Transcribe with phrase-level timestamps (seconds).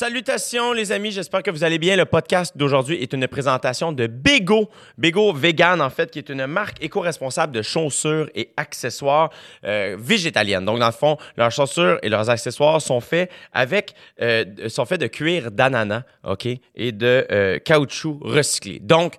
[0.00, 1.94] Salutations les amis, j'espère que vous allez bien.
[1.94, 6.46] Le podcast d'aujourd'hui est une présentation de Bego, Bego Vegan en fait, qui est une
[6.46, 9.28] marque éco-responsable de chaussures et accessoires
[9.64, 10.64] euh, végétaliennes.
[10.64, 13.92] Donc dans le fond, leurs chaussures et leurs accessoires sont faits avec
[14.22, 18.78] euh, sont faits de cuir d'ananas, ok, et de euh, caoutchouc recyclé.
[18.78, 19.16] Donc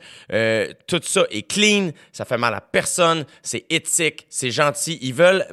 [0.87, 4.97] tout ça est clean, ça fait mal à personne, c'est éthique, c'est gentil.
[5.03, 5.45] Ils veulent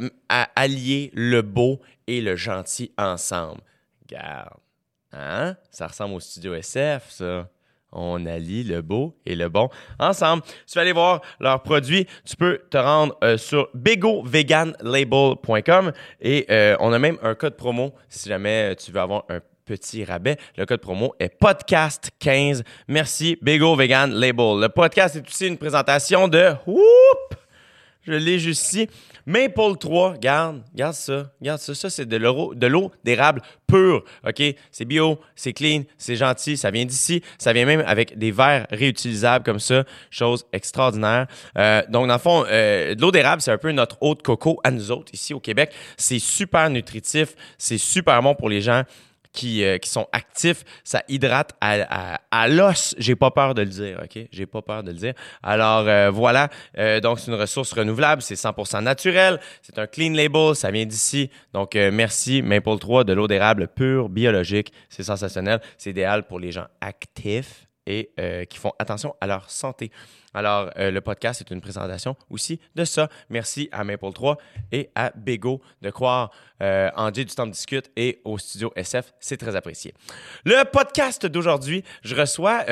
[0.56, 3.60] allier le beau et le gentil ensemble.
[4.08, 4.67] Garde.
[5.12, 5.54] Hein?
[5.70, 7.48] Ça ressemble au studio SF, ça.
[7.90, 10.42] On allie le beau et le bon ensemble.
[10.66, 16.44] Si tu veux aller voir leurs produits, tu peux te rendre euh, sur begoveganlabel.com et
[16.50, 20.36] euh, on a même un code promo si jamais tu veux avoir un petit rabais.
[20.58, 22.62] Le code promo est podcast15.
[22.88, 24.60] Merci Vegan Label.
[24.60, 27.38] Le podcast est aussi une présentation de Whoop!
[28.08, 28.88] Je l'ai juste ici.
[29.26, 31.74] Maple 3, garde, garde ça, garde ça.
[31.74, 34.42] Ça, c'est de l'eau, d'érable pure, OK?
[34.72, 37.22] C'est bio, c'est clean, c'est gentil, ça vient d'ici.
[37.36, 41.26] Ça vient même avec des verres réutilisables comme ça, chose extraordinaire.
[41.58, 44.22] Euh, donc, dans le fond, euh, de l'eau d'érable, c'est un peu notre eau de
[44.22, 45.74] coco à nous autres ici au Québec.
[45.98, 48.84] C'est super nutritif, c'est super bon pour les gens
[49.32, 52.94] qui, euh, qui sont actifs, ça hydrate à, l'os.
[52.98, 54.26] J'ai pas peur de le dire, OK?
[54.30, 55.14] J'ai pas peur de le dire.
[55.42, 56.48] Alors, euh, voilà.
[56.78, 58.22] Euh, donc, c'est une ressource renouvelable.
[58.22, 59.40] C'est 100% naturel.
[59.62, 60.54] C'est un clean label.
[60.54, 61.30] Ça vient d'ici.
[61.52, 64.72] Donc, merci Maple 3 de l'eau d'érable pure, biologique.
[64.88, 65.60] C'est sensationnel.
[65.76, 69.90] C'est idéal pour les gens actifs et euh, qui font attention à leur santé.
[70.34, 73.08] Alors, euh, le podcast est une présentation aussi de ça.
[73.30, 74.36] Merci à Maple 3
[74.70, 76.30] et à Bego de croire
[76.62, 79.14] euh, en Dieu du temps de discute et au studio SF.
[79.18, 79.94] C'est très apprécié.
[80.44, 82.64] Le podcast d'aujourd'hui, je reçois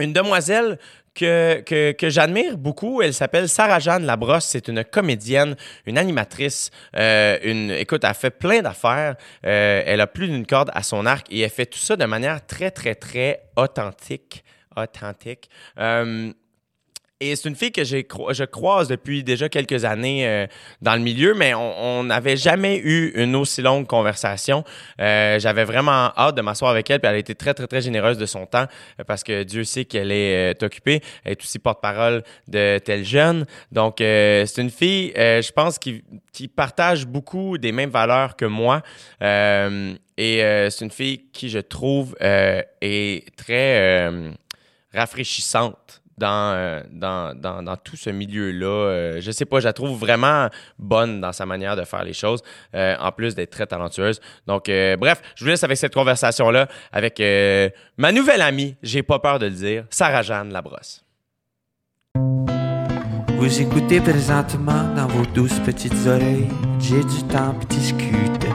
[0.00, 0.78] une demoiselle
[1.14, 3.02] que, que, j'admire beaucoup.
[3.02, 4.46] Elle s'appelle Sarah-Jeanne Labrosse.
[4.46, 6.70] C'est une comédienne, une animatrice.
[6.96, 9.16] Euh, une, écoute, elle fait plein d'affaires.
[9.46, 12.04] Euh, elle a plus d'une corde à son arc et elle fait tout ça de
[12.04, 14.44] manière très, très, très authentique.
[14.76, 15.50] Authentique.
[15.78, 16.32] Euh,
[17.20, 20.46] et c'est une fille que cro- je croise depuis déjà quelques années euh,
[20.80, 24.64] dans le milieu, mais on n'avait jamais eu une aussi longue conversation.
[25.00, 27.82] Euh, J'avais vraiment hâte de m'asseoir avec elle, puis elle a été très, très, très
[27.82, 28.66] généreuse de son temps,
[28.98, 31.00] euh, parce que Dieu sait qu'elle est euh, occupée.
[31.24, 33.44] Elle est aussi porte-parole de tel jeune.
[33.70, 38.46] Donc, euh, c'est une fille, je pense, qui, qui partage beaucoup des mêmes valeurs que
[38.46, 38.82] moi.
[39.20, 44.10] Et c'est une fille qui, je trouve, est très
[44.94, 48.66] rafraîchissante dans, euh, dans, dans, dans tout ce milieu-là.
[48.66, 50.48] Euh, je sais pas, je la trouve vraiment
[50.78, 52.42] bonne dans sa manière de faire les choses,
[52.74, 54.20] euh, en plus d'être très talentueuse.
[54.46, 54.66] Donc,
[54.98, 57.20] bref, je vous laisse avec cette conversation-là avec
[57.96, 61.04] ma nouvelle amie, j'ai pas peur de le dire, Sarah-Jeanne Labrosse.
[63.38, 66.48] Vous écoutez présentement dans vos douces petites oreilles.
[66.78, 68.48] J'ai du temps pour discuter.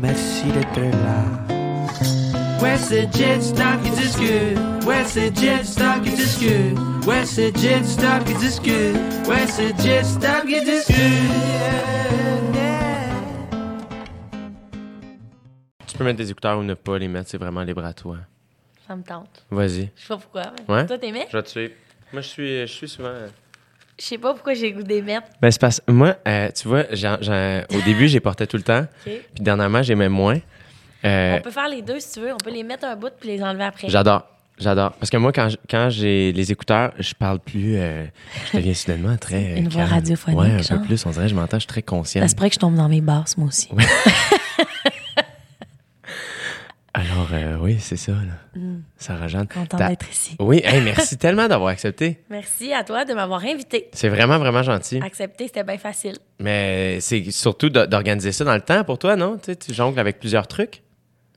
[0.00, 1.57] Merci d'être là.
[2.62, 4.58] Ouais, c'est Jet Stock qui discute.
[4.86, 6.78] Ouais, c'est Jet Stock qui discute.
[7.06, 8.96] Ouais, c'est Jet Stock qui discute.
[9.28, 10.96] Ouais, c'est Jet Stock qui discute.
[15.86, 18.18] Tu peux mettre des écouteurs ou ne pas les mettre, c'est vraiment libre à toi.
[18.86, 19.44] Ça me tente.
[19.50, 19.90] Vas-y.
[19.96, 20.42] Je sais pas pourquoi.
[20.68, 20.86] mais Ouais?
[20.86, 21.26] Toi, t'aimais?
[21.30, 21.72] Je vais te suivre.
[22.12, 23.12] Moi, je suis, je suis souvent.
[23.98, 25.26] Je sais pas pourquoi j'ai le goût des mettre.
[25.42, 28.62] Ben, c'est parce moi, euh, tu vois, j'en- j'en- au début, j'ai porté tout le
[28.62, 28.82] temps.
[29.06, 29.12] OK.
[29.34, 30.38] Puis dernièrement, j'aimais moins.
[31.04, 32.32] Euh, On peut faire les deux si tu veux.
[32.32, 33.88] On peut les mettre un bout puis les enlever après.
[33.88, 34.26] J'adore.
[34.58, 34.92] J'adore.
[34.94, 37.76] Parce que moi, quand, quand j'ai les écouteurs, je parle plus.
[37.76, 38.04] euh,
[38.50, 39.56] je deviens soudainement très.
[39.56, 39.94] Une voix calme.
[39.94, 40.80] radiophonique, Ouais, un genre.
[40.80, 41.06] peu plus.
[41.06, 42.20] On dirait que je m'entends, je suis très conscient.
[42.22, 43.68] Ça se pourrait que je tombe dans mes basses, moi aussi.
[46.94, 48.12] Alors, euh, oui, c'est ça.
[48.12, 48.60] Là.
[48.96, 49.46] Sarah Jeanne.
[49.46, 50.34] Content d'être ici.
[50.40, 52.18] Oui, hey, merci tellement d'avoir accepté.
[52.28, 53.88] Merci à toi de m'avoir invité.
[53.92, 54.98] C'est vraiment, vraiment gentil.
[55.00, 56.16] Accepter, c'était bien facile.
[56.40, 59.36] Mais c'est surtout d'o- d'organiser ça dans le temps pour toi, non?
[59.36, 60.82] Tu, sais, tu jongles avec plusieurs trucs.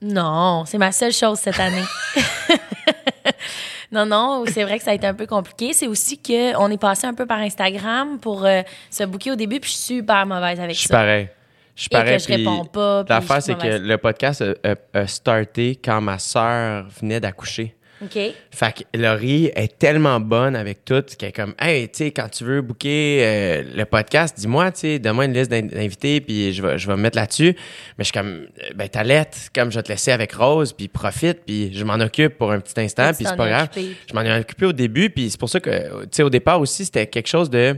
[0.02, 1.84] Non, c'est ma seule chose cette année.
[3.92, 5.72] non, non, c'est vrai que ça a été un peu compliqué.
[5.72, 9.36] C'est aussi que on est passé un peu par Instagram pour euh, se booker au
[9.36, 10.94] début, puis je suis super mauvaise avec Je suis ça.
[10.96, 11.28] pareil.
[11.76, 12.16] Je suis Et pareil.
[12.16, 13.04] que je réponds pas.
[13.08, 17.74] L'affaire, c'est que le podcast a, a- a starté quand ma sœur venait d'accoucher.
[18.02, 18.18] OK.
[18.50, 22.28] Fait que Laurie est tellement bonne avec tout qu'elle est comme Hey, tu sais, quand
[22.28, 26.52] tu veux booker euh, le podcast, dis-moi, tu sais, donne-moi une liste d'in- d'invités, puis
[26.52, 27.54] je vais, je vais me mettre là-dessus.
[27.96, 28.28] Mais je suis comme
[28.62, 31.84] euh, Ben, ta lettre, comme je vais te laisser avec Rose, puis profite, puis je
[31.84, 33.68] m'en occupe pour un petit instant, puis c'est pas grave.
[33.72, 33.96] occupé.
[34.10, 36.60] Je m'en ai occupé au début, puis c'est pour ça que, tu sais, au départ
[36.60, 37.76] aussi, c'était quelque chose de.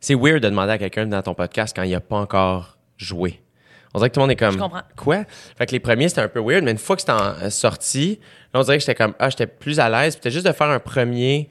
[0.00, 3.40] C'est weird de demander à quelqu'un dans ton podcast quand il a pas encore joué.
[3.94, 4.52] On dirait que tout le monde est comme.
[4.54, 4.82] Je comprends.
[4.96, 5.24] Quoi?
[5.56, 8.18] Fait que les premiers, c'était un peu weird, mais une fois que c'était euh, sorti,
[8.52, 10.14] là, on dirait que j'étais comme, ah, j'étais plus à l'aise.
[10.14, 11.48] Puis C'était juste de faire un premier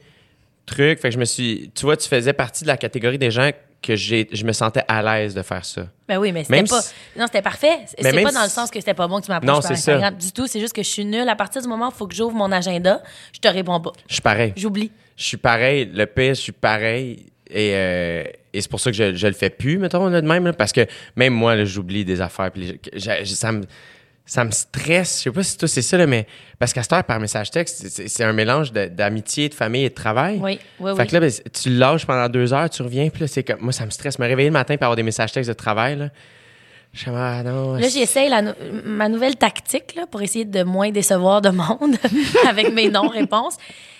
[0.66, 1.00] truc.
[1.00, 1.72] Fait que je me suis.
[1.74, 3.50] Tu vois, tu faisais partie de la catégorie des gens
[3.82, 5.84] que j'ai, je me sentais à l'aise de faire ça.
[6.08, 6.82] Ben oui, mais c'était Même pas.
[6.82, 7.80] si- Non, c'était parfait.
[7.98, 9.76] C'est pas dans le sens que c'était pas bon que tu m'approches Non, par c'est
[9.76, 9.92] ça.
[9.94, 10.48] Instagram du tout.
[10.48, 11.30] C'est juste que je suis nulle.
[11.30, 13.02] À partir du moment où il faut que j'ouvre mon agenda,
[13.34, 13.92] je te réponds pas.
[14.08, 14.54] Je suis pareil.
[14.56, 14.92] J'oublie.
[15.16, 15.86] Je suis pareil.
[15.94, 17.28] Le pire, je suis pareil.
[17.50, 18.24] Et, euh,
[18.54, 20.46] et c'est pour ça que je, je le fais plus, mettons, là, de même.
[20.46, 20.86] là, parce que
[21.16, 22.52] même moi, là, j'oublie des affaires.
[22.52, 23.64] Puis les- ça, me,
[24.26, 25.20] ça me stresse.
[25.20, 26.28] Je sais pas si toi, c'est ça, là, mais
[26.60, 29.90] parce qu'à cette heure, par message texte, c'est- un mélange de- d'amitié, de famille et
[29.90, 30.40] de travail.
[30.42, 31.08] Oui, oui, Fait oui.
[31.08, 33.62] que là, ben, tu lâches pendant deux heures, tu reviens, puis là, c'est comme.
[33.62, 34.20] Moi, ça me stresse.
[34.20, 36.10] Me réveiller le matin pour avoir des messages textes de travail, là.
[36.94, 37.74] Je ah non.
[37.76, 38.42] Là, j'essaye la
[38.86, 41.96] ma nouvelle tactique là, pour essayer de moins décevoir de monde
[42.48, 43.58] avec mes non-réponses.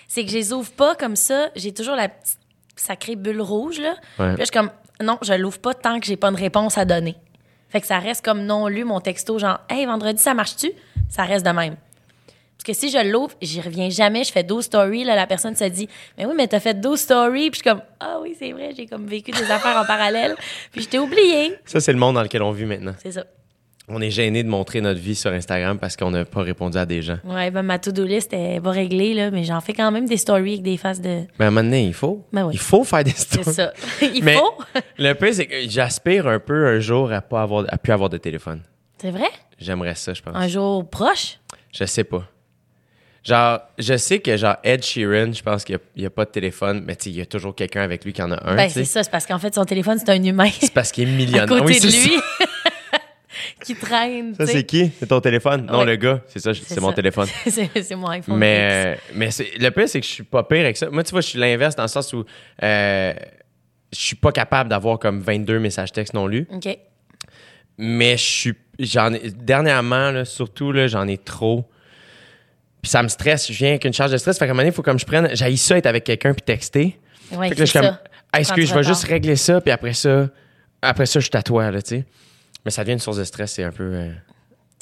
[0.08, 1.50] C'est que je les ouvre pas comme ça.
[1.54, 2.38] J'ai toujours la petite
[2.80, 3.80] sacrée bulle rouge.
[3.80, 3.94] Là.
[4.16, 4.70] Puis là, je suis comme,
[5.02, 7.16] non, je l'ouvre pas tant que j'ai pas de réponse à donner.
[7.68, 10.72] Fait que ça reste comme non lu, mon texto, genre, hey, vendredi, ça marche-tu?
[11.10, 11.76] Ça reste de même.
[12.58, 14.24] Parce que si je l'ouvre, j'y reviens jamais.
[14.24, 15.04] Je fais 12 stories.
[15.04, 17.50] Là, la personne se dit, mais oui, mais t'as fait 12 stories.
[17.50, 20.34] Puis je suis comme, ah oui, c'est vrai, j'ai comme vécu des affaires en parallèle.
[20.72, 21.56] Puis je t'ai oublié.
[21.64, 22.94] Ça, c'est le monde dans lequel on vit maintenant.
[23.00, 23.24] C'est ça.
[23.90, 26.84] On est gêné de montrer notre vie sur Instagram parce qu'on n'a pas répondu à
[26.84, 27.18] des gens.
[27.24, 30.18] Ouais, ben ma to-do list est pas réglée, là, mais j'en fais quand même des
[30.18, 31.22] stories avec des faces de.
[31.38, 32.24] Mais à un moment donné, il faut.
[32.32, 32.52] Ben oui.
[32.54, 33.54] Il faut faire des C'est stories.
[33.54, 33.72] ça.
[34.02, 34.54] Il Mais faut.
[34.98, 38.10] le pire, c'est que j'aspire un peu un jour à pas avoir, à plus avoir
[38.10, 38.60] de téléphone.
[39.00, 39.28] C'est vrai?
[39.58, 40.34] J'aimerais ça, je pense.
[40.36, 41.38] Un jour proche?
[41.72, 42.24] Je sais pas.
[43.24, 46.82] Genre, je sais que genre Ed Sheeran, je pense qu'il n'y a, pas de téléphone,
[46.86, 48.54] mais il y a toujours quelqu'un avec lui qui en a un.
[48.56, 49.02] ben, c'est ça.
[49.02, 51.46] C'est parce qu'en fait, son téléphone, c'est un humain C'est parce qu'il est à millionnaire.
[51.46, 52.16] côté Oui, de c'est lui.
[53.64, 54.34] qui traîne.
[54.34, 54.90] Ça, c'est qui?
[54.98, 55.66] C'est ton téléphone?
[55.66, 55.86] Non, Ouais.
[55.86, 56.20] le gars.
[56.28, 57.26] C'est ça, c'est mon téléphone.
[57.46, 58.36] c'est mon iPhone.
[58.36, 60.90] Mais, mais le pire, c'est que je suis pas pire avec ça.
[60.90, 62.24] Moi, tu vois, je suis l'inverse dans le sens où
[62.62, 63.12] euh,
[63.92, 66.46] je suis pas capable d'avoir comme 22 messages textes non lus.
[66.52, 66.78] OK.
[67.78, 68.54] Mais je suis.
[68.78, 71.68] J'en ai, dernièrement, là, surtout, là, j'en ai trop.
[72.82, 73.50] Puis ça me stresse.
[73.50, 74.38] Je viens avec une charge de stress.
[74.38, 75.28] Fait qu'à un moment donné, il faut comme je prenne.
[75.34, 76.98] J'ai ça être avec quelqu'un puis texter.
[77.32, 77.98] Ouais, fait que là, je suis comme.
[78.32, 79.60] Hey, excuse, je vais juste régler ça.
[79.60, 80.28] Puis après ça,
[80.82, 82.04] après ça, je suis à toi, là, tu sais.
[82.64, 83.52] Mais ça devient une source de stress.
[83.52, 83.84] C'est un peu.
[83.94, 84.12] euh,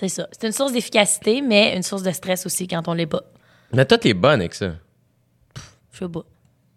[0.00, 0.26] C'est ça.
[0.32, 3.22] C'est une source d'efficacité, mais une source de stress aussi quand on l'est pas.
[3.72, 4.72] Mais toi, t'es bonne avec ça.
[5.92, 6.20] Je sais pas.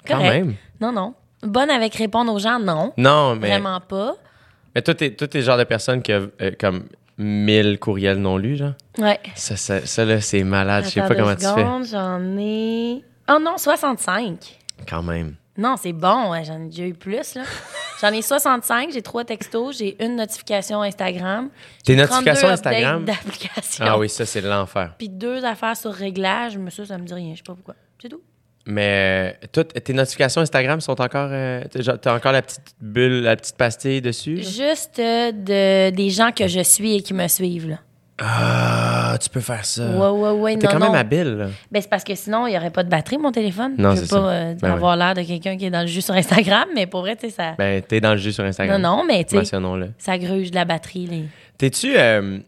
[0.07, 0.29] Quand Correct.
[0.45, 0.55] même.
[0.79, 1.13] Non, non.
[1.43, 2.93] Bonne avec répondre aux gens, non.
[2.97, 3.49] Non, mais.
[3.49, 4.15] Vraiment pas.
[4.75, 6.85] Mais toi, t'es, toi, t'es le genre de personne qui a euh, comme
[7.17, 8.73] 1000 courriels non lus, genre?
[8.97, 9.19] Ouais.
[9.35, 10.85] Ça, ça, ça, là, c'est malade.
[10.85, 11.47] Je sais Attends pas deux comment tu fais.
[11.47, 13.03] secondes, J'en ai.
[13.31, 14.57] Oh non, 65.
[14.87, 15.35] Quand même.
[15.57, 17.35] Non, c'est bon, ouais, j'en ai déjà eu plus.
[17.35, 17.43] là.
[18.01, 21.49] J'en ai 65, j'ai trois textos, j'ai une notification Instagram.
[21.83, 23.05] Tes notifications 32 Instagram?
[23.81, 24.95] Ah oui, ça, c'est l'enfer.
[24.97, 27.75] Puis deux affaires sur réglage, mais ça, ça me dit rien, je sais pas pourquoi.
[28.01, 28.21] C'est tout.
[28.65, 31.29] Mais euh, toutes tes notifications Instagram sont encore.
[31.31, 31.63] euh,
[32.01, 34.35] t'as encore la petite bulle, la petite pastille dessus?
[34.35, 34.43] là?
[34.43, 37.69] Juste euh, de, des gens que je suis et qui me suivent.
[37.69, 37.79] Là.
[38.19, 39.85] Ah, tu peux faire ça.
[39.89, 40.57] Ouais, ouais, ouais.
[40.57, 40.87] T'es quand non.
[40.87, 41.47] même habile, là.
[41.71, 43.75] Ben, c'est parce que sinon, il n'y aurait pas de batterie, mon téléphone.
[43.77, 44.27] Non, je veux c'est pas ça.
[44.29, 47.01] euh, Ben avoir l'air de quelqu'un qui est dans le jus sur Instagram, mais pour
[47.01, 47.55] vrai, tu sais, ça.
[47.57, 48.81] Ben, t'es dans le jus sur Instagram.
[48.81, 49.91] non, non, mais tu sais, Mentionnons-le.
[49.97, 51.07] ça gruge de la batterie.
[51.07, 51.25] les-
[51.57, 51.97] T'es-tu.
[51.97, 52.39] euh,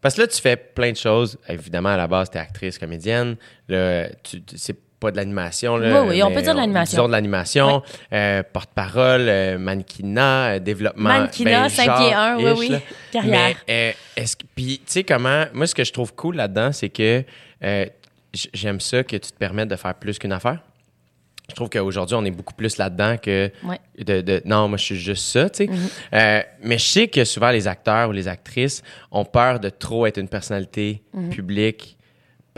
[0.00, 1.36] parce que là, tu fais plein de choses.
[1.48, 3.36] Évidemment, à la base, t'es actrice, comédienne.
[3.68, 5.76] Là, tu, tu- c'est pas de l'animation.
[5.76, 6.96] Là, Oui, oui, on peut dire de l'animation.
[6.96, 7.82] Disons de l'animation.
[8.12, 11.08] euh, porte-parole, euh, mannequinat, euh, développement.
[11.08, 12.68] Mannequinat, ben, 5 pieds 1, oui, oui.
[12.70, 12.78] là.
[13.12, 13.56] Carrière.
[13.68, 13.92] Mais, euh,
[14.22, 14.44] est-ce que.
[14.54, 15.44] Puis, tu sais, comment.
[15.52, 17.24] Moi, ce que je trouve cool là-dedans, c'est que
[18.52, 20.58] j'aime ça que tu te permettes de faire plus qu'une affaire.
[21.48, 23.50] Je trouve qu'aujourd'hui, on est beaucoup plus là-dedans que
[23.98, 25.70] de, de- non, moi, je suis juste ça, tu sais.
[26.12, 30.04] Euh, mais je sais que souvent, les acteurs ou les actrices ont peur de trop
[30.06, 31.00] être une personnalité
[31.30, 31.96] publique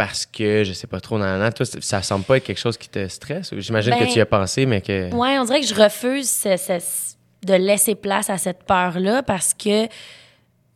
[0.02, 1.52] parce que, je sais pas trop, nan.
[1.52, 3.52] toi, ça semble pas être quelque chose qui te stresse?
[3.59, 5.14] J'imagine Ben, que tu y as pensé, mais que.
[5.14, 7.16] Ouais, on dirait que je refuse ce- ce-
[7.47, 9.88] de laisser place à cette peur-là parce que.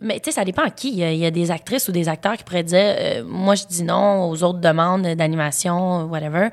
[0.00, 0.90] Mais tu sais, ça dépend à qui.
[0.90, 3.25] Il y, a, il y a des actrices ou des acteurs qui pourraient dire euh,
[3.26, 6.49] Moi, je dis non aux autres demandes d'animation, whatever,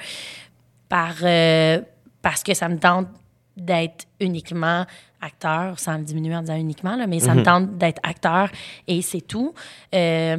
[0.88, 1.82] par, euh,
[2.22, 3.08] parce que ça me tente
[3.58, 4.86] d'être uniquement
[5.20, 8.50] acteur, sans le diminuer en disant uniquement, là, mais ça me tente d'être acteur
[8.88, 9.54] et c'est tout.
[9.94, 10.38] Euh,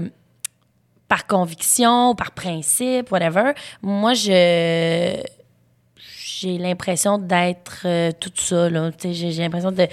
[1.12, 3.52] par conviction, par principe, whatever.
[3.82, 5.20] Moi, je
[6.40, 8.70] j'ai l'impression d'être euh, tout ça.
[9.10, 9.86] J'ai, l'impression de,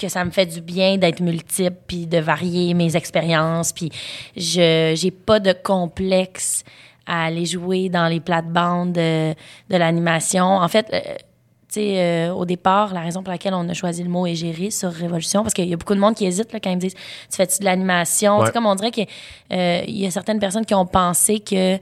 [0.00, 3.74] que ça me fait du bien d'être multiple, puis de varier mes expériences.
[3.74, 3.90] Puis
[4.34, 6.64] je j'ai pas de complexe
[7.04, 9.34] à aller jouer dans les plates-bandes de,
[9.68, 10.46] de l'animation.
[10.46, 10.86] En fait,
[11.70, 14.26] euh, tu sais, euh, au départ, la raison pour laquelle on a choisi le mot
[14.26, 16.76] égérie sur Révolution, parce qu'il y a beaucoup de monde qui hésite là, quand ils
[16.76, 18.36] me disent Tu fais-tu de l'animation?
[18.36, 18.46] Tu Ouais.
[18.46, 19.06] sais, Comme on dirait qu'il
[19.50, 21.78] y a certaines personnes qui ont pensé que euh,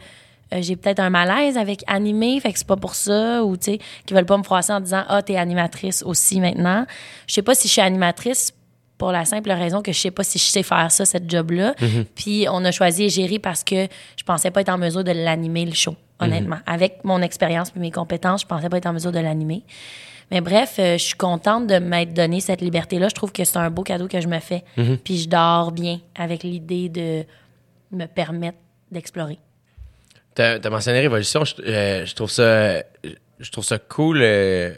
[0.63, 3.79] j'ai peut-être un malaise avec animer, fait que c'est pas pour ça, ou tu sais,
[4.07, 6.87] qui veulent pas me froisser en disant Ah, t'es animatrice aussi maintenant.
[7.27, 8.53] Je sais pas si je suis animatrice
[8.97, 11.75] pour la simple raison que je sais pas si je sais faire ça, cette job-là.
[12.17, 15.65] Puis on a choisi Égérie parce que je pensais pas être en mesure de l'animer,
[15.67, 16.59] le show, honnêtement.
[16.67, 19.63] Avec mon expérience et mes compétences, je pensais pas être en mesure de l'animer.
[20.31, 23.09] Mais bref, euh, je suis contente de m'être donné cette liberté-là.
[23.09, 24.63] Je trouve que c'est un beau cadeau que je me fais.
[24.77, 24.97] Mm-hmm.
[24.99, 27.25] Puis je dors bien avec l'idée de
[27.93, 28.59] me permettre
[28.91, 29.39] d'explorer.
[30.35, 32.83] T'as as mentionné Révolution, je, euh, je trouve ça
[33.41, 34.21] je trouve ça cool.
[34.23, 34.75] euh,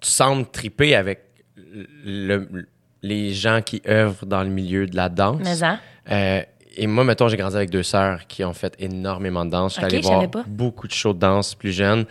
[0.00, 1.20] tu sembles triper avec
[2.04, 2.66] le-
[3.02, 5.40] les gens qui œuvrent dans le milieu de la danse.
[5.42, 5.78] Mais hein?
[6.76, 9.72] Et moi, mettons, j'ai grandi avec deux sœurs qui ont fait énormément de danse.
[9.74, 10.44] Je suis Ok, allé voir pas.
[10.46, 12.04] beaucoup de shows de danse plus jeunes.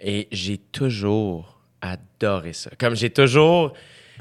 [0.00, 2.70] Et j'ai toujours adoré ça.
[2.78, 3.72] Comme j'ai toujours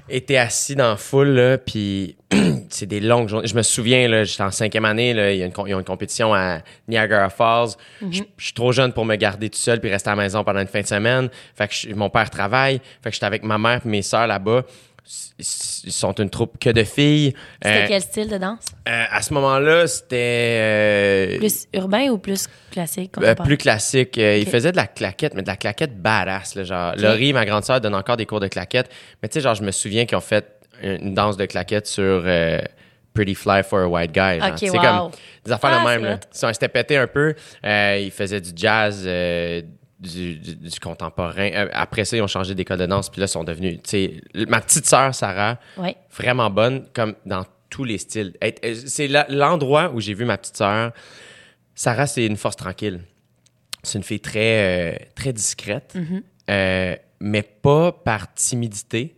[0.10, 2.15] été assis dans la foule, là, puis
[2.70, 3.48] c'est des longues journées.
[3.48, 5.74] Je me souviens, là, j'étais en cinquième année, là, il y a une, com- ils
[5.75, 7.70] ont une compétition à Niagara Falls.
[8.01, 8.13] Mhm.
[8.13, 10.44] Je je suis trop jeune pour me garder tout seul puis rester à la maison
[10.44, 11.29] pendant une fin de semaine.
[11.56, 12.79] Fait que je- mon père travaille.
[13.01, 14.63] Fait que j'étais avec ma mère et mes sœurs là-bas.
[15.40, 17.34] Ils sont une troupe que de filles.
[17.62, 18.66] C'était Euh, quel style de danse?
[18.90, 20.16] euh, à ce moment-là, c'était
[20.60, 23.14] euh, Plus urbain ou plus classique?
[23.46, 24.18] plus classique.
[24.18, 24.50] Il Ok.
[24.50, 26.56] faisait de la claquette, mais de la claquette badass.
[26.56, 28.90] Là, genre, Laurie, ma grande sœur, donne encore des cours de claquette.
[29.22, 30.46] Mais tu sais, genre, je me souviens qu'ils ont fait
[30.84, 32.24] une danse de claquette sur
[33.14, 34.40] Pretty Fly for a White Guy.
[34.40, 34.50] genre.
[34.50, 34.82] Ok, C'est wow.
[34.82, 35.12] comme
[35.46, 36.04] des affaires Ah, de même.
[36.04, 36.20] Là.
[36.34, 37.34] Ils ils s'étaient pétés un peu.
[37.64, 39.08] Ils faisaient du jazz,
[40.00, 41.50] du, du- du contemporain.
[41.54, 43.10] Euh, après ça, ils ont changé d'école de danse.
[43.10, 43.80] Puis là, ils sont devenus...
[43.84, 45.96] Tu sais, ma petite sœur, Sarah, Ouais.
[46.16, 48.34] vraiment bonne, comme dans tous les styles.
[48.86, 50.92] C'est l'endroit où j'ai vu ma petite sœur.
[51.75, 53.01] Sarah, c'est une force tranquille.
[53.84, 56.22] C'est une fille très, euh, très discrète, Mm-hmm.
[56.50, 59.16] euh, mais pas par timidité,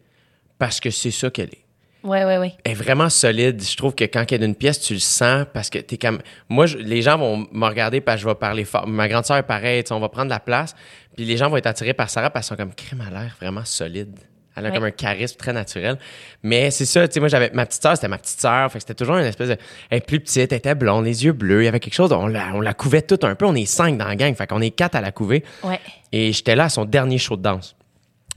[0.57, 1.65] parce que c'est ça qu'elle est.
[2.03, 2.53] Ouais, ouais, ouais.
[2.63, 3.61] Elle est vraiment solide.
[3.61, 6.19] Je trouve que quand elle est d'une pièce, tu le sens parce que t'es comme.
[6.47, 8.87] Moi, je- les gens vont me regarder parce que je vais parler fort.
[8.87, 10.75] Ma grande sœur est pareille, on va prendre la place.
[11.15, 13.35] Puis les gens vont être attirés par Sarah parce qu'elle sont comme crème à l'air
[13.41, 14.17] vraiment solide.
[14.55, 14.75] Elle a Ouais.
[14.75, 15.97] comme un charisme très naturel.
[16.43, 18.69] Mais c'est ça, tu sais, moi, j'avais ma petite sœur, c'était ma petite sœur.
[18.71, 19.57] Fait que c'était toujours une espèce de.
[19.89, 21.61] Elle est plus petite, elle était blonde, les yeux bleus.
[21.63, 23.45] Il y avait quelque chose, on la, on la couvait tout un peu.
[23.45, 24.33] On est cinq dans la gang.
[24.35, 25.43] Fait qu'on est quatre à la couver.
[25.63, 25.79] Ouais.
[26.13, 27.75] Et j'étais là à son dernier show de danse.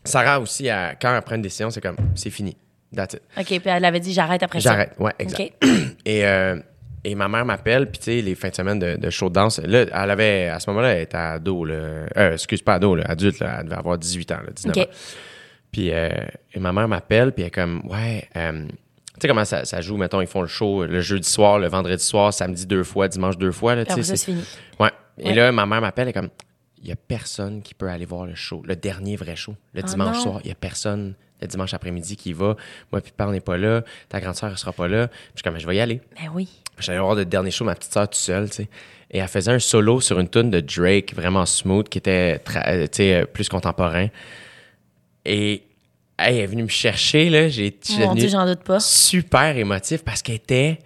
[0.04, 2.56] Sarah aussi, elle- quand elle prend une décision, c'est comme, c'est fini.
[2.94, 3.22] That's it.
[3.38, 4.70] OK, puis elle avait dit j'arrête après ça.
[4.70, 5.52] J'arrête, ouais, exact.
[5.62, 5.68] OK.
[6.04, 6.56] Et, euh,
[7.04, 9.34] et ma mère m'appelle, puis tu sais, les fins de semaine de, de show de
[9.34, 11.74] danse, là, elle avait, à ce moment-là, elle était ado, là.
[11.74, 14.82] Euh, excuse, pas ado, là, adulte, là, elle devait avoir 18 ans, là, 19 OK.
[14.82, 14.90] ans.
[15.72, 16.10] Puis euh,
[16.52, 18.74] et ma mère m'appelle, puis elle est comme, ouais, euh, tu
[19.20, 22.04] sais comment ça, ça joue, mettons, ils font le show le jeudi soir, le vendredi
[22.04, 24.16] soir, samedi deux fois, dimanche deux fois, là, tu Après sais.
[24.16, 24.44] c'est fini.
[24.78, 24.90] Ouais.
[25.18, 25.34] Et Ouais.
[25.34, 26.30] là, ma mère m'appelle, elle est comme,
[26.82, 29.82] il y a personne qui peut aller voir le show, le dernier vrai show, le
[29.84, 30.22] Ah dimanche non.
[30.22, 30.40] soir.
[30.44, 32.56] Il y a personne le dimanche après-midi qui va.
[32.92, 33.82] Moi, puis on n'est pas là.
[34.08, 35.08] Ta grande sœur, elle sera pas là.
[35.08, 36.00] Puis je suis comme, je vais y aller.
[36.20, 36.48] Ben oui.
[36.78, 38.68] J'allais voir le dernier show, ma petite sœur, tout seul, tu sais.
[39.10, 42.86] Et elle faisait un solo sur une tune de Drake, vraiment smooth, qui était, euh,
[43.00, 44.08] euh, plus contemporain.
[45.24, 45.62] Et
[46.16, 47.48] elle est venue me chercher, là.
[47.48, 48.80] J'ai, Mon Dieu, devenu j'en doute pas.
[48.80, 50.78] super émotif parce qu'elle était.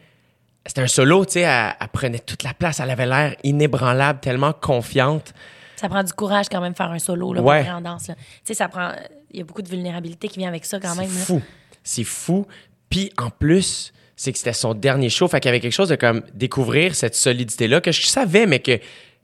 [0.65, 2.81] C'était un solo, tu sais, elle, elle prenait toute la place.
[2.81, 5.33] Elle avait l'air inébranlable, tellement confiante.
[5.77, 7.69] Ça prend du courage quand même faire un solo là, Ouais.
[7.71, 8.05] en danse.
[8.07, 8.13] Tu
[8.45, 8.93] sais, ça prend.
[9.33, 11.11] Il y a beaucoup de vulnérabilité qui vient avec ça quand C'est même.
[11.13, 11.21] là.
[11.25, 11.43] fou.
[11.85, 12.47] C'est fou.
[12.91, 15.29] Puis en plus, c'est que c'était son dernier show.
[15.29, 18.61] Fait qu'il y avait quelque chose de comme découvrir cette solidité-là que je savais, mais
[18.61, 18.79] que là,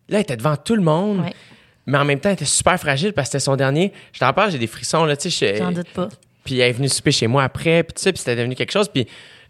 [0.09, 1.21] elle était devant tout le monde.
[1.21, 1.32] Ouais.
[1.87, 3.92] Mais en même temps, elle était super fragile parce que c'était son dernier.
[4.12, 5.54] Je t'en parle, j'ai des frissons, là, tu sais.
[5.54, 6.09] je- J'en doute pas.
[6.44, 8.73] Puis elle est venue souper chez moi après, puis tout ça, puis c'était devenu quelque
[8.73, 8.88] chose.
[8.88, 9.06] Puis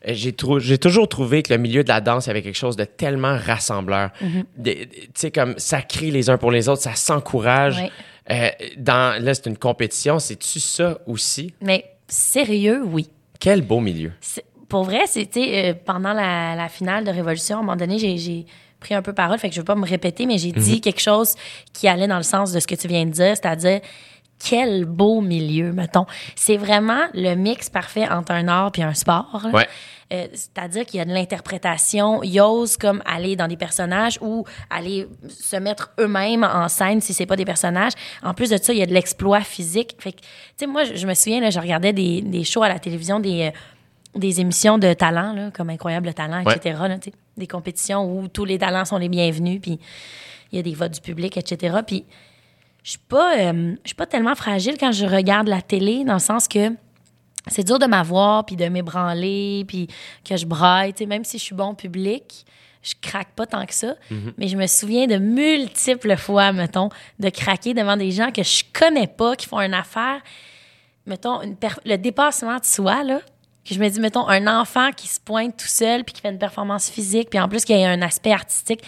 [0.07, 2.85] j'ai, trou- j'ai toujours trouvé que le milieu de la danse, avait quelque chose de
[2.85, 4.11] tellement rassembleur.
[4.57, 7.77] De- Tu sais, comme ça crie les uns pour les autres, ça s'encourage.
[7.79, 7.91] Ouais.
[8.31, 10.19] Euh, dans, là, c'est une compétition.
[10.19, 11.53] C'est-tu ça aussi?
[11.61, 13.09] Mais sérieux, oui.
[13.41, 14.13] Quel beau milieu.
[14.69, 18.47] Pour vrai, c'était euh, pendant la, la finale de Révolution, à un moment donné, j'ai-
[18.81, 21.01] pris un peu parole, fait que je veux pas me répéter, mais j'ai dit quelque
[21.01, 21.37] chose
[21.73, 23.81] qui allait dans le sens de ce que tu viens de dire, c'est-à-dire
[24.49, 26.07] quel beau milieu, mettons.
[26.37, 29.47] C'est vraiment le mix parfait entre un art puis un sport.
[29.53, 29.67] Ouais.
[30.13, 34.45] Euh, c'est-à-dire qu'il y a de l'interprétation, ils osent comme aller dans des personnages ou
[34.69, 37.93] aller se mettre eux-mêmes en scène si c'est pas des personnages.
[38.23, 39.95] En plus de ça, il y a de l'exploit physique.
[39.99, 40.19] Fait tu
[40.57, 43.21] sais, moi, je je me souviens, là, je regardais des, des shows à la télévision,
[43.21, 46.55] des, euh, des émissions de talent, là, comme Incroyable Talent, Ouais.
[46.57, 46.79] etc.
[46.89, 46.97] là,
[47.39, 49.79] des compétitions où tous les talents sont les bienvenus, puis
[50.53, 51.79] il y a des votes du public, etc.
[51.87, 52.05] Puis
[52.83, 56.15] je suis pas, euh, je suis pas tellement fragile quand je regarde la télé, dans
[56.15, 56.73] le sens que
[57.49, 59.89] c'est dur de m'avoir, puis de m'ébranler, puis
[60.25, 60.95] que je braille.
[61.07, 62.45] Même si je suis bon public,
[62.83, 63.95] je craque pas tant que ça.
[64.39, 68.65] Mais je me souviens de multiples fois, mettons, de craquer devant des gens que je
[68.73, 70.21] connais pas, qui font une affaire,
[71.07, 73.21] mettons, une le dépassement de soi, là.
[73.65, 76.31] Que je me dis, mettons, un enfant qui se pointe tout seul, puis qui fait
[76.31, 78.83] une performance physique, puis en plus qu'il y a un aspect artistique.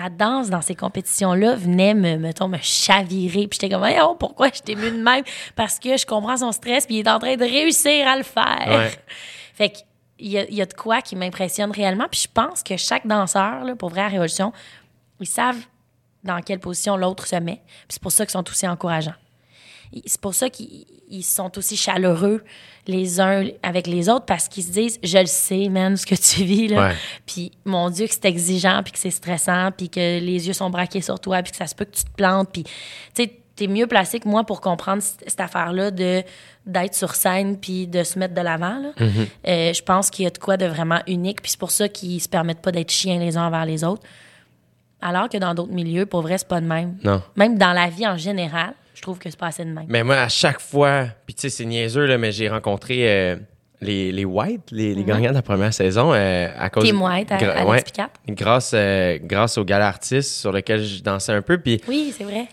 [0.00, 3.48] La danse dans ces compétitions-là venait me, mettons, me chavirer.
[3.48, 5.24] Puis j'étais comme, oh, pourquoi je t'ai mis de même?
[5.56, 8.22] Parce que je comprends son stress, puis il est en train de réussir à le
[8.22, 8.66] faire.
[8.68, 8.92] Ouais.
[9.54, 9.78] Fait que
[10.20, 12.06] il y a, il y a de quoi qui m'impressionne réellement.
[12.10, 14.52] Puis je pense que chaque danseur, là, pour vrai, à Révolution,
[15.18, 15.64] ils savent
[16.22, 17.60] dans quelle position l'autre se met.
[17.64, 19.14] Puis c'est pour ça qu'ils sont aussi encourageants.
[20.06, 22.42] c'est pour ça qu'ils ils sont aussi chaleureux
[22.86, 26.14] les uns avec les autres parce qu'ils se disent je le sais man ce que
[26.14, 26.94] tu vis là Ouais.
[27.26, 30.70] puis mon dieu que c'est exigeant puis que c'est stressant puis que les yeux sont
[30.70, 32.70] braqués sur toi puis que ça se peut que tu te plantes puis tu
[33.14, 36.22] sais t'es mieux placé que moi pour comprendre cette affaire là de
[36.64, 38.80] d'être sur scène puis de se mettre de l'avant.
[38.98, 39.26] Mm-hmm.
[39.48, 41.88] Euh, je pense qu'il y a de quoi de vraiment unique puis c'est pour ça
[41.88, 44.02] qu'ils se permettent pas d'être chiens les uns envers les autres
[45.00, 47.22] alors que dans d'autres milieux pour vrai c'est pas de même Non.
[47.36, 49.86] même dans la vie en général je trouve que c'est pas assez de même.
[49.88, 53.36] Mais moi, à chaque fois, puis tu sais, c'est niaiseux, là, mais j'ai rencontré euh,
[53.80, 56.84] les, les White, les, les gagnants de la première saison, euh, à cause...
[56.84, 61.32] Team White, à- Alex ouais, grâce, euh, grâce au gala artiste sur lequel je dansais
[61.32, 61.80] un peu, puis...
[61.86, 62.46] oui c'est vrai.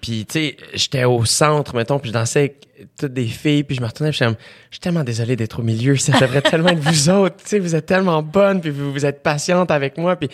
[0.00, 2.68] Puis, tu sais, j'étais au centre, mettons, puis je dansais avec
[3.00, 4.34] toutes des filles, puis je me retournais, puis je
[4.70, 7.74] suis tellement désolé d'être au milieu, ça devrait tellement être vous autres, tu sais, vous
[7.74, 10.28] êtes tellement bonnes, puis vous, vous êtes patientes avec moi, puis...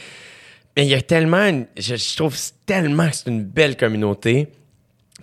[0.76, 4.49] Mais il y a tellement, une- je, je trouve tellement que c'est une belle communauté.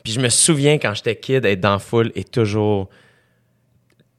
[0.03, 2.89] Puis je me souviens quand j'étais kid, être dans foule et toujours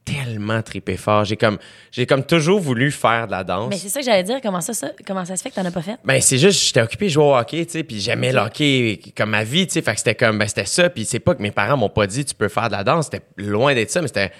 [0.05, 1.25] tellement trippé fort.
[1.25, 1.57] J'ai comme,
[1.91, 3.69] j'ai comme toujours voulu faire de la danse.
[3.69, 5.65] mais c'est ça que j'allais dire comment ça, ça comment ça se fait que t'en
[5.65, 5.97] as pas fait?
[6.03, 8.99] Ben, c'est juste, j'étais occupé, je jouais au hockey, tu sais, puis j'aimais le hockey
[9.15, 11.35] comme ma vie, tu sais, fait que c'était comme, ben, c'était ça, puis c'est pas
[11.35, 13.91] que mes parents m'ont pas dit, tu peux faire de la danse, c'était loin d'être
[13.91, 14.31] ça, mais c'était,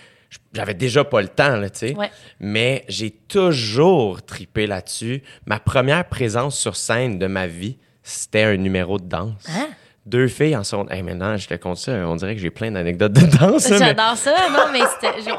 [0.53, 1.95] j'avais déjà pas le temps, là, tu sais.
[1.95, 2.09] Ouais.
[2.39, 5.23] Mais j'ai toujours tripé là-dessus.
[5.45, 9.43] Ma première présence sur scène de ma vie, c'était un numéro de danse.
[9.47, 9.69] Hein?
[10.05, 10.85] Deux filles en sont.
[10.89, 13.69] Hey, maintenant, je te compte ça, on dirait que j'ai plein d'anecdotes de danse.
[13.69, 14.35] mais- J'adore ça.
[14.51, 14.81] Non, mais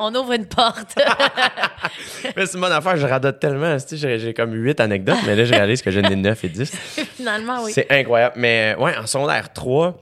[0.00, 0.94] on ouvre une porte.
[2.36, 3.76] Mais c'est bonne affaire, je radote tellement.
[3.78, 6.48] tu sais, J'ai comme huit anecdotes, mais là, je réalise que j'en ai neuf et
[6.48, 6.70] dix.
[7.14, 7.72] Finalement, oui.
[7.74, 8.34] C'est incroyable.
[8.38, 9.96] Mais ouais, en secondaire 3,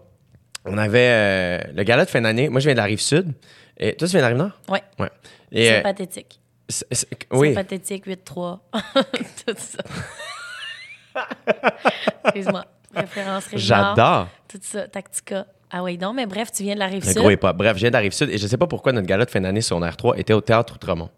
[0.64, 2.48] on avait euh, le gala de fin d'année.
[2.48, 3.32] Moi, je viens de la rive sud.
[3.76, 4.52] Et toi, tu viens de la rive nord?
[4.68, 4.82] Ouais.
[5.00, 5.10] Ouais.
[5.52, 6.40] C'est euh, pathétique.
[6.68, 6.86] C'est
[7.32, 7.52] oui.
[7.52, 8.16] pathétique, 8-3.
[9.44, 9.82] Tout ça.
[12.24, 12.64] Excuse-moi.
[12.94, 13.44] Référence.
[13.54, 14.28] J'adore.
[14.48, 14.86] Tout ça.
[14.88, 15.46] Tactica.
[15.70, 17.18] Ah oui, non, mais bref, tu viens de la rive Le sud.
[17.18, 17.56] gros hip hop.
[17.56, 19.30] Bref, je viens de la rive sud et je sais pas pourquoi notre gala de
[19.30, 21.08] fin d'année secondaire 3 était au théâtre Outremont.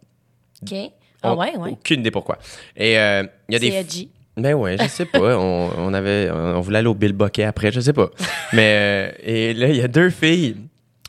[0.63, 0.77] OK.
[1.23, 1.71] Ah On- ouais, ouais.
[1.71, 2.39] Aucune idée pourquoi.
[2.77, 3.77] Et euh, il y a C'est des.
[3.77, 4.11] edgy.
[4.37, 5.19] Ben ouais, je sais pas.
[5.39, 8.11] on, on avait, on voulait aller au Bill Bucket après, je sais pas.
[8.53, 10.57] Mais euh, et là, il y a deux filles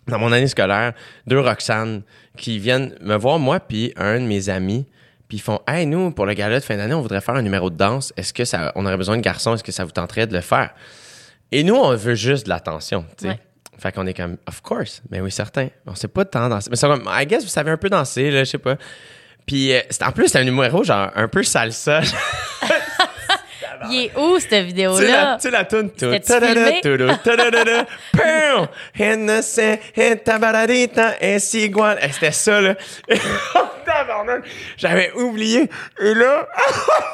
[0.07, 0.93] dans mon année scolaire,
[1.27, 2.01] deux Roxane,
[2.37, 4.85] qui viennent me voir moi puis un de mes amis,
[5.27, 7.41] puis ils font, hey nous pour le gala de fin d'année, on voudrait faire un
[7.41, 8.13] numéro de danse.
[8.17, 9.55] Est-ce que ça, on aurait besoin de garçons?
[9.55, 10.71] Est-ce que ça vous tenterait de le faire
[11.51, 13.27] Et nous, on veut juste de l'attention, tu sais.
[13.29, 13.39] Ouais.
[13.77, 15.67] Fait qu'on est comme, of course, ben oui certain.
[15.85, 18.31] On sait pas tant danser, mais c'est comme, I guess vous savez un peu danser
[18.31, 18.77] là, je sais pas.
[19.45, 22.01] Puis euh, en plus c'est un numéro genre un peu salsa.
[23.91, 25.35] Il est où, cette la, vidéo-là?
[25.35, 25.91] tu sais, la toune.
[28.97, 29.79] innocent,
[31.21, 31.99] es igual.
[32.01, 32.75] Eh, C'était ça, là.
[33.85, 34.43] Tabarnak,
[34.77, 35.69] J'avais oublié.
[36.01, 36.47] Et là,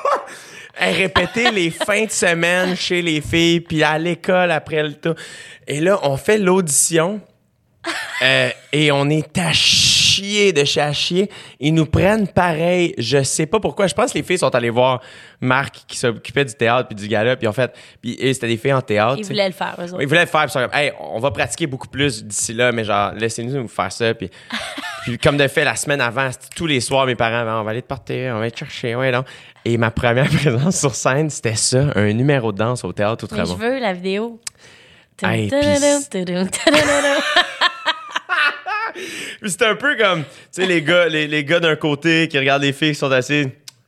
[0.80, 5.16] elle répétait les fins de semaine chez les filles, puis à l'école après le tout.
[5.68, 7.22] Et là, on fait l'audition.
[8.22, 11.30] Euh, et on est à chier de chez à chier.
[11.60, 12.94] Ils nous prennent pareil.
[12.98, 13.88] Je sais pas pourquoi.
[13.88, 15.02] Je pense que les filles sont allées voir
[15.40, 17.36] Marc qui s'occupait du théâtre puis du gala.
[17.36, 19.18] Puis en fait, puis c'était des filles en théâtre.
[19.20, 20.02] Ils voulaient le faire, eux autres.
[20.02, 20.42] Ils voulaient le faire.
[20.42, 23.62] Puis ils sont comme, hey, on va pratiquer beaucoup plus d'ici là, mais genre, laissez-nous
[23.62, 24.14] nous faire ça.
[24.14, 24.30] Puis,
[25.04, 27.72] puis comme de fait, la semaine avant, tous les soirs, mes parents, avaient, on va
[27.72, 29.24] aller te porter, on va aller te chercher, ouais, non.
[29.66, 33.38] Et ma première présence sur scène, c'était ça, un numéro de danse au théâtre Mais
[33.38, 33.60] je Outremont.
[33.60, 34.40] veux la vidéo.
[35.24, 35.50] Hey,
[38.94, 42.38] puis- c'était un peu comme, tu sais, les gars, les, les gars d'un côté qui
[42.38, 43.48] regardent les filles qui sont assis.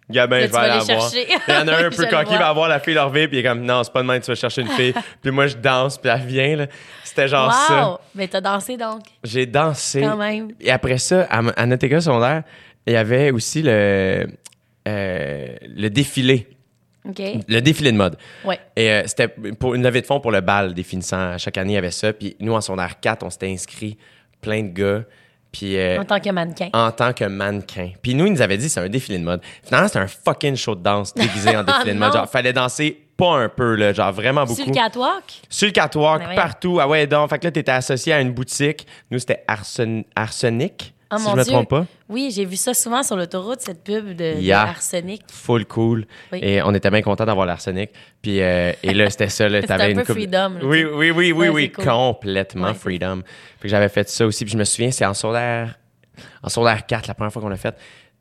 [0.09, 1.11] Gabin, Là, je vais aller la voir.
[1.11, 1.27] chercher.
[1.47, 3.27] Il y en a un un peu le coquille, va voir la fille leur vie,
[3.27, 4.93] puis il est comme, non, c'est pas de même, tu vas chercher une fille.
[5.21, 6.67] puis moi, je danse, puis elle vient, là.
[7.03, 7.99] C'était genre ça.
[8.13, 10.01] Mais t'as dansé donc, J'ai dansé.
[10.01, 10.49] quand même.
[10.59, 12.43] Et après ça, à, notre école secondaire,
[12.85, 14.27] il y avait aussi le,
[14.87, 16.47] euh, le défilé.
[17.05, 18.17] Le défilé de mode.
[18.45, 18.59] Ouais.
[18.75, 21.37] Et euh, c'était pour une levée de fonds pour le bal définissant.
[21.37, 22.13] Chaque année, il y avait ça.
[22.13, 23.97] Puis nous, en secondaire 4, on s'était inscrits,
[24.43, 25.03] plein de gars.
[25.51, 26.69] Puis euh, En tant que mannequin.
[26.73, 27.91] en tant que mannequin.
[28.01, 29.41] Puis nous, ils nous avaient dit c'est un défilé de mode.
[29.63, 32.13] Finalement, c'était un fucking show de danse déguisé en défilé de mode.
[32.13, 34.55] Genre, fallait danser pas un peu, là, genre vraiment beaucoup.
[34.63, 35.23] Sur le catwalk?
[35.49, 36.79] Sur le catwalk, Ben partout.
[36.81, 38.87] Ah ouais, donc, fait que là, t'étais associé à une boutique.
[39.11, 41.53] Nous, c'était Arsen- Arsenic, Oh si mon je me Dieu.
[41.53, 41.85] trompe pas.
[42.09, 44.61] Oui, j'ai vu ça souvent sur l'autoroute, cette pub de, de Yeah.
[44.63, 45.21] arsenic.
[45.31, 46.05] Full cool.
[46.31, 46.39] Oui.
[46.41, 47.91] Et on était bien contents d'avoir l'arsenic.
[48.21, 49.47] Puis, euh, et là, c'était ça.
[49.61, 51.85] C'était un une peu coupe- freedom, là, Oui, oui, oui, oui, Ouais, oui, cool.
[51.85, 53.21] complètement Ouais, freedom.
[53.59, 54.43] Que j'avais fait ça aussi.
[54.45, 55.77] Puis je me souviens, c'est en secondaire,
[56.41, 57.75] en secondaire 4, la première fois qu'on l'a fait.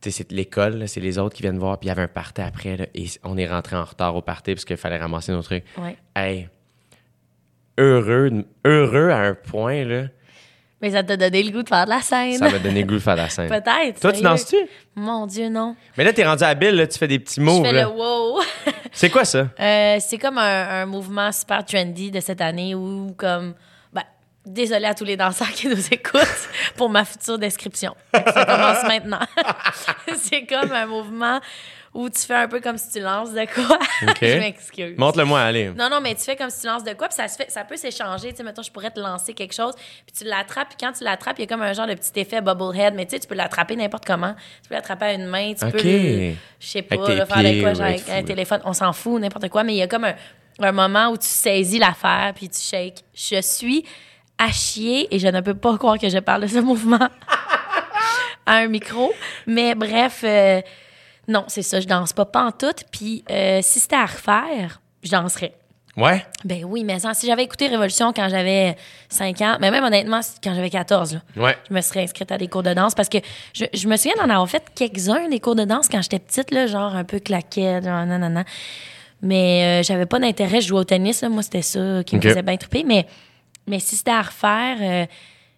[0.04, 1.78] C'est l'école, c'est les autres qui viennent voir.
[1.78, 2.76] Puis il y avait un party après.
[2.76, 5.62] là, et on est rentré en retard au party parce qu'il fallait ramasser nos trucs.
[5.78, 5.96] Ouais.
[6.16, 6.48] Hey,
[7.78, 10.04] heureux, heureux à un point, là.
[10.82, 12.36] Mais ça t'a donné le goût de faire de la scène.
[12.38, 13.48] Ça m'a donné le goût de faire de la scène.
[13.48, 14.00] Peut-être.
[14.00, 14.56] Toi, tu danses-tu?
[14.96, 15.76] Mon Dieu, non.
[15.96, 17.62] Mais là, t'es rendu habile, là, tu fais des petits Je mots.
[17.62, 17.82] fais là.
[17.82, 18.40] le wow.
[18.92, 19.46] C'est quoi ça?
[19.58, 23.54] Euh, c'est comme un, un mouvement super trendy de cette année où, comme,
[23.92, 24.02] ben,
[24.44, 27.94] Désolée à tous les danseurs qui nous écoutent pour ma future description.
[28.12, 29.20] Ça commence maintenant.
[30.18, 31.40] c'est comme un mouvement
[31.94, 33.78] où tu fais un peu comme si tu lances de quoi.
[34.22, 34.96] Je m'excuse.
[34.96, 35.68] Montre-le-moi, allez.
[35.76, 37.50] Non, non, mais tu fais comme si tu lances de quoi, puis ça, se fait,
[37.50, 38.30] ça peut s'échanger.
[38.30, 39.74] Tu sais, mettons, je pourrais te lancer quelque chose,
[40.06, 42.18] puis tu l'attrapes, puis quand tu l'attrapes, il y a comme un genre de petit
[42.18, 44.34] effet bubblehead, mais tu sais, tu peux l'attraper n'importe comment.
[44.62, 45.72] Tu peux l'attraper à une main, tu OK.
[45.72, 48.72] peux, le- je sais pas, Avec là, faire pieds, quoi, genre avec un téléphone, on
[48.72, 50.14] s'en fout, n'importe quoi, mais il y a comme un,
[50.60, 53.04] un moment où tu saisis l'affaire, puis tu shakes.
[53.14, 53.84] Je suis
[54.38, 56.98] à chier et je ne peux pas croire que je parle de ce mouvement
[58.46, 59.12] à un micro.
[59.46, 60.60] Mais bref, euh,
[61.28, 62.84] non, c'est ça, je danse pas pantoute.
[62.90, 65.54] Puis euh, si c'était à refaire, je danserais.
[65.96, 66.24] Ouais?
[66.46, 68.76] Ben oui, mais si j'avais écouté Révolution quand j'avais
[69.10, 71.56] 5 ans, mais même honnêtement, quand j'avais 14, là, Ouais.
[71.68, 73.18] je me serais inscrite à des cours de danse parce que
[73.52, 76.50] je, je me souviens d'en avoir fait quelques-uns des cours de danse quand j'étais petite,
[76.50, 78.44] là, genre un peu claquette, genre nanana.
[79.20, 82.22] Mais euh, j'avais pas d'intérêt, je jouais au tennis, là, moi c'était ça qui me
[82.22, 82.84] faisait bien triper.
[82.84, 83.06] Mais,
[83.66, 85.06] mais si c'était à refaire, euh,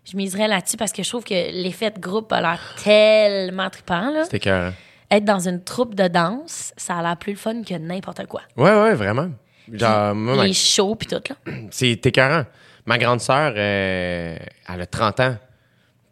[0.05, 4.13] je miserais là-dessus parce que je trouve que l'effet de groupe a l'air tellement trippant.
[4.25, 4.73] C'était cœur.
[5.11, 8.43] Être dans une troupe de danse, ça a l'air plus le fun que n'importe quoi.
[8.57, 9.31] Ouais, ouais, vraiment.
[9.73, 11.53] Genre, moi, ma- Les shows puis tout, là.
[11.71, 12.45] c'est écœurant.
[12.87, 14.37] Ma grande sœur, euh,
[14.69, 15.37] elle a 30 ans.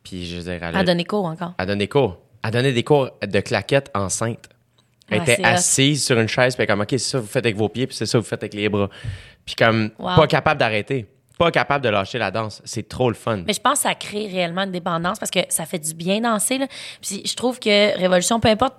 [0.05, 1.53] Puis, je veux dire, elle a, À donner cours encore.
[1.59, 2.19] elle donne des cours.
[2.45, 4.49] Elle donnait des cours de claquettes enceinte.
[5.11, 5.47] Elle était c'est hot.
[5.47, 7.87] assise sur une chaise, puis elle comme, OK, c'est ça vous faites avec vos pieds,
[7.87, 8.89] puis c'est ça vous faiêtre avec les bras.
[9.45, 10.17] Puis comme, Wow.
[10.17, 11.07] pas capable d'arrêter.
[11.39, 12.61] Pas capable de lâcher la danse.
[12.65, 13.43] C'est trop le fun.
[13.47, 16.21] Mais je pense que ça crée réellement une dépendance parce que ça fait du bien
[16.21, 16.59] danser.
[16.59, 16.67] Là.
[17.01, 18.75] Puis je trouve que Révolution, peu importe,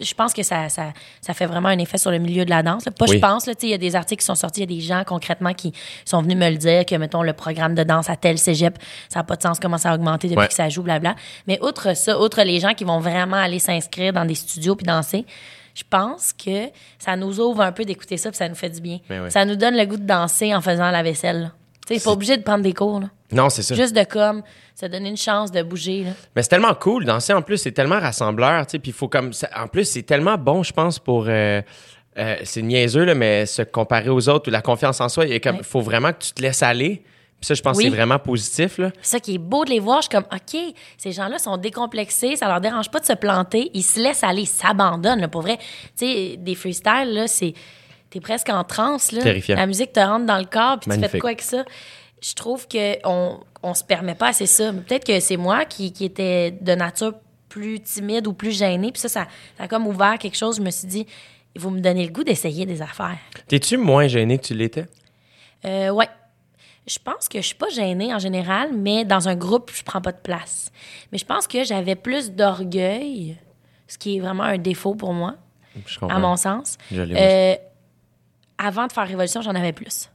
[0.00, 2.62] je pense que ça, ça, ça fait vraiment un effet sur le milieu de la
[2.62, 2.84] danse.
[2.86, 2.92] là.
[2.92, 3.16] Pas Oui.
[3.16, 4.74] je pense, là, tu sais, il y a des articles qui sont sortis, il y
[4.74, 5.72] a des gens concrètement qui
[6.04, 9.20] sont venus me le dire que, mettons, le programme de danse à tel cégep, ça
[9.20, 10.48] n'a pas de sens, comment ça a augmenté depuis Ouais.
[10.48, 11.14] que ça joue, blabla.
[11.46, 14.86] Mais outre ça, outre les gens qui vont vraiment aller s'inscrire dans des studios puis
[14.86, 15.26] danser,
[15.74, 16.68] je pense que
[16.98, 18.98] ça nous ouvre un peu d'écouter ça puis ça nous fait du bien.
[19.08, 19.30] Ben oui.
[19.30, 21.50] Ça nous donne le goût de danser en faisant la vaisselle.
[21.92, 21.98] Là.
[21.98, 23.00] Tu sais, pas obligé de prendre des cours.
[23.00, 23.08] Là.
[23.32, 23.74] Non, c'est ça.
[23.74, 24.42] Juste de comme,
[24.74, 26.04] ça donne une chance de bouger.
[26.04, 26.10] Là.
[26.36, 27.04] Mais c'est tellement cool.
[27.04, 28.78] Danser, en plus, c'est tellement rassembleur, tu sais.
[28.78, 29.32] Puis faut comme.
[29.32, 31.24] ça- En plus, c'est tellement bon, je pense, pour.
[31.28, 31.62] euh,
[32.18, 35.40] euh, c'est niaiseux, là, mais se comparer aux autres ou la confiance en soi, il
[35.40, 35.62] comme- Ouais.
[35.62, 37.02] faut vraiment que tu te laisses aller.
[37.40, 37.84] Puis ça, je pense Oui.
[37.84, 38.92] que c'est vraiment positif, là.
[39.02, 40.00] C'est ça qui est beau de les voir.
[40.02, 43.68] Je suis comme, OK, ces gens-là sont décomplexés, ça leur dérange pas de se planter,
[43.74, 45.20] ils se laissent aller, ils s'abandonnent.
[45.20, 47.54] là, Pour vrai, tu sais, des freestyles, là, c'est.
[48.12, 49.22] T'es presque en transe, là.
[49.22, 49.56] Terrifiant.
[49.56, 51.64] La musique te rentre dans le corps, puis tu fais de quoi avec ça?
[52.20, 54.70] Je trouve qu'on on se permet pas assez ça.
[54.70, 57.14] Peut-être que c'est moi qui, qui était de nature
[57.48, 58.92] plus timide ou plus gênée.
[58.92, 60.58] Puis ça, ça, ça a comme ouvert quelque chose.
[60.58, 61.06] Je me suis dit,
[61.56, 63.16] vous me donnez le goût d'essayer des affaires.
[63.48, 64.86] T'es-tu moins gêné que tu l'étais?
[65.64, 66.08] Euh, ouais.
[66.86, 70.02] Je pense que je suis pas gênée en général, mais dans un groupe, je prends
[70.02, 70.70] pas de place.
[71.12, 73.38] Mais je pense que j'avais plus d'orgueil,
[73.88, 75.36] ce qui est vraiment un défaut pour moi,
[75.86, 76.76] Je à mon sens.
[76.90, 77.54] Je Euh,
[78.64, 80.08] avant de faire Révolution, j'en avais plus.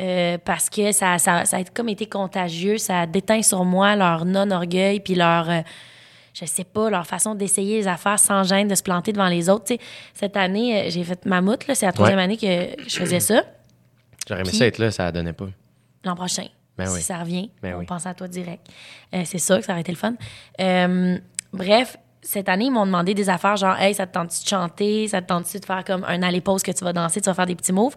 [0.00, 3.94] Euh, parce que ça, ça, ça a comme été contagieux, ça a déteint sur moi
[3.94, 5.60] leur non-orgueil, puis leur, euh,
[6.32, 9.50] je sais pas, leur façon d'essayer les affaires sans gêne, de se planter devant les
[9.50, 9.76] autres.
[10.14, 12.24] Cette année, euh, j'ai fait Mammouth, c'est la troisième Ouais.
[12.24, 13.42] année que je faisais ça.
[14.26, 15.48] J'aurais aimé ça être là, ça donnait pas.
[16.04, 16.46] L'an prochain.
[16.78, 17.02] Ben si oui.
[17.02, 17.86] ça revient, Ben on oui.
[17.86, 18.66] pense à toi direct.
[19.14, 20.14] Euh, c'est sûr que ça aurait été le fun.
[21.52, 25.08] Bref, cette année, ils m'ont demandé des affaires genre, hey, ça te tente-tu de chanter?
[25.08, 27.20] Ça te tente-tu de faire comme un aller-pause que tu vas danser?
[27.20, 27.94] Tu vas faire des petits moves?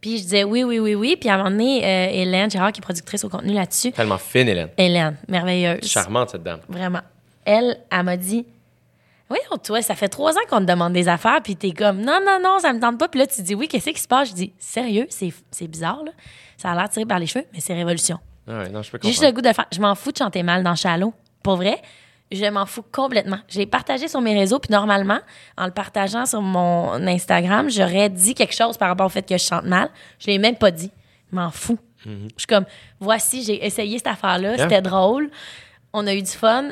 [0.00, 1.16] Puis je disais oui, oui, oui, oui.
[1.20, 4.16] Puis à un moment donné, euh, Hélène Gérard, qui est productrice au contenu là-dessus, Tellement
[4.18, 4.68] fine, Hélène.
[4.78, 5.82] Hélène, merveilleuse.
[5.82, 6.60] Charmante, cette dame.
[6.68, 7.00] Vraiment.
[7.44, 8.46] Elle, elle m'a dit
[9.28, 12.18] Oui, toi, ça fait trois ans qu'on te demande des affaires, puis t'es comme Non,
[12.24, 13.08] non, non, ça me tente pas.
[13.08, 14.30] Puis là, tu dis Oui, qu'est-ce qui se passe?
[14.30, 16.12] Je dis Sérieux, c'est bizarre, là.
[16.56, 18.18] Ça a l'air tiré par les cheveux, mais c'est révolution.
[18.48, 19.42] Ah ouais, non, je peux J'ai juste le comprendre.
[19.42, 19.66] goût de faire.
[19.72, 21.12] Je m'en fous de chanter mal dans Shallow.
[21.42, 21.80] Pour vrai,
[22.32, 23.38] je m'en fous complètement.
[23.48, 25.18] Je l'ai partagé sur mes réseaux, puis normalement,
[25.58, 29.36] en le partageant sur mon Instagram, j'aurais dit quelque chose par rapport au fait que
[29.36, 29.88] je chante mal.
[30.18, 30.90] Je l'ai même pas dit.
[31.30, 31.78] Je m'en fous.
[32.06, 32.64] Je suis comme,
[32.98, 34.62] voici, j'ai essayé cette affaire-là, Yeah.
[34.68, 35.30] c'était drôle.
[35.92, 36.70] On a eu du fun.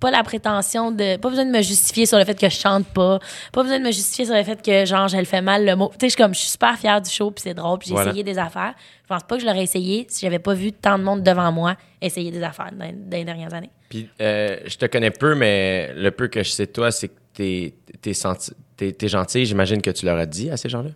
[0.00, 1.16] Pas la prétention de.
[1.18, 3.18] Pas besoin de me justifier sur le fait que je chante pas.
[3.52, 5.76] Pas besoin de me justifier sur le fait que, genre, je le fais mal le
[5.76, 5.88] mot.
[5.92, 7.88] Tu sais, je suis comme, je suis super fière du show, puis c'est drôle, puis
[7.88, 8.10] j'ai Voilà.
[8.10, 8.74] essayé des affaires.
[9.02, 11.52] Je pense pas que je l'aurais essayé si j'avais pas vu tant de monde devant
[11.52, 13.70] moi essayer des affaires dans, dans les dernières années.
[13.90, 17.08] Puis, euh, je te connais peu, mais le peu que je sais de toi, c'est
[17.08, 19.44] que t'es, t'es, senti- t'es, t'es gentil.
[19.44, 20.90] J'imagine que tu leur as dit à ces gens-là.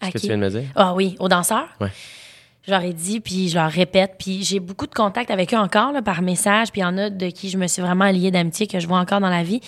[0.00, 0.64] À Ce que tu viens de me dire.
[0.76, 1.68] Ah oui, aux danseurs?
[1.80, 1.88] Ouais.
[2.66, 4.14] Je leur ai dit, puis je leur répète.
[4.18, 6.72] Puis j'ai beaucoup de contacts avec eux encore par message.
[6.72, 8.86] Puis il y en a de qui je me suis vraiment liée d'amitié, que je
[8.86, 9.60] vois encore dans la vie.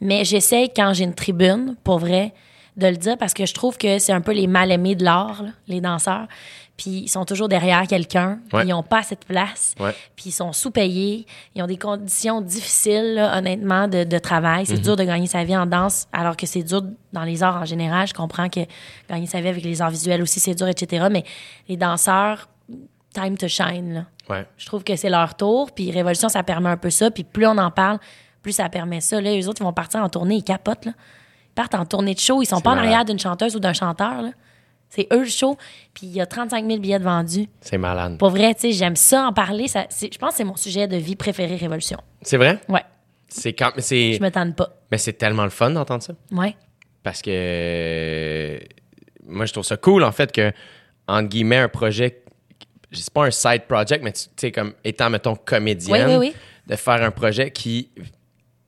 [0.00, 2.34] Mais j'essaie, quand j'ai une tribune, pour vrai,
[2.76, 5.44] de le dire parce que je trouve que c'est un peu les mal-aimés de l'art,
[5.68, 6.26] les danseurs.
[6.82, 8.40] Puis ils sont toujours derrière quelqu'un.
[8.52, 8.64] Ouais.
[8.64, 9.76] Ils n'ont pas de place.
[10.16, 11.26] Puis ils sont sous-payés.
[11.54, 14.66] Ils ont des conditions difficiles, là, honnêtement, de, de travail.
[14.66, 17.62] C'est dur de gagner sa vie en danse, alors que c'est dur dans les arts
[17.62, 18.08] en général.
[18.08, 18.60] Je comprends que
[19.08, 21.06] gagner sa vie avec les arts visuels aussi, c'est dur, etc.
[21.08, 21.22] Mais
[21.68, 22.48] les danseurs,
[23.14, 24.04] time to shine, là.
[24.28, 24.44] Ouais.
[24.56, 27.46] Je trouve que c'est leur tour, puis Révolution, ça permet un peu ça, puis plus
[27.46, 28.00] on en parle,
[28.42, 29.20] plus ça permet ça.
[29.20, 30.92] Là, les autres, ils vont partir en tournée, ils capotent, là.
[30.96, 33.72] Ils partent en tournée de show, ils sont pas en arrière d'une chanteuse ou d'un
[33.72, 34.30] chanteur, là.
[34.94, 35.56] C'est eux le show,
[35.94, 37.48] puis il y a 35 000 billets de vendus.
[37.62, 38.18] C'est malade.
[38.18, 39.66] Pour vrai, tu sais, j'aime ça en parler.
[39.66, 41.98] Ça, je pense que c'est mon sujet de vie préféré, Révolution.
[42.20, 42.60] C'est vrai?
[42.68, 42.82] Ouais,
[43.26, 44.68] C'est quand je me tente pas.
[44.90, 46.54] mais c'est tellement le fun d'entendre ça Ouais.
[47.02, 48.60] parce que
[49.26, 50.52] moi je trouve ça cool en fait que
[51.08, 52.22] entre guillemets un projet
[52.92, 56.34] c'est pas un side project mais tu sais comme étant mettons comédienne Oui, oui, oui.
[56.66, 57.90] de faire un projet qui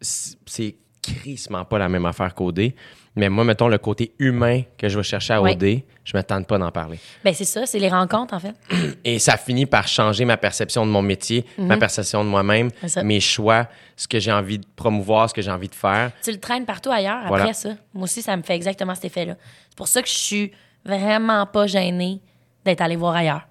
[0.00, 2.72] c'est crissement pas la même affaire qu'OD
[3.16, 5.53] mais moi mettons le côté humain que je vais chercher à Ouais.
[5.53, 8.55] OD je me tente pas d'en parler Ben, c'est ça, c'est les rencontres, en fait.
[9.05, 13.03] Et ça finit par changer ma perception de mon métier, ma perception de moi-même, Mhm.
[13.05, 16.11] Mes choix, ce que j'ai envie de promouvoir, ce que j'ai envie de faire.
[16.22, 17.53] Tu le traînes partout ailleurs après Voilà.
[17.55, 17.70] ça.
[17.94, 19.37] Moi aussi, ça me fait exactement cet effet-là.
[19.70, 20.53] C'est pour ça que je suis
[20.85, 22.20] vraiment pas gênée
[22.66, 23.48] d'être allée voir ailleurs.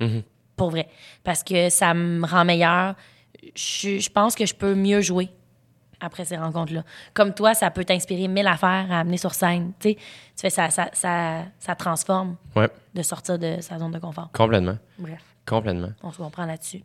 [0.00, 0.22] Mhm.
[0.56, 0.88] Pour vrai.
[1.24, 2.94] Parce que ça me rend meilleure.
[3.54, 5.30] Je, je pense que je peux mieux jouer
[6.00, 6.84] après ces rencontres-là.
[7.14, 9.72] Comme toi, ça peut t'inspirer mille affaires à amener sur scène.
[9.80, 9.96] Tu
[10.36, 14.30] fais ça, ça, ça, ça transforme Ouais, de sortir de sa zone de confort.
[14.32, 14.78] complètement.
[14.98, 15.90] Bref, Complètement.
[16.02, 16.82] on se comprend là-dessus.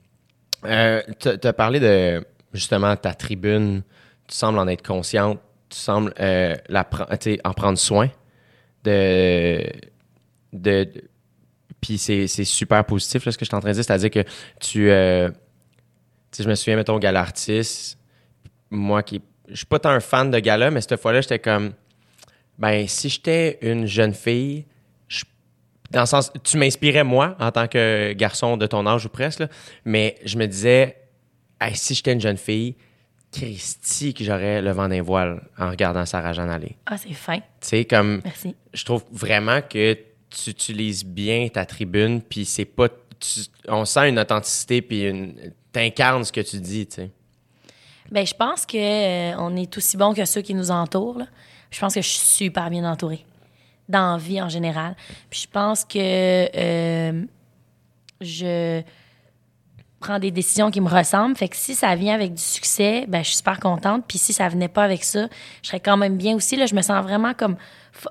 [0.65, 3.83] Euh, tu as parlé de justement ta tribune.
[4.27, 5.39] Tu sembles en être consciente.
[5.69, 6.87] Tu sembles euh, la
[7.43, 8.09] en prendre soin.
[8.83, 9.63] De.
[10.53, 11.03] de, de-
[11.81, 13.83] puis c'est super positif, là, ce que je suis en train de dire.
[13.83, 14.23] C'est-à-dire que
[14.61, 14.89] tu.
[14.89, 15.29] euh,
[16.37, 17.97] je me souviens, mettons, gala artiste.
[18.75, 19.21] Moi qui.
[19.49, 21.73] Je suis pas tant un fan de gala, mais cette fois-là, j'étais comme.
[22.57, 24.65] Ben, si j'étais une jeune fille,
[25.07, 25.23] je
[25.91, 29.39] dans le sens, tu m'inspirais moi en tant que garçon de ton âge ou presque,
[29.39, 29.47] là,
[29.85, 30.97] mais je me disais,
[31.61, 32.75] Hey, si j'étais une jeune fille,
[33.31, 36.75] Christy, que j'aurais le vent d'un voile en regardant Sarah Jeanne aller.
[36.85, 37.37] Ah, c'est fin.
[37.37, 38.55] Tu sais, comme, Merci.
[38.73, 39.97] je trouve vraiment que
[40.29, 45.35] tu utilises bien ta tribune, puis c'est pas, tu- on sent une authenticité, puis une,
[45.71, 47.11] t'incarnes ce que tu dis, tu sais.
[48.13, 51.17] Ben, je pense que euh, on est aussi bon que ceux qui nous entourent.
[51.17, 51.25] là.
[51.71, 53.25] Je pense que je suis super bien entourée
[53.89, 54.95] dans la vie en général.
[55.31, 57.23] Puis je pense que euh,
[58.21, 58.83] je
[59.99, 61.35] prends des décisions qui me ressemblent.
[61.35, 64.03] Fait que si ça vient avec du succès, ben je suis super contente.
[64.07, 65.27] Puis si ça venait pas avec ça,
[65.63, 66.55] je serais quand même bien aussi.
[66.55, 67.57] Là, je me sens vraiment comme.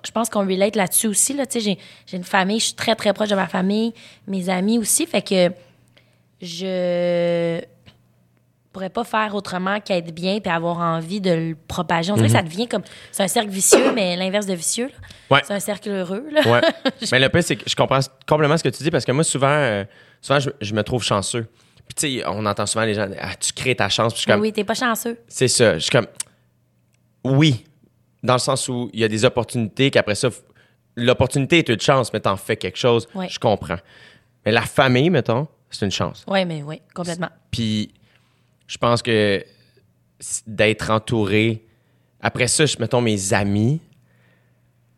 [0.04, 1.32] Je pense qu'on relate là-dessus aussi.
[1.32, 1.46] Là.
[1.46, 3.94] Tu sais, J'ai, j'ai une famille, je suis très, très proche de ma famille,
[4.26, 5.06] mes amis aussi.
[5.06, 5.52] Fait que
[6.40, 7.62] je
[8.72, 12.10] pourrais pas faire autrement qu'être bien puis avoir envie de le propager.
[12.12, 12.82] On dirait que ça devient comme.
[13.10, 14.90] C'est un cercle vicieux, mais l'inverse de vicieux.
[15.30, 15.40] Ouais.
[15.44, 16.24] C'est un cercle heureux.
[16.30, 16.40] Là.
[16.50, 16.60] Ouais.
[17.12, 19.24] Mais le pire, c'est que je comprends complètement ce que tu dis parce que moi,
[19.24, 19.84] souvent, euh,
[20.20, 21.46] souvent je, je me trouve chanceux.
[21.86, 24.12] Puis, tu sais, on entend souvent les gens, ah, tu crées ta chance.
[24.12, 25.18] Puis, je suis comme, oui, t'es pas chanceux.
[25.28, 25.74] c'est ça.
[25.74, 26.06] Je suis comme,
[27.24, 27.64] oui,
[28.22, 30.28] dans le sens où il y a des opportunités qu'après ça,
[30.96, 33.08] l'opportunité est une chance, mais t'en fais quelque chose.
[33.14, 33.28] Ouais.
[33.28, 33.78] Je comprends.
[34.44, 36.24] Mais la famille, mettons, c'est une chance.
[36.28, 37.30] Oui, mais oui, complètement.
[37.50, 37.92] Puis,
[38.66, 39.44] je pense que
[40.46, 41.64] d'être entouré.
[42.20, 43.80] Après ça, je, mettons mes amis.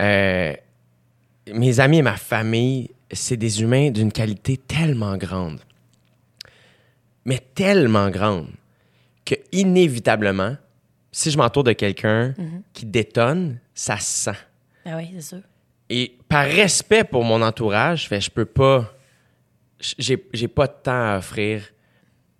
[0.03, 0.55] euh,
[1.53, 5.61] mes amis et ma famille, c'est des humains d'une qualité tellement grande.
[7.27, 8.49] Mais tellement grande
[9.25, 10.57] que, inévitablement,
[11.13, 12.35] si je m'entoure de quelqu'un
[12.73, 14.39] qui détonne, ça se sent.
[14.85, 15.41] Ah oui, c'est sûr.
[15.89, 18.93] Et par respect pour mon entourage, je fais, je peux pas.
[19.99, 21.63] J'ai, j'ai pas de temps à offrir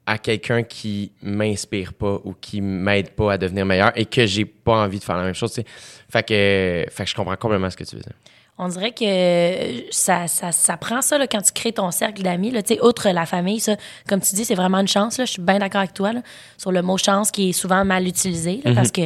[0.07, 4.45] à quelqu'un qui m'inspire pas ou qui m'aide pas à devenir meilleur et que j'ai
[4.45, 5.53] pas envie de faire la même chose.
[5.53, 5.63] tu.
[6.11, 8.13] Fait que, fait que je comprends complètement ce que tu veux dire.
[8.57, 12.23] On dirait que euh, ça, ça, ça prend ça là, quand tu crées ton cercle
[12.23, 12.53] d'amis.
[12.63, 13.77] Tu outre la famille, ça,
[14.09, 15.19] comme tu dis, c'est vraiment une chance.
[15.19, 15.25] Là.
[15.25, 16.23] Je suis bien d'accord avec toi là,
[16.57, 19.03] sur le mot chance qui est souvent mal utilisé là, parce que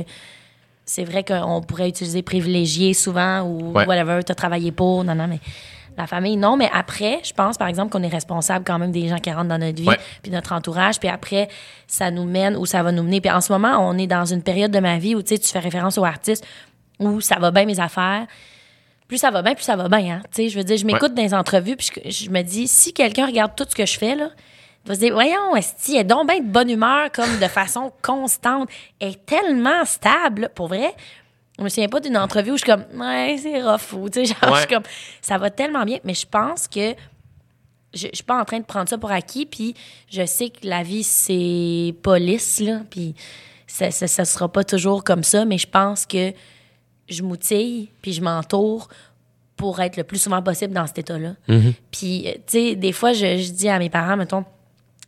[0.85, 3.87] c'est vrai qu'on pourrait utiliser privilégié souvent ou Ouais.
[3.87, 5.39] whatever, t'as travaillé pour, non, non, mais
[5.99, 6.57] la famille, non.
[6.57, 9.49] Mais après, je pense, par exemple, qu'on est responsable quand même des gens qui rentrent
[9.49, 9.89] dans notre vie,
[10.23, 11.49] puis notre entourage, puis après,
[11.87, 13.21] ça nous mène où ça va nous mener.
[13.21, 15.39] Puis en ce moment, on est dans une période de ma vie où, tu sais,
[15.39, 16.47] tu fais référence aux artistes,
[16.99, 18.27] où ça va bien mes affaires.
[19.07, 20.17] Plus ça va bien, plus ça va bien.
[20.17, 20.23] Hein?
[20.33, 22.69] Tu sais, je veux dire, je m'écoute dans les entrevues, puis je, je me dis,
[22.69, 24.29] si quelqu'un regarde tout ce que je fais, là,
[24.85, 27.49] il va se dire, voyons, Esti, elle est donc bien de bonne humeur, comme de
[27.49, 28.69] façon constante.
[29.01, 30.95] Elle est tellement stable, pour vrai.
[31.59, 33.93] Je me souviens pas d'une entrevue où je suis comme, ouais, c'est rough.
[33.95, 34.85] Ou, tu sais, genre, je suis comme,
[35.21, 35.99] ça va tellement bien.
[36.05, 36.95] Mais je pense que
[37.95, 39.75] je, je suis pas en train de prendre ça pour acquis, puis
[40.11, 43.15] je sais que la vie, c'est pas lisse, là, puis
[43.67, 46.33] ça, ça, ça sera pas toujours comme ça, mais je pense que
[47.09, 48.89] je m'outille, puis je m'entoure
[49.57, 51.35] pour être le plus souvent possible dans cet état-là.
[51.91, 54.45] Puis, euh, tu sais, des fois, je, je dis à mes parents, mettons,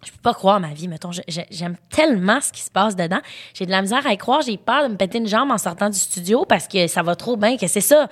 [0.05, 1.11] je peux pas croire ma vie, mettons.
[1.29, 3.21] J'aime tellement ce qui se passe dedans.
[3.55, 4.41] J'ai de la misère à y croire.
[4.43, 7.17] J'ai peur de me péter une jambe en sortant du studio parce que ça va
[7.17, 8.09] trop bien, que c'est ça.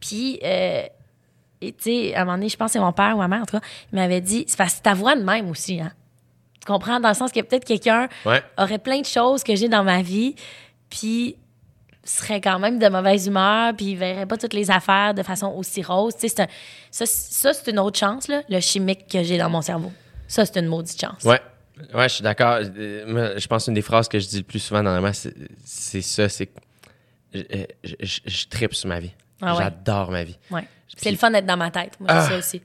[0.00, 0.82] Puis, euh,
[1.60, 3.42] tu sais, à un moment donné, je pense que c'est mon père ou ma mère,
[3.42, 5.92] en tout cas, il m'avait dit, c'est parce que ta voix de même aussi, hein.
[6.60, 7.00] Tu comprends?
[7.00, 8.42] Dans le sens que peut-être quelqu'un Ouais.
[8.58, 10.34] aurait plein de choses que j'ai dans ma vie,
[10.90, 11.36] puis
[12.04, 15.82] serait quand même de mauvaise humeur, puis verrait pas toutes les affaires de façon aussi
[15.82, 16.14] rose.
[16.18, 16.46] Tu sais,
[16.90, 19.92] ça, ça, c'est une autre chance, là, le chimique que j'ai dans mon cerveau.
[20.30, 21.24] Ça, c'est une maudite chance.
[21.24, 21.40] Ouais.
[21.94, 22.60] Ouais, je suis d'accord.
[22.62, 26.28] Je pense qu'une des phrases que je dis le plus souvent dans la c'est ça,
[26.28, 26.52] c'est que
[27.34, 27.40] je,
[27.82, 29.12] je, je- je tripe sur ma vie.
[29.42, 29.62] Ah ouais.
[29.64, 30.38] J'adore ma vie.
[30.50, 30.66] Ouais.
[30.88, 31.98] C'est Puis- le fun d'être dans ma tête.
[31.98, 32.22] Moi, Ah.
[32.22, 32.62] c'est ça aussi.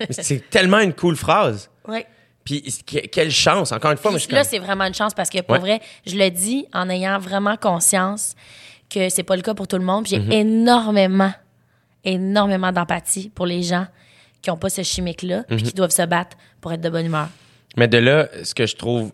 [0.00, 1.70] Mais c'est tellement une cool phrase.
[1.86, 2.06] Ouais.
[2.44, 5.14] Puis que- quelle chance, encore une fois, moi je Là, comme- c'est vraiment une chance
[5.14, 5.58] parce que pour Ouais.
[5.60, 8.34] vrai, je le dis en ayant vraiment conscience
[8.90, 10.04] que c'est pas le cas pour tout le monde.
[10.04, 10.32] Puis J'ai Mhm.
[10.32, 11.32] énormément,
[12.04, 13.86] énormément d'empathie pour les gens
[14.42, 15.62] qui ont pas ce chimique-là, puis Mhm.
[15.62, 17.28] qui doivent se battre pour être de bonne humeur.
[17.76, 19.12] Mais de là, ce que je trouve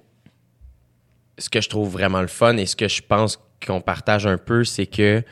[1.38, 4.36] ce que je trouve vraiment le fun et ce que je pense qu'on partage un
[4.36, 5.22] peu, c'est que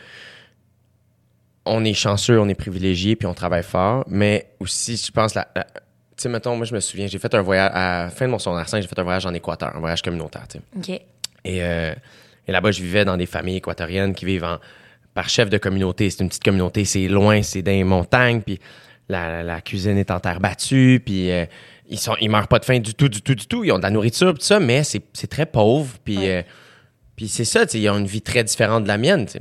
[1.66, 5.46] on est chanceux, on est privilégié, puis on travaille fort, mais aussi, je pense, la,
[5.54, 5.70] la- tu
[6.16, 8.38] sais, mettons, moi, je me souviens, j'ai fait un voyage, à la fin de mon
[8.38, 10.64] secondaire 5, j'ai fait un voyage en Équateur, un voyage communautaire, tu sais.
[10.94, 11.00] OK.
[11.44, 11.94] Et, euh,
[12.48, 14.58] et là-bas, je vivais dans des familles équatoriennes qui vivent en-
[15.14, 16.08] par chef de communauté.
[16.10, 18.58] C'est une petite communauté, c'est loin, c'est dans les montagnes, puis
[19.10, 21.44] la, cuisine est en terre battue, puis euh,
[21.88, 23.64] ils sont, ils meurent pas de faim du tout, du tout, du tout.
[23.64, 26.38] Ils ont de la nourriture, tout ça, mais c'est très pauvre, puis Ouais.
[26.38, 26.42] euh,
[27.16, 29.32] puis c'est ça, tu sais, ils ont une vie très différente de la mienne, tu
[29.32, 29.40] sais.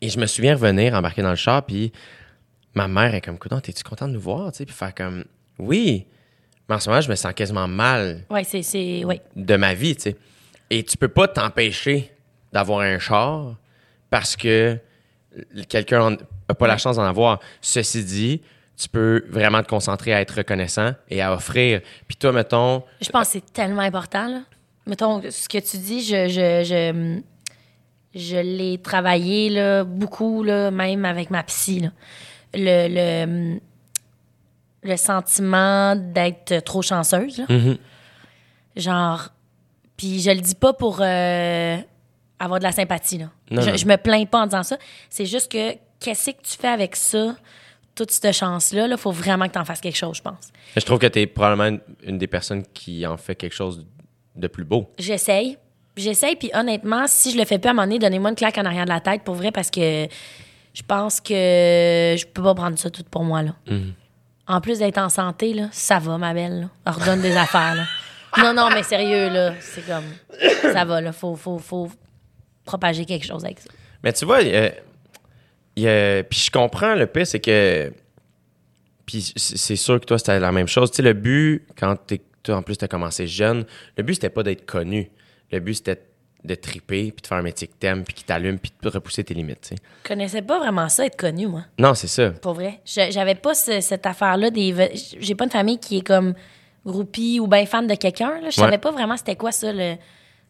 [0.00, 1.92] Et je me souviens revenir, embarquer dans le char, puis
[2.74, 5.24] ma mère est comme, Coudon, t'es-tu content de nous voir, tu sais, puis faire comme,
[5.58, 6.06] oui.
[6.68, 8.24] Mais en ce moment, je me sens quasiment mal
[9.04, 10.16] Ouais, de ma vie, tu sais.
[10.70, 12.10] Et tu peux pas t'empêcher
[12.52, 13.56] d'avoir un char
[14.08, 14.78] parce que
[15.68, 16.16] quelqu'un
[16.62, 17.40] pas la chance d'en avoir.
[17.60, 18.42] Ceci dit,
[18.76, 21.80] tu peux vraiment te concentrer à être reconnaissant et à offrir.
[22.08, 24.40] Puis toi, mettons, Je pense que c'est tellement important, là.
[24.86, 27.20] Mettons, ce que tu dis, je, je, je,
[28.18, 31.88] je l'ai travaillé, là, beaucoup, là, même avec ma psy, là.
[32.54, 33.60] Le, le,
[34.82, 37.44] le sentiment d'être trop chanceuse, là.
[37.48, 37.78] Mhm.
[38.76, 39.28] Genre,
[39.96, 41.76] puis je le dis pas pour euh,
[42.38, 43.30] avoir de la sympathie, là.
[43.50, 43.76] Non, je, non.
[43.76, 44.78] je me plains pas en disant ça.
[45.08, 47.36] C'est juste que, qu'est-ce que tu fais avec ça,
[47.94, 50.50] toute cette chance-là, il faut vraiment que tu en fasses quelque chose, je pense.
[50.76, 53.86] je trouve que tu es probablement une, des personnes qui en fait quelque chose
[54.34, 54.90] de plus beau.
[54.98, 55.58] J'essaye.
[55.96, 58.56] J'essaye, puis honnêtement, si je le fais pas à un moment donné, donnez-moi une claque
[58.56, 60.08] en arrière de la tête pour vrai parce que
[60.72, 61.34] je pense que
[62.18, 63.42] je peux pas prendre ça tout pour moi.
[63.42, 63.54] Là.
[64.48, 66.60] En plus d'être en santé, là, ça va, ma belle.
[66.60, 66.92] Là.
[66.92, 67.74] Ordonne des affaires.
[67.74, 67.84] Là.
[68.38, 70.04] Non, non, mais sérieux, là, c'est comme.
[70.72, 71.12] Ça va, là.
[71.12, 71.90] Faut, faut, faut
[72.64, 73.68] propager quelque chose avec ça.
[74.02, 74.72] Mais tu vois, il
[75.78, 77.92] a- puis je comprends, le pire, c'est que.
[79.06, 80.90] Puis c'est sûr que toi, c'était la même chose.
[80.90, 83.64] Tu sais, le but, quand t'es- toi, en plus, tu as commencé jeune,
[83.96, 85.10] le but, c'était pas d'être connu.
[85.50, 86.02] Le but, c'était
[86.44, 89.22] de triper, puis de faire un métier que t'aimes, puis qui t'allume, puis de repousser
[89.22, 89.74] tes limites, tu sais.
[90.04, 91.64] Je connaissais pas vraiment ça, être connu, moi.
[91.78, 92.30] Non, c'est ça.
[92.30, 92.80] Pour vrai.
[92.84, 94.74] J'avais pas ce- cette affaire-là des.
[95.20, 96.34] J'ai pas une famille qui est comme
[96.84, 98.38] groupie ou bien fan de quelqu'un.
[98.40, 98.50] Je Ouais.
[98.52, 99.94] savais pas vraiment c'était quoi ça, le,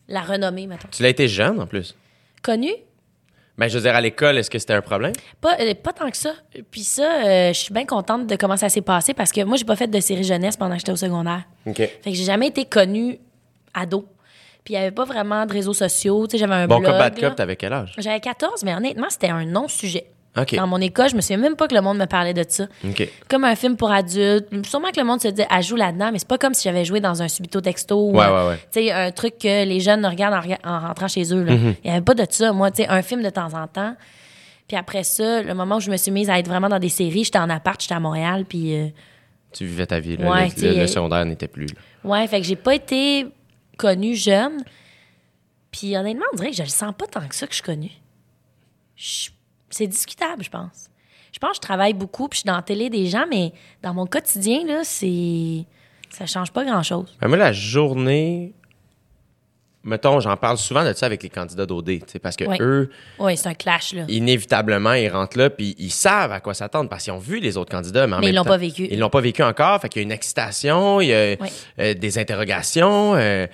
[0.09, 0.89] la renommée, mettons.
[0.91, 1.95] Tu l'as été jeune, en plus?
[2.43, 2.71] Connu?
[3.63, 5.13] Ben, je veux dire, à l'école, est-ce que c'était un problème?
[5.41, 6.33] Pas, euh, pas tant que ça.
[6.73, 9.57] Puis ça, euh, je suis bien contente de comment ça s'est passé parce que moi,
[9.57, 11.45] j'ai pas fait de série jeunesse pendant que j'étais au secondaire.
[11.67, 11.77] OK.
[11.77, 13.21] Fait que j'ai jamais été connue
[13.73, 14.05] ado.
[14.65, 16.27] Puis il y avait pas vraiment de réseaux sociaux.
[16.27, 16.91] Tu sais, j'avais un Bon blog.
[16.93, 17.11] là.
[17.11, 17.95] cop, t'avais quel âge?
[17.99, 20.07] J'avais 14, mais honnêtement, c'était un non-sujet.
[20.37, 20.55] OK.
[20.57, 22.67] Dans mon école, je me souviens même pas que le monde me parlait de ça.
[23.29, 24.49] Comme un film pour adultes.
[24.67, 26.85] Sûrement que le monde se dit, elle joue là-dedans, mais c'est pas comme si j'avais
[26.87, 28.09] joué dans un subito texto.
[28.09, 28.57] ou Ouais, un- ouais, ouais.
[28.73, 31.43] Tu sais, un truc que les jeunes regardent en, rentrant chez eux.
[31.45, 31.53] là.
[31.55, 31.75] Mm-hmm.
[31.85, 32.53] Il y avait pas de ça.
[32.53, 33.95] Moi, tu sais, un film de temps en temps.
[34.69, 36.89] Puis après ça, le moment où je me suis mise à être vraiment dans des
[36.89, 38.75] séries, j'étais en appart, j'étais à Montréal, puis...
[38.75, 38.87] euh,
[39.53, 40.31] Tu vivais ta vie, là.
[40.31, 41.67] Ouais, le, euh, secondaire n'était plus.
[41.67, 41.75] là.
[42.05, 43.27] Ouais, fait que j'ai pas été
[43.77, 44.65] connue jeune.
[45.71, 47.63] Puis honnêtement, on dirait que je le sens pas tant que ça que je suis
[47.65, 47.91] connue.
[48.97, 49.29] Je-
[49.73, 50.89] C'est discutable, je pense.
[51.33, 53.53] Je pense que je travaille beaucoup, puis je suis dans la télé des gens, mais
[53.83, 55.65] dans mon quotidien, là, c'est...
[56.11, 57.17] Ça change pas grand-chose.
[57.27, 58.53] Moi, la journée.
[59.85, 63.49] Mettons, j'en parle souvent de ça avec les candidats d'OD, parce que eux, Oui, c'est
[63.49, 64.05] un clash, là.
[64.09, 67.57] inévitablement, ils rentrent là, puis ils savent à quoi s'attendre parce qu'ils ont vu les
[67.57, 68.07] autres candidats.
[68.07, 68.87] Mais, en Mais ils l'ont pas vécu.
[68.89, 71.37] Ils l'ont pas vécu encore, fait qu'il y a une excitation, il y a
[71.81, 73.15] euh, des interrogations.
[73.17, 73.47] euh,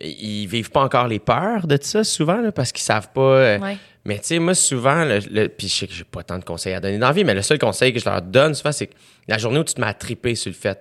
[0.00, 3.20] ils vivent pas encore les peurs de ça, souvent, là, parce qu'ils savent pas.
[3.20, 3.58] euh.
[4.04, 6.44] Mais tu sais, moi, souvent, le, le- puis je sais que j'ai pas tant de
[6.44, 8.72] conseils à donner dans la vie, mais le seul conseil que je leur donne souvent,
[8.72, 8.94] c'est que
[9.28, 10.80] la journée où tu te mets à triper sur le fait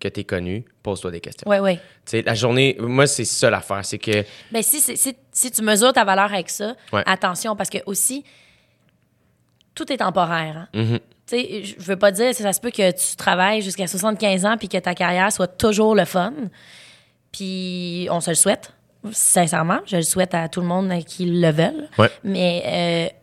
[0.00, 1.48] que tu es connu, pose-toi des questions.
[1.50, 1.76] Oui, oui.
[1.76, 4.24] Tu sais, la journée, moi, c'est ça l'affaire, c'est que.
[4.52, 7.02] Ben, si, si, si, si tu mesures ta valeur avec ça, Ouais.
[7.06, 8.24] attention, parce que aussi,
[9.74, 10.56] tout est temporaire.
[10.56, 10.68] hein.
[10.82, 10.98] Mhm.
[11.26, 14.56] Tu sais, je veux pas dire, ça se peut que tu travailles jusqu'à 75 ans
[14.56, 16.32] puis que ta carrière soit toujours le fun.
[17.32, 18.72] Puis on se le souhaite,
[19.12, 19.80] sincèrement.
[19.86, 21.88] Je le souhaite à tout le monde qui le veulent.
[21.98, 22.10] Ouais.
[22.24, 23.14] Mais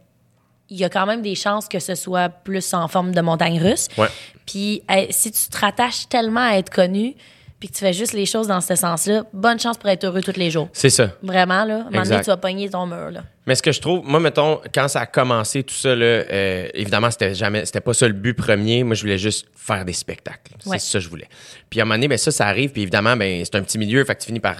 [0.69, 3.61] il y a quand même des chances que ce soit plus en forme de montagne
[3.61, 3.88] russe.
[3.97, 4.07] Ouais.
[4.45, 7.15] Puis si tu te rattaches tellement à être connu,
[7.64, 10.20] puis que tu fais juste les choses dans ce sens-là, bonne chance pour être heureux
[10.20, 10.68] tous les jours.
[10.74, 11.11] C'est ça.
[11.24, 11.76] Vraiment, là.
[11.76, 13.24] À un moment donné, tu vas pogner ton mur, là.
[13.45, 16.68] Mais ce que je trouve, moi, mettons, quand ça a commencé, tout ça, là, euh,
[16.74, 18.84] évidemment, c'était jamais, c'était pas ça le but premier.
[18.84, 20.51] Moi, je voulais juste faire des spectacles.
[20.66, 20.78] Ouais.
[20.78, 21.30] C'est ça que je voulais.
[21.70, 22.72] Puis à un moment donné, ben, ça, ça arrive.
[22.72, 24.03] Puis évidemment, ben, c'est un petit milieu.
[24.03, 24.57] Fait que tu finis par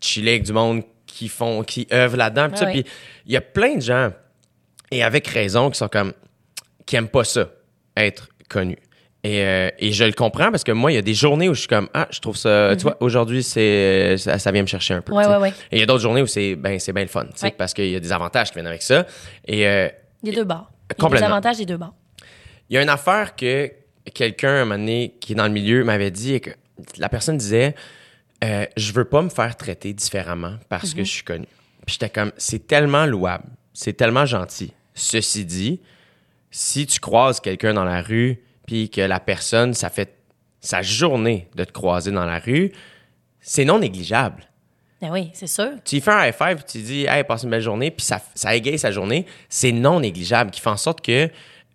[0.00, 2.48] chiller avec du monde qui font, qui œuvrent là-dedans.
[2.48, 2.72] Ouais.
[2.72, 2.84] Puis
[3.26, 4.10] il y a plein de gens,
[4.90, 6.14] et avec raison, qui sont comme,
[6.84, 7.48] qui aiment pas ça,
[7.96, 8.76] être connu.
[9.22, 11.54] Et, euh, et je le comprends parce que moi, il y a des journées où
[11.54, 14.66] je suis comme, ah, je trouve ça, tu vois, aujourd'hui, c'est, ça, ça vient me
[14.66, 15.12] chercher un peu.
[15.12, 15.18] Mhm.
[15.18, 15.48] Ouais, ouais, ouais.
[15.70, 17.46] Et il y a d'autres journées où c'est, ben, c'est bien le fun, tu sais,
[17.46, 17.54] Ouais.
[17.56, 19.06] parce qu'il y a des avantages qui viennent avec ça.
[19.46, 19.88] Et, euh,
[20.22, 20.70] Des deux bords.
[20.70, 21.26] Il y a des Complètement.
[21.28, 21.94] avantages des deux bords.
[22.70, 23.70] il y a une affaire que
[24.14, 26.50] quelqu'un, à un moment donné, qui est dans le milieu, m'avait dit et que
[26.96, 27.74] la personne disait
[28.42, 31.46] euh, Je veux pas me faire traiter différemment parce que je suis connu.
[31.84, 33.44] Puis j'étais comme C'est tellement louable,
[33.74, 34.72] c'est tellement gentil.
[34.94, 35.80] Ceci dit,
[36.50, 40.16] si tu croises quelqu'un dans la rue, puis que la personne, ça fait
[40.60, 42.72] sa journée de te croiser dans la rue,
[43.40, 44.44] c'est non négligeable
[45.00, 45.70] Ben oui, c'est sûr.
[45.84, 48.04] tu lui fais un high five, puis tu dis, hey, passe une belle journée, puis
[48.04, 51.30] ça, ça égaye sa journée, c'est non négligeable, qui fait en sorte que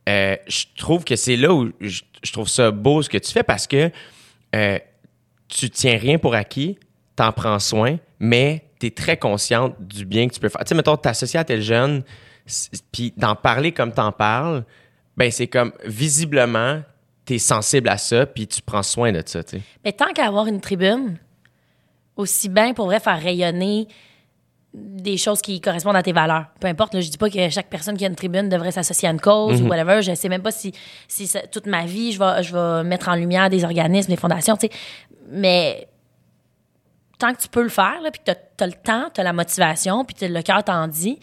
[0.08, 3.32] euh, je trouve que c'est là où je, je trouve ça beau ce que tu
[3.32, 3.90] fais parce que
[4.56, 4.80] euh,
[5.48, 6.78] tu tiens rien pour acquis,
[7.16, 10.62] t'en prends soin, mais tu es très consciente du bien que tu peux faire.
[10.64, 12.04] Tu sais, mettons, t'associer à tel jeune,
[12.92, 14.64] puis d'en parler comme t'en parles,
[15.18, 16.82] ben c'est comme visiblement,
[17.26, 19.60] t'es sensible à ça, puis tu prends soin de ça, tu.
[19.84, 21.18] Mais tant qu'à avoir une tribune,
[22.16, 23.88] aussi bien pour vrai faire rayonner
[24.74, 26.48] des choses qui correspondent à tes valeurs.
[26.60, 29.08] Peu importe, là, je dis pas que chaque personne qui a une tribune devrait s'associer
[29.08, 30.02] à une cause ou whatever.
[30.02, 30.74] Je sais même pas si,
[31.08, 34.18] si ça- toute ma vie, je vais, je vais mettre en lumière des organismes, des
[34.18, 34.74] fondations, tu sais.
[35.30, 35.88] Mais
[37.18, 39.24] tant que tu peux le faire, là, puis que tu as, le temps, tu as
[39.24, 41.20] la motivation, puis t'as- le cœur t'en dit,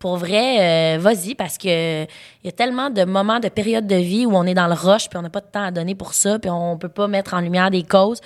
[0.00, 3.96] pour vrai, euh, vas-y, parce que il y a tellement de moments, de périodes de
[3.96, 5.94] vie où on est dans le rush, puis on n'a pas de temps à donner
[5.94, 8.20] pour ça, puis on peut pas mettre en lumière des causes,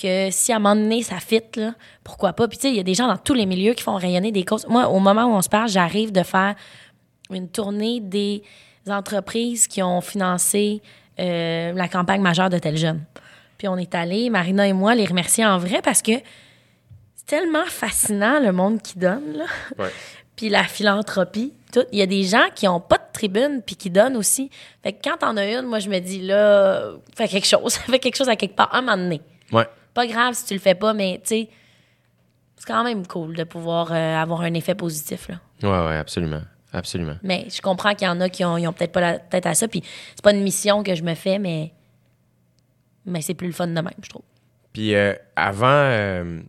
[0.00, 2.46] que si à un moment donné, ça fit, là, pourquoi pas?
[2.46, 4.30] Puis tu sais, il y a des gens dans tous les milieux qui font rayonner
[4.30, 4.64] des causes.
[4.68, 6.54] Moi, au moment où on se parle, j'arrive de faire
[7.30, 8.44] une tournée des
[8.88, 10.80] entreprises qui ont financé
[11.18, 13.02] euh, la campagne majeure de tel jeune.
[13.58, 16.12] Puis on est allé, Marina et moi, les remercier en vrai parce que
[17.16, 19.44] c'est tellement fascinant le monde qui donne, là.
[20.38, 21.82] Puis la philanthropie, tout.
[21.90, 24.50] Il y a des gens qui ont pas de tribune puis qui donnent aussi.
[24.84, 27.74] Fait que quand t'en as une, moi, je me dis, là, fais quelque chose.
[27.90, 29.20] fais quelque chose à quelque part, un moment donné.
[29.50, 29.66] Ouais.
[29.94, 31.48] Pas grave si tu le fais pas, mais tu sais,
[32.56, 35.40] c'est quand même cool de pouvoir euh, avoir un effet positif, là.
[35.60, 36.42] Ouais, ouais, absolument.
[36.72, 37.16] Absolument.
[37.24, 39.54] Mais je comprends qu'il y en a qui ont, ont peut-être pas la tête à
[39.54, 39.66] ça.
[39.66, 39.82] Puis
[40.14, 41.72] c'est pas une mission que je me fais, mais,
[43.06, 44.22] mais c'est plus le fun de même, je trouve.
[44.72, 46.42] Puis euh, avant, euh,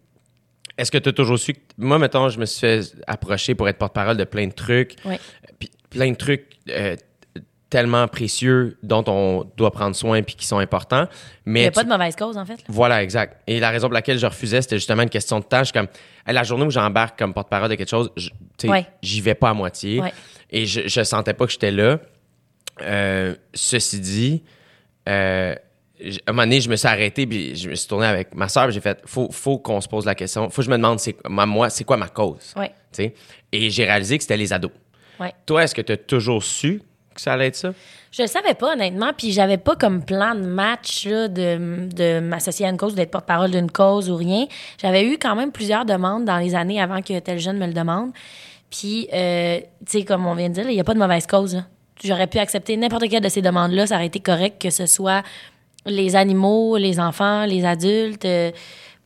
[0.80, 1.60] est-ce que tu as toujours su que.
[1.78, 4.96] Moi, mettons, je me suis fait approcher pour être porte-parole de plein de trucs.
[5.06, 5.20] Ouais.
[5.60, 6.96] Puis plein de trucs euh,
[7.70, 11.08] tellement précieux dont on doit prendre soin puis qui sont importants.
[11.46, 12.54] Il Mais n'y a pas de mauvaise cause, en fait.
[12.54, 12.64] là.
[12.68, 13.42] Voilà, exact.
[13.46, 15.60] Et la raison pour laquelle je refusais, c'était justement une question de temps.
[15.60, 15.88] Je suis comme,
[16.26, 18.10] la journée où j'embarque comme porte-parole de quelque chose,
[18.64, 18.88] Ouais.
[19.04, 20.02] j'y vais pas à moitié.
[20.02, 20.14] Ouais.
[20.50, 22.00] Et je, je sentais pas que j'étais là.
[22.82, 24.44] Euh, ceci dit,
[25.08, 25.54] euh,
[26.02, 28.48] à un moment donné, je me suis arrêté, puis je me suis tourné avec ma
[28.48, 31.00] soeur, j'ai fait, faut, faut qu'on se pose la question, faut que je me demande,
[31.00, 32.54] c'est, moi, c'est quoi ma cause?
[32.56, 32.72] Ouais.
[33.52, 34.72] Et j'ai réalisé que c'était les ados.
[35.20, 35.34] Ouais.
[35.46, 36.82] Toi, est-ce que tu as toujours su
[37.14, 37.74] que ça allait être ça?
[38.12, 42.20] Je le savais pas, honnêtement, puis j'avais pas comme plan de match là, de, de
[42.22, 44.48] m'associer à une cause, d'être porte-parole d'une cause ou rien.
[44.82, 47.74] J'avais eu quand même plusieurs demandes dans les années avant que tel jeune me le
[47.74, 48.12] demande.
[48.72, 51.28] Puis, euh, tu sais, comme on vient de dire, il n'y a pas de mauvaise
[51.28, 51.62] cause.
[52.04, 53.88] J'aurais pu accepter n'importe quelle de ces demandes-là.
[53.88, 55.22] Ça aurait été correct que ce soit
[55.86, 58.26] les animaux, les enfants, les adultes.
[58.26, 58.52] euh,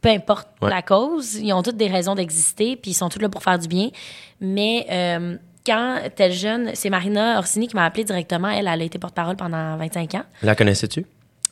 [0.01, 0.69] peu importe Ouais.
[0.69, 3.57] la cause, ils ont toutes des raisons d'exister, puis ils sont tous là pour faire
[3.57, 3.89] du bien.
[4.41, 8.49] Mais euh, quand tel jeune, c'est Marina Orsini qui m'a appelé directement.
[8.49, 10.24] Elle, elle a été porte-parole pendant 25 ans.
[10.41, 11.05] La connaissais-tu?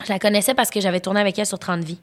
[0.05, 1.99] Je la connaissais parce que j'avais tourné avec elle sur 30 vies.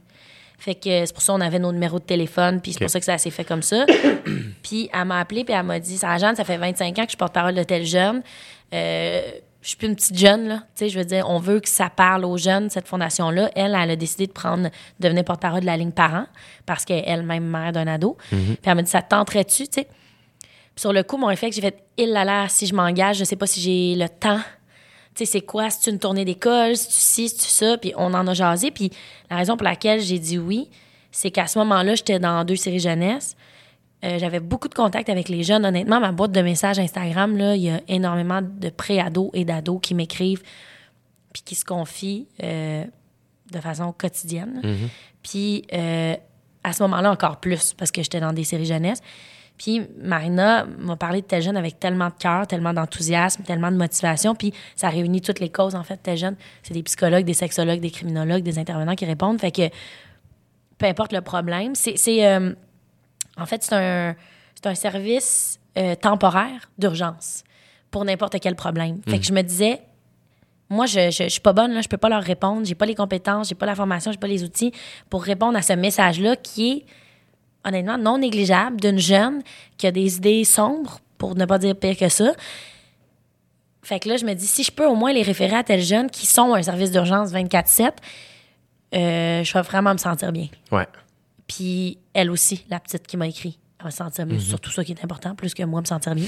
[0.58, 2.98] Fait que c'est pour ça qu'on avait nos numéros de téléphone, puis c'est pour ça
[2.98, 3.84] que ça s'est fait comme ça.
[4.62, 7.12] puis elle m'a appelé, puis elle m'a dit Sarah Jeanne, ça fait 25 ans que
[7.12, 8.22] je porte parole de tel jeune.
[8.72, 9.20] Euh,
[9.60, 10.56] je suis plus une petite jeune, là.
[10.76, 13.50] Tu sais, je veux dire, on veut que ça parle aux jeunes, cette fondation-là.
[13.56, 16.26] Elle, elle a décidé de prendre, de devenir porte-parole de la ligne parents,
[16.64, 18.16] parce qu'elle est elle-même mère d'un ado.
[18.30, 19.84] Puis elle m'a dit Ça te tenterait-tu, tu sais?
[19.84, 23.24] Puis sur le coup, mon réflexe, j'ai fait Il là là, si je m'engage, je
[23.24, 24.40] sais pas si j'ai le temps.
[25.16, 25.70] Tu sais, c'est quoi?
[25.70, 26.76] C'est une tournée d'école?
[26.76, 27.28] C'est-tu ci?
[27.28, 27.78] C'est-tu ça?
[27.78, 28.70] Puis on en a jasé.
[28.70, 28.92] Puis
[29.28, 30.70] la raison pour laquelle j'ai dit oui,
[31.10, 33.36] c'est qu'à ce moment-là, j'étais dans deux séries jeunesse.
[34.04, 35.66] Euh, J'avais beaucoup de contacts avec les jeunes.
[35.66, 39.80] Honnêtement, ma boîte de messages Instagram, là, il y a énormément de pré-ados et d'ados
[39.82, 40.42] qui m'écrivent
[41.32, 42.84] puis qui se confient euh,
[43.52, 44.62] de façon quotidienne.
[45.22, 46.14] Puis euh,
[46.64, 49.00] à ce moment-là, encore plus, parce que j'étais dans des séries jeunesse.
[49.56, 53.76] Puis Marina m'a parlé de tes jeunes avec tellement de cœur, tellement d'enthousiasme, tellement de
[53.76, 54.36] motivation.
[54.36, 56.36] Puis ça réunit toutes les causes, en fait, tes jeunes.
[56.62, 59.40] C'est des psychologues, des sexologues, des criminologues, des intervenants qui répondent.
[59.40, 59.68] Fait que
[60.78, 61.96] peu importe le problème, c'est.
[61.96, 62.22] c'est,
[63.38, 64.14] en fait, c'est un,
[64.54, 67.44] c'est un service euh, temporaire d'urgence
[67.90, 69.00] pour n'importe quel problème.
[69.08, 69.80] Fait que je me disais,
[70.68, 72.86] moi, je, je, je suis pas bonne, là, je peux pas leur répondre, j'ai pas
[72.86, 74.72] les compétences, j'ai pas la formation, j'ai pas les outils
[75.08, 76.84] pour répondre à ce message-là qui est
[77.64, 79.42] honnêtement non négligeable d'une jeune
[79.76, 82.32] qui a des idées sombres, pour ne pas dire pire que ça.
[83.82, 85.82] Fait que là, je me dis, si je peux au moins les référer à telles
[85.82, 87.90] jeunes qui sont un service d'urgence 24-7,
[88.94, 90.48] euh, je vais vraiment me sentir bien.
[90.70, 90.86] Ouais.
[91.48, 94.38] Puis elle aussi, la petite qui m'a écrit, elle va se sentir mieux.
[94.38, 96.26] C'est surtout ça qui est important, plus que moi me sentir bien.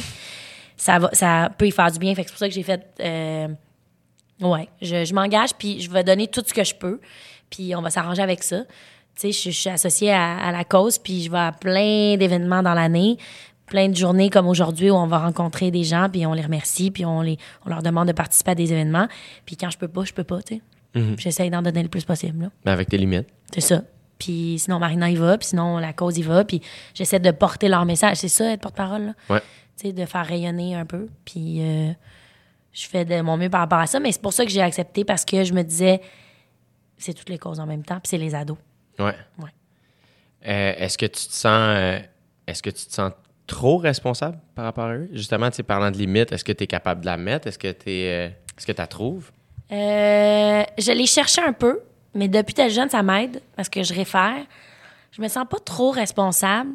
[0.76, 2.14] Ça, va, ça peut y faire du bien.
[2.14, 2.82] Fait c'est pour ça que j'ai fait.
[3.00, 3.48] euh,
[4.40, 7.00] ouais, je, je m'engage, puis je vais donner tout ce que je peux.
[7.50, 8.62] Puis on va s'arranger avec ça.
[9.14, 12.16] Tu sais, je, je suis associée à, à la cause, puis je vais à plein
[12.16, 13.18] d'événements dans l'année,
[13.66, 16.90] plein de journées comme aujourd'hui où on va rencontrer des gens, puis on les remercie,
[16.90, 19.08] puis on, les, on leur demande de participer à des événements.
[19.44, 20.62] Puis quand je peux pas, je peux pas, tu sais.
[21.18, 22.50] J'essaye d'en donner le plus possible, là.
[22.64, 23.26] Mais avec tes limites.
[23.52, 23.82] C'est ça.
[24.20, 26.60] Puis sinon, Marina y va, puis sinon, la cause y va, puis
[26.94, 28.18] j'essaie de porter leur message.
[28.18, 29.14] C'est ça, être porte-parole.
[29.28, 29.40] Ouais.
[29.76, 31.08] Tu sais, de faire rayonner un peu.
[31.24, 31.90] Puis euh,
[32.72, 34.62] je fais de mon mieux par rapport à ça, mais c'est pour ça que j'ai
[34.62, 36.00] accepté, parce que je me disais,
[36.98, 38.58] c'est toutes les causes en même temps, puis c'est les ados.
[38.98, 39.16] Ouais.
[39.38, 39.50] Ouais.
[40.46, 41.98] Euh, est-ce que tu te sens euh,
[42.46, 43.12] est-ce que tu te sens
[43.46, 45.08] trop responsable par rapport à eux?
[45.12, 47.48] Justement, tu parlant de limites, est-ce que tu es capable de la mettre?
[47.48, 49.30] Est-ce que tu est-ce que tu la trouves?
[49.72, 51.80] Euh, je l'ai cherché un peu,
[52.14, 54.44] mais depuis tel jeune, ça m'aide parce que je réfère.
[55.12, 56.70] Je me sens pas trop responsable.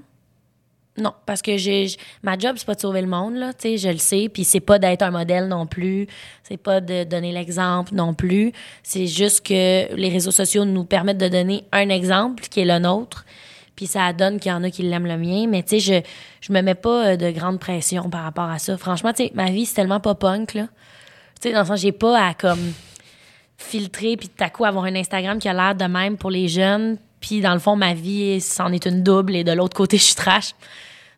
[0.98, 1.88] Non, parce que j'ai
[2.24, 4.46] ma job c'est pas de sauver le monde là, tu sais, je le sais, puis
[4.46, 6.08] c'est pas d'être un modèle non plus,
[6.42, 11.18] c'est pas de donner l'exemple non plus, c'est juste que les réseaux sociaux nous permettent
[11.18, 13.26] de donner un exemple qui est le nôtre.
[13.76, 16.02] Puis ça donne qu'il y en a qui l'aiment le mien, mais tu sais je
[16.40, 18.78] je me mets pas euh, de grande pression par rapport à ça.
[18.78, 20.68] Franchement, tu sais, ma vie c'est tellement pas punk là.
[21.42, 22.72] Tu sais dans le sens j'ai pas à comme
[23.58, 26.48] filtrer puis tout à coup avoir un Instagram qui a l'air de même pour les
[26.48, 29.98] jeunes puis dans le fond ma vie c'en est une double et de l'autre côté
[30.00, 30.52] je suis trash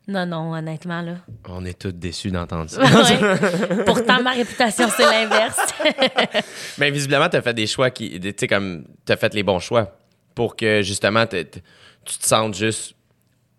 [0.07, 1.15] non non honnêtement là
[1.49, 2.81] On est tous déçus d'entendre ça.
[2.81, 3.83] Ouais.
[3.85, 5.73] pourtant ma réputation c'est l'inverse
[6.77, 8.19] Mais visiblement, tu as fait des choix qui.
[8.19, 8.85] Tu sais, comme.
[9.05, 9.97] Tu as fait les bons choix
[10.35, 11.59] pour que, justement, te- te-
[12.05, 12.93] tu te sentes juste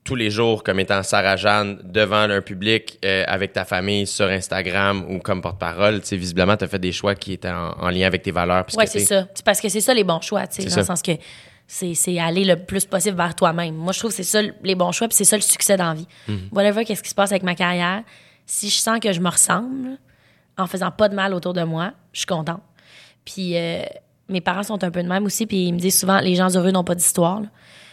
[0.09, 4.27] tous les jours comme étant Sarah Jeanne devant un public euh, avec ta famille sur
[4.27, 6.01] Instagram ou comme porte-parole.
[6.01, 8.31] Tu sais, visiblement, tu as fait des choix qui étaient en, en lien avec tes
[8.33, 8.65] valeurs.
[8.67, 10.75] tu c'est ça C'est parce que c'est ça les bons choix tu sais C'est dans
[10.75, 10.81] ça.
[10.81, 11.13] le sens que
[11.67, 14.75] c'est c'est aller le plus possible vers toi-même moi je trouve que c'est ça les
[14.75, 16.49] bons choix puis c'est ça le succès dans la vie Mhm.
[16.53, 18.03] whatever qu'est-ce qui se passe avec ma carrière
[18.47, 19.99] si je sens que je me ressemble
[20.57, 22.63] en faisant pas de mal autour de moi je suis contente
[23.27, 23.83] Puis euh,
[24.31, 26.49] mes parents sont un peu de même aussi, puis ils me disent souvent les gens
[26.55, 27.43] heureux n'ont pas d'histoire.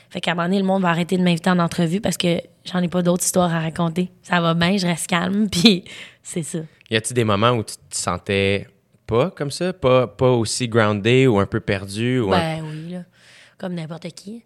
[0.10, 2.39] Fait qu'à un moment donné, le monde va arrêter de m'inviter en entrevue parce que
[2.66, 4.12] j'en ai pas d'autres histoires à raconter.
[4.24, 5.84] Ça va bien, je reste calme, puis
[6.24, 6.60] c'est ça.
[6.89, 8.68] Y a-t-il des moments où tu te sentais
[9.08, 9.74] pas comme ça?
[9.74, 12.20] Pas, pas aussi groundé ou un peu perdu?
[12.20, 12.99] Ou un- Ben oui, là,
[13.58, 14.43] comme n'importe qui.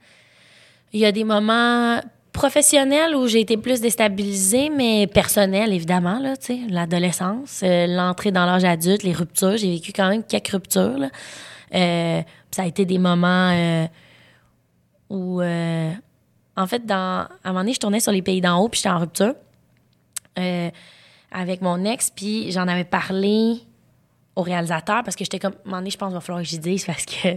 [0.93, 2.01] Il y a des moments
[2.33, 8.31] professionnels où j'ai été plus déstabilisée, mais personnels, évidemment, là, tu sais, l'adolescence, euh, l'entrée
[8.31, 9.57] dans l'âge adulte, les ruptures.
[9.57, 11.09] J'ai vécu quand même quelques ruptures, là.
[11.75, 13.85] Euh, ça a été des moments euh,
[15.09, 15.91] où, euh,
[16.55, 18.79] en fait, dans, à un moment donné, je tournais sur les pays d'en haut, puis
[18.79, 19.33] j'étais en rupture
[20.37, 20.69] euh,
[21.31, 23.59] avec mon ex, puis j'en avais parlé
[24.35, 26.43] au réalisateur parce que j'étais comme, à un moment donné, je pense qu'il va falloir
[26.43, 27.29] que j'y dise parce que,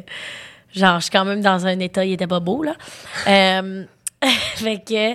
[0.75, 2.75] genre, je suis quand même dans un état, il était pas beau, là.
[3.27, 3.85] Euh,
[4.57, 5.15] fait que,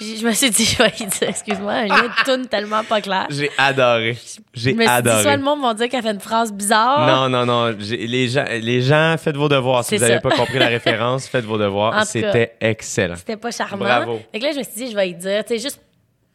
[0.00, 3.00] je me suis dit, je vais y dire, excuse-moi, un lien de tourne tellement pas
[3.00, 3.26] clair.
[3.30, 4.16] J'ai adoré.
[4.54, 5.22] J'ai adoré.
[5.22, 7.06] soit le monde va dire qu'elle fait une phrase bizarre.
[7.06, 7.76] Non, non, non.
[7.78, 9.84] Les gens, les gens, faites vos devoirs.
[9.84, 12.04] Si vous n'avez pas compris la référence, faites vos devoirs.
[12.06, 13.16] C'était excellent.
[13.16, 13.76] C'était pas charmant.
[13.84, 14.20] Bravo.
[14.32, 15.80] Fait que là, je me suis dit, je vais y dire, tu sais, juste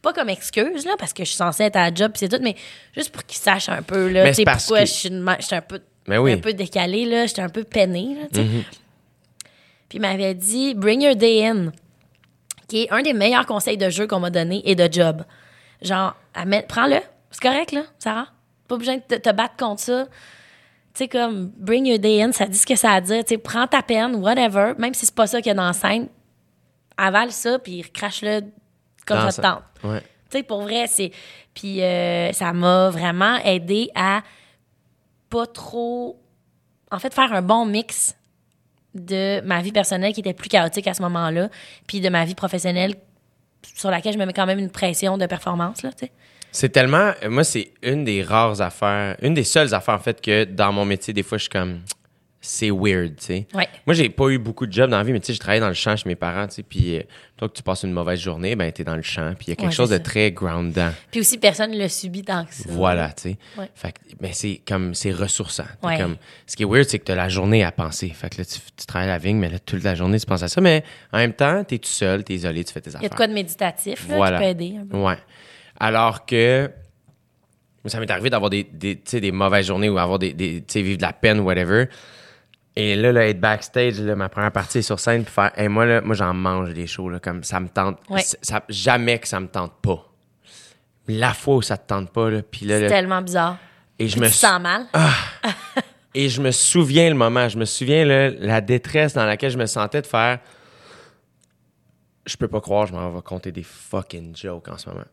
[0.00, 2.38] pas comme excuse, là, parce que je suis censée être à la job, c'est tout,
[2.40, 2.54] mais
[2.96, 5.60] juste pour qu'ils sachent un peu, là, Mais tu pourquoi que- je suis une un
[5.60, 6.32] peu, Mais oui.
[6.34, 8.44] un peu décalée, là, j'étais un peu peinée, là, tu sais.
[8.46, 8.62] Mhm.
[9.88, 11.72] Puis il m'avait dit, bring your day in,
[12.68, 15.24] qui est un des meilleurs conseils de jeu qu'on m'a donné et de job.
[15.82, 16.14] Genre,
[16.68, 17.00] prends-le,
[17.30, 18.28] c'est correct, là, Sarah?
[18.68, 20.04] Pas besoin de te, te battre contre ça.
[20.94, 23.24] Tu sais, comme, bring your day in, ça dit ce que ça a à dire.
[23.24, 25.66] Tu sais, prends ta peine, whatever, même si c'est pas ça qu'il y a dans
[25.66, 26.08] la scène,
[26.96, 28.42] avale ça, puis crache-le
[29.06, 29.62] comme Dans ça te tente.
[29.84, 30.00] Ouais.
[30.30, 31.10] Tu sais, pour vrai, c'est.
[31.54, 34.22] Puis euh, ça m'a vraiment aidé à
[35.30, 36.20] pas trop.
[36.90, 38.17] En fait, faire un bon mix
[38.94, 41.48] de ma vie personnelle qui était plus chaotique à ce moment-là,
[41.86, 42.94] puis de ma vie professionnelle
[43.74, 46.12] sur laquelle je me mets quand même une pression de performance, là, tu sais.
[46.50, 47.12] C'est tellement.
[47.28, 50.84] Moi, c'est une des rares affaires, une des seules affaires, en fait, que dans mon
[50.84, 51.80] métier, des fois, je suis comme.
[52.50, 53.46] C'est weird, tu sais.
[53.52, 53.68] Ouais.
[53.86, 55.60] Moi, j'ai pas eu beaucoup de jobs dans la vie, mais tu sais, j'ai travaillé
[55.60, 57.02] dans le champ chez mes parents, tu sais, puis euh,
[57.36, 59.52] toi, que tu passes une mauvaise journée, ben, t'es dans le champ, puis il y
[59.52, 60.90] a quelque Ouais, chose de très groundant.
[61.10, 62.64] Puis aussi, personne ne le subit tant que ça.
[62.68, 63.36] Voilà, tu sais.
[63.58, 63.68] Ouais.
[63.74, 65.66] Fait que, mais c'est comme, c'est ressourçant.
[65.82, 68.08] Comme, ce qui est weird, c'est que t'as la journée à penser.
[68.08, 70.24] Fait que là, tu, tu travailles à la vigne, mais là, toute la journée, tu
[70.24, 70.62] penses à ça.
[70.62, 70.82] Mais
[71.12, 73.02] en même temps, t'es tout seul, t'es isolé, tu fais tes affaires.
[73.02, 74.38] Il y a de quoi de méditatif là, Voilà.
[74.38, 74.76] qui peut aider.
[74.80, 74.96] un peu.
[74.96, 75.18] Ouais.
[75.78, 76.70] Alors que
[77.84, 80.56] ça m'est arrivé d'avoir des, des, tu sais, des mauvaises journées ou avoir des, des
[80.60, 81.86] tu sais, vivre de la peine, whatever.
[82.80, 85.66] Et là, là, être backstage, là, ma première partie est sur scène, puis faire, hey,
[85.66, 87.98] moi, là, moi, j'en mange des shows, là, comme ça me tente.
[88.08, 88.20] Ouais.
[88.22, 90.06] Ça- ça- jamais que ça me tente pas.
[91.08, 93.56] La fois où ça te tente pas, là, puis là, C'est tellement bizarre.
[93.98, 94.86] et je Puis me tu sou- sens mal.
[96.14, 99.58] et je me souviens le moment, je me souviens là, la détresse dans laquelle je
[99.58, 100.38] me sentais de faire.
[102.26, 105.04] Je peux pas croire, je m'en vais compter des fucking jokes en ce moment.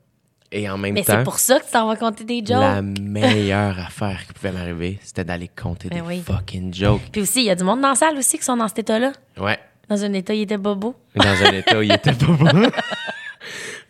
[0.58, 2.49] Et en même Mais temps, c'est pour ça que tu t'en vas compter des jokes.
[2.62, 6.22] la meilleure affaire qui pouvait m'arriver, c'était d'aller compter Ben des oui.
[6.26, 7.01] fucking jokes.
[7.12, 8.80] Puis aussi, il y a du monde dans la salle aussi qui sont dans cet
[8.80, 9.12] état-là.
[9.38, 10.95] Ouais, Dans un état, il était beau.
[11.14, 12.38] dans un état où il était bon.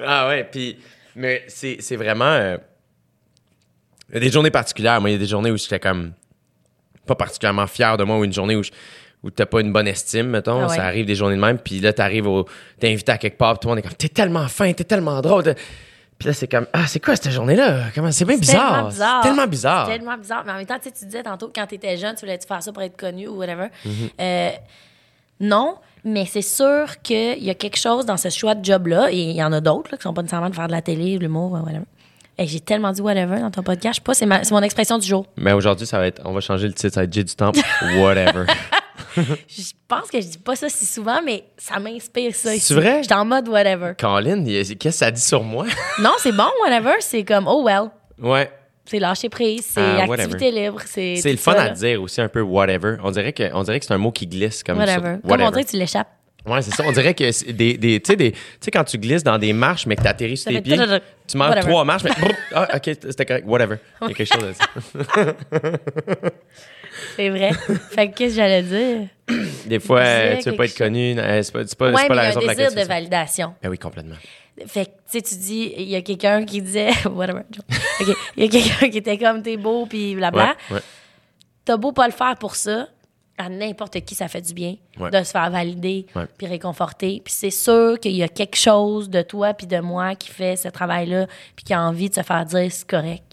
[0.03, 0.78] ah ouais, puis
[1.16, 2.57] mais c'est c'est vraiment euh,
[4.09, 6.13] il y a des journées particulières, moi il y a des journées où j'étais comme
[7.05, 8.72] pas particulièrement fier de moi ou une journée où je,
[9.24, 10.76] où t'as pas une bonne estime, mettons, Ah ouais.
[10.76, 12.45] ça arrive des journées de même, puis là t'arrives au
[12.80, 14.84] t'es invité à quelque part, puis tout le monde est comme t'es tellement fin, t'es
[14.84, 15.55] tellement drôle.
[16.18, 17.86] Puis là c'est comme ah, c'est quoi cette journée-là?
[17.93, 18.70] Comment c'est bien C'est bizarre.
[18.70, 19.22] tellement bizarre.
[19.22, 19.86] C'est tellement bizarre.
[19.86, 20.43] C'est tellement bizarre.
[20.45, 22.47] Mais en même temps, tu sais, tu disais tantôt, quand tu étais jeune, tu voulais-tu
[22.47, 23.68] faire ça pour être connu ou whatever.
[23.86, 24.09] Mm-hmm.
[24.22, 24.49] Euh,
[25.41, 29.18] non, mais c'est sûr qu'il y a quelque chose dans ce choix de job-là, et
[29.18, 31.22] il y en a d'autres qui sont pas nécessairement de faire de la télé, de
[31.24, 31.82] l'humour, whatever.
[32.38, 34.01] Et j'ai tellement dit whatever dans ton podcast.
[34.05, 35.26] Je sais pas, c'est mon expression du jour.
[35.38, 37.34] Mais aujourd'hui ça va être on va changer le titre, ça va être J'ai du
[37.34, 37.51] temps,
[37.97, 38.45] whatever.
[39.16, 42.51] Je pense que je dis pas ça si souvent, mais ça m'inspire ça.
[42.57, 43.01] C'est vrai?
[43.03, 43.93] J'étais en mode whatever.
[43.99, 45.66] Colin, qu'est-ce que ça dit sur moi?
[46.01, 46.93] Non, c'est bon, whatever.
[46.99, 47.89] C'est comme, oh well.
[48.22, 48.51] Ouais.
[48.86, 50.80] C'est lâcher prise, c'est Ah, activité libre.
[50.86, 51.72] C'est, C'est le fun ça, à là.
[51.72, 52.97] dire aussi un peu whatever.
[53.03, 55.16] On dirait que, on dirait que c'est un mot qui glisse comme Whatever.
[55.22, 56.09] sur- Comme on dirait que tu l'échappes.
[56.45, 56.84] Ouais, c'est ça.
[56.86, 59.51] On dirait que des, des, tu sais, des, tu sais, quand tu glisses dans des
[59.53, 60.78] marches, mais que tu atterris sur Ça tes pieds,
[61.28, 61.68] tu manges Whatever.
[61.68, 62.11] trois marches, mais
[62.53, 63.78] ah, ok, c'était correct, whatever.
[64.03, 65.34] Il y a quelque chose de ça.
[67.16, 67.51] C'est vrai.
[67.91, 69.07] fait que qu'est-ce que j'allais dire?
[69.66, 72.07] Des fois, euh, tu veux pas être connu, euh, c'est pas, c'est pas, Ouais, c'est
[72.07, 72.86] pas mais la raison un désir de ça.
[72.86, 73.55] validation.
[73.63, 74.16] Ben oui, complètement.
[74.68, 77.41] Fait que, tu sais, tu dis, il y a quelqu'un qui disait, whatever.
[78.38, 80.55] Il y a quelqu'un qui était comme, t'es beau, puis blabla.
[80.70, 80.82] Ouais, ouais.
[81.66, 82.88] T'as beau pas le faire pour ça,
[83.38, 85.09] à n'importe qui, ça fait du bien Ouais.
[85.09, 86.05] de se faire valider,
[86.38, 87.22] puis réconforter.
[87.26, 90.55] Puis c'est sûr qu'il y a quelque chose de toi puis de moi qui fait
[90.55, 93.24] ce travail-là, puis qui a envie de se faire dire, c'est correct.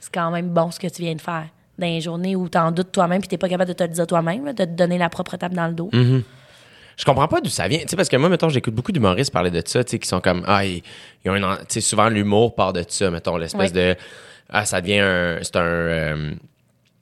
[0.00, 1.46] C'est quand même bon ce que tu viens de faire.
[1.78, 4.06] Dans les journées où t'en doutes toi-même, puis t'es pas capable de te le dire
[4.06, 5.90] toi-même, de te donner la propre tape dans le dos.
[5.92, 6.20] Mm.
[6.96, 7.80] Je comprends pas d'où ça vient.
[7.80, 10.06] Tu sais, parce que moi, mettons, j'écoute beaucoup d'humoristes parler de ça, tu sais, qui
[10.08, 10.82] sont comme, ah, ils,
[11.24, 13.96] ils ont un, en- tu sais, souvent l'humour part de ça, mettons, l'espèce de,
[14.50, 16.32] ah, ça devient un, c'est un, euh,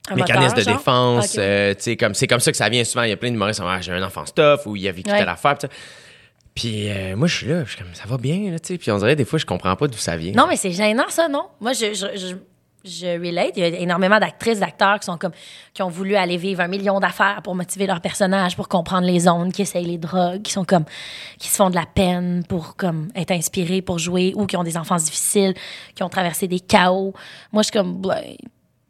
[0.08, 1.32] Un mécanisme moteur, de défense.
[1.34, 1.38] Ok.
[1.38, 3.02] euh, tu sais, comme, c'est comme ça que ça vient souvent.
[3.02, 4.92] Il y a plein d'humoristes qui sont, ah, j'ai un enfant stuff ou il a
[4.92, 5.18] vécu Ouais.
[5.18, 5.58] telle affaire.
[6.54, 8.78] Puis, euh, moi, je suis là, je suis comme, ça va bien, là, tu sais.
[8.78, 10.32] Puis on dirait, des fois, je comprends pas d'où ça vient.
[10.32, 11.44] Non, mais c'est gênant, ça, non?
[11.60, 12.34] Moi, je, je, je,
[12.84, 13.52] je relate.
[13.56, 15.32] Il y a énormément d'actrices, d'acteurs qui sont comme
[15.72, 19.20] qui ont voulu aller vivre un million d'affaires pour motiver leur personnage, pour comprendre les
[19.20, 20.84] zones, qui essayent les drogues, qui sont comme
[21.38, 24.64] qui se font de la peine pour comme être inspirés pour jouer ou qui ont
[24.64, 25.54] des enfances difficiles,
[25.94, 27.12] qui ont traversé des chaos.
[27.52, 28.02] Moi, je suis comme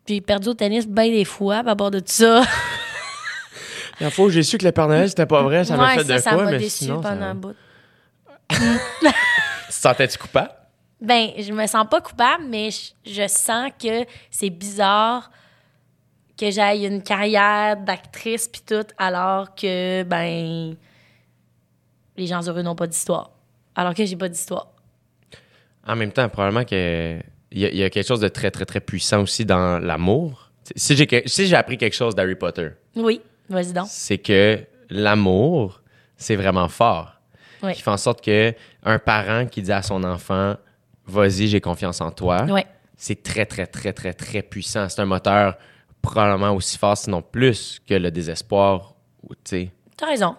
[0.08, 2.42] j'ai perdu au tennis bien des fois à bord de tout ça.
[4.00, 5.98] La fois où j'ai su que le Père Noël, c'était pas vrai, ça m'a Ouais,
[6.02, 7.26] fait de ça quoi, m'a mais déçu sinon, pendant ça...
[7.26, 7.54] un bout.
[8.52, 9.08] Tu
[9.68, 10.50] sentais-tu coupable?
[11.02, 15.30] Ben, je me sens pas coupable, mais je, je sens que c'est bizarre
[16.38, 20.76] que j'aille une carrière d'actrice puis tout, alors que, ben,
[22.16, 23.30] les gens heureux n'ont pas d'histoire.
[23.74, 24.68] Alors que j'ai pas d'histoire.
[25.86, 27.18] En même temps, probablement que
[27.50, 29.78] il y, a- il y a quelque chose de très, très, très puissant aussi dans
[29.78, 30.50] l'amour.
[30.76, 33.86] Si j'ai, si j'ai appris quelque chose d'Harry Potter, Oui, vas-y donc.
[33.90, 35.82] c'est que l'amour,
[36.16, 37.14] c'est vraiment fort.
[37.62, 37.74] Oui.
[37.74, 40.56] Qui fait en sorte que un parent qui dit à son enfant
[41.06, 42.46] Vas-y, j'ai confiance en toi,
[42.96, 44.88] c'est très, très, très, très, très puissant.
[44.88, 45.56] C'est un moteur
[46.00, 48.94] probablement aussi fort, sinon plus que le désespoir.
[49.44, 50.36] tu T'as raison.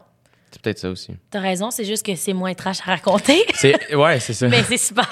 [0.52, 1.16] C'est peut-être ça aussi.
[1.32, 3.44] T'as raison, c'est juste que c'est moins trash à raconter.
[3.56, 4.48] C'est, ouais, c'est ça.
[4.48, 5.08] mais c'est super.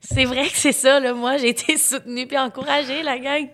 [0.00, 1.14] C'est vrai que c'est ça, là.
[1.14, 3.46] Moi, j'ai été soutenue puis encouragée, la gang.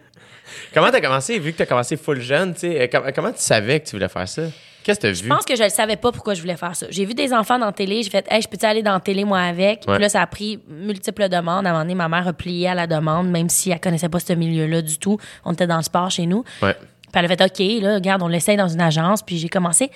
[0.73, 3.41] Comment t'as commencé, vu que t'as commencé full jeune, tu sais, euh, com- comment tu
[3.41, 4.43] savais que tu voulais faire ça?
[4.85, 5.29] Qu'est-ce que t'as Je vu?
[5.29, 6.87] pense que je ne savais pas pourquoi je voulais faire ça.
[6.91, 9.01] J'ai vu des enfants dans la télé, j'ai fait, hey, je peux-tu aller dans la
[9.01, 9.83] télé, moi, avec?
[9.89, 9.95] Ouais.
[9.95, 11.67] Puis là, ça a pris multiples demandes.
[11.67, 14.09] À un moment donné, ma mère a plié à la demande, même si elle connaissait
[14.09, 15.19] pas ce milieu-là du tout.
[15.45, 16.45] On était dans le sport chez nous.
[16.63, 16.75] Ouais.
[16.75, 19.23] Puis elle a fait, OK, là, regarde, on l'essaye dans une agence.
[19.23, 19.91] Puis j'ai commencé.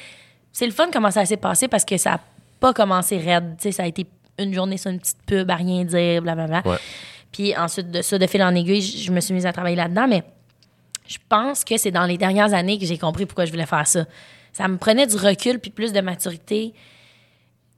[0.52, 2.20] C'est le fun comment ça s'est passé parce que ça n'a
[2.58, 3.56] pas commencé raide.
[3.58, 4.06] Tu sais, ça a été
[4.38, 6.62] une journée sur une petite pub à rien dire, blablabla.
[6.64, 6.76] Ouais.
[7.30, 9.76] Puis ensuite de ça, de fil en aiguille, je je me suis mise à travailler
[9.76, 10.06] là-dedans.
[10.08, 10.22] Mais
[11.06, 13.86] Je pense que c'est dans les dernières années que j'ai compris pourquoi je voulais faire
[13.86, 14.04] ça.
[14.58, 16.74] Ça me prenait du recul puis plus de maturité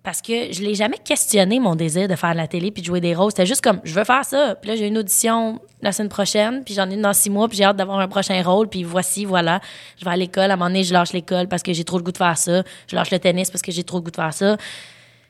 [0.02, 2.86] parce que je l'ai jamais questionné mon désir de faire de la télé puis de
[2.86, 3.32] jouer des rôles.
[3.32, 4.54] C'était juste comme je veux faire ça.
[4.54, 7.48] Puis là j'ai une audition la semaine prochaine, puis j'en ai une dans six mois,
[7.48, 8.66] puis j'ai hâte d'avoir un prochain rôle.
[8.70, 9.60] Puis voici, voilà,
[9.98, 10.50] je vais à l'école.
[10.50, 12.38] À un moment donné, je lâche l'école parce que j'ai trop le goût de faire
[12.38, 12.62] ça.
[12.86, 14.56] Je lâche le tennis parce que j'ai trop le goût de faire ça.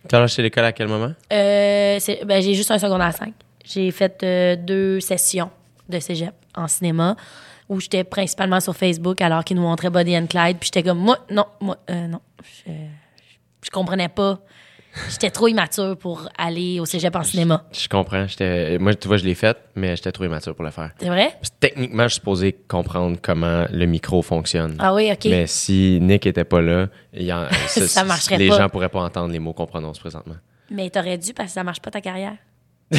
[0.08, 1.12] Tu as lâché l'école à quel moment?
[1.32, 3.34] Euh, ben, j'ai juste un secondaire 5.
[3.64, 5.50] J'ai fait euh, deux sessions
[5.88, 7.16] de cégep en cinéma
[7.70, 10.58] où j'étais principalement sur Facebook alors qu'ils nous montraient Body and Clyde.
[10.58, 12.20] Puis j'étais comme, moi, non, moi, euh, non.
[12.66, 12.72] Je,
[13.64, 14.40] je comprenais pas.
[15.08, 17.64] J'étais trop immature pour aller au cégep en cinéma.
[17.70, 18.26] Je comprends.
[18.26, 20.90] J'étais- Moi, tu vois, je l'ai fait, mais j'étais trop immature pour le faire.
[20.98, 21.32] C'est vrai?
[21.60, 24.74] Techniquement, je suis supposé comprendre comment le micro fonctionne.
[24.80, 25.26] Ah oui, OK.
[25.26, 28.58] Mais si Nick était pas là, il y en- Ça marcherait les pas.
[28.58, 30.36] gens pourraient pas entendre les mots qu'on prononce présentement.
[30.72, 32.34] Mais t'aurais dû parce que ça marche pas ta carrière.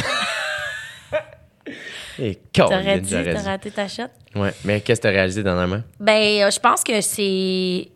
[2.18, 3.32] Et T'aurais t'as dû.
[3.46, 4.04] raté ta shot.
[4.34, 4.52] Ouais.
[4.64, 5.82] Mais qu'est-ce que tu as réalisé dernièrement?
[6.00, 7.88] Ben, euh, je pense que c'est.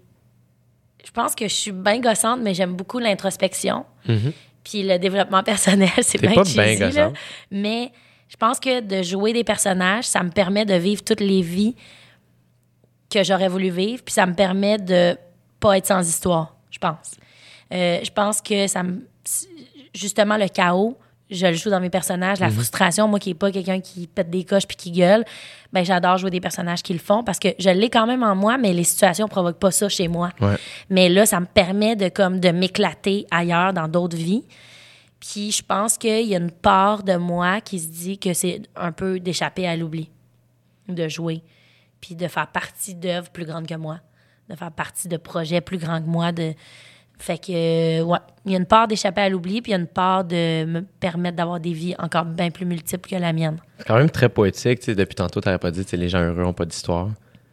[1.04, 3.84] Je pense que je suis bien gossante, mais j'aime beaucoup l'introspection.
[4.64, 6.20] Puis le développement personnel, c'est Mm-hmm.
[6.20, 6.86] T'es bien pas cheesy, bien là.
[6.88, 7.14] gossante.
[7.50, 7.92] Mais
[8.28, 11.74] je pense que de jouer des personnages, ça me permet de vivre toutes les vies
[13.08, 14.02] que j'aurais voulu vivre.
[14.04, 15.16] Puis ça me permet de
[15.60, 17.12] pas être sans histoire, je pense.
[17.72, 19.06] Euh, je pense que ça me.
[19.94, 20.96] Justement, le chaos,
[21.30, 22.40] je le joue dans mes personnages.
[22.40, 22.46] Mhm.
[22.46, 25.24] La frustration, moi qui n'ai pas quelqu'un qui pète des coches puis qui gueule,
[25.72, 28.34] ben j'adore jouer des personnages qui le font parce que je l'ai quand même en
[28.34, 30.30] moi, mais les situations provoquent pas ça chez moi.
[30.40, 30.56] Ouais.
[30.90, 34.44] Mais là, ça me permet de comme de m'éclater ailleurs dans d'autres vies.
[35.20, 38.62] Puis je pense qu'il y a une part de moi qui se dit que c'est
[38.76, 40.10] un peu d'échapper à l'oubli,
[40.88, 41.42] de jouer,
[42.00, 44.00] puis de faire partie d'œuvres plus grandes que moi,
[44.48, 46.32] de faire partie de projets plus grands que moi.
[46.32, 46.54] De...
[47.18, 49.78] Fait que, euh, ouais, il y a une part d'échapper à l'oubli, puis il y
[49.78, 53.32] a une part de me permettre d'avoir des vies encore bien plus multiples que la
[53.32, 53.56] mienne.
[53.78, 54.80] C'est quand même très poétique.
[54.80, 57.08] tu sais, Depuis tantôt, tu pas dit tu les gens heureux n'ont pas d'histoire.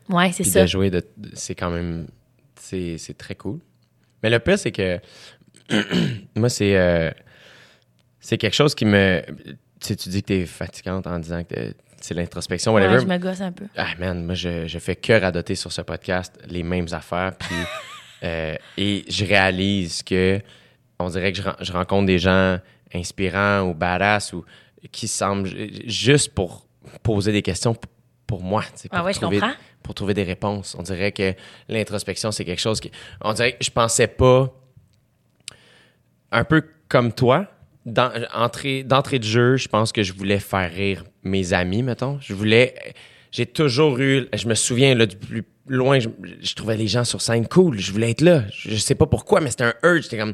[0.10, 0.62] Ouais, c'est ça.
[0.64, 1.02] de jouer, de,
[1.34, 2.08] c'est quand même.
[2.60, 3.60] C'est c'est très cool.
[4.22, 5.00] Mais le pire, c'est que.
[6.36, 6.76] moi, c'est.
[6.76, 7.10] euh,
[8.20, 9.22] c'est quelque chose qui me.
[9.80, 12.96] Tu sais, tu dis que t'es fatigante en disant que c'est l'introspection, whatever.
[12.96, 13.66] Ouais, je me gosse un peu.
[13.78, 17.32] Ah, man, moi, je, je fais que radoter sur ce podcast les mêmes affaires.
[17.38, 17.56] Puis,
[18.24, 20.40] euh, et je réalise que
[21.00, 22.60] on dirait que je, ren- je rencontre des gens
[22.94, 24.46] inspirants ou badass ou
[24.92, 26.68] qui semblent ju- juste pour
[27.02, 27.76] poser des questions
[28.28, 28.62] pour moi.
[28.64, 29.56] Pour, Ah ouais, je trouver, comprends.
[29.82, 30.76] pour trouver des réponses.
[30.80, 31.34] On dirait que
[31.68, 32.92] l'introspection, c'est quelque chose qui.
[33.22, 34.54] On dirait que je pensais pas.
[36.32, 37.48] Un peu comme toi,
[37.86, 42.18] d'entrée de jeu, je pense que je voulais faire rire mes amis, mettons.
[42.22, 42.74] Je voulais.
[43.34, 44.28] J'ai toujours eu.
[44.32, 46.08] Je me souviens, là, du plus loin, je,
[46.42, 47.80] je trouvais les gens sur scène cool.
[47.80, 48.44] Je voulais être là.
[48.52, 50.04] Je, sais pas pourquoi, mais c'était un urge.
[50.04, 50.34] J'étais comme.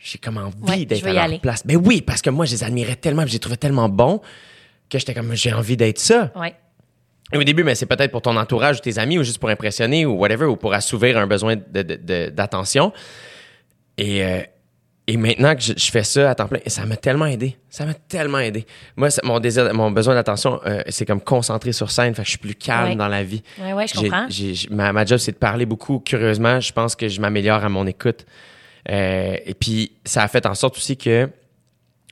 [0.00, 1.38] J'ai comme envie Ouais, d'être à leur aller.
[1.38, 1.64] place.
[1.66, 4.20] Mais oui, parce que moi, je les admirais tellement, je les trouvais tellement bons
[4.88, 6.32] que j'étais comme, j'ai envie d'être ça.
[6.36, 6.54] Ouais.
[7.32, 9.48] Et au début, mais c'est peut-être pour ton entourage ou tes amis ou juste pour
[9.50, 12.92] impressionner ou whatever, ou pour assouvir un besoin de- de- de- d'attention.
[13.98, 14.42] Et, euh,
[15.08, 17.56] et maintenant que je, je fais ça à temps plein, ça m'a tellement aidé.
[17.70, 18.66] Ça m'a tellement aidé.
[18.96, 22.14] Moi, mon désir, mon besoin d'attention, euh, c'est comme concentré sur scène.
[22.14, 22.96] Fait que je suis plus calme Ouais.
[22.96, 23.42] dans la vie.
[23.60, 24.26] Ouais, ouais, je comprends.
[24.74, 26.00] ma, ma job, c'est de parler beaucoup.
[26.00, 28.26] Curieusement, je pense que je m'améliore à mon écoute.
[28.90, 31.28] Euh, et puis, ça a fait en sorte aussi que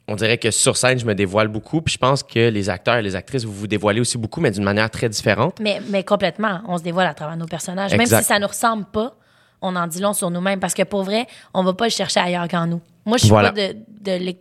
[0.07, 1.81] on dirait que sur scène, je me dévoile beaucoup.
[1.81, 4.51] Puis je pense que les acteurs et les actrices, vous vous dévoilez aussi beaucoup, mais
[4.51, 5.59] d'une manière très différente.
[5.61, 7.97] Mais, mais complètement, on se dévoile à travers nos personnages.
[7.97, 9.17] Même si ça nous ressemble pas,
[9.65, 10.61] on en dit long sur nous-mêmes.
[10.61, 12.81] Parce que pour vrai, on va pas le chercher ailleurs qu'en nous.
[13.05, 13.53] Moi, je suis Voilà.
[13.53, 14.35] pas de,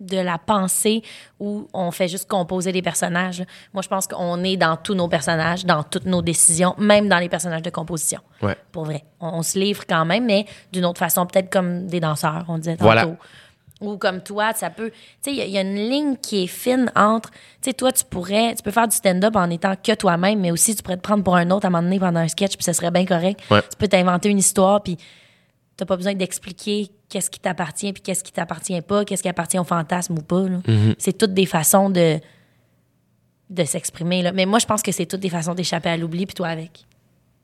[0.00, 1.02] de, la pensée
[1.40, 3.44] où on fait juste composer des personnages.
[3.72, 7.18] Moi, je pense qu'on est dans tous nos personnages, dans toutes nos décisions, même dans
[7.18, 8.20] les personnages de composition.
[8.42, 8.56] Ouais.
[8.72, 9.04] Pour vrai.
[9.20, 12.58] On, on se livre quand même, mais d'une autre façon, peut-être comme des danseurs, on
[12.58, 12.84] disait tantôt.
[12.84, 13.06] Voilà.
[13.80, 14.90] Ou comme toi, ça peut.
[14.90, 17.30] Tu sais, il y a- il y, a une ligne qui est fine entre.
[17.30, 17.38] Tu
[17.70, 18.54] sais, toi, tu pourrais.
[18.56, 21.22] Tu peux faire du stand-up en étant que toi-même, mais aussi tu pourrais te prendre
[21.22, 23.40] pour un autre à un moment donné pendant un sketch, puis ça serait bien correct.
[23.50, 23.62] Ouais.
[23.62, 24.96] Tu peux t'inventer une histoire, puis
[25.76, 29.58] t'as pas besoin d'expliquer qu'est-ce qui t'appartient, puis qu'est-ce qui t'appartient pas, qu'est-ce qui appartient
[29.60, 30.42] au fantasme ou pas.
[30.42, 30.94] Mm-hmm.
[30.98, 32.18] C'est toutes des façons de
[33.50, 34.30] de s'exprimer.
[34.34, 36.84] Mais moi, je pense que c'est toutes des façons d'échapper à l'oubli, puis toi avec.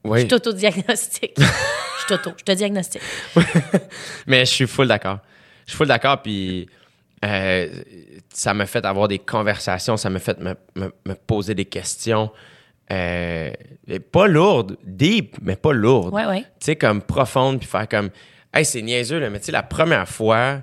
[0.05, 0.21] Oui.
[0.21, 1.35] Je t'auto-diagnostique.
[1.39, 2.33] je t'auto.
[2.37, 3.01] Je te diagnostique.
[4.27, 5.21] Mais je suis full d'accord.
[5.67, 6.69] Je suis full d'accord, puis
[7.25, 7.69] euh,
[8.31, 12.31] ça m'a fait avoir des conversations, ça m'a fait me, me- me poser des questions.
[12.93, 13.51] euh,
[14.13, 16.13] pas lourdes, deep, mais pas lourdes.
[16.13, 16.43] Ouais, ouais.
[16.43, 18.11] Tu sais, comme profonde, puis faire comme,
[18.53, 20.61] hey, c'est niaiseux, là, mais tu sais, la première fois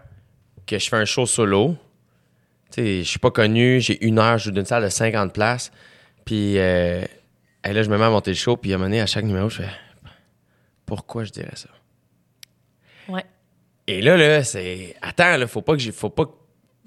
[0.68, 1.76] que je fais un show solo,
[2.72, 5.34] tu sais, je suis pas connu, j'ai une heure, je joue d'une salle de 50
[5.34, 5.72] places,
[6.24, 7.02] puis euh,
[7.66, 9.26] là, je me mets à monter le show, puis à un moment donné, à chaque
[9.26, 9.70] numéro, je fais,
[10.86, 11.70] pourquoi je dirais ça?
[13.10, 13.26] Ouais.
[13.98, 14.96] Et là, là, c'est.
[15.02, 15.92] Attends, là, faut pas que j'ai.
[15.92, 16.32] Faut pas que-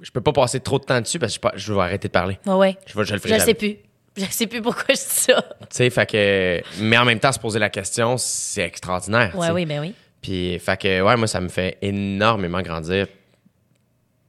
[0.02, 2.08] Je peux pas passer trop de temps dessus parce que je, pas- je vais arrêter
[2.08, 2.38] de parler.
[2.46, 2.76] Ouais, ouais.
[2.86, 3.44] Je, vais, je le ferai Je jamais.
[3.46, 3.76] sais plus.
[4.16, 5.42] Je sais plus pourquoi je dis ça.
[5.60, 6.62] Tu sais, fait que.
[6.80, 9.36] Mais en même temps, se poser la question, c'est extraordinaire.
[9.36, 9.94] Ouais, oui, ben oui.
[10.22, 13.06] Puis, fait que, ouais, moi, ça me fait énormément grandir.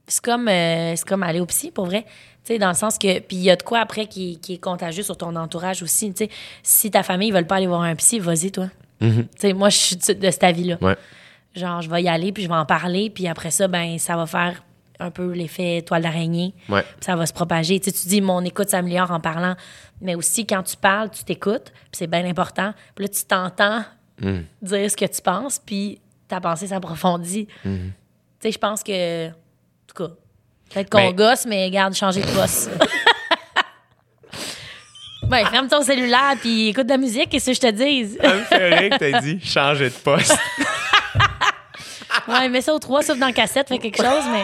[0.08, 2.02] C'est comme, euh, c'est comme aller au psy, pour vrai.
[2.44, 3.18] Tu sais, dans le sens que.
[3.20, 6.12] Puis il y a de quoi après qui, qui est contagieux sur ton entourage aussi.
[6.12, 6.30] Tu sais,
[6.62, 8.68] si ta famille ne veut pas aller voir un psy, vas-y, toi.
[9.00, 9.08] Tu
[9.38, 10.78] sais, moi, je suis de de cet avis-là.
[10.80, 10.96] Ouais.
[11.56, 14.14] Genre, je vais y aller, puis je vais en parler, puis après ça, ben, ça
[14.16, 14.62] va faire
[15.00, 16.54] un peu l'effet toile d'araignée.
[16.68, 16.82] Ouais.
[16.82, 17.80] Puis ça va se propager.
[17.80, 19.54] Tu sais, tu dis, mon écoute s'améliore en parlant,
[20.00, 22.72] mais aussi quand tu parles, tu t'écoutes, puis c'est bien important.
[22.94, 23.84] Puis là, tu t'entends
[24.18, 24.38] Mm.
[24.62, 27.46] dire ce que tu penses, puis ta pensée s'approfondit.
[27.66, 27.76] Mm-hmm.
[27.76, 27.92] Tu
[28.40, 29.32] sais, je pense que, en
[29.86, 30.14] tout cas,
[30.72, 32.70] peut-être qu'on Mais- gosse, mais garde, changer de poste.
[35.24, 38.16] ben, ferme ton cellulaire, puis écoute de la musique, qu'est-ce que je te dise?
[38.18, 40.38] Ça me fait rire que t'aies dit changer de poste.
[42.28, 44.42] Ouais, mets ça au 3, sauf dans la cassette, fait quelque chose, mais.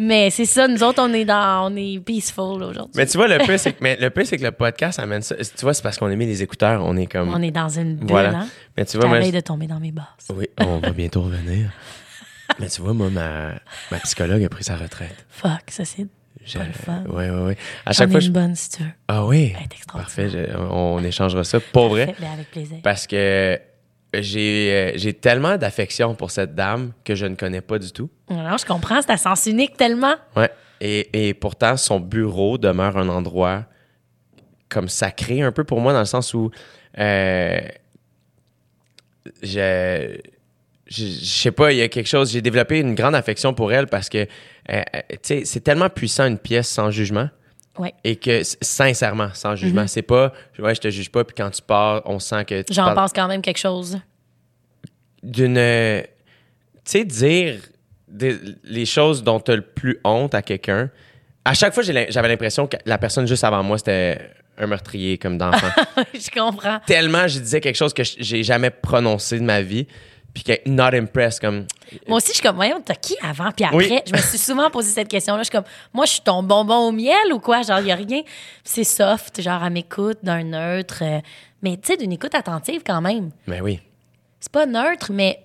[0.00, 1.72] Mais c'est ça, nous autres, on est dans.
[1.72, 2.92] On est peaceful aujourd'hui.
[2.94, 5.22] mais tu vois, le pire, c'est que, mais le pire, c'est que le podcast amène
[5.22, 5.34] ça.
[5.34, 7.34] Tu vois, c'est parce qu'on a mis les écouteurs, on est comme.
[7.34, 8.28] On est dans une bulle, Voilà.
[8.38, 8.48] hein?
[8.76, 9.18] Mais tu vois, moi.
[9.18, 10.06] de tomber dans mes basses.
[10.32, 11.70] Oui, on va bientôt revenir.
[12.60, 13.54] Mais tu vois, moi, ma,
[13.90, 15.26] ma psychologue a pris sa retraite.
[15.28, 16.06] Fuck, ça c'est
[16.46, 17.02] J'ai- pas le fun.
[17.08, 17.56] Ouais, ouais, ouais.
[17.84, 18.30] À chaque fois, une je...
[18.30, 18.88] bonne si tu veux.
[19.08, 19.52] Ah oui?
[19.56, 20.06] Elle est extraordinaire.
[20.06, 20.28] Parfait.
[20.30, 21.58] je- on échangera ça.
[21.60, 22.14] Pour vrai.
[22.20, 22.78] Ben, avec plaisir.
[22.84, 23.58] Parce que
[24.14, 28.08] j'ai euh, j'ai tellement d'affection pour cette dame que je ne connais pas du tout.
[28.30, 30.14] Non, je comprends, c'est à sens unique tellement.
[30.36, 30.50] Ouais.
[30.80, 33.64] Et, et pourtant, son bureau demeure un endroit
[34.68, 36.50] comme sacré un peu pour moi, dans le sens où
[36.98, 37.58] euh,
[39.42, 40.18] je,
[40.86, 43.72] je, je sais pas, il y a quelque chose, j'ai développé une grande affection pour
[43.72, 44.26] elle parce que, euh,
[44.68, 47.28] euh, tu sais, c'est tellement puissant une pièce sans jugement.
[47.78, 47.94] Ouais.
[48.04, 51.62] Et que, sincèrement, sans jugement, c'est pas, ouais, je te juge pas, puis quand tu
[51.62, 53.98] pars, on sent que tu J'en pense quand même quelque chose.
[55.22, 55.58] d'une.
[55.58, 56.02] euh,
[56.84, 57.60] Tu sais, dire
[58.08, 60.90] des- les choses dont tu as le plus honte à quelqu'un.
[61.44, 64.18] À chaque fois, j'avais l'impression que la personne juste avant moi, c'était
[64.56, 65.68] un meurtrier comme d'enfant.
[66.14, 66.80] je comprends.
[66.86, 69.86] Tellement je disais quelque chose que j'ai jamais prononcé de ma vie,
[70.42, 71.66] puis que not impressed, comme.
[72.06, 73.50] Moi aussi, je suis comme, voyons, t'as qui avant?
[73.52, 73.76] Puis après?
[73.76, 74.00] Oui.
[74.06, 75.40] Je me suis souvent posé cette question-là.
[75.42, 77.62] Je suis comme, moi, je suis ton bonbon au miel ou quoi?
[77.62, 78.22] Genre, il n'y a rien.
[78.64, 81.02] C'est soft, genre, à m'écoute, d'un neutre.
[81.02, 81.20] euh,
[81.62, 83.30] mais tu sais, d'une écoute attentive quand même.
[83.46, 83.80] Mais oui.
[84.38, 85.40] C'est pas neutre, mais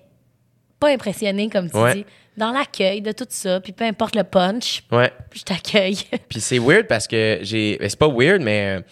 [0.78, 1.94] pas impressionné, comme tu Ouais.
[1.94, 2.06] dis.
[2.36, 5.12] Dans l'accueil de tout ça, puis peu importe le punch, Ouais.
[5.32, 5.98] je t'accueille.
[6.28, 7.76] Puis c'est weird parce que j'ai.
[7.78, 8.82] ben, C'est pas weird, mais euh,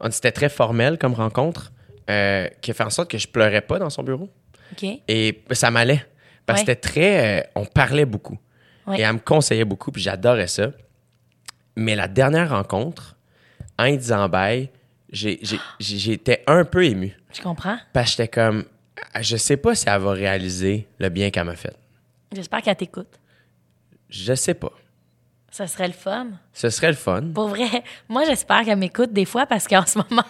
[0.00, 1.72] on- c'était très formel comme rencontre,
[2.10, 4.28] euh, qui a fait en sorte que je pleurais pas dans son bureau.
[5.08, 6.04] Et ça m'allait.
[6.46, 6.74] Parce que Ouais.
[6.74, 7.40] c'était très.
[7.40, 8.38] euh, on parlait beaucoup.
[8.86, 8.98] Ouais.
[8.98, 10.68] Et elle me conseillait beaucoup, puis j'adorais ça.
[11.76, 13.16] Mais la dernière rencontre,
[13.78, 14.70] en y disant bye,
[15.10, 17.16] j'étais un peu ému.
[17.32, 17.76] Je comprends.
[17.92, 18.64] Parce que j'étais comme.
[19.20, 21.74] Je sais pas si elle va réaliser le bien qu'elle m'a fait.
[22.32, 23.18] J'espère qu'elle t'écoute.
[24.08, 24.72] Je sais pas.
[25.50, 26.28] Ça serait le fun.
[26.52, 27.22] Ce serait le fun.
[27.34, 27.66] Pour vrai,
[28.08, 30.24] moi, j'espère qu'elle m'écoute des fois parce qu'en ce moment,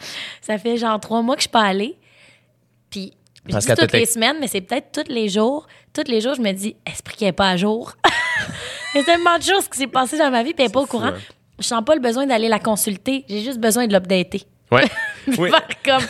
[0.40, 1.96] ça fait genre trois mois que je suis pas allée.
[2.90, 3.12] Puis,
[3.46, 5.66] je Parce dis toutes te les semaines, mais c'est peut-être tous les jours.
[5.94, 7.94] Tous les jours, je me dis, esprit qu'elle n'est pas à jour.
[8.94, 10.72] Il y a tellement de choses qui s'est passé dans ma vie, puis elle n'est
[10.72, 11.06] pas au courant.
[11.08, 11.18] hein.
[11.58, 13.24] Je sens pas le besoin d'aller la consulter.
[13.28, 14.42] J'ai juste besoin de l'updater.
[14.70, 14.84] Ouais.
[15.38, 15.50] oui.
[15.84, 16.02] Comme.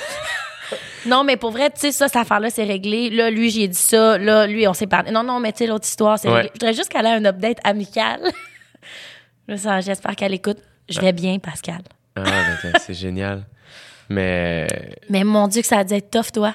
[1.07, 3.09] Non, mais pour vrai, tu sais, ça, cette affaire-là, c'est réglé.
[3.09, 4.19] Là, lui, j'ai dit ça.
[4.19, 5.11] Là, lui, on s'est parlé.
[5.11, 6.35] Non, non, mais tu sais, l'autre histoire, c'est Ouais.
[6.35, 6.51] réglé.
[6.55, 8.21] Je voudrais juste qu'elle ait un update amical.
[9.49, 10.59] J'espère qu'elle écoute.
[10.89, 11.81] Je vais bien, Pascal.
[12.17, 12.23] Ah,
[12.63, 13.45] ben, c'est génial.
[14.09, 14.67] Mais.
[15.09, 16.55] Mais mon Dieu, que ça a dû être tough, toi.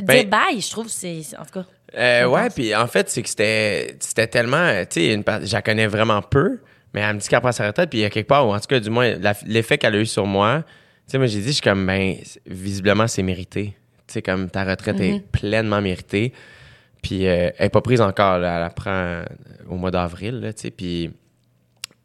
[0.00, 1.20] Ben- Dire bye, je trouve, c'est.
[1.38, 1.64] En tout cas.
[1.96, 4.68] Euh, ouais, puis en fait, c'est que c'était c'était tellement.
[4.88, 6.58] Tu sais, une je la connais vraiment peu,
[6.92, 8.52] mais elle me dit qu'elle prend sa retraite, puis il y a quelque part, ou
[8.54, 10.62] en tout cas, du moins, la- l'effet qu'elle a eu sur moi,
[11.06, 12.16] tu sais, moi, j'ai dit, je suis comme, ben,
[12.46, 13.76] visiblement, c'est mérité.
[14.06, 16.32] Tu sais, comme ta retraite est pleinement méritée.
[17.02, 19.24] Puis euh, elle n'est pas prise encore, là, elle la prend euh,
[19.68, 21.10] au mois d'avril, tu sais, puis.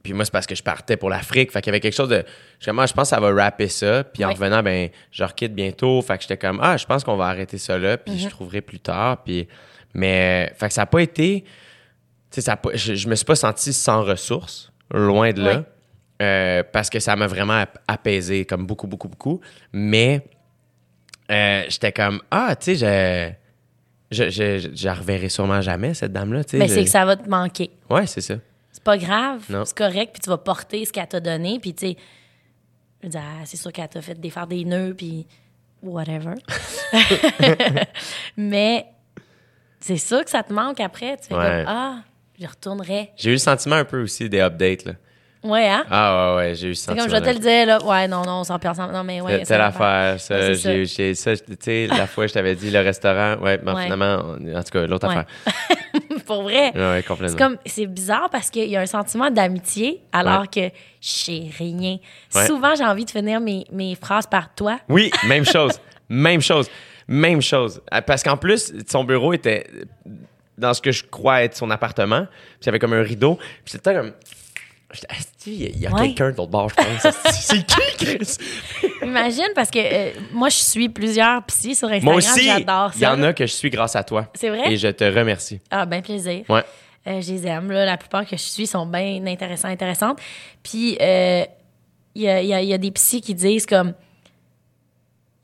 [0.03, 1.51] Puis moi, c'est parce que je partais pour l'Afrique.
[1.51, 2.23] Fait qu'il y avait quelque chose de.
[2.63, 4.03] Comme, Ah, je pense que ça va rapper ça.
[4.05, 6.01] Puis en revenant, ben, je requitte bientôt.
[6.01, 7.97] Fait que j'étais comme, ah, je pense qu'on va arrêter ça là.
[7.97, 9.23] Puis je trouverai plus tard.
[9.23, 9.47] Puis.
[9.93, 10.53] Mais.
[10.57, 11.41] Fait que ça n'a pas été.
[11.43, 11.49] Tu
[12.31, 14.71] sais, ça pas- je, je me suis pas senti sans ressources.
[14.93, 15.63] Loin de là.
[16.21, 19.41] Euh, parce que ça m'a vraiment ap- apaisé, comme beaucoup, beaucoup, beaucoup.
[19.73, 20.21] Mais.
[21.31, 23.33] euh, j'étais comme, ah, tu sais, je.
[24.11, 26.41] Je, je, je, la reverrai sûrement jamais, cette dame-là.
[26.53, 27.69] Mais c'est que ça va te manquer.
[27.91, 28.35] Ouais, c'est ça.
[28.79, 29.43] C'est pas grave.
[29.65, 31.97] C'est correct, puis tu vas porter ce qu'elle t'a donné, puis tu sais.
[33.01, 35.25] Je veux dire, ah, c'est sûr qu'elle t'a fait défaire des nœuds, puis
[35.83, 36.35] whatever.
[38.37, 38.85] Mais
[39.79, 41.17] c'est sûr que ça te manque après.
[41.17, 41.63] Tu fais Ouais.
[41.65, 41.95] comme, ah,
[42.39, 43.11] je retournerai.
[43.17, 44.93] J'ai eu le sentiment un peu aussi des updates, là.
[45.41, 45.85] Ouais, hein?
[45.89, 47.05] Ah ouais, ouais, j'ai eu ce C'est sentiment.
[47.05, 47.81] comme je vais te le dire, là.
[47.85, 48.93] Ouais, non, non, on s'en perd ensemble.
[48.93, 49.43] Non, mais ouais.
[49.43, 52.79] Telle affaire, ça, Ouais, c'est j'ai, ça, tu sais, la fois je t'avais dit le
[52.79, 53.83] restaurant, ouais, ben, Ouais.
[53.83, 55.15] finalement, on- en tout cas, l'autre Ouais.
[55.15, 55.25] affaire.
[56.29, 56.71] pour vrai.
[56.75, 57.35] Ouais, ouais, complètement.
[57.35, 60.61] C'est comme c'est bizarre parce qu'il y a un sentiment d'amitié alors que
[61.01, 61.97] je sais rien.
[62.35, 62.45] Ouais.
[62.45, 64.79] Souvent j'ai envie de finir mes, mes phrases par toi.
[64.87, 65.79] Oui, même chose.
[66.07, 66.69] même chose.
[67.07, 67.81] Même chose.
[67.91, 69.65] Euh, Parce qu'en plus, son bureau était
[70.55, 72.27] dans ce que je crois être son appartement.
[72.27, 73.37] Puis il y avait comme un rideau.
[73.65, 74.11] Puis c'était comme.
[75.45, 76.07] Il y a, Ouais.
[76.07, 77.13] quelqu'un de l'autre bord, je pense.
[77.31, 78.37] C'est qui, Chris?
[79.03, 82.97] Imagine parce que euh, moi je suis plusieurs psy sur Instagram, Moi aussi, j'adore il
[82.97, 83.13] y ça.
[83.13, 84.27] en a que je suis grâce à toi.
[84.33, 84.71] C'est vrai?
[84.71, 85.59] Et je te remercie.
[85.69, 86.43] Ah ben plaisir.
[86.49, 86.63] Ouais.
[87.07, 87.71] Euh, je les aime.
[87.71, 87.85] Là.
[87.85, 90.19] La plupart que je suis sont bien intéressants, intéressantes.
[90.63, 91.45] Puis, euh,
[92.15, 93.93] il y, a, y a- il y a des psys qui disent comme...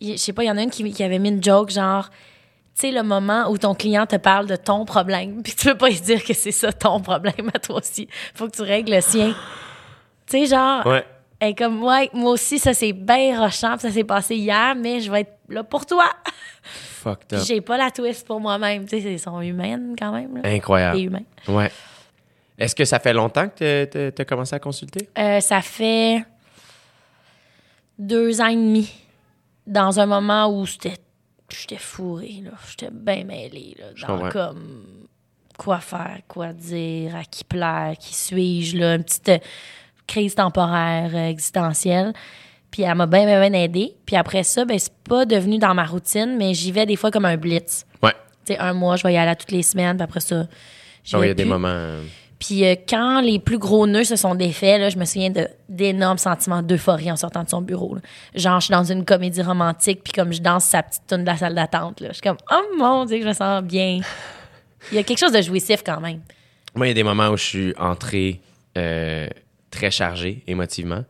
[0.01, 2.09] Je sais pas, il y en a une qui, qui avait mis une joke genre...
[2.77, 5.77] Tu sais, le moment où ton client te parle de ton problème, puis tu peux
[5.77, 8.09] pas lui dire que c'est ça ton problème à toi aussi.
[8.33, 9.33] Faut que tu règles le sien.
[10.27, 10.85] Tu sais, genre...
[10.85, 11.05] Ouais.
[11.39, 15.01] Elle est comme, ouais, moi aussi, ça c'est bien rochant, ça s'est passé hier, mais
[15.01, 16.05] je vais être là pour toi.
[16.63, 17.43] Fucked up.
[17.45, 18.85] j'ai pas la twist pour moi-même.
[18.85, 20.37] Tu sais, ils sont humaines quand même.
[20.37, 20.49] Là.
[20.49, 20.97] Incroyable.
[20.97, 21.23] Et humains.
[21.47, 21.71] Ouais.
[22.57, 25.09] Est-ce que ça fait longtemps que tu as commencé à consulter?
[25.17, 26.25] Euh, ça fait
[27.99, 28.91] deux ans et demi.
[29.67, 30.93] Dans un moment où j'étais
[31.49, 32.51] j'étais fourrée, là.
[32.69, 34.07] J'étais bien mêlée, là.
[34.07, 35.07] Dans comme
[35.57, 38.95] quoi faire, quoi dire, à qui plaire, qui suis-je, là.
[38.95, 39.37] Une petite euh,
[40.07, 42.13] crise temporaire euh, existentielle.
[42.71, 43.95] Puis elle m'a bien, bien, bien aidée.
[44.05, 47.09] Puis après ça, ben, c'est pas devenu dans ma routine, mais j'y vais des fois
[47.09, 47.85] comme un blitz.
[48.03, 48.11] Ouais.
[48.45, 50.45] Tu sais, un mois, je vais y aller toutes les semaines, puis après ça,
[51.13, 51.99] Ah il y a des moments.
[52.45, 55.47] Puis euh, quand les plus gros nœuds se sont défaits, là, je me souviens de-
[55.69, 57.95] d'énormes sentiments d'euphorie en sortant de son bureau.
[57.95, 58.01] là.
[58.35, 61.25] Genre, je suis dans une comédie romantique, puis comme je danse sa petite tune de
[61.25, 64.01] la salle d'attente, là, je suis comme «Oh mon Dieu, je me sens bien!»
[64.91, 66.21] Il y a quelque chose de jouissif quand même.
[66.75, 68.41] Moi, il y a des moments où je suis entré
[68.77, 69.27] euh,
[69.71, 71.03] très chargé émotivement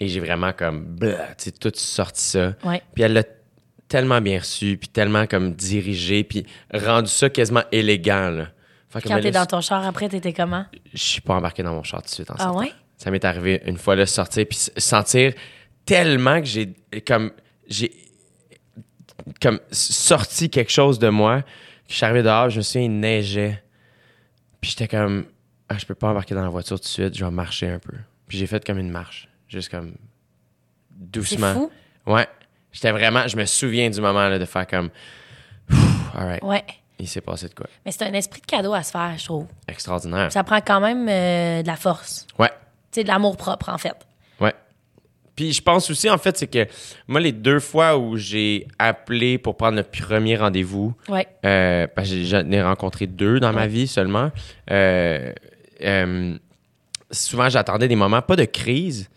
[0.00, 1.06] et j'ai vraiment comme, tu
[1.36, 2.54] sais, tout sorti ça.
[2.64, 2.80] Ouais.
[2.94, 3.24] Puis elle l'a
[3.88, 8.46] tellement bien reçu, puis tellement comme dirigé, puis rendu ça quasiment élégant, là.
[8.92, 10.66] Fait que, Quand t'es dans ton char après, t'étais comment?
[10.92, 12.58] je suis pas embarqué dans mon char tout de suite en Ah sortant.
[12.60, 12.72] ouais?
[12.98, 15.32] Ça m'est arrivé une fois là sortir puis s- sentir
[15.86, 16.74] tellement que j'ai
[17.06, 17.32] comme
[17.68, 17.90] j'ai
[19.40, 21.48] comme sorti quelque chose de moi que
[21.88, 23.62] je suis arrivé dehors, je me souviens il neigeait.
[24.60, 25.26] Puis j'étais comme
[25.68, 27.78] ah, je peux pas embarquer dans la voiture tout de suite, je vais marcher un
[27.78, 27.96] peu.
[28.28, 29.92] Puis j'ai fait comme une marche, juste comme
[30.90, 31.54] C'est doucement.
[31.54, 31.70] fou.
[32.06, 32.26] Ouais.
[32.72, 34.90] J'étais vraiment je me souviens du moment là de faire comme
[35.70, 36.42] all right.
[36.42, 36.64] Ouais.
[37.02, 37.66] Il s'est passé de quoi?
[37.84, 39.46] Mais c'est un esprit de cadeau à se faire, je trouve.
[39.66, 40.30] Extraordinaire.
[40.30, 42.28] Ça prend quand même euh, de la force.
[42.38, 42.48] Ouais.
[42.92, 43.96] Tu sais, de l'amour propre, en fait.
[44.40, 44.54] Ouais.
[45.34, 46.64] Puis je pense aussi, en fait, c'est que
[47.08, 51.26] moi, les deux fois où j'ai appelé pour prendre le premier rendez-vous, Ouais.
[51.44, 54.30] euh, parce que j'en ai rencontré deux dans ma vie seulement,
[54.70, 55.32] euh,
[55.82, 56.38] euh,
[57.10, 59.10] souvent j'attendais des moments, pas de crise,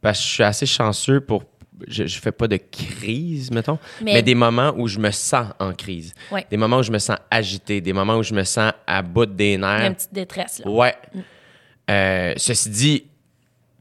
[0.00, 1.42] parce que je suis assez chanceux pour.
[1.88, 5.48] Je, je fais pas de crise, mettons, mais, Mais- des moments où je me sens
[5.58, 6.14] en crise.
[6.30, 6.46] Ouais.
[6.50, 9.26] Des moments où je me sens agité, des moments où je me sens à bout
[9.26, 9.86] des nerfs.
[9.86, 10.70] une petite détresse, là.
[10.70, 10.94] Ouais.
[11.90, 13.04] Euh, ceci dit,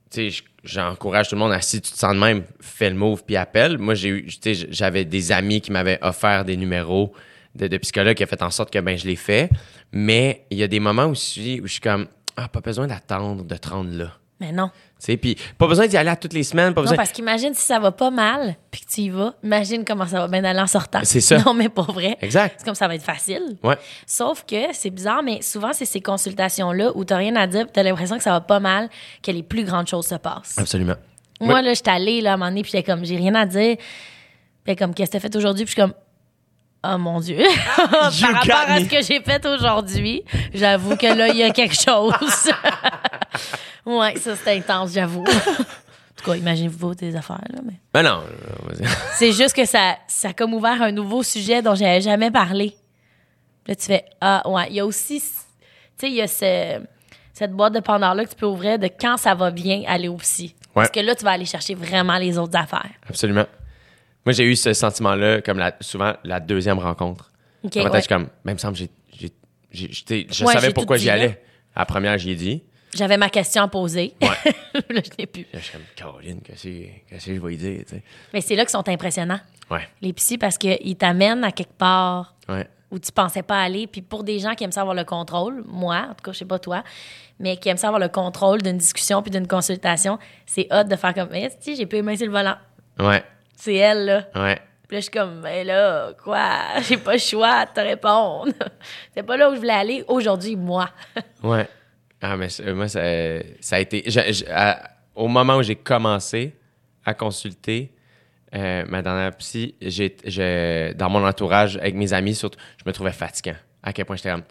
[0.09, 2.95] tu sais, j'encourage tout le monde à si tu te sens de même, fais le
[2.95, 3.77] move puis appelle.
[3.77, 7.13] Moi, j'ai eu, tu sais, j'avais des amis qui m'avaient offert des numéros
[7.55, 9.49] de, de psychologues qui a fait en sorte que ben je l'ai fait.
[9.91, 12.61] Mais il y a des moments où je suis, où je suis comme ah pas
[12.61, 14.11] besoin d'attendre de te rendre là.
[14.41, 14.69] Mais non.
[15.03, 16.97] Tu puis pas besoin d'y aller à toutes les semaines, pas Non, besoin.
[16.97, 19.35] parce qu'imagine si ça va pas mal, puis que tu y vas.
[19.43, 21.01] Imagine comment ça va bien aller en sortant.
[21.03, 21.37] C'est ça.
[21.45, 22.17] Non, mais pas vrai.
[22.21, 22.55] Exact.
[22.57, 23.57] C'est comme ça va être facile.
[23.63, 23.77] Ouais.
[24.07, 27.71] Sauf que c'est bizarre, mais souvent, c'est ces consultations-là où t'as rien à dire, puis
[27.73, 28.89] t'as l'impression que ça va pas mal,
[29.23, 30.57] que les plus grandes choses se passent.
[30.57, 30.95] Absolument.
[31.39, 31.61] Moi, Ouais.
[31.61, 33.77] là, j'étais allée, là, à un moment donné, puis comme, j'ai rien à dire.
[34.63, 35.65] Puis comme, qu'est-ce que t'as fait aujourd'hui?
[35.65, 35.93] Puis je suis comme,
[36.83, 37.37] oh mon Dieu.
[37.75, 40.23] Par rapport à ce que j'ai fait aujourd'hui,
[40.53, 42.13] j'avoue que là, il y a quelque chose.
[43.85, 45.25] ouais, ça, c'était intense, j'avoue.
[46.11, 47.79] En tout cas, imaginez-vous tes affaires, là, mais...
[47.95, 48.21] Ben non.
[48.21, 48.85] euh.
[49.15, 52.75] C'est juste que ça, ça a comme ouvert un nouveau sujet dont j'avais jamais parlé.
[53.65, 54.67] Là, tu fais Ah, ouais.
[54.69, 55.27] Il y a aussi, tu
[55.97, 56.79] sais, il y a ce-
[57.33, 60.17] cette boîte de Pandore-là que tu peux ouvrir de quand ça va bien aller au
[60.17, 60.53] psy.
[60.75, 62.91] Parce que là, tu vas aller chercher vraiment les autres affaires.
[63.09, 63.45] Absolument.
[64.23, 67.31] Moi, j'ai eu ce sentiment-là, comme la- souvent la deuxième rencontre.
[67.63, 67.97] OK, Dans ma tête, ouais.
[67.97, 68.91] je suis comme, même semble, j'ai,
[69.71, 71.41] je Ouais, savais pourquoi j'y allais.
[71.75, 72.63] À la première, j'y ai dit.
[72.93, 74.13] J'avais ma question à poser.
[74.21, 74.27] Ouais.
[74.89, 75.43] là, je l'ai plus.
[75.53, 78.03] Là, je suis comme, Caroline, qu'est-ce que que je vais y dire, tu sais?
[78.33, 79.39] Mais c'est là qu'ils sont impressionnants,
[79.69, 82.67] Ouais, les psys, parce qu'ils t'amènent à quelque part ouais.
[82.91, 83.87] où tu pensais pas aller.
[83.87, 86.39] Puis pour des gens qui aiment ça avoir le contrôle, moi, en tout cas, je
[86.39, 86.83] sais pas toi,
[87.39, 90.95] mais qui aiment ça avoir le contrôle d'une discussion puis d'une consultation, c'est hot de
[90.97, 92.57] faire comme, eh, si, j'ai pu émincer le volant.
[92.99, 93.23] Ouais,
[93.55, 94.27] C'est elle, là.
[94.35, 94.59] ouais.
[94.89, 96.49] Puis là, je suis comme, mais là, quoi?
[96.81, 98.51] J'ai pas le choix de te répondre.
[99.15, 100.89] c'est pas là où je voulais aller aujourd'hui, moi.
[101.41, 101.65] Ouais.
[102.21, 103.01] Ah, mais c'est- moi, ça,
[103.59, 104.03] ça a été.
[104.05, 104.45] je- je-
[105.15, 106.53] au moment où j'ai commencé
[107.05, 107.91] à consulter
[108.53, 113.11] euh, ma dernière psy, j'ai, dans mon entourage, avec mes amis surtout, je me trouvais
[113.13, 113.55] fatigant.
[113.81, 114.43] À quel point j'étais comme.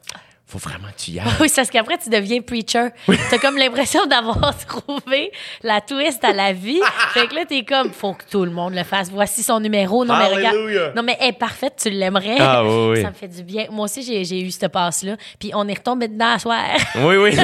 [0.51, 1.27] Faut vraiment que tu y ailles.
[1.41, 2.89] Oui, c'est parce qu'après, tu deviens preacher.
[3.31, 5.33] T'as comme l'impression d'avoir trouvé
[5.63, 6.81] la twist à la vie.
[7.15, 9.11] fait que là, t'es comme, faut que tout le monde le fasse.
[9.11, 10.05] Voici son numéro.
[10.05, 10.95] Non, mais regarde.
[10.97, 12.37] Non, mais elle est parfaite, tu l'aimerais.
[12.39, 13.03] Ah, oui, oui.
[13.03, 13.67] Ça me fait du bien.
[13.71, 15.17] Moi aussi, j'ai, eu cette passe-là.
[15.39, 16.61] Puis on est retombé dedans à soir.
[17.01, 17.37] Oui, oui.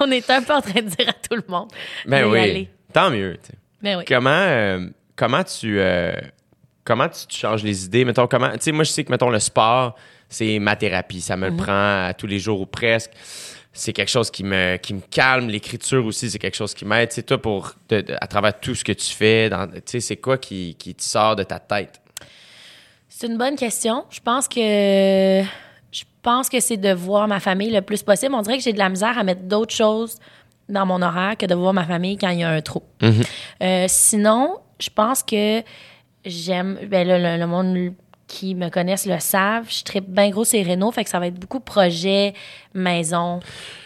[0.00, 1.68] on était un peu en train de dire à tout le monde.
[2.06, 2.38] ben oui.
[2.38, 2.70] aller.
[2.92, 3.38] Tant mieux.
[3.42, 3.58] tu sais.
[3.80, 4.04] Ben oui.
[4.06, 4.86] Comment, euh,
[5.16, 6.12] comment tu euh,
[6.88, 8.04] comment tu changes les idées?
[8.04, 8.50] Mettons, comment.
[8.52, 9.94] Tu sais, moi, je sais que, mettons, le sport,
[10.28, 11.20] c'est ma thérapie.
[11.20, 11.56] Ça me Mhm.
[11.56, 13.10] le prend à tous les jours ou presque.
[13.72, 15.48] C'est quelque chose qui me, qui me calme.
[15.48, 17.10] L'écriture aussi, c'est quelque chose qui m'aide.
[17.10, 19.80] Tu sais, toi, pour, de- de- à travers tout ce que tu fais, dans- tu
[19.86, 22.00] sais, c'est quoi qui, qui te sort de ta tête?
[23.08, 24.04] C'est une bonne question.
[24.10, 25.42] Je pense que
[25.92, 28.34] je pense que c'est de voir ma famille le plus possible.
[28.34, 30.16] On dirait que j'ai de la misère à mettre d'autres choses
[30.68, 32.82] dans mon horaire que de voir ma famille quand il y a un trou.
[33.62, 35.62] Euh, sinon, je pense que
[36.24, 36.78] j'aime.
[36.88, 37.06] Ben
[37.40, 37.94] le monde
[38.28, 39.68] qui me connaissent le savent.
[39.68, 42.34] Je tripe bien gros ces rénaux, fait que ça va être beaucoup projet,
[42.74, 43.40] maison,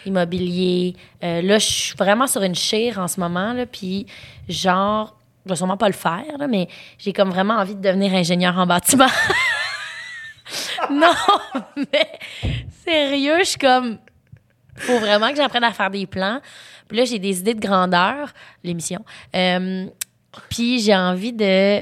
[0.05, 0.95] immobilier.
[1.23, 4.05] Euh, là, je suis vraiment sur une chire en ce moment, là, puis
[4.47, 6.67] genre, je vais sûrement pas le faire, là, mais
[6.99, 9.07] j'ai comme vraiment envie de devenir ingénieur en bâtiment.
[10.91, 11.13] non,
[11.77, 12.11] mais
[12.85, 13.97] sérieux, je suis comme,
[14.75, 16.41] faut vraiment que j'apprenne à faire des plans.
[16.89, 18.33] Puis là, j'ai des idées de grandeur,
[18.63, 19.05] l'émission.
[19.35, 19.87] Euh,
[20.49, 21.81] puis j'ai envie de,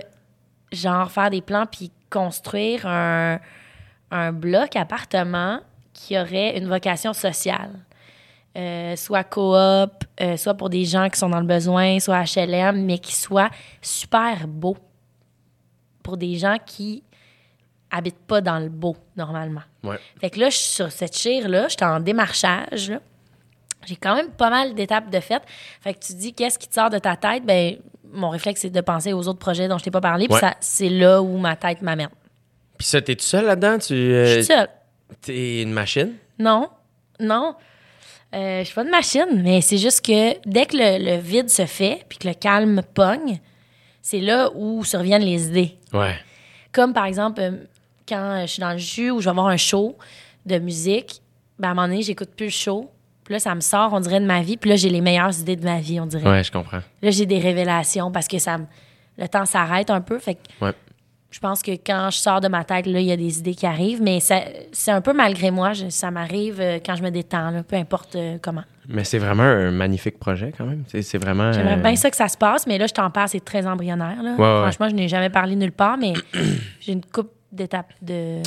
[0.71, 3.39] genre, faire des plans puis construire un,
[4.11, 5.61] un bloc appartement
[5.93, 7.79] qui aurait une vocation sociale.
[8.57, 12.83] Euh, soit coop, euh, soit pour des gens qui sont dans le besoin, soit HLM,
[12.83, 13.49] mais qui soit
[13.81, 14.75] super beau
[16.03, 17.01] pour des gens qui
[17.89, 19.61] habitent pas dans le beau, normalement.
[19.83, 19.97] Ouais.
[20.19, 22.99] Fait que là, je suis sur cette chire-là, j'étais en démarchage, là.
[23.85, 25.41] J'ai quand même pas mal d'étapes de fait.
[25.81, 27.43] Fait que tu dis, qu'est-ce qui te sort de ta tête?
[27.43, 27.77] Ben,
[28.13, 30.27] mon réflexe, c'est de penser aux autres projets dont je t'ai pas parlé.
[30.27, 32.09] Puis ça, c'est là où ma tête m'amène.
[32.77, 33.77] Puis ça, t'es tout seul là-dedans?
[33.79, 34.67] Tu, euh, Je suis seule.
[35.21, 36.13] T'es une machine?
[36.39, 36.69] Non,
[37.19, 37.55] non.
[38.33, 41.49] Euh, je suis pas de machine, mais c'est juste que dès que le, le vide
[41.49, 43.39] se fait puis que le calme pogne,
[44.01, 45.77] c'est là où surviennent les idées.
[45.93, 46.15] Ouais.
[46.71, 47.51] Comme par exemple, euh,
[48.07, 49.97] quand je suis dans le jus ou je vais voir un show
[50.45, 51.21] de musique,
[51.59, 52.89] ben à un moment donné, j'écoute plus le show.
[53.31, 54.57] Puis là, ça me sort, on dirait, de ma vie.
[54.57, 56.29] Puis là, j'ai les meilleures idées de ma vie, on dirait.
[56.29, 56.81] Ouais, je comprends.
[57.01, 58.65] Là, j'ai des révélations parce que ça me-
[59.17, 60.19] le temps s'arrête un peu.
[60.19, 60.73] Fait que Ouais.
[61.29, 63.55] je pense que quand je sors de ma tête, là, il y a des idées
[63.55, 64.01] qui arrivent.
[64.01, 65.71] Mais ça- c'est un peu malgré moi.
[65.71, 68.63] Je- ça m'arrive euh, quand je me détends, là, peu importe euh, comment.
[68.89, 70.83] Mais c'est vraiment un magnifique projet quand même.
[70.87, 71.53] C'est c'est vraiment.
[71.53, 73.65] J'aimerais euh, bien ça que ça se passe, mais là, je t'en parle, c'est très
[73.65, 74.21] embryonnaire.
[74.21, 74.31] Là.
[74.31, 74.61] Ouais.
[74.63, 76.11] Franchement, je n'ai jamais parlé nulle part, mais
[76.81, 78.41] j'ai une coupe d'étapes de...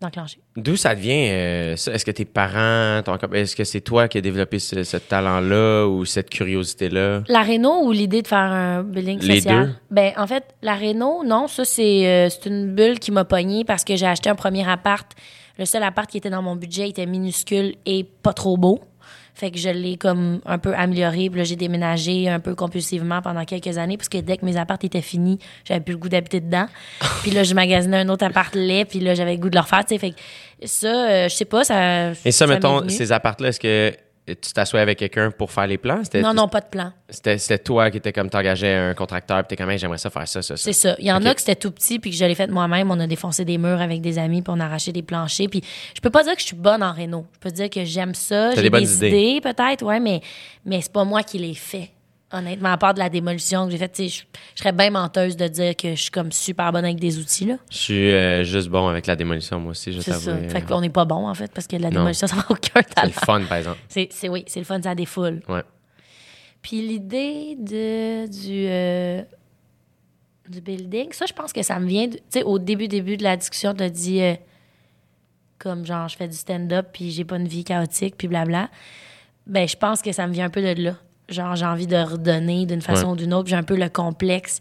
[0.00, 0.40] d'enclencher.
[0.56, 1.92] D'où ça vient euh, ça?
[1.92, 5.86] Est-ce que tes parents, ton est-ce que c'est toi qui as développé ce, ce talent-là
[5.86, 7.22] ou cette curiosité-là?
[7.28, 9.66] La réno ou l'idée de faire un building Les social?
[9.66, 9.72] deux?
[9.90, 13.64] Ben, en fait, la réno, non, ça, c'est euh, c'est une bulle qui m'a pognée
[13.64, 15.10] parce que j'ai acheté un premier appart.
[15.58, 18.80] Le seul appart qui était dans mon budget était minuscule et pas trop beau.
[19.36, 21.28] Fait que je l'ai comme un peu amélioré.
[21.28, 24.56] Puis là, j'ai déménagé un peu compulsivement pendant quelques années parce que dès que mes
[24.56, 26.64] apparts étaient finis, j'avais plus le goût d'habiter dedans.
[27.22, 28.86] puis là, je magasinais un autre appart laid.
[28.86, 29.84] Puis là, j'avais le goût de le refaire.
[29.84, 29.98] tu sais.
[29.98, 30.16] Fait que
[30.64, 32.12] ça, euh, je sais pas, ça.
[32.24, 33.92] Et ça, m'est mettons, ces apparts-là, est-ce que
[34.26, 36.02] tu t'assois avec quelqu'un pour faire les plans?
[36.14, 36.92] Non, non, pas de plan.
[37.08, 40.26] C'était, toi qui étais comme t'engageais un contracteur puis t'es comme, Hey, j'aimerais ça faire
[40.26, 40.62] ça, ça, ça.
[40.62, 40.96] C'est ça.
[40.98, 42.90] Il y en a que c'était tout petit puis que je l'ai fait moi-même.
[42.90, 45.48] On a défoncé des murs avec des amis puis on a arraché des planchers.
[45.48, 45.62] Puis
[45.94, 47.26] je peux pas dire que je suis bonne en réno.
[47.34, 48.54] Je peux dire que j'aime ça.
[48.54, 49.08] J'ai des bonnes des idées.
[49.08, 50.20] idées, peut-être, ouais, mais,
[50.64, 51.90] mais c'est pas moi qui les fait.
[52.32, 54.22] Honnêtement, à part de la démolition que j'ai faite, je,
[54.56, 57.56] serais bien menteuse de dire que je suis comme super bonne avec des outils, là.
[57.70, 60.32] Je suis euh, juste bon avec la démolition, moi aussi, je C'est ça.
[60.32, 60.48] t'avoue.
[60.48, 62.00] Fait qu'on n'est pas bon, en fait, parce que la Non.
[62.00, 63.06] démolition, ça n'a aucun C'est talent.
[63.14, 63.78] le fun, par exemple.
[63.88, 65.40] C'est, c'est- oui, c'est le fun, ça défoule.
[65.48, 65.62] Ouais.
[66.62, 69.22] Puis l'idée de, du, euh,
[70.48, 72.08] du building, ça, je pense que ça me vient.
[72.08, 74.34] Tu sais, au début, début de la discussion, tu as dit euh,
[75.58, 78.68] comme genre, je fais du stand-up, puis j'ai pas une vie chaotique, puis blabla.
[79.46, 80.96] Ben, je pense que ça me vient un peu de là.
[81.28, 83.12] Genre, j'ai envie de redonner d'une façon Ouais.
[83.12, 83.48] ou d'une autre.
[83.48, 84.60] J'ai un peu le complexe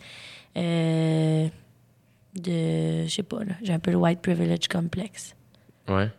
[0.57, 1.47] euh,
[2.35, 3.05] de.
[3.05, 3.53] Je sais pas, là.
[3.61, 5.35] J'ai un peu le white privilege complexe.
[5.87, 6.09] Ouais.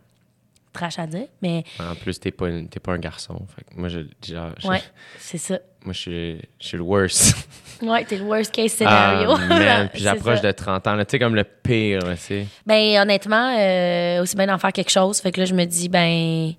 [0.72, 2.48] Trash à dire, mais En plus, t'es pas,
[2.82, 3.40] pas un garçon.
[3.56, 4.82] Fait que moi, je, genre, ouais,
[5.18, 5.58] c'est ça.
[5.82, 7.34] moi, je suis, je suis le worst.
[7.82, 9.32] Ouais, t'es le worst case scenario.
[9.38, 9.90] Ah, man.
[9.92, 11.04] Puis j'approche de 30 ans, là.
[11.04, 12.46] Tu sais, comme le pire, là, tu sais.
[12.64, 15.20] Ben honnêtement, euh, aussi bien d'en faire quelque chose.
[15.20, 16.52] Fait que là, je me dis, ben,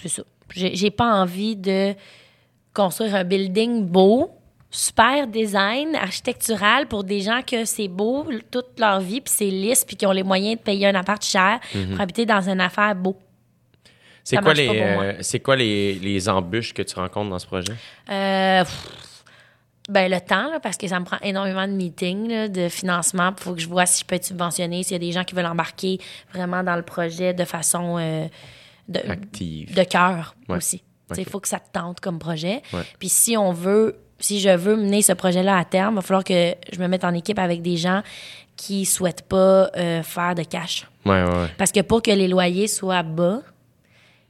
[0.00, 0.22] c'est ça.
[0.54, 1.94] J'ai pas envie de
[2.74, 4.30] construire un building beau,
[4.70, 9.84] super design, architectural pour des gens que c'est beau toute leur vie, puis c'est lisse,
[9.84, 11.60] puis qui ont les moyens de payer un appart cher
[11.90, 13.16] pour habiter dans une affaire beau.
[14.24, 17.46] C'est Ça quoi, les, euh, c'est quoi les, les embûches que tu rencontres dans ce
[17.46, 17.74] projet?
[18.10, 18.64] Euh,
[19.90, 23.32] Ben, le temps, là, parce que ça me prend énormément de meetings, là, de financement.
[23.36, 25.24] Il faut que je vois si je peux être subventionné, s'il y a des gens
[25.24, 25.98] qui veulent embarquer
[26.32, 28.26] vraiment dans le projet de façon euh,
[28.88, 29.74] de, Active.
[29.74, 30.56] de cœur Ouais.
[30.56, 30.82] aussi.
[31.16, 32.62] Il faut que ça te tente comme projet.
[32.72, 32.82] Ouais.
[32.98, 36.24] Puis si on veut, si je veux mener ce projet-là à terme, il va falloir
[36.24, 38.02] que je me mette en équipe avec des gens
[38.56, 40.86] qui souhaitent pas euh, faire de cash.
[41.04, 41.48] Ouais, ouais, ouais.
[41.58, 43.40] Parce que pour que les loyers soient bas,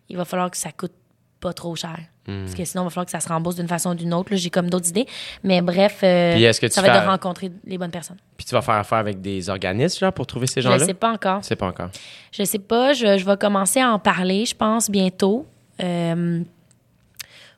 [0.08, 0.92] il va falloir que ça coûte
[1.40, 1.98] pas trop cher.
[2.26, 2.40] Hmm.
[2.44, 4.30] Parce que sinon, il va falloir que ça se rembourse d'une façon ou d'une autre.
[4.34, 5.06] J'ai comme d'autres idées.
[5.42, 8.16] Mais bref, euh, que ça va être de rencontrer les bonnes personnes.
[8.38, 10.86] Puis tu vas faire affaire avec des organismes, genre, pour trouver ces Je ne gens-là?
[10.86, 11.42] sais pas encore.
[11.42, 11.90] Je sais pas encore.
[12.32, 12.94] Je sais pas.
[12.94, 15.46] Je, je vais commencer à en parler, je pense, bientôt.
[15.82, 16.40] Euh,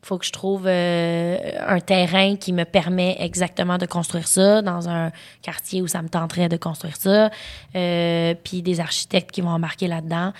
[0.06, 4.88] faut que je trouve euh, un terrain qui me permet exactement de construire ça dans
[4.88, 5.10] un
[5.42, 7.30] quartier où ça me tenterait de construire ça.
[7.74, 10.32] Euh, puis des architectes qui vont embarquer là-dedans.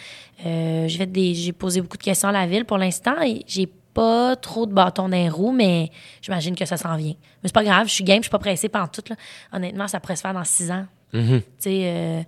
[0.44, 3.42] Euh, j'ai fait des, j'ai posé beaucoup de questions à la ville pour l'instant et
[3.48, 5.90] j'ai pas trop de bâtons dans les roues, mais
[6.22, 7.14] j'imagine que ça s'en vient.
[7.42, 9.02] Mais c'est pas grave, je suis game, je suis pas pressée par tout.
[9.08, 9.16] Là.
[9.52, 10.86] Honnêtement, ça pourrait se faire dans six ans.
[11.12, 11.42] Mhm.
[11.66, 12.22] Euh,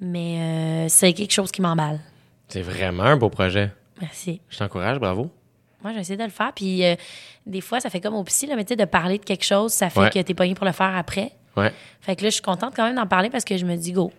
[0.00, 2.00] mais euh, c'est quelque chose qui m'emballe.
[2.48, 3.70] C'est vraiment un beau projet.
[4.00, 4.40] Merci.
[4.48, 5.30] Je t'encourage, bravo.
[5.82, 6.52] Moi, j'ai essayé de le faire.
[6.54, 6.94] Puis euh,
[7.46, 9.44] des fois, ça fait comme au psy, là, mais tu sais, de parler de quelque
[9.44, 10.10] chose, ça fait Ouais.
[10.10, 11.32] que t'es pogné pour le faire après.
[11.56, 11.72] Ouais.
[12.00, 13.92] Fait que là, je suis contente quand même d'en parler parce que je me dis,
[13.92, 14.12] go.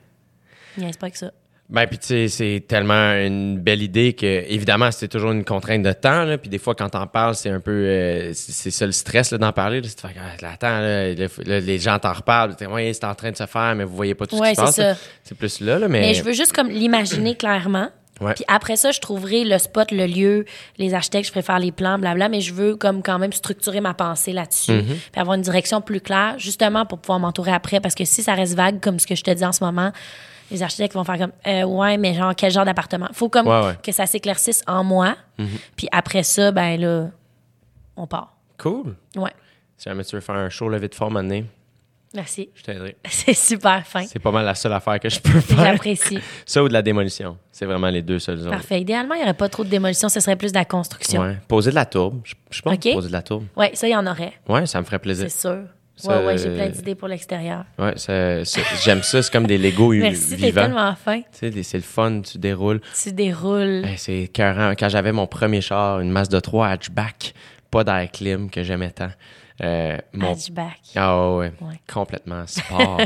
[0.77, 1.31] Niaise pas que ça.
[1.69, 5.84] Ben, puis tu sais, c'est tellement une belle idée que, évidemment, c'est toujours une contrainte
[5.84, 6.40] de temps, là.
[6.40, 7.72] Puis des fois, quand t'en parles, c'est un peu.
[7.72, 9.80] euh, c'est ça le stress, là, d'en parler.
[9.84, 12.56] C'est de faire, ah, là, attends, là, là, les gens t'en reparlent.
[12.57, 14.73] C'est en train de se faire, mais vous voyez pas tout Ouais, ce qui se
[14.73, 15.10] c'est passe.
[15.23, 15.99] C'est plus là, là, mais.
[16.02, 17.90] Mais je veux juste comme l'imaginer clairement.
[18.22, 18.34] Ouais.
[18.34, 20.46] Puis après ça, je trouverai le spot, le lieu,
[20.78, 23.94] les architectes, je préfère les plans, blabla, mais je veux comme quand même structurer ma
[23.94, 24.96] pensée là-dessus, Mm-hmm.
[25.12, 28.34] puis avoir une direction plus claire, justement pour pouvoir m'entourer après, parce que si ça
[28.34, 29.91] reste vague, comme ce que je te dis en ce moment,
[30.52, 33.08] les architectes vont faire comme, euh, ouais, mais genre, quel genre d'appartement?
[33.14, 33.78] Faut comme Ouais, ouais.
[33.84, 35.16] que ça s'éclaircisse en moi,
[35.76, 37.08] puis après ça, ben là,
[37.96, 38.36] on part.
[38.58, 38.96] Cool.
[39.16, 39.32] Ouais,
[39.78, 41.46] Si jamais tu veux faire un show levé de forme nez,
[42.15, 42.49] merci.
[42.56, 42.95] je t'aiderai.
[43.10, 44.03] C'est super fin.
[44.03, 45.57] C'est pas mal la seule affaire que je peux faire.
[45.65, 46.19] J'apprécie.
[46.45, 47.38] Ça ou de la démolition.
[47.52, 48.52] C'est vraiment les deux seules zones.
[48.52, 48.81] Parfait.
[48.81, 51.22] Idéalement, il n'y aurait pas trop de démolition, ce serait plus de la construction.
[51.22, 51.38] Ouais.
[51.48, 52.22] Poser de la tourbe.
[52.23, 52.94] Je, je pense Ok.
[52.94, 53.45] poser de la tourbe.
[53.56, 54.34] Ouais, ça, il y en aurait.
[54.48, 55.27] Ouais, ça me ferait plaisir.
[55.30, 55.57] C'est sûr.
[55.95, 57.65] Ça, Ouais, ouais, j'ai euh, plein d'idées pour l'extérieur.
[57.77, 59.22] Ouais, j'aime ça.
[59.22, 60.61] C'est comme des Legos Merci, vivants.
[60.61, 61.19] tellement fin.
[61.19, 62.80] Tu sais, des- c'est le fun, tu déroules.
[63.03, 63.84] Tu déroules.
[63.98, 64.72] C'est écœurant.
[64.80, 67.34] Quand j'avais mon premier char, une Mazda 3 hatchback,
[67.69, 69.10] pas d'air clim que j'aimais tant.
[69.61, 70.31] Euh, mon...
[70.31, 70.80] Hatchback.
[70.95, 71.80] Ah ouais, Ouais.
[71.91, 73.02] complètement sport.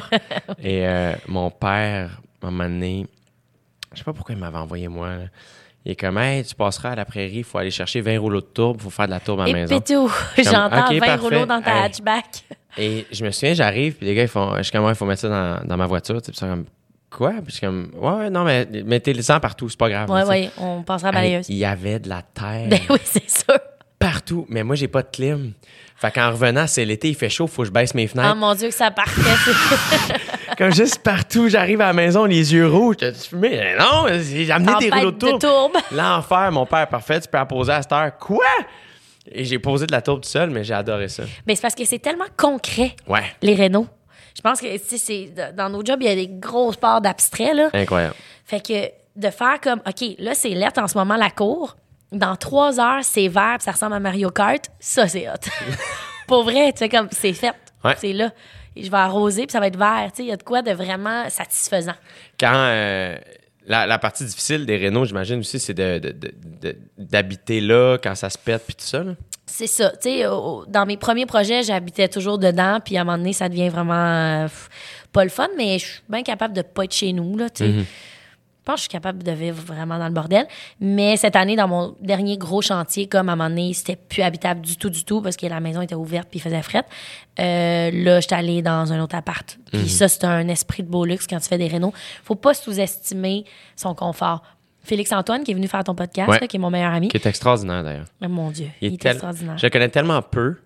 [0.61, 3.07] Et euh, mon père, à un moment donné,
[3.93, 5.09] je sais pas pourquoi il m'avait envoyé moi.
[5.09, 5.23] là.
[5.85, 8.39] Il est comme, hey, tu passeras à la prairie, il faut aller chercher 20 rouleaux
[8.39, 9.79] de tourbe, il faut faire de la tourbe à la Et maison.
[9.81, 11.15] comme, j'entends ok, 20 parfait.
[11.15, 11.83] rouleaux dans ta Hey.
[11.85, 12.25] hatchback.
[12.77, 15.05] Et je me souviens, j'arrive, puis les gars, ils font, je suis comme, il faut
[15.05, 16.21] mettre ça dans, dans ma voiture.
[16.21, 16.65] tu sais, Puis sont comme,
[17.09, 17.31] quoi?
[17.33, 20.09] Puis je suis comme, ouais, ouais, non, mais mettez-les-en partout, c'est pas grave.
[20.09, 21.49] Ouais, ouais, on passera à balayeuse.
[21.49, 23.53] il y avait de la terre Ben oui, c'est sûr.
[24.11, 24.45] Partout.
[24.49, 25.53] Mais moi, j'ai pas de clim.
[25.95, 28.35] Fait qu'en revenant, c'est l'été, il fait chaud, faut que je baisse mes Oh fenêtres.
[28.35, 29.21] mon Dieu, que ça partait.
[30.57, 32.97] Comme juste partout, j'arrive à la maison, les yeux rouges.
[32.97, 33.49] T'as fumé?
[33.51, 35.41] Mais non, j'ai amené des rouleaux de tourbe.
[35.41, 35.77] tourbe.
[35.91, 38.17] L'enfer, mon père, parfait, tu peux la poser à cette heure.
[38.17, 38.45] Quoi?
[39.31, 41.23] Et j'ai posé de la tourbe tout seul, mais j'ai adoré ça.
[41.45, 43.87] Ben, c'est parce que c'est tellement concret, Ouais, les rénaux.
[44.35, 46.99] Je pense que, tu sais, c'est- dans nos jobs, il y a des grosses parts
[47.01, 47.69] d'abstrait, là.
[47.73, 48.15] incroyable.
[48.45, 51.77] Fait que de faire comme, OK, là, c'est lettre en ce moment, la cour.
[52.13, 54.63] Dans trois heures, c'est vert, puis ça ressemble à Mario Kart.
[54.79, 55.33] Ça, c'est hot.
[56.27, 57.53] Pour vrai, tu sais, comme, c'est fait.
[57.83, 57.95] Ouais.
[57.97, 58.31] C'est là.
[58.75, 60.09] Et je vais arroser, puis ça va être vert.
[60.11, 61.93] Tu sais, il y a de quoi de vraiment satisfaisant.
[62.39, 63.17] Quand euh,
[63.67, 67.97] la, la partie difficile des rénaux, j'imagine aussi, c'est de, de- de- de- d'habiter là
[68.01, 69.03] quand ça se pète puis tout ça.
[69.03, 69.13] là.
[69.45, 69.89] C'est ça.
[70.01, 73.49] Tu sais, dans mes premiers projets, j'habitais toujours dedans, puis à un moment donné, ça
[73.49, 73.93] devient vraiment
[74.45, 74.47] euh,
[75.11, 77.63] pas le fun, mais je suis bien capable de pas être chez nous, là, tu
[77.65, 77.71] sais.
[77.71, 77.83] Je
[78.63, 80.45] pense que je suis capable de vivre vraiment dans le bordel.
[80.79, 84.21] Mais cette année, dans mon dernier gros chantier, comme à un moment donné, c'était plus
[84.21, 86.83] habitable du tout, du tout, parce que la maison était ouverte puis il faisait fret.
[87.39, 89.57] Euh, là, j'étais allée dans un autre appart.
[89.71, 91.93] Puis ça, c'est un esprit de beau luxe quand tu fais des rénaux.
[92.23, 93.45] Faut pas sous-estimer
[93.75, 94.43] son confort.
[94.85, 96.39] Félix-Antoine, qui est venu faire ton podcast, Ouais.
[96.41, 97.07] là, qui est mon meilleur ami.
[97.07, 98.05] Qui est extraordinaire d'ailleurs.
[98.21, 99.57] Oh, mon Dieu, il, Il est, tel- extraordinaire.
[99.57, 100.57] Je le connais tellement peu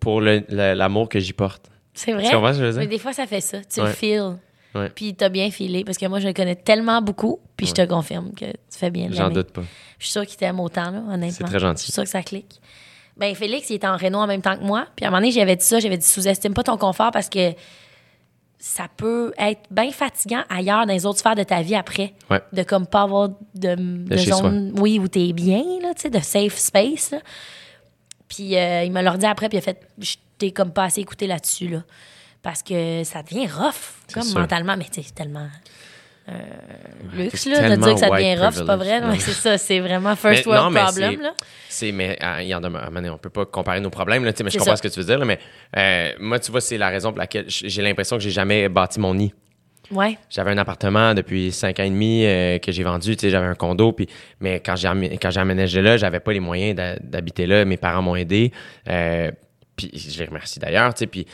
[0.00, 1.70] pour, l'amour que j'y porte.
[1.94, 2.24] C'est vrai?
[2.24, 2.80] Tu comprends ce que je veux dire?
[2.80, 3.58] Mais des fois, ça fait ça.
[3.72, 3.92] Tu Ouais.
[3.92, 4.36] le.
[4.74, 4.88] Ouais.
[4.90, 5.84] Puis t'as bien filé.
[5.84, 7.40] Parce que moi, je le connais tellement beaucoup.
[7.56, 9.62] Puis je te confirme que tu fais bien de J'en doute pas.
[9.98, 11.30] Je suis sûre qu'il t'aime autant, là, honnêtement.
[11.30, 11.80] C'est très gentil.
[11.80, 12.60] Je suis sûre que ça clique.
[13.16, 14.86] Ben, Félix, il était en Renault en même temps que moi.
[14.96, 15.80] Puis à un moment donné, j'avais dit ça.
[15.80, 17.52] J'avais dit sous-estime pas ton confort parce que
[18.58, 22.14] ça peut être bien fatigant ailleurs dans les autres sphères de ta vie après.
[22.30, 22.40] Ouais.
[22.52, 26.10] De comme pas avoir de, de chez zone, oui, où t'es bien, là, tu sais,
[26.10, 27.18] de safe space, là.
[28.28, 30.84] Puis euh, il me l'a redit après, puis il a fait, je t'ai comme pas
[30.84, 31.82] assez écouté là-dessus, là.
[32.42, 33.74] Parce que ça devient rough,
[34.14, 34.40] comme sûr.
[34.40, 35.48] mentalement, mais tu sais, c'est tellement
[37.12, 39.00] luxe, c'est là, de dire que ça devient rough, c'est pas vrai.
[39.00, 39.14] Non, Non.
[39.18, 41.34] c'est ça, c'est vraiment first Mais non, world mais problem, c'est- là.
[41.68, 44.38] C'est, mais ah, il y en donné, on peut pas comparer nos problèmes, là, tu
[44.38, 44.76] sais, mais je comprends ça.
[44.76, 45.38] ce que tu veux dire, là, mais
[45.76, 49.00] euh, moi, tu vois, c'est la raison pour laquelle j'ai l'impression que j'ai jamais bâti
[49.00, 49.34] mon nid.
[49.90, 50.16] Ouais.
[50.28, 53.46] J'avais un appartement depuis cinq ans et demi euh, que j'ai vendu, tu sais, j'avais
[53.46, 54.08] un condo, puis
[54.38, 54.88] mais quand j'ai
[55.20, 58.52] quand j'ai emménagé là, j'avais pas les moyens d'habiter là, mes parents m'ont aidé,
[58.88, 59.32] euh,
[59.74, 61.26] puis je les remercie d'ailleurs, tu sais, puis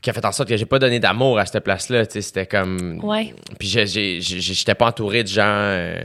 [0.00, 3.00] qui a fait en sorte que j'ai pas donné d'amour à cette place-là, c'était comme
[3.04, 3.34] Ouais.
[3.58, 5.96] puis j'étais pas entouré de gens euh,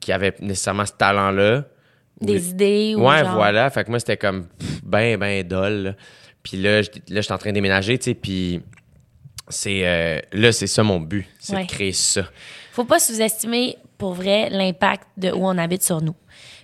[0.00, 1.64] qui avaient nécessairement ce talent-là.
[2.20, 3.68] Ou- Des idées ou Ouais, genre- voilà.
[3.70, 5.96] Fait que moi, c'était comme pff, ben, ben dol.
[6.42, 6.86] Puis là, là,
[7.20, 8.62] j'étais en train de déménager, tu sais, puis
[9.48, 9.86] c'est...
[9.86, 11.64] euh, là, c'est ça mon but, c'est Ouais.
[11.64, 12.22] de créer ça.
[12.72, 16.14] faut pas sous-estimer pour vrai l'impact de où on habite sur nous.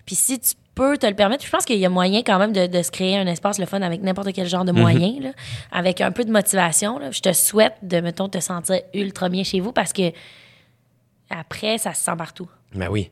[0.06, 2.52] Puis si tu peux te le permettre, je pense qu'il y a moyen quand même
[2.52, 5.30] de, de se créer un espace le fun avec n'importe quel genre de moyen, là,
[5.70, 6.98] avec un peu de motivation.
[6.98, 7.10] là.
[7.10, 10.12] Je te souhaite de, mettons, te sentir ultra bien chez vous parce que
[11.30, 12.48] après, ça se sent partout.
[12.74, 13.10] Ben oui.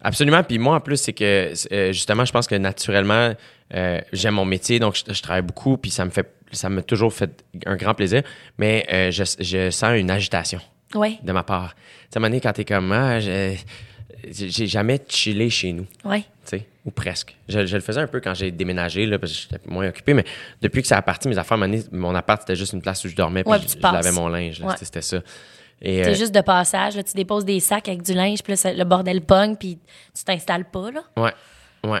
[0.00, 0.42] Absolument.
[0.42, 3.34] Puis moi, en plus, c'est que euh, justement, je pense que naturellement,
[3.74, 6.82] euh, j'aime mon métier, donc je, je travaille beaucoup, puis ça me fait, ça m'a
[6.82, 8.22] toujours fait un grand plaisir.
[8.58, 10.60] Mais euh, je, je sens une agitation.
[10.94, 11.74] Oui, de ma part.
[11.74, 11.80] Tu
[12.10, 13.54] sais, à un moment donné, quand t'es comme, ah, je-
[14.28, 16.24] j'ai jamais chillé chez nous, oui.
[16.84, 17.36] Ou presque.
[17.48, 20.14] Je, je le faisais un peu quand j'ai déménagé, là, parce que j'étais moins occupé,
[20.14, 20.24] mais
[20.60, 23.08] depuis que ça a parti, mes affaires, à mon appart, c'était juste une place où
[23.08, 24.74] je dormais, puis Ouais, je, je lavais mon linge, Ouais.
[24.76, 25.18] c'était- ça.
[25.84, 26.94] C'est euh, juste de passage.
[26.96, 29.78] Là, tu déposes des sacs avec du linge, puis là, le bordel pogne, puis
[30.14, 30.90] tu t'installes pas.
[30.92, 31.02] Là.
[31.16, 31.32] ouais,
[31.84, 32.00] ouais.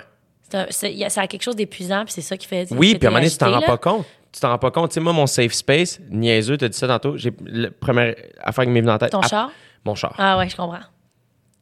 [0.54, 2.68] Un- ça a quelque chose d'épuisant, puis c'est ça qui fait.
[2.72, 4.06] Oui, puis à un moment donné, tu t'en rends pas compte.
[4.30, 4.90] Tu t'en rends pas compte.
[4.90, 8.64] Tu sais, moi, mon safe space, niaiseux, t'as dit ça tantôt, j'ai, la première affaire
[8.64, 9.12] qui m'est venue en tête.
[9.12, 9.50] Ton ah, char?
[9.84, 10.14] Mon char.
[10.18, 10.80] Ah ouais, je comprends.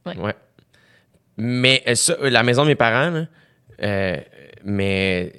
[0.07, 0.35] Ouais.
[1.37, 3.25] Mais euh, ça, euh, la maison de mes parents, là,
[3.83, 4.17] euh,
[4.65, 5.33] mais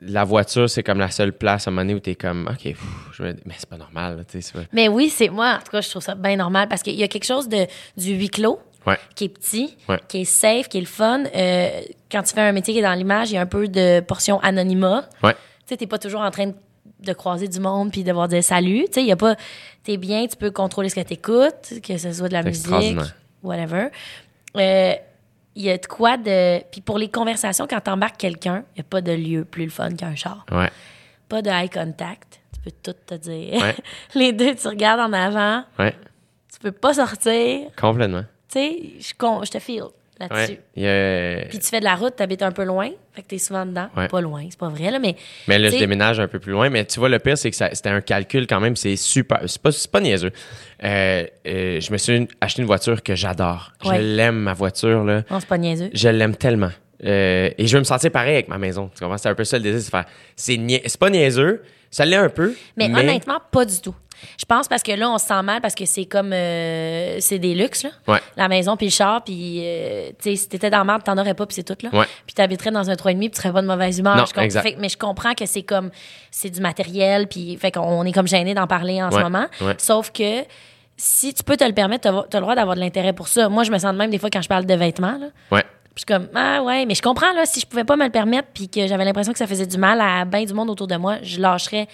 [0.00, 2.62] la voiture, c'est comme la seule place à un moment donné où t'es comme, OK,
[2.62, 2.78] pff,
[3.12, 4.22] je me- mais c'est pas normal, là,
[4.52, 6.94] pas- Mais oui, c'est moi, en tout cas, je trouve ça bien normal parce qu'il
[6.94, 7.66] y a quelque chose de,
[7.96, 8.96] du huis clos Ouais.
[9.16, 9.98] qui est petit, Ouais.
[10.08, 11.24] qui est safe, qui est le fun.
[11.34, 11.68] Euh,
[12.10, 14.00] quand tu fais un métier qui est dans l'image, il y a un peu de
[14.00, 15.08] portion anonymat.
[15.22, 15.32] Ouais.
[15.34, 16.54] Tu sais, t'es pas toujours en train de,
[17.00, 18.84] de croiser du monde puis devoir dire salut.
[18.86, 19.34] Tu sais, il y a pas.
[19.82, 22.98] T'es bien, tu peux contrôler ce que t'écoutes, que ce soit de la musique,
[23.42, 23.88] whatever.
[24.56, 24.94] Euh,
[25.58, 26.60] il y a de quoi de.
[26.70, 29.70] Puis pour les conversations, quand t'embarques quelqu'un, il n'y a pas de lieu plus le
[29.70, 30.46] fun qu'un char.
[30.52, 30.70] Ouais.
[31.28, 32.40] Pas de eye contact.
[32.54, 33.60] Tu peux tout te dire.
[33.60, 33.74] Ouais.
[34.14, 35.64] Les deux, tu regardes en avant.
[35.78, 35.94] Ouais.
[36.52, 37.70] Tu peux pas sortir.
[37.76, 38.22] Complètement.
[38.48, 39.82] Tu sais, je, con- je te file
[40.20, 40.58] là-dessus.
[40.76, 41.42] Ouais.
[41.44, 42.88] A- Puis tu fais de la route, t'habites un peu loin.
[43.12, 43.88] Fait que t'es souvent dedans.
[43.96, 44.08] Ouais.
[44.08, 45.16] Pas loin, c'est pas vrai, là, mais.
[45.48, 46.70] Mais là, je déménage un peu plus loin.
[46.70, 48.76] Mais tu vois, le pire, c'est que c'était un calcul quand même.
[48.76, 49.40] C'est super.
[49.46, 50.30] C'est pas, c'est pas niaiseux.
[50.84, 53.72] Euh, euh, je me suis acheté une voiture que j'adore.
[53.84, 53.96] Ouais.
[53.96, 55.22] Je l'aime, ma voiture, là.
[55.30, 55.90] Non, c'est pas niaiseux.
[55.92, 56.70] Je l'aime tellement.
[57.04, 58.90] Euh, et je veux me sentir pareil avec ma maison.
[58.94, 59.18] Tu comprends?
[59.18, 60.04] C'est un peu ça le désir, c'est faire.
[60.36, 61.62] C'est, nia- pas niaiseux.
[61.90, 62.54] Ça l'est un peu.
[62.76, 63.94] Mais, Mais, honnêtement, pas du tout.
[64.38, 66.32] Je pense parce que là, on se sent mal parce que c'est comme.
[66.32, 67.90] euh, c'est des luxes, là.
[68.06, 68.20] Ouais.
[68.36, 69.60] La maison puis le char, puis.
[69.64, 71.90] euh, tu sais, si t'étais dans le marde, t'en aurais pas, puis c'est tout, là.
[71.98, 72.06] Ouais.
[72.26, 74.16] Puis t'habiterais dans un 3,5 puis tu serais pas de mauvaise humeur.
[74.16, 74.62] Non, Je exact.
[74.62, 75.90] fait mais je comprends que c'est comme.
[76.30, 77.56] C'est du matériel, puis.
[77.56, 79.46] Fait qu'on est comme gêné d'en parler en ce moment.
[79.60, 79.74] ouais.
[79.78, 80.44] Sauf que.
[81.00, 83.48] Si tu peux te le permettre, t'as as le droit d'avoir de l'intérêt pour ça.
[83.48, 85.16] Moi, je me sens de même des fois quand je parle de vêtements.
[85.16, 85.26] Là.
[85.52, 85.62] Ouais.
[85.94, 88.04] Puis je suis comme, ah ouais, mais je comprends, là, si je pouvais pas me
[88.04, 90.70] le permettre puis que j'avais l'impression que ça faisait du mal à bien du monde
[90.70, 91.86] autour de moi, je lâcherais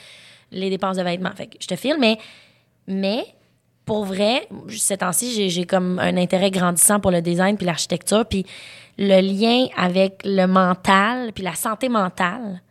[0.54, 1.32] les dépenses de vêtements.
[1.36, 2.16] Fait je te file, mais,
[2.86, 3.24] mais
[3.84, 8.24] pour vrai, ces temps-ci, j'ai- j'ai comme un intérêt grandissant pour le design puis l'architecture.
[8.24, 8.46] Puis
[8.96, 12.62] le lien avec le mental puis la santé mentale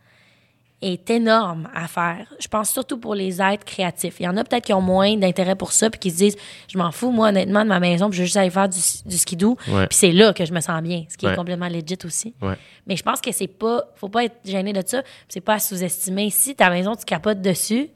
[0.92, 2.26] est énorme à faire.
[2.38, 4.16] Je pense surtout pour les êtres créatifs.
[4.20, 6.36] Il y en a peut-être qui ont moins d'intérêt pour ça puis qui se disent
[6.68, 8.78] je m'en fous moi honnêtement de ma maison, puis je veux juste aller faire du,
[9.06, 9.56] du skidoo.
[9.68, 9.86] Ouais.
[9.86, 11.32] Puis c'est là que je me sens bien, ce qui Ouais.
[11.32, 12.34] est complètement legit aussi.
[12.42, 12.54] Ouais.
[12.86, 15.58] Mais je pense que c'est pas faut pas être gêné de ça, c'est pas à
[15.58, 17.88] sous-estimer si ta maison tu capotes dessus.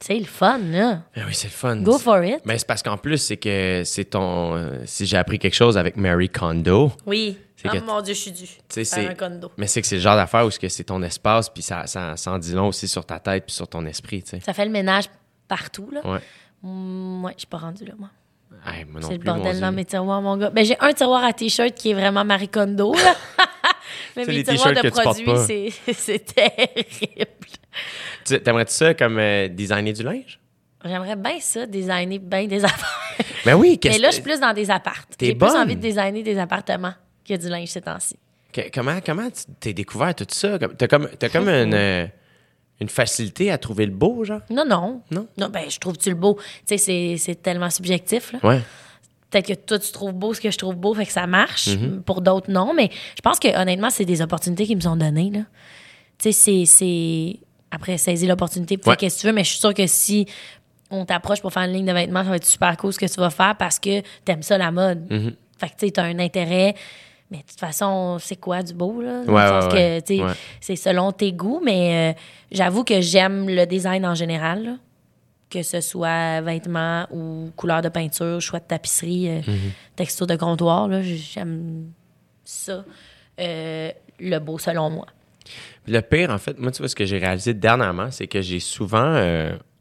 [0.00, 1.02] C'est le fun là.
[1.16, 1.76] Ben oui, c'est le fun.
[1.78, 2.38] Go for it.
[2.44, 4.54] Mais c'est parce qu'en plus, c'est que c'est ton.
[4.54, 7.36] euh, si j'ai appris quelque chose avec Mary Kondo, Oui.
[7.66, 9.06] Oh que- mon dieu, je suis Faire c'est.
[9.08, 9.50] un condo.
[9.56, 12.32] Mais c'est que c'est le genre d'affaire où c'est ton espace, puis ça, ça, ça
[12.32, 14.40] en dit long aussi sur ta tête, puis sur ton esprit, tu sais.
[14.40, 15.06] Ça fait le ménage
[15.48, 16.00] partout là.
[16.08, 16.20] Ouais.
[16.62, 18.10] Mm, ouais, je suis pas rendue là moi.
[18.66, 20.50] Hey, moi non C'est le bordel dans mes tiroirs, mon gars.
[20.50, 23.14] Ben, j'ai un tiroir à t-shirt qui est vraiment Marie Kondo, là.
[24.16, 27.28] Mais mes les tiroirs t-shirts de produits, c'est, terrible.
[28.24, 30.38] Tu- T'aimerais-tu ça comme euh, designer du linge?
[30.84, 33.24] J'aimerais bien ça, designer bien des affaires.
[33.44, 35.16] Ben oui, Mais qu'est-ce là, je suis plus dans des appartes.
[35.16, 36.94] T'es J'ai plus envie de designer des appartements
[37.28, 38.16] que du linge ces temps-ci.
[38.52, 39.28] que- comment, comment
[39.60, 40.58] t'es découvert tout ça?
[40.58, 42.06] T'as comme, t'as comme une, euh,
[42.80, 44.40] une facilité à trouver le beau, genre?
[44.50, 45.02] Non, non.
[45.10, 45.26] Non?
[45.36, 46.34] Non, ben, je trouve-tu le beau?
[46.36, 48.38] Tu sais, c'est, c'est tellement subjectif, là.
[48.42, 48.60] Ouais.
[49.30, 51.68] Peut-être que toi, tu trouves beau ce que je trouve beau, fait que ça marche.
[51.68, 52.00] Mm-hmm.
[52.00, 52.72] Pour d'autres, non.
[52.74, 55.40] Mais je pense que, honnêtement, c'est des opportunités qui me sont données, là.
[56.18, 57.36] Tu sais, c'est, c'est.
[57.70, 58.96] Après, saisis l'opportunité, fais Ouais.
[58.96, 60.24] qu'est-ce que tu veux, mais je suis sûre que si
[60.90, 63.04] on t'approche pour faire une ligne de vêtements, ça va être super cool ce que
[63.04, 65.06] tu vas faire parce que t'aimes ça la mode.
[65.10, 65.34] Mhm.
[65.58, 66.74] Fait que tu sais, t'as un intérêt.
[67.30, 69.24] Mais de toute façon, c'est quoi du beau, là?
[69.24, 70.02] Dans Ouais, le sens ouais, que, ouais.
[70.02, 70.32] tu sais, Ouais.
[70.60, 72.18] c'est selon tes goûts, mais euh,
[72.50, 74.76] j'avoue que j'aime le design en général, là.
[75.50, 79.72] Que ce soit vêtements ou couleur de peinture, choix de tapisserie, euh, Mhm.
[79.96, 81.00] texture de comptoir, là.
[81.02, 81.90] J'aime
[82.44, 82.84] ça.
[83.40, 83.90] Euh,
[84.20, 85.06] le beau, selon moi.
[85.86, 88.60] Le pire, en fait, moi, tu vois, ce que j'ai réalisé dernièrement, c'est que j'ai
[88.60, 89.16] souvent,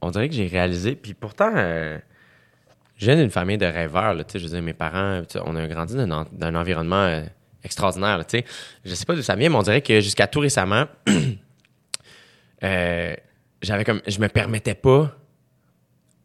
[0.01, 4.33] on dirait que j'ai réalisé, puis pourtant, je viens d'une famille de rêveurs, là, tu
[4.33, 7.21] sais, je veux dire, mes parents, on a grandi dans, un- environnement
[7.63, 8.45] extraordinaire, sais.
[8.85, 10.85] Je sais pas d'où ça vient, mais on dirait que jusqu'à tout récemment,
[12.63, 13.15] euh,
[13.61, 15.11] j'avais comme, je me permettais pas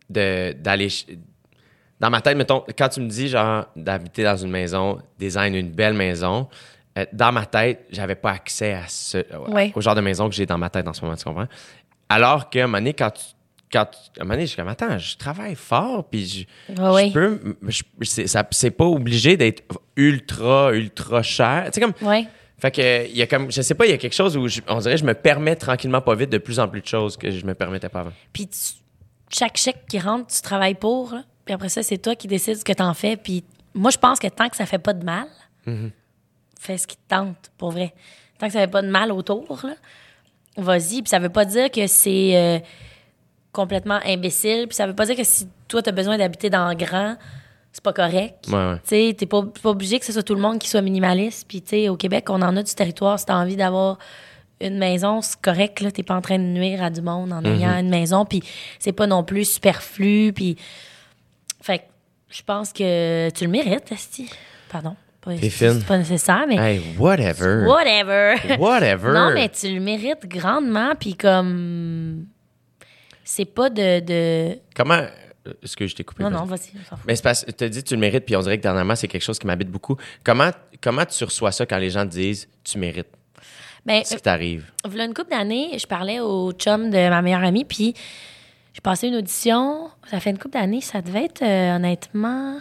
[0.09, 0.89] d'aller...
[2.01, 5.71] Dans ma tête, mettons, quand tu me dis, genre, d'habiter dans une maison, design une
[5.71, 6.49] belle maison,
[6.99, 9.19] euh, dans ma tête, j'avais pas accès à ce,
[9.49, 9.73] Ouais.
[9.77, 11.47] au genre de maison que j'ai dans ma tête en ce moment, tu comprends?
[12.09, 13.23] Alors qu'à un moment donné, quand tu,
[13.73, 17.09] quand à un moment donné, je suis comme, attends, je travaille fort, puis je, ouais.
[17.09, 19.63] je peux, je- c'est, ça- c'est pas obligé d'être
[19.97, 21.65] ultra, ultra cher.
[21.67, 22.27] Tu sais, comme, Ouais.
[22.59, 24.47] fait que, il y a comme, je sais pas, il y a quelque chose où
[24.49, 27.17] je- on dirait je me permets tranquillement pas vite de plus en plus de choses
[27.17, 28.13] que je me permettais pas avant.
[28.33, 28.75] Puis tu-
[29.35, 31.13] chaque chèque qui rentre, tu travailles pour.
[31.15, 31.25] là.
[31.45, 33.17] Puis après ça, c'est toi qui décides ce que t'en fais.
[33.17, 33.43] Puis
[33.75, 35.27] moi, je pense que tant que ça fait pas de mal,
[36.61, 37.95] fais ce qui te tente, pour vrai.
[38.39, 39.75] Tant que ça fait pas de mal autour, là,
[40.57, 41.03] vas-y.
[41.03, 42.59] Puis ça veut pas dire que c'est euh,
[43.53, 44.67] complètement imbécile.
[44.69, 47.17] Puis ça veut pas dire que si toi, t'as besoin d'habiter dans le grand,
[47.73, 48.47] c'est pas correct.
[48.49, 48.77] Ouais, ouais.
[48.77, 51.47] Tu sais, t'es pas, pas obligé que ce soit tout le monde qui soit minimaliste.
[51.49, 53.19] Puis, tu sais, au Québec, on en a du territoire.
[53.19, 53.99] Si t'as envie d'avoir
[54.61, 55.91] une maison, c'est correct, là.
[55.91, 58.25] T'es pas en train de nuire à du monde en ayant une maison.
[58.25, 58.43] Puis,
[58.79, 60.33] c'est pas non plus superflu.
[60.35, 60.57] Puis,
[61.61, 61.85] fait que
[62.31, 64.31] je pense que tu le mérites, Esti.
[64.71, 64.97] Pardon.
[65.41, 66.57] C'est pas nécessaire, mais.
[66.57, 67.65] Hey, whatever.
[67.65, 68.59] Whatever.
[68.59, 69.13] Whatever.
[69.15, 70.95] non, mais tu le mérites grandement.
[70.99, 72.27] Puis, comme.
[73.35, 74.01] C'est pas de.
[74.01, 74.59] de...
[74.77, 74.93] Comment.
[75.47, 76.23] euh, Est-ce que je t'ai coupé?
[76.23, 76.71] Non, non, vas-y.
[77.07, 78.95] Mais c'est parce que tu as dit tu le mérites, puis on dirait que dernièrement,
[78.95, 79.97] c'est quelque chose qui m'habite beaucoup.
[80.23, 80.51] Comment,
[80.83, 83.09] comment tu reçois ça quand les gens te disent tu mérites?
[83.87, 84.71] Ben, ce qui t'arrive?
[84.85, 87.95] Voilà une couple d'années, je parlais au chum de ma meilleure amie, puis
[88.75, 89.91] j'ai passé une audition.
[90.11, 92.59] Ça fait une couple d'années, ça devait être euh, honnêtement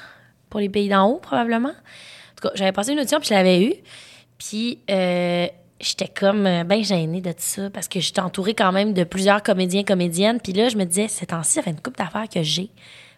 [0.50, 1.70] pour les pays d'en haut, probablement.
[1.72, 3.74] En tout cas, j'avais passé une audition, puis je l'avais eue.
[4.38, 5.48] Puis euh,
[5.82, 9.44] j'étais comme euh, bien gênée de ça, parce que j'étais entourée quand même de plusieurs
[9.44, 10.40] comédiens, comédiennes.
[10.40, 12.70] Puis là, je me disais, ces temps-ci, ça fait une couple d'affaires que j'ai.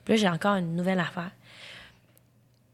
[0.05, 1.31] Puis là, j'ai encore une nouvelle affaire.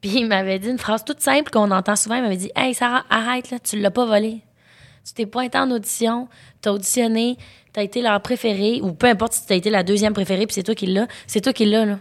[0.01, 2.15] Puis il m'avait dit une phrase toute simple qu'on entend souvent.
[2.15, 4.41] Il m'avait dit Hey, Sarah, arrête, là, tu l'as pas volé.
[5.05, 6.27] Tu t'es pointé en audition,
[6.61, 7.37] t'as auditionné,
[7.73, 10.63] t'as été leur préféré, ou peu importe si t'as été la deuxième préférée, puis c'est
[10.63, 11.99] toi qui l'as, c'est toi qui l'as, là.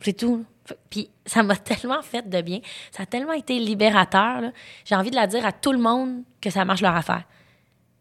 [0.00, 0.36] C'est tout.
[0.38, 0.42] là.
[0.90, 2.60] Puis ça m'a tellement fait de bien.
[2.90, 4.52] Ça a tellement été libérateur, là.
[4.84, 7.24] J'ai envie de la dire à tout le monde que ça marche leur affaire.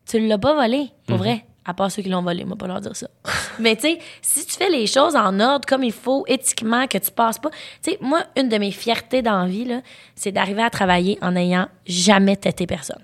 [0.06, 1.46] Tu l'as pas volé, pour vrai.
[1.68, 3.08] À part ceux qui l'ont volé, moi, pas leur dire ça.
[3.60, 7.00] Mais tu sais, si tu fais les choses en ordre, comme il faut, éthiquement, que
[7.00, 7.50] tu passes pas.
[7.82, 9.68] Tu sais, moi, une de mes fiertés dans la vie,
[10.14, 13.02] c'est d'arriver à travailler en n'ayant jamais têté personne.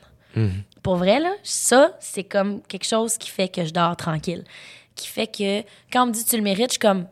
[0.84, 4.44] Pour vrai, là, ça, c'est comme quelque chose qui fait que je dors tranquille.
[4.96, 5.62] Qui fait que
[5.92, 7.08] quand on me dit tu le mérites, je suis comme,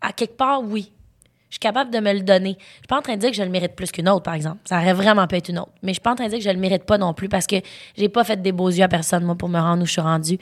[0.00, 0.92] à quelque part, oui.
[1.54, 2.56] Je suis capable de me le donner.
[2.58, 4.34] Je suis pas en train de dire que je le mérite plus qu'une autre, par
[4.34, 4.58] exemple.
[4.64, 5.70] Ça aurait vraiment pu être une autre.
[5.84, 7.28] Mais je suis pas en train de dire que je le mérite pas non plus
[7.28, 7.54] parce que
[7.96, 10.00] j'ai pas fait des beaux yeux à personne, moi, pour me rendre où je suis
[10.00, 10.38] rendue.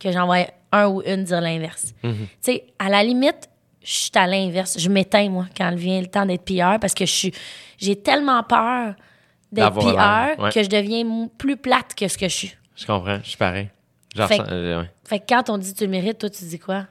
[0.00, 1.92] Que j'envoie un ou une dire l'inverse.
[2.02, 2.08] Tu
[2.40, 3.50] sais, à la limite,
[3.84, 4.78] je suis à l'inverse.
[4.78, 7.34] Je m'éteins, moi, quand vient le temps d'être PR parce que je suis,
[7.76, 8.94] j'ai tellement peur
[9.52, 10.50] d'être PR ouais.
[10.50, 12.52] que je deviens plus plate que ce que je suis.
[12.74, 13.68] Je comprends, je suis pareil.
[14.14, 14.90] Genre, Fait que- euh, ouais.
[15.08, 16.86] Fait que quand on dit tu le mérites, toi, tu dis quoi?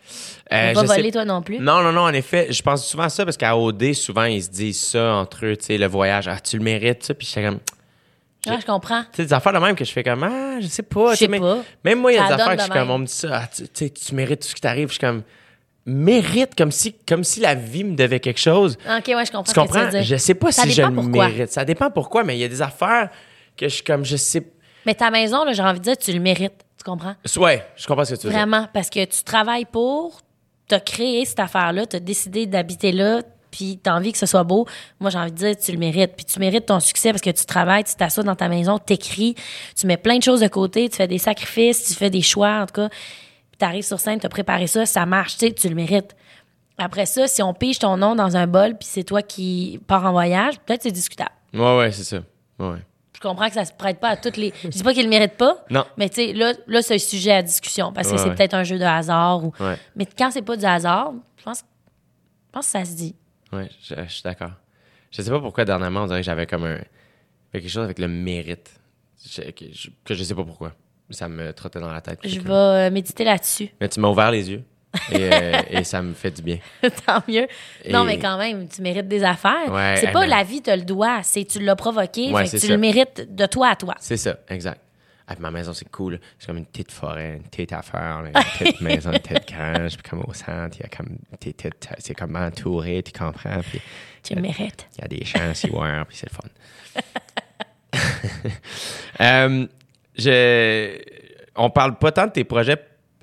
[0.51, 1.59] Euh, je sais- voler, toi non plus?
[1.59, 4.41] Non, non, non, en effet, je pense souvent à ça parce qu'à OD, souvent, ils
[4.43, 7.27] se disent ça entre eux, tu sais, le voyage, ah, tu le mérites, ça, puis
[7.27, 7.59] j'étais comme,
[8.47, 9.01] Ah, je comprends.
[9.03, 11.13] tu sais, des affaires de même que je fais comme, ah, je sais pas.
[11.13, 11.59] Je tu sais, pas.
[11.85, 13.29] Même moi, il y a des affaires que je suis comme, on me dit ça,
[13.43, 14.87] ah, tu, tu sais, tu mérites tout ce qui t'arrive.
[14.87, 15.21] Je suis comme,
[15.85, 18.77] mérite, comme si, comme si la vie me devait quelque chose.
[18.85, 19.43] OK, ouais, je comprends.
[19.43, 19.85] Tu ce que comprends?
[19.85, 20.03] veux dire.
[20.03, 21.27] Je sais pas Ça si je le pourquoi.
[21.27, 21.51] mérite.
[21.51, 23.09] Ça dépend pourquoi, mais il y a des affaires
[23.57, 24.43] que je suis comme, je sais.
[24.85, 26.53] Mais ta maison, là, j'ai envie de dire, tu le mérites.
[26.81, 27.13] Tu comprends?
[27.37, 28.33] Ouais, je comprends ce que tu veux.
[28.33, 30.19] Vraiment, parce que tu travailles pour,
[30.67, 33.21] tu as créé cette affaire-là, tu as décidé d'habiter là,
[33.51, 34.65] puis tu as envie que ce soit beau.
[34.99, 36.15] Moi, j'ai envie de dire, tu le mérites.
[36.15, 38.93] Puis tu mérites ton succès parce que tu travailles, tu t'assois dans ta maison, tu
[38.93, 39.35] écris,
[39.75, 42.61] tu mets plein de choses de côté, tu fais des sacrifices, tu fais des choix,
[42.61, 42.89] en tout cas.
[42.89, 45.75] Puis tu arrives sur scène, tu as préparé ça, ça marche, tu sais, tu le
[45.75, 46.15] mérites.
[46.79, 50.03] Après ça, si on pige ton nom dans un bol, puis c'est toi qui pars
[50.03, 51.35] en voyage, peut-être c'est discutable.
[51.53, 52.23] Ouais, ouais, c'est ça.
[52.57, 52.79] Ouais,
[53.21, 54.53] comprends que ça se prête pas à toutes les.
[54.63, 55.63] Je dis pas qu'il le mérite pas.
[55.69, 55.85] Non.
[55.97, 58.35] Mais tu sais, là, là c'est un sujet à discussion parce que Ouais, c'est ouais.
[58.35, 59.43] peut-être un jeu de hasard.
[59.45, 59.53] Ou...
[59.59, 59.77] Ouais.
[59.95, 63.15] Mais quand c'est pas du hasard, je pense, je pense que ça se dit.
[63.53, 64.51] Ouais, je, je suis d'accord.
[65.11, 66.79] Je sais pas pourquoi dernièrement on dirait que j'avais comme un
[67.51, 68.71] quelque chose avec le mérite
[69.29, 70.73] Je- que, je, que je sais pas pourquoi.
[71.09, 72.19] Ça me trottait dans la tête.
[72.23, 73.69] Je vais euh, méditer là-dessus.
[73.81, 74.63] Mais tu m'as ouvert les yeux.
[75.11, 76.57] Et, euh, et ça me fait du bien.
[77.05, 77.47] Tant mieux.
[77.89, 79.71] Non, mais quand même, tu mérites des affaires.
[79.71, 82.49] Ouais, c'est pas la vie te le doit, c'est tu l'as provoqué, Ouais, fait que
[82.51, 82.73] c'est tu ça.
[82.73, 83.95] le mérites de toi à toi.
[83.99, 84.81] C'est ça, exact.
[85.27, 86.19] Ah, ma maison, c'est cool.
[86.37, 89.93] C'est comme une petite forêt, une petite affaire, une petite maison, une petite grange.
[89.97, 91.17] Puis comme au centre, il y a comme,
[91.99, 93.61] c'est comme entouré, tu comprends.
[93.61, 93.79] Puis
[94.23, 94.87] Tu le mérites.
[94.97, 97.01] il y a des champs voir, puis c'est le fun.
[99.19, 99.67] Euh,
[100.17, 100.97] je,
[101.55, 102.77] on parle pas tant de tes projets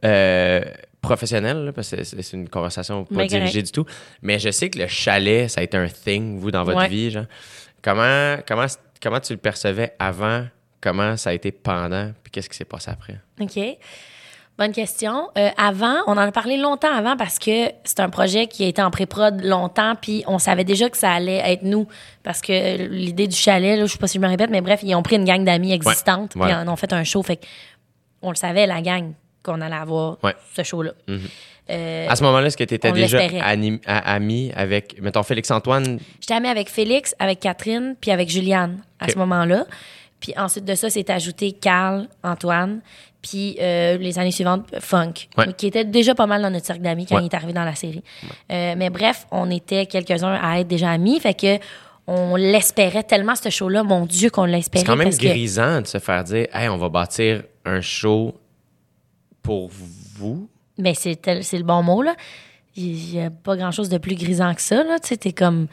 [0.04, 0.60] euh,
[1.00, 3.66] professionnels, là, parce que c'est une conversation pas Mais dirigée correct.
[3.66, 3.84] du tout.
[4.22, 6.88] Mais je sais que le chalet, ça a été un thing, vous, dans votre Ouais.
[6.88, 7.10] vie.
[7.10, 7.24] Genre.
[7.82, 8.66] Comment, comment,
[9.02, 10.46] comment tu le percevais avant?
[10.80, 12.12] Comment ça a été pendant?
[12.22, 13.16] Puis qu'est-ce qui s'est passé après?
[13.40, 13.58] OK.
[14.58, 15.28] Bonne question.
[15.38, 18.66] Euh, avant, on en a parlé longtemps avant parce que c'est un projet qui a
[18.66, 21.86] été en pré-prod longtemps, puis on savait déjà que ça allait être nous.
[22.24, 24.60] Parce que euh, l'idée du chalet, là, je sais pas si je me répète, mais
[24.60, 26.46] bref, ils ont pris une gang d'amis existantes, Ouais.
[26.46, 27.22] puis en ont fait un show.
[27.22, 27.38] Fait
[28.20, 29.12] on le savait, la gang,
[29.50, 30.34] qu'on allait avoir Ouais.
[30.56, 30.92] ce show-là.
[31.70, 33.20] Euh, À ce moment-là, est-ce que tu étais déjà
[33.86, 35.98] ami avec, mettons, Félix-Antoine?
[36.20, 39.66] J'étais amie avec Félix, avec Catherine, puis avec Juliane à ce moment-là.
[40.20, 42.80] Puis ensuite de ça, c'est ajouté Carl, Antoine,
[43.22, 45.52] puis euh, les années suivantes, Funk, Ouais.
[45.56, 47.22] qui était déjà pas mal dans notre cercle d'amis quand Ouais.
[47.22, 48.02] il est arrivé dans la série.
[48.50, 51.58] Euh, mais bref, on était quelques-uns à être déjà amis, fait que
[52.10, 53.82] on l'espérait tellement, ce show-là.
[53.84, 54.80] Mon Dieu, qu'on l'espérait.
[54.80, 57.82] C'est quand même parce que- grisant de se faire dire, hey, on va bâtir un
[57.82, 58.34] show
[59.48, 59.70] pour
[60.16, 60.48] vous?
[60.78, 62.14] Mais c'est le bon mot, là.
[62.76, 64.98] Il n'y a pas grand-chose de plus grisant que ça, là.
[65.00, 65.66] Tu sais, t'es comme,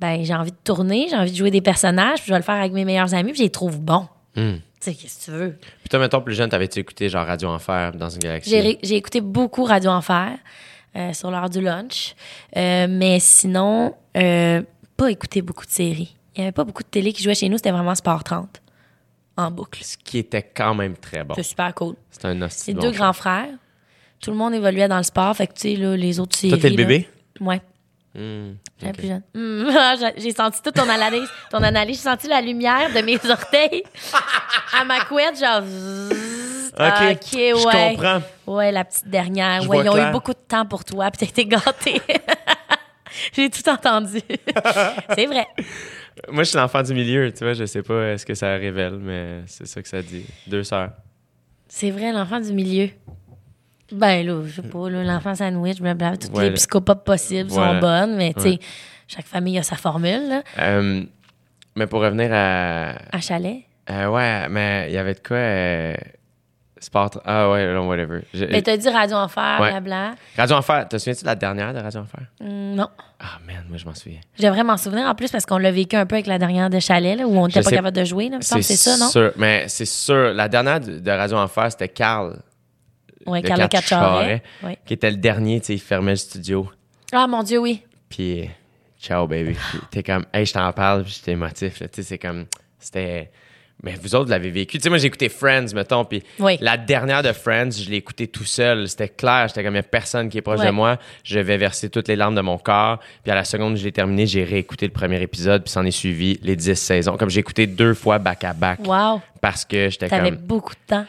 [0.00, 2.44] ben, j'ai envie de tourner, j'ai envie de jouer des personnages, puis je vais le
[2.44, 4.08] faire avec mes meilleurs amis, puis je les trouve bons.
[4.36, 4.56] Hmm.
[4.56, 5.58] Tu sais, qu'est-ce que tu veux?
[5.80, 8.78] Puis toi, mettons, plus jeune, t'avais-tu écouté genre Radio Enfer dans une galaxie?
[8.82, 10.36] J'ai écouté beaucoup Radio Enfer
[10.96, 12.14] euh, sur l'heure du lunch,
[12.56, 14.62] Euh, mais sinon, euh,
[14.96, 16.16] pas écouté beaucoup de séries.
[16.34, 18.60] Il n'y avait pas beaucoup de télé qui jouait chez nous, c'était vraiment Sport 30
[19.38, 19.82] en boucle.
[19.82, 21.34] Ce qui était quand même très bon.
[21.34, 21.94] C'est super cool.
[22.10, 23.48] C'est un hostie C'est de deux grands frères.
[24.20, 26.50] Tout le monde évoluait dans le sport, fait que tu sais, là, les autres séries.
[26.52, 27.08] Toi, t'es le là- bébé?
[27.40, 27.60] Ouais.
[28.14, 28.96] Hmm, J'étais ok.
[28.98, 29.22] plus jeune.
[29.36, 29.70] Hum,
[30.16, 31.28] j'ai- senti toute ton analyse.
[31.50, 33.84] Ton analyse, j'ai senti la lumière de mes orteils
[34.78, 35.62] à ma couette, genre.
[35.62, 36.72] zzzz.
[36.76, 37.94] Ah, Ok, ok, je ouais.
[37.96, 38.22] comprends.
[38.46, 39.62] Ouais, la petite dernière.
[39.62, 40.08] Je ouais, ils ont clair.
[40.08, 42.00] eu beaucoup de temps pour toi, puis t'as été gâté.
[43.32, 44.20] j'ai tout entendu.
[45.14, 45.46] C'est vrai.
[46.30, 48.94] Moi, je suis l'enfant du milieu, tu vois, je sais pas ce que ça révèle,
[48.98, 50.24] mais c'est ça que ça dit.
[50.48, 50.90] Deux sœurs.
[51.68, 52.88] C'est vrai, l'enfant du milieu.
[53.92, 57.74] Ben là, je sais pas, l'enfant sandwich, blablabla, toutes les le- psychopathes possibles Voilà.
[57.74, 58.58] sont bonnes, mais tu sais, Ouais.
[59.06, 60.42] chaque famille a sa formule, là.
[60.58, 61.02] Euh,
[61.76, 62.96] mais pour revenir à.
[63.12, 63.62] À chalet?
[63.90, 65.36] euh, ouais, mais il y avait de quoi.
[65.36, 65.94] euh,
[66.80, 67.10] sport.
[67.24, 68.20] Ah ouais, non, whatever.
[68.34, 69.70] Je- Mais t'as dit Radio Enfer, Ouais.
[69.70, 70.14] blabla.
[70.36, 72.20] Radio Enfer, te souviens-tu de la dernière de Radio Enfer?
[72.40, 72.88] Hum, non.
[73.20, 74.20] Ah, man, moi, je m'en souviens.
[74.38, 76.70] Je devrais m'en souvenir en plus parce qu'on l'a vécu un peu avec la dernière
[76.70, 78.30] de Chalet, là, où on n'était pas sais- capable de jouer.
[78.40, 79.08] C'est ça, non?
[79.08, 80.32] sûr, mais c'est sûr.
[80.34, 82.38] La dernière de Radio Enfer, c'était Carl,
[83.26, 84.42] Oui, Cacciaret.
[84.62, 84.78] Oui.
[84.86, 86.70] qui était le dernier, tu sais, il fermait le studio.
[87.12, 87.82] Ah, mon Dieu, oui.
[88.08, 88.48] Puis,
[89.00, 89.56] ciao, baby.
[89.90, 91.80] T'es comme, hey, je t'en parle, puis j'étais émotif.
[91.80, 91.88] là.
[91.88, 92.46] Tu sais, c'est comme,
[92.78, 93.30] c'était.
[93.84, 94.76] Mais vous autres, vous l'avez vécu.
[94.78, 96.58] Tu sais, moi, j'ai écouté Friends, mettons, puis Oui.
[96.60, 98.88] la dernière de Friends, je l'ai écouté tout seul.
[98.88, 99.46] C'était clair.
[99.46, 100.66] J'étais comme, il n'y a personne qui est proche Ouais.
[100.66, 100.98] de moi.
[101.22, 102.98] Je vais verser toutes les larmes de mon corps.
[103.22, 105.84] Puis à la seconde où je l'ai terminé, j'ai réécouté le premier épisode, puis s'en
[105.84, 107.16] est suivi les 10 saisons.
[107.16, 108.80] Comme j'ai écouté deux fois back-à-back.
[108.84, 109.20] Wow.
[109.40, 110.38] Parce que j'étais T'avais comme.
[110.40, 111.04] beaucoup de temps.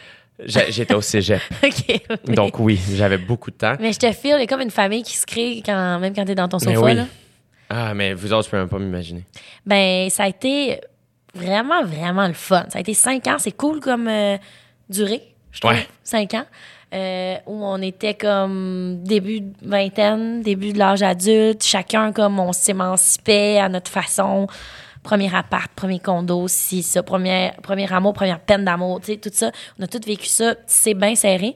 [0.46, 1.42] J'étais au cégep.
[1.64, 1.74] OK.
[1.90, 2.36] oui.
[2.36, 3.74] Donc oui, j'avais beaucoup de temps.
[3.80, 6.14] Mais je te file, il y a comme une famille qui se crée quand, même
[6.14, 6.86] quand t'es dans ton Mais sofa.
[6.86, 6.94] oui.
[6.96, 7.06] Là.
[7.72, 9.24] Ah, mais vous autres, je peux même pas m'imaginer.
[9.66, 10.80] Ben, ça a été
[11.34, 12.66] vraiment, vraiment le fun.
[12.70, 13.38] Ça a été cinq ans.
[13.38, 14.38] C'est cool comme euh,
[14.90, 15.74] durée, je trouve.
[15.74, 15.88] Ouais.
[16.04, 16.46] Cinq ans.
[16.92, 21.64] Euh, où on était comme début de vingtaine, début de l'âge adulte.
[21.64, 24.48] Chacun, comme, on s'émancipait à notre façon.
[25.04, 29.30] Premier appart, premier condo, si ça, premier, premier amour, première peine d'amour, tu sais, tout
[29.32, 29.52] ça.
[29.80, 30.56] On a tout vécu ça.
[30.66, 31.56] C'est bien serré.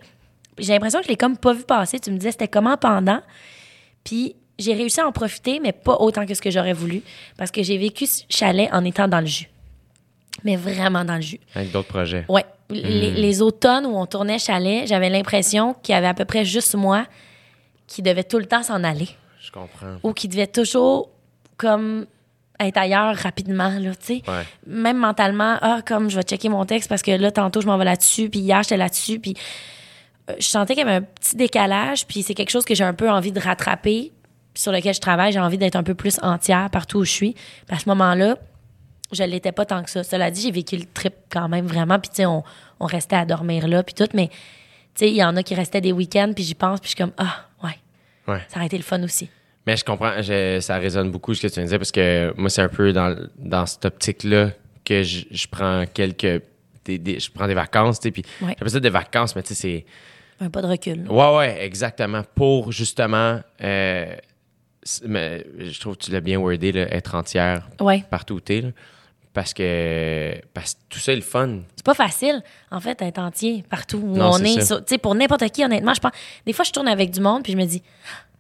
[0.58, 2.00] J'ai l'impression que je l'ai comme pas vu passer.
[2.00, 3.22] Tu me disais, c'était comment pendant?
[4.04, 7.02] Puis j'ai réussi à en profiter, mais pas autant que ce que j'aurais voulu,
[7.38, 9.50] parce que j'ai vécu ce chalet en étant dans le jus.
[10.44, 11.40] Mais vraiment dans le jus.
[11.56, 12.26] Avec d'autres projets.
[12.28, 12.46] Ouais.
[12.70, 16.44] Les, les automnes où on tournait chalet, j'avais l'impression qu'il y avait à peu près
[16.44, 17.06] juste moi
[17.88, 19.10] qui devait tout le temps s'en aller
[19.42, 19.98] Je comprends.
[20.02, 21.10] ou qui devait toujours
[21.58, 22.08] comme
[22.60, 24.22] être ailleurs rapidement, là, tu sais.
[24.28, 24.44] Ouais.
[24.66, 27.78] Même mentalement, ah, comme je vais checker mon texte parce que là, tantôt, je m'en
[27.78, 29.36] vais là-dessus, puis hier, j'étais là-dessus, puis
[30.30, 32.84] euh, je sentais qu'il y avait un petit décalage, puis c'est quelque chose que j'ai
[32.84, 34.12] un peu envie de rattraper,
[34.56, 35.32] sur lequel je travaille.
[35.34, 37.34] J'ai envie d'être un peu plus entière partout où je suis.
[37.34, 38.38] Puis à ce moment-là,
[39.15, 40.03] je l'étais pas tant que ça.
[40.03, 42.44] Cela dit, j'ai vécu le trip quand même vraiment, puis tu sais, on,
[42.80, 44.35] on restait à dormir là, puis tout, mais tu
[44.95, 47.03] sais, il y en a qui restaient des week-ends, puis j'y pense, puis je suis
[47.03, 47.77] comme, ah, ouais,
[48.27, 48.41] Ouais.
[48.48, 49.30] ça aurait été le fun aussi.
[49.65, 52.34] Mais je comprends, je- ça résonne beaucoup ce que tu viens de dire parce que
[52.38, 54.49] moi, c'est un peu dans, dans cette optique-là
[54.85, 56.41] que je, je prends quelques.
[56.84, 58.49] Des, des- je prends des vacances, tu sais, puis Ouais.
[58.49, 59.85] j'appelle ça des vacances, mais tu sais, c'est.
[60.45, 61.06] Un pas de recul.
[61.10, 62.23] Ouais, ouais, exactement.
[62.35, 64.15] Pour justement, euh,
[65.06, 68.03] mais je trouve que tu l'as bien wordé, là, être entière Ouais.
[68.10, 68.61] partout où t'es.
[68.61, 68.69] là.
[69.34, 71.60] Parce que, parce que tout ça est le fun.
[71.76, 74.60] C'est pas facile, en fait, d'être entier partout où Non, on est.
[74.60, 76.12] Tu sais, pour n'importe qui, honnêtement, je pense.
[76.46, 77.82] Des fois, je tourne avec du monde, puis je me dis,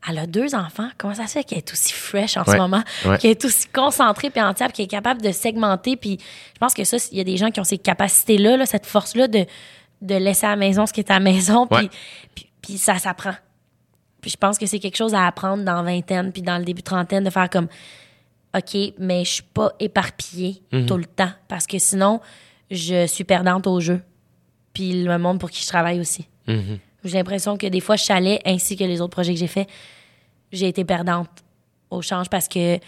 [0.07, 0.89] elle a deux enfants.
[0.99, 2.53] Comment ça se fait qu'elle est aussi fresh en Ouais.
[2.53, 2.83] ce moment?
[3.05, 3.17] Ouais.
[3.17, 5.95] Qu'elle est aussi concentrée puis entière, qu'elle est capable de segmenter.
[5.97, 6.19] Puis
[6.53, 8.85] je pense que ça, il y a des gens qui ont ces capacités-là, là, cette
[8.85, 9.45] force-là de,
[10.01, 11.89] de laisser à la maison ce qui est à la maison, puis, Ouais.
[12.35, 13.33] puis, puis ça s'apprend.
[14.21, 16.83] Puis je pense que c'est quelque chose à apprendre dans vingtaine, puis dans le début
[16.83, 17.67] trentaine, de faire comme,
[18.55, 20.85] OK, mais je suis pas éparpillée Mhm.
[20.85, 22.19] tout le temps, parce que sinon,
[22.69, 24.01] je suis perdante au jeu.
[24.73, 26.27] Puis le monde pour qui je travaille aussi.
[26.47, 26.79] Mhm.
[27.03, 29.67] J'ai l'impression que des fois, je chalais, ainsi que les autres projets que j'ai faits,
[30.51, 31.29] j'ai été perdante
[31.89, 32.79] au change parce que,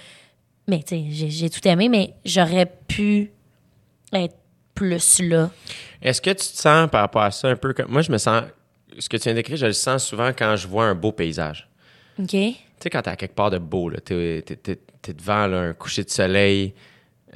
[0.67, 3.31] mais tu sais, j'ai, j'ai tout aimé, mais j'aurais pu
[4.13, 4.35] être
[4.73, 5.49] plus là.
[6.01, 7.89] Est-ce que tu te sens par rapport à ça un peu comme.
[7.91, 8.43] Moi, je me sens.
[8.99, 11.67] Ce que tu viens d'écrire, je le sens souvent quand je vois un beau paysage.
[12.19, 12.29] OK?
[12.29, 14.43] Tu sais, quand t'es à quelque part de beau, là, t'es,
[15.07, 16.73] devant là, un coucher de soleil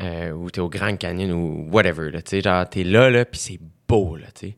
[0.01, 3.25] euh, ou t'es au Grand Canyon ou whatever, là, tu sais, genre, t'es là, là,
[3.25, 4.55] puis c'est beau, là, tu sais.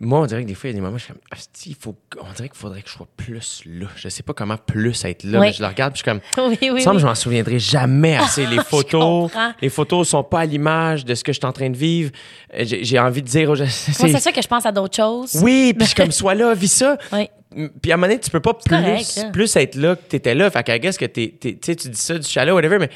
[0.00, 1.22] Moi, on dirait que des fois, il y a des moments, je suis comme,
[1.66, 3.88] il faut, on dirait qu'il faudrait que je sois plus là.
[3.96, 5.40] Je sais pas comment plus être là.
[5.40, 5.46] Oui.
[5.48, 7.58] mais Je le regarde, puis je suis comme, Oui, oui, semble que je m'en souviendrai
[7.58, 8.46] jamais assez.
[8.46, 9.28] Les photos,
[9.60, 12.12] les photos sont pas à l'image de ce que je suis en train de vivre.
[12.54, 15.40] Euh, J'ai, envie de dire, c'est ça que je pense à d'autres choses.
[15.42, 16.96] oui, puis je suis comme, sois là, vis ça.
[17.50, 19.30] Puis à un moment donné, tu peux pas plus, correct, là.
[19.30, 20.50] plus être là que t'étais là.
[20.50, 22.90] Fait qu'à guess que t'es, tu dis ça du chalet, whatever, mais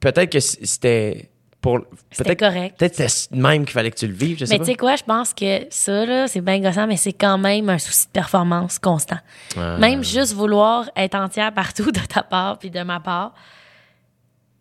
[0.00, 1.30] peut-être que c'était
[1.60, 1.80] pour.
[2.16, 2.78] Peut-être, correct.
[2.78, 4.74] peut-être que c'était même qu'il fallait que tu le vives, je sais Mais tu sais
[4.74, 8.06] quoi, je pense que ça, là, c'est bien gossant, mais c'est quand même un souci
[8.06, 9.18] de performance constant.
[9.56, 13.34] Même juste vouloir être entière partout de ta part puis de ma part,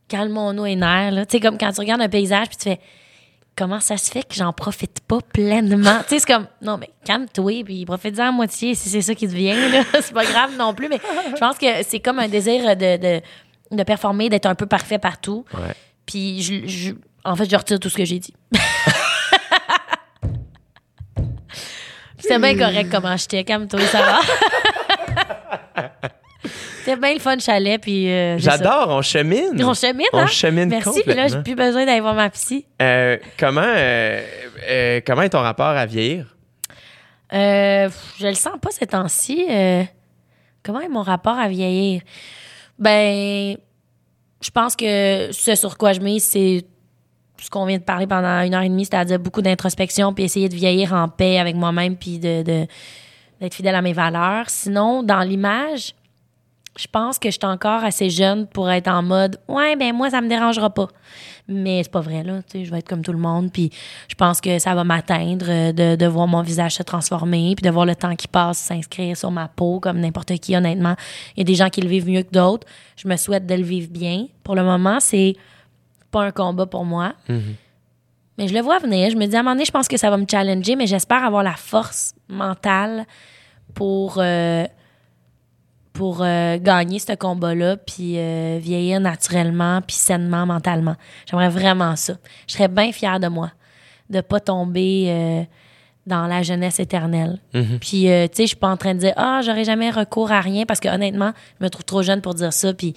[0.08, 1.12] calmons-nous les nerfs.
[1.12, 1.26] là.
[1.26, 2.80] Tu sais, comme quand tu regardes un paysage puis tu fais
[3.58, 6.00] comment ça se fait que j'en profite pas pleinement?
[6.04, 9.28] tu sais, c'est comme non, mais calme-toi puis profite-en à moitié si c'est ça qui
[9.28, 9.56] te vient.
[9.70, 9.84] là.
[10.02, 11.00] c'est pas grave non plus, mais
[11.34, 13.22] je pense que c'est comme un désir de, de,
[13.76, 15.44] de performer, d'être un peu parfait partout.
[15.54, 15.74] Ouais.
[16.06, 16.94] Puis, je, je-
[17.26, 18.34] en fait, je retire tout ce que j'ai dit.
[22.20, 24.20] C'était bien correct comment j'étais, calme-toi, ça va.
[26.88, 28.38] C'était bien le fun chalet, puis euh.
[28.38, 29.62] J'adore, on chemine.
[29.62, 30.28] On chemine, On hein?
[30.28, 32.66] chemine Merci, puis là, j'ai plus besoin d'aller voir ma psy.
[32.82, 36.34] Euh, comment, euh, comment est ton rapport à vieillir?
[37.32, 39.46] Je le sens pas ces temps-ci.
[40.64, 42.02] comment est mon rapport à vieillir?
[42.80, 43.58] Ben,
[44.42, 46.64] je pense que ce sur quoi je mise, c'est
[47.42, 50.48] ce qu'on vient de parler pendant une heure et demie, c'est-à-dire beaucoup d'introspection, puis essayer
[50.48, 52.68] de vieillir en paix avec moi-même, puis de, de-
[53.42, 54.50] d'être fidèle à mes valeurs.
[54.50, 55.94] Sinon, dans l'image,
[56.78, 60.10] je pense que je suis encore assez jeune pour être en mode ouais ben moi
[60.10, 60.88] ça me dérangera pas.
[61.48, 63.72] Mais c'est pas vrai là tu sais je vais être comme tout le monde puis
[64.08, 67.64] je pense que ça va m'atteindre euh, de, de voir mon visage se transformer puis
[67.64, 70.96] de voir le temps qui passe s'inscrire sur ma peau comme n'importe qui honnêtement.
[71.36, 72.68] Il y a des gens qui le vivent mieux que d'autres.
[72.96, 74.28] Je me souhaite de le vivre bien.
[74.44, 75.36] Pour le moment c'est
[76.12, 77.14] pas un combat pour moi.
[78.38, 79.10] Mais je le vois venir.
[79.10, 80.86] Je me dis à un moment donné je pense que ça va me challenger mais
[80.86, 83.06] j'espère avoir la force mentale
[83.74, 84.66] pour euh,
[85.98, 90.96] pour euh, gagner ce combat-là, puis euh, vieillir naturellement, puis sainement, mentalement.
[91.28, 92.14] J'aimerais vraiment ça.
[92.48, 93.52] Je serais bien fière de moi,
[94.12, 95.44] de pas tomber euh,
[96.06, 97.40] dans la jeunesse éternelle.
[97.82, 100.32] Puis, euh, tu sais, je suis pas en train de dire «Ah, j'aurais jamais recours
[100.32, 102.94] à rien», parce que honnêtement, je me trouve trop jeune pour dire ça, puis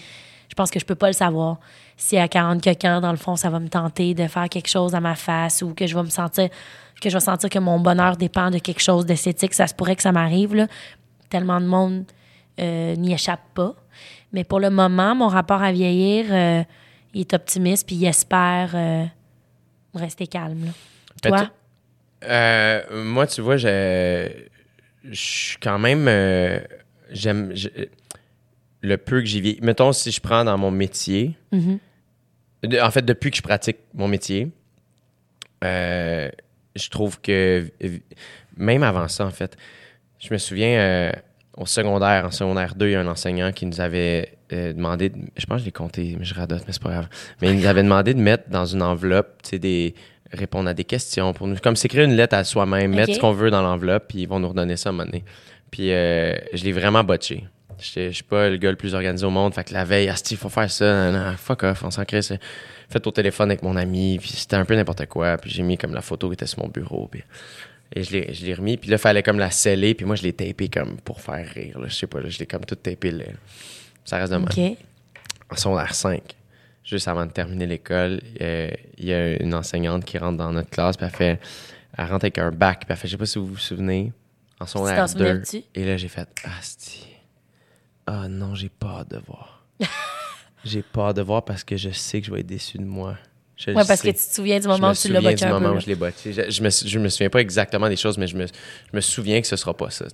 [0.50, 1.58] je pense que je peux pas le savoir.
[1.96, 4.68] Si à 40 quelques ans, dans le fond, ça va me tenter de faire quelque
[4.68, 6.50] chose à ma face ou que je vais me sentir
[7.00, 9.96] que je vais sentir que mon bonheur dépend de quelque chose d'esthétique, ça se pourrait
[9.96, 10.66] que ça m'arrive, là.
[11.30, 12.04] Tellement de monde
[12.60, 13.74] euh, n'y échappe pas.
[14.32, 16.62] Mais pour le moment, mon rapport à vieillir, euh,
[17.14, 19.04] il est optimiste, puis il espère euh,
[19.94, 20.66] rester calme.
[20.66, 20.72] là.
[21.22, 21.50] Toi?
[22.24, 24.28] Euh, moi, tu vois, je,
[25.04, 26.06] je suis quand même.
[27.10, 27.52] J'aime.
[28.82, 29.58] le peu que j'y vis.
[29.62, 31.36] Mettons, si je prends dans mon métier.
[31.52, 31.78] Mhm.
[32.64, 34.50] de- en fait, depuis que je pratique mon métier,
[35.62, 37.70] je trouve que.
[38.56, 39.56] Même avant ça, en fait,
[40.18, 41.12] je me souviens.
[41.60, 45.10] Au secondaire, en secondaire 2, il y a un enseignant qui nous avait euh, demandé,
[45.10, 47.08] de- je pense que je l'ai compté, mais je radote, mais c'est pas grave.
[47.40, 49.94] Mais il nous avait demandé de mettre dans une enveloppe, tu sais, des
[50.32, 53.32] répondre à des questions pour nous, comme s'écrire une lettre à soi-même, mettre ce qu'on
[53.32, 55.24] veut dans l'enveloppe, puis ils vont nous redonner ça à un moment donné.
[55.70, 57.44] Puis euh, je l'ai vraiment botché.
[57.80, 60.34] Je suis pas le gars le plus organisé au monde, fait que la veille, asti,
[60.34, 62.20] il faut faire ça, non, non, fuck off, on s'en crée.
[62.22, 62.38] c'est
[62.90, 65.78] Fait au téléphone avec mon ami, puis c'était un peu n'importe quoi, puis j'ai mis
[65.78, 67.22] comme la photo qui était sur mon bureau, puis
[67.92, 70.16] et je l'ai, je l'ai remis, puis là, il fallait comme la sceller, puis moi,
[70.16, 72.64] je l'ai tapé comme pour faire rire, là, je sais pas, là, je l'ai comme
[72.64, 73.24] tout tapé, là.
[74.04, 74.46] Ça reste de même.
[74.46, 74.78] OK.
[75.50, 76.22] En secondaire 5,
[76.84, 80.70] juste avant de terminer l'école, euh, il y a une enseignante qui rentre dans notre
[80.70, 81.40] classe, puis elle fait,
[81.98, 84.12] elle rentre avec un bac, puis elle fait, je sais pas si vous vous souvenez,
[84.60, 85.26] en secondaire t'en 2.
[85.42, 85.62] souviens-tu?
[85.74, 87.06] Et là, j'ai fait Asti.
[88.06, 89.64] Ah non, j'ai peur de voir.
[90.64, 93.16] j'ai peur de voir parce que je sais que je vais être déçu de moi.
[93.66, 94.12] Je Ouais, parce sais.
[94.12, 95.54] que tu te souviens du Je moment me où tu l'as souviens botché du un
[95.54, 95.72] moment peu.
[95.72, 95.80] où là.
[95.80, 96.32] je l'ai botché.
[96.32, 99.00] Je, je me, je me souviens pas exactement des choses, mais je me, je me
[99.00, 100.06] souviens que ce sera pas ça.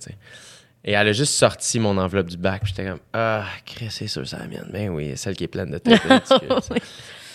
[0.83, 2.61] Et elle a juste sorti mon enveloppe du bac.
[2.63, 4.69] puis J'étais comme Ah, Chris, c'est sûr, c'est la mienne.
[4.71, 5.99] Ben oui, celle qui est pleine de tu sais.
[6.71, 6.79] Oui.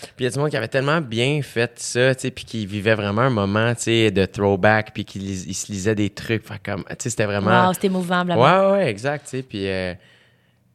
[0.03, 2.43] Puis il y a du monde qui avait tellement bien fait ça, tu sais, puis
[2.43, 6.09] qui vivait vraiment un moment, tu sais, de throwback, puis qui il se lisait des
[6.09, 6.45] trucs.
[6.45, 7.67] Fait comme, tu sais, c'était vraiment.
[7.67, 8.71] Wow, c'était mouvant, blablabla.
[8.71, 9.43] Ouais, ouais, exact, tu sais.
[9.43, 9.65] Puis.
[9.67, 9.93] euh,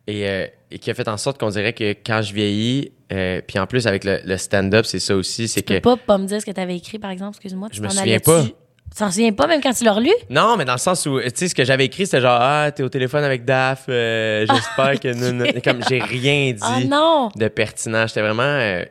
[0.07, 3.41] et, euh, et qui a fait en sorte qu'on dirait que quand je vieillis, euh,
[3.47, 5.81] puis en plus avec le, le stand-up, c'est ça aussi, c'est Tu que.
[5.81, 7.69] peux pas, pas me dire ce que tu avais écrit, par exemple, excuse-moi.
[7.71, 8.45] tu Je me souviens pas.
[8.45, 10.11] Tu t'en souviens pas, même quand tu l'as relu?
[10.31, 12.71] Non, mais dans le sens où, tu sais, ce que j'avais écrit, c'était genre, ah,
[12.75, 15.13] t'es au téléphone avec Daph, euh, j'espère que.
[15.15, 15.61] non, non.
[15.63, 17.31] Comme j'ai rien dit Oh non!
[17.37, 18.07] de pertinent.
[18.07, 18.85] J'étais vraiment euh,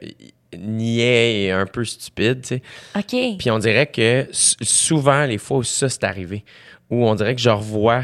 [0.57, 2.61] niais et un peu stupide, tu sais.
[2.95, 3.37] OK.
[3.37, 6.43] Puis on dirait que souvent, les fois où ça c'est arrivé,
[6.89, 8.03] où on dirait que je revois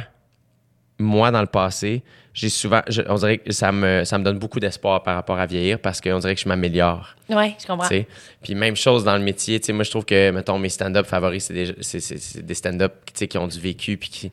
[1.00, 2.04] moi dans le passé,
[2.34, 5.38] j'ai souvent, je- on dirait que ça me, ça me donne beaucoup d'espoir par rapport
[5.40, 7.16] à vieillir parce qu'on dirait que je m'améliore.
[7.30, 7.88] Ouais, je comprends.
[7.88, 8.08] tu sais?
[8.42, 11.06] Puis même chose dans le métier, tu sais, moi je trouve que, mettons, mes stand-up
[11.06, 14.32] favoris, c'est des, c'est, c'est- c'est des stand-up qui ont du vécu puis qui,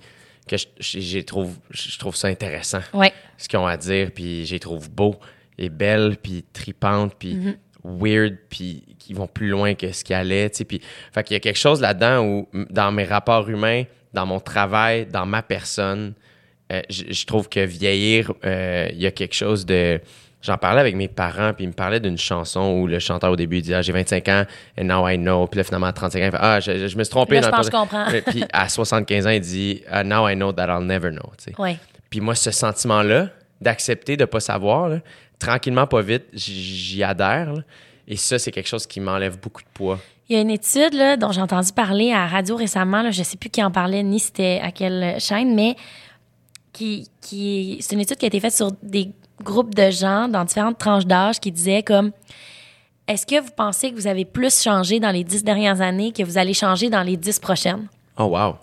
[0.49, 3.13] que je, trouve, je trouve ça intéressant Ouais.
[3.37, 5.17] ce qu'ils ont à dire, puis je les trouve beaux
[5.59, 7.39] et belles, puis tripantes, puis
[7.85, 10.65] weird, puis qui vont plus loin que ce qui allait, tu sais.
[10.65, 10.81] Puis,
[11.13, 15.07] fait qu'il y a quelque chose là-dedans où, dans mes rapports humains, dans mon travail,
[15.07, 16.15] dans ma personne,
[16.71, 20.01] euh, je je trouve que vieillir, euh, il y a quelque chose de...
[20.43, 23.37] J'en parlais avec mes parents, puis ils me parlaient d'une chanson où le chanteur au
[23.37, 24.45] début il dit ah, j'ai 25 ans
[24.81, 25.47] and now I know.
[25.47, 27.43] Puis là finalement à 35 ans il fait ah je, je me suis trompé Là,
[27.43, 28.07] dans je pense je comprends.
[28.31, 31.31] Puis à 75 ans il dit ah, now I know that I'll never know.
[31.59, 31.77] Ouais.
[32.09, 33.29] Puis moi, ce sentiment-là,
[33.61, 34.99] d'accepter de pas savoir, là,
[35.39, 37.53] tranquillement, pas vite, j'y adhère.
[37.53, 37.63] là.
[38.09, 39.99] Et ça, c'est quelque chose qui m'enlève beaucoup de poids.
[40.29, 43.03] Il y a une étude là, dont j'ai entendu parler à la radio récemment.
[43.03, 45.77] Là, je sais plus qui en parlait ni c'était à quelle chaîne, mais
[46.81, 49.11] qui, qui c'est une étude qui a été faite sur des
[49.43, 52.11] groupes de gens dans différentes tranches d'âge qui disaient comme
[53.07, 56.23] est-ce que vous pensez que vous avez plus changé dans les dix dernières années que
[56.23, 57.89] vous allez changer dans les dix prochaines?
[58.17, 58.57] Oh, wow.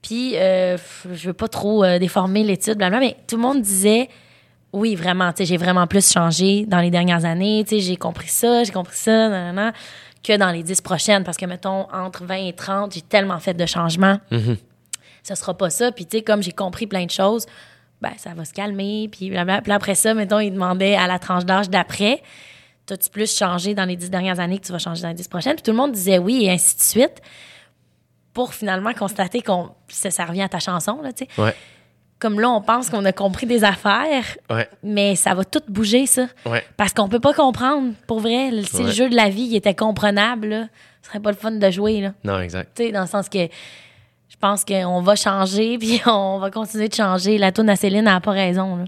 [0.00, 0.78] Puis, euh,
[1.12, 4.08] je veux pas trop euh, déformer l'étude, blablabla, mais tout le monde disait
[4.72, 7.96] oui, vraiment, tu sais, j'ai vraiment plus changé dans les dernières années, tu sais, j'ai
[7.96, 9.72] compris ça, j'ai compris ça, nanana,
[10.22, 13.54] que dans les dix prochaines, parce que, mettons, entre 20 et 30, j'ai tellement fait
[13.54, 14.20] de changements,
[15.30, 15.92] ce sera pas ça.
[15.92, 17.46] Puis, tu sais, comme j'ai compris plein de choses,
[18.00, 19.30] ben, ça va se calmer, puis.
[19.30, 22.22] Puis après ça, mettons, il demandait à la tranche d'âge d'après,
[22.86, 25.28] t'as-tu plus changé dans les dix dernières années que tu vas changer dans les dix
[25.28, 25.54] prochaines?
[25.54, 27.20] Puis tout le monde disait oui, et ainsi de suite,
[28.32, 31.42] pour finalement constater qu'on ça, ça revient à ta chanson, là, tu sais.
[31.42, 31.54] Ouais,
[32.18, 36.06] Comme là, on pense qu'on a compris des affaires, ouais, mais ça va tout bouger,
[36.06, 36.26] ça.
[36.46, 36.64] ouais.
[36.76, 38.50] Parce qu'on peut pas comprendre, pour vrai.
[38.62, 40.66] Si le jeu de la vie il était comprenable, là,
[41.02, 42.14] ce serait pas le fun de jouer, là.
[42.24, 42.70] Non, exact.
[42.76, 43.48] Tu sais, dans le sens que
[44.30, 47.36] je pense qu'on va changer, puis on va continuer de changer.
[47.36, 48.84] La toune à Céline n'a pas raison, là.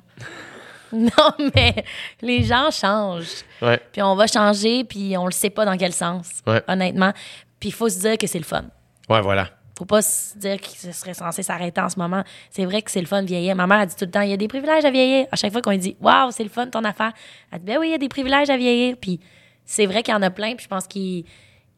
[0.93, 1.85] non, mais
[2.21, 3.45] les gens changent.
[3.61, 6.63] Ouais, Puis on va changer, puis on le sait pas dans quel sens, Ouais.
[6.69, 7.13] honnêtement.
[7.61, 8.65] Puis il faut se dire que c'est le fun.
[9.09, 9.49] ouais, voilà.
[9.79, 12.23] Faut pas se dire que ce serait censé s'arrêter en ce moment.
[12.51, 13.57] C'est vrai que c'est le fun de vieillir.
[13.57, 15.27] Ma mère a dit tout le temps, il y a des privilèges à vieillir.
[15.33, 17.13] À chaque fois qu'on lui dit, waouh, c'est le fun ton affaire,
[17.51, 18.97] elle dit, ben oui, il y a des privilèges à vieillir.
[19.01, 19.19] Puis
[19.65, 20.55] c'est vrai qu'il y en a plein.
[20.55, 21.25] Puis je pense qu'il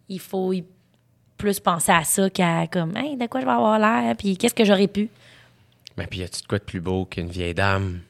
[0.08, 0.64] il faut y-
[1.36, 4.54] plus penser à ça qu'à comme, hey, de quoi je vais avoir l'air, puis qu'est-ce
[4.54, 5.08] que j'aurais pu?
[5.96, 8.00] Mais puis, y a-tu de quoi de plus beau qu'une vieille dame?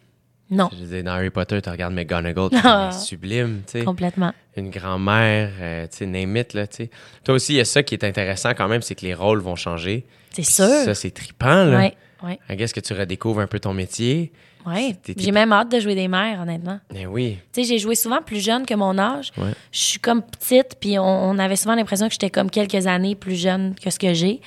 [0.50, 2.90] Non, Je dire, dans Harry Potter, tu regardes McGonagall, Ah.
[2.92, 3.84] elle est sublime, tu sais.
[3.84, 4.32] complètement.
[4.56, 6.90] Une grand-mère, euh, tu sais, name it, là, tu sais.
[7.24, 9.40] Toi aussi, il y a ça qui est intéressant quand même, c'est que les rôles
[9.40, 10.04] vont changer.
[10.32, 10.66] C'est sûr.
[10.84, 11.78] Ça, c'est trippant, là.
[11.78, 14.32] Ouais, ouais, I guess que tu redécouvres un peu ton métier.
[15.02, 16.78] T'es- J'ai même hâte de jouer des mères, honnêtement.
[16.92, 17.38] Mais oui.
[17.52, 19.30] Tu sais, j'ai joué souvent plus jeune que mon âge.
[19.36, 19.52] Ouais.
[19.72, 23.14] Je suis comme petite, puis on, on avait souvent l'impression que j'étais comme quelques années
[23.14, 24.40] plus jeune que ce que j'ai.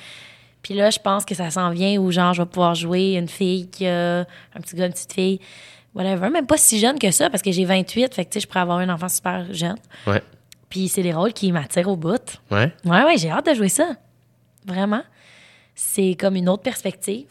[0.62, 3.28] Puis là, je pense que ça s'en vient où, genre, je vais pouvoir jouer une
[3.28, 5.40] fille qui a un petit gars, une petite fille,
[5.94, 6.28] whatever.
[6.30, 8.46] Même pas si jeune que ça, parce que j'ai 28, fait que, tu sais, je
[8.48, 9.76] pourrais avoir un enfant super jeune.
[10.06, 10.20] Ouais.
[10.68, 12.40] Puis c'est des rôles qui m'attirent au bout.
[12.50, 12.72] Ouais.
[12.84, 13.92] Ouais, ouais, j'ai hâte de jouer ça.
[14.66, 15.02] Vraiment.
[15.74, 17.26] C'est comme une autre perspective.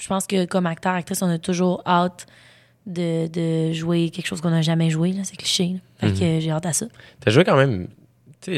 [0.00, 2.26] Je pense que comme acteur, actrice, on a toujours hâte
[2.86, 5.14] de, de jouer quelque chose qu'on n'a jamais joué.
[5.24, 5.74] C'est cliché.
[5.74, 5.78] là.
[6.00, 6.18] Fait Mhm.
[6.18, 6.86] que j'ai hâte à ça.
[7.20, 7.88] T'as joué quand même.
[8.40, 8.52] Tu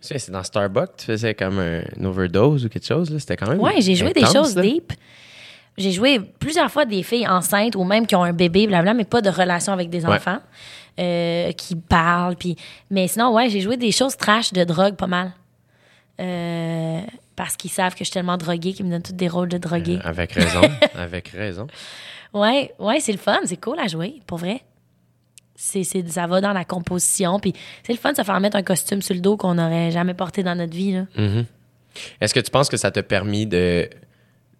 [0.00, 3.18] sais, c'est dans Starbucks, tu faisais comme un, une overdose ou quelque chose, là.
[3.18, 3.60] C'était quand même.
[3.60, 4.62] Ouais, j'ai joué des choses là.
[4.62, 4.92] deep.
[5.76, 9.04] J'ai joué plusieurs fois des filles enceintes ou même qui ont un bébé, blabla, mais
[9.04, 10.16] pas de relation avec des Ouais.
[10.16, 10.40] enfants,
[10.98, 12.34] euh, qui parlent.
[12.34, 12.56] Puis...
[12.90, 15.32] Mais sinon, ouais, j'ai joué des choses trash de drogue pas mal.
[16.20, 17.00] Euh,
[17.38, 19.58] parce qu'ils savent que je suis tellement droguée qu'ils me donnent tous des rôles de
[19.58, 19.98] droguée.
[20.04, 20.60] Euh, avec raison.
[20.96, 21.68] avec raison.
[22.34, 24.60] Ouais, ouais, c'est le fun, c'est cool à jouer, pour vrai.
[25.54, 27.52] C'est, c'est, ça va dans la composition, puis
[27.84, 30.14] c'est le fun de se faire mettre un costume sur le dos qu'on n'aurait jamais
[30.14, 30.92] porté dans notre vie.
[30.94, 31.06] Là.
[31.16, 31.44] Mhm.
[32.20, 33.88] Est-ce que tu penses que ça t'a permis de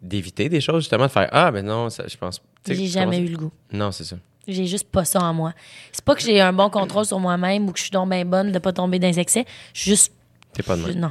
[0.00, 2.40] d'éviter des choses, justement, de faire Ah, ben non, ça, je pense.
[2.64, 3.50] J'ai jamais eu le goût.
[3.72, 4.16] Non, c'est ça.
[4.46, 5.52] J'ai juste pas ça en moi.
[5.90, 8.24] C'est pas que j'ai un bon contrôle sur moi-même ou que je suis donc bien
[8.24, 9.44] bonne de pas tomber dans les excès.
[9.74, 10.12] Je suis juste.
[10.52, 11.10] T'es pas de je- non.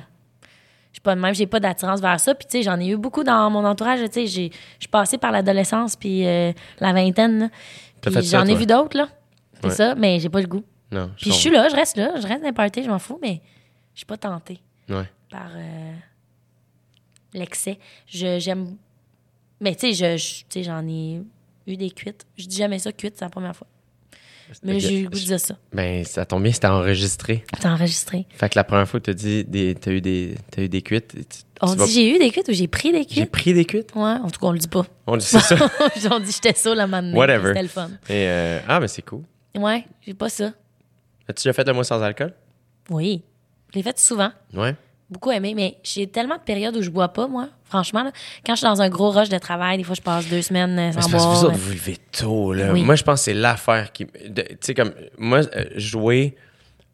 [0.97, 1.35] Je suis pas de même.
[1.35, 2.33] J'ai pas d'attirance vers ça.
[2.33, 3.99] Puis, tu sais, j'en ai eu beaucoup dans mon entourage.
[4.05, 7.39] Tu sais, j'ai- je suis passée par l'adolescence puis euh, la vingtaine.
[7.39, 7.49] là.
[8.01, 9.07] Puis j'en ai vu d'autres, là.
[9.61, 9.73] C'est Ouais.
[9.75, 10.63] ça, mais j'ai pas le goût.
[10.91, 11.11] Non.
[11.15, 12.13] Puis je suis là, je reste là.
[12.19, 13.41] Je reste dans les parties, je m'en fous, mais
[13.93, 14.59] je suis pas tentée
[14.89, 15.07] Ouais.
[15.29, 15.93] par euh,
[17.33, 17.77] l'excès.
[18.07, 18.75] Je- J'aime.
[19.61, 21.21] Mais tu sais, je- je- tu sais, j'en ai
[21.67, 22.25] eu des cuites.
[22.37, 23.67] Je dis jamais ça, cuite, c'est la première fois.
[24.63, 25.55] Mais j'ai eu le goût de dire ça.
[25.73, 27.43] Ben, ça tombe bien, c'était enregistré.
[27.59, 28.25] C'est enregistré.
[28.29, 31.13] Fait que la première fois t'as dit, des, t'as eu des, t'as eu des cuites.
[31.13, 33.31] tu- On vas- dit j'ai eu des cuites ou j'ai pris des J'ai cuites?
[33.31, 33.93] pris des cuites.
[33.95, 34.85] Ouais, en tout cas, on le dit pas.
[35.05, 35.55] On dit c'est ça.
[36.11, 37.47] on dit j'étais saoule à moment Whatever.
[37.49, 37.89] C'était le fun.
[38.09, 39.23] Et, euh, ah, ben c'est cool.
[39.57, 40.53] Ouais, j'ai pas ça.
[41.27, 42.33] As-tu déjà fait un mois sans alcool?
[42.89, 43.23] Oui.
[43.73, 44.31] Je l'ai fait souvent.
[44.53, 44.75] Ouais.
[45.09, 47.47] Beaucoup aimé, mais j'ai tellement de périodes où je bois pas, moi.
[47.63, 48.11] Franchement, là.
[48.45, 50.77] quand je suis dans un gros rush de travail, des fois, je passe deux semaines
[50.77, 51.39] euh, sans c'est parce que boire.
[51.39, 52.71] vous autres, vous levez tôt, là.
[52.73, 52.83] Oui.
[52.83, 54.05] Moi, je pense que c'est l'affaire qui.
[54.05, 54.91] Tu sais, comme.
[55.17, 56.35] Moi, euh, jouer,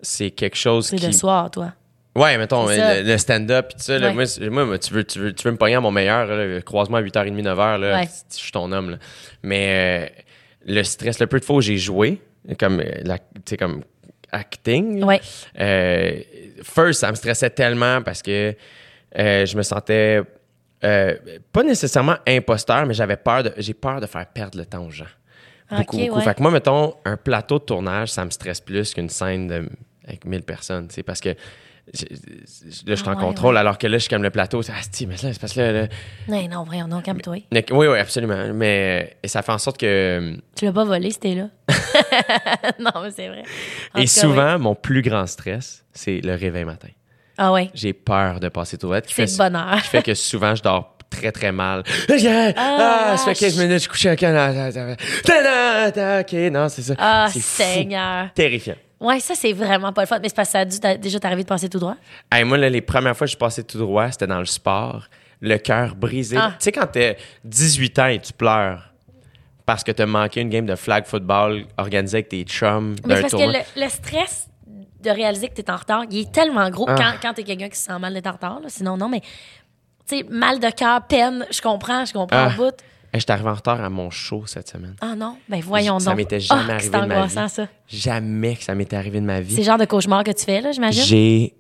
[0.02, 1.06] c'est quelque chose C'est qui.
[1.07, 1.73] le soir, toi.
[2.15, 4.40] Ouais, mettons, C'est le, le stand-up, pis tout ça, là, moi, c'est-
[4.80, 7.41] tu, veux, tu, veux, tu veux me pogner à mon meilleur, là, croise-moi à 8h30,
[7.41, 8.07] 9h, là, Ouais.
[8.31, 8.98] je suis ton homme, là.
[9.41, 10.22] Mais euh,
[10.68, 12.22] le stress, le peu de fois où j'ai joué,
[12.60, 13.18] comme, euh, la-
[13.57, 13.81] comme
[14.31, 15.22] acting, Ouais.
[15.60, 16.19] euh,
[16.64, 18.56] first, ça me stressait tellement parce que
[19.18, 20.22] euh, je me sentais
[20.84, 21.15] euh,
[21.52, 24.91] pas nécessairement imposteur, mais j'avais peur de, j'ai peur de faire perdre le temps aux
[24.91, 25.06] gens.
[25.69, 26.18] Beaucoup, Ok, beaucoup.
[26.18, 26.23] ouais.
[26.23, 29.69] Fait que moi, mettons, un plateau de tournage, ça me stresse plus qu'une scène de,
[30.06, 31.35] avec 1000 personnes, tu sais, parce que
[31.93, 34.23] je- je- là, je suis Ah en ouais, contrôle, alors que là, je suis comme
[34.23, 35.88] le plateau, c'est, ah, mais là, c'est parce que là, là-
[36.27, 37.38] Non, non, voyons donc, calme-toi.
[37.72, 38.53] Oui, oui, absolument.
[38.53, 40.35] Mais et ça fait en sorte que.
[40.55, 41.47] Tu l'as pas volé, c'était là.
[42.80, 43.43] non, mais c'est vrai.
[43.93, 46.89] En et cas, souvent, mon plus grand stress, c'est le réveil matin.
[47.38, 47.69] Ah ouais.
[47.73, 49.01] J'ai peur de passer tout droit.
[49.01, 49.81] qui C'est le bonheur.
[49.81, 51.84] qui fait que souvent, je dors très, très mal.
[52.55, 54.73] Ah, ça fait 15 minutes, je suis couché à canal.
[56.22, 56.95] OK, non, c'est ça.
[56.97, 57.39] Ah, fou.
[57.41, 58.30] Seigneur.
[58.34, 58.76] Terrifiant.
[59.04, 60.20] Ouais, ça, c'est vraiment pas le fun.
[60.20, 61.96] Mais c'est parce que ça a dû t'a- déjà t'arriver de passer tout droit?
[62.32, 65.08] Hey, moi, là, les premières fois que je passé tout droit, c'était dans le sport.
[65.42, 66.38] Le cœur brisé.
[66.40, 66.52] Ah.
[66.58, 67.14] Tu sais, quand t'as
[67.44, 68.94] 18 ans et tu pleures
[69.66, 73.22] parce que t'as manqué une game de flag football organisée avec tes chums Mais d'un
[73.22, 73.52] parce tournoi.
[73.54, 74.48] que le, le stress
[75.02, 76.96] de réaliser que t'es en retard, il est tellement gros Ah.
[76.98, 78.60] quand, quand t'es quelqu'un qui se sent mal d'être en retard.
[78.62, 78.70] là.
[78.70, 79.20] Sinon, non, mais
[80.08, 82.54] tu sais, mal de cœur, peine, je comprends, je comprends Ah.
[82.54, 82.76] au bout.
[83.14, 84.95] Hey, J'étais arrivé en retard à mon show cette semaine.
[84.99, 86.18] Ah non, ben voyons Ça donc.
[86.18, 87.49] m'était jamais Ah, arrivé de ma vie.
[87.49, 87.68] ça.
[87.88, 89.53] Jamais que ça m'était arrivé de ma vie.
[89.53, 91.03] C'est le genre de cauchemar que tu fais, là, j'imagine?
[91.03, 91.53] J'ai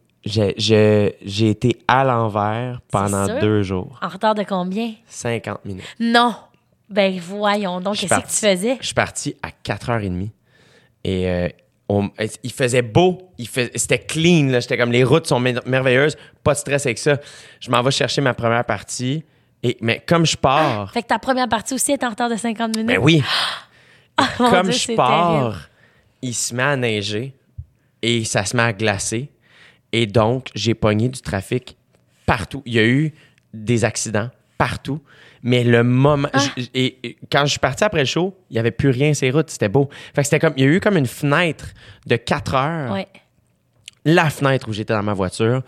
[0.57, 3.99] j'ai- été à l'envers pendant deux jours.
[4.01, 4.93] En retard de combien?
[5.07, 5.83] 50 minutes.
[5.99, 6.33] Non.
[6.89, 8.77] Ben voyons donc, Je suis qu'est-ce que tu faisais?
[8.79, 10.29] Je suis parti à 4h30.
[11.03, 11.49] Et euh,
[11.89, 12.09] on-
[12.43, 13.31] il faisait beau.
[13.37, 14.47] Il fais- C'était clean.
[14.49, 14.59] là.
[14.59, 16.15] J'étais comme les routes sont mer- merveilleuses.
[16.43, 17.17] Pas de stress avec ça.
[17.59, 19.23] Je m'en vais chercher ma première partie.
[19.63, 20.91] Et, mais comme je pars.
[20.91, 22.87] Fait que ta première partie aussi est en retard de 50 minutes?
[22.87, 23.23] Ben oui.
[24.15, 25.69] Ah, comme Dieu, je pars, terrible.
[26.21, 27.33] il se met à neiger
[28.03, 29.31] et ça se met à glacer.
[29.91, 31.75] Et donc, j'ai pogné du trafic
[32.27, 32.61] partout.
[32.67, 33.11] Il y a eu
[33.55, 34.29] des accidents
[34.59, 35.01] partout.
[35.41, 36.29] Mais le moment.
[36.31, 36.45] Ah.
[36.73, 39.31] Et, et quand je suis parti après le show, il n'y avait plus rien les
[39.31, 39.49] routes.
[39.49, 39.89] C'était beau.
[40.13, 40.53] Fait que c'était comme.
[40.57, 41.65] Il y a eu comme une fenêtre
[42.05, 42.91] de 4 heures.
[42.93, 43.07] Ouais.
[44.05, 45.63] La fenêtre où j'étais dans ma voiture,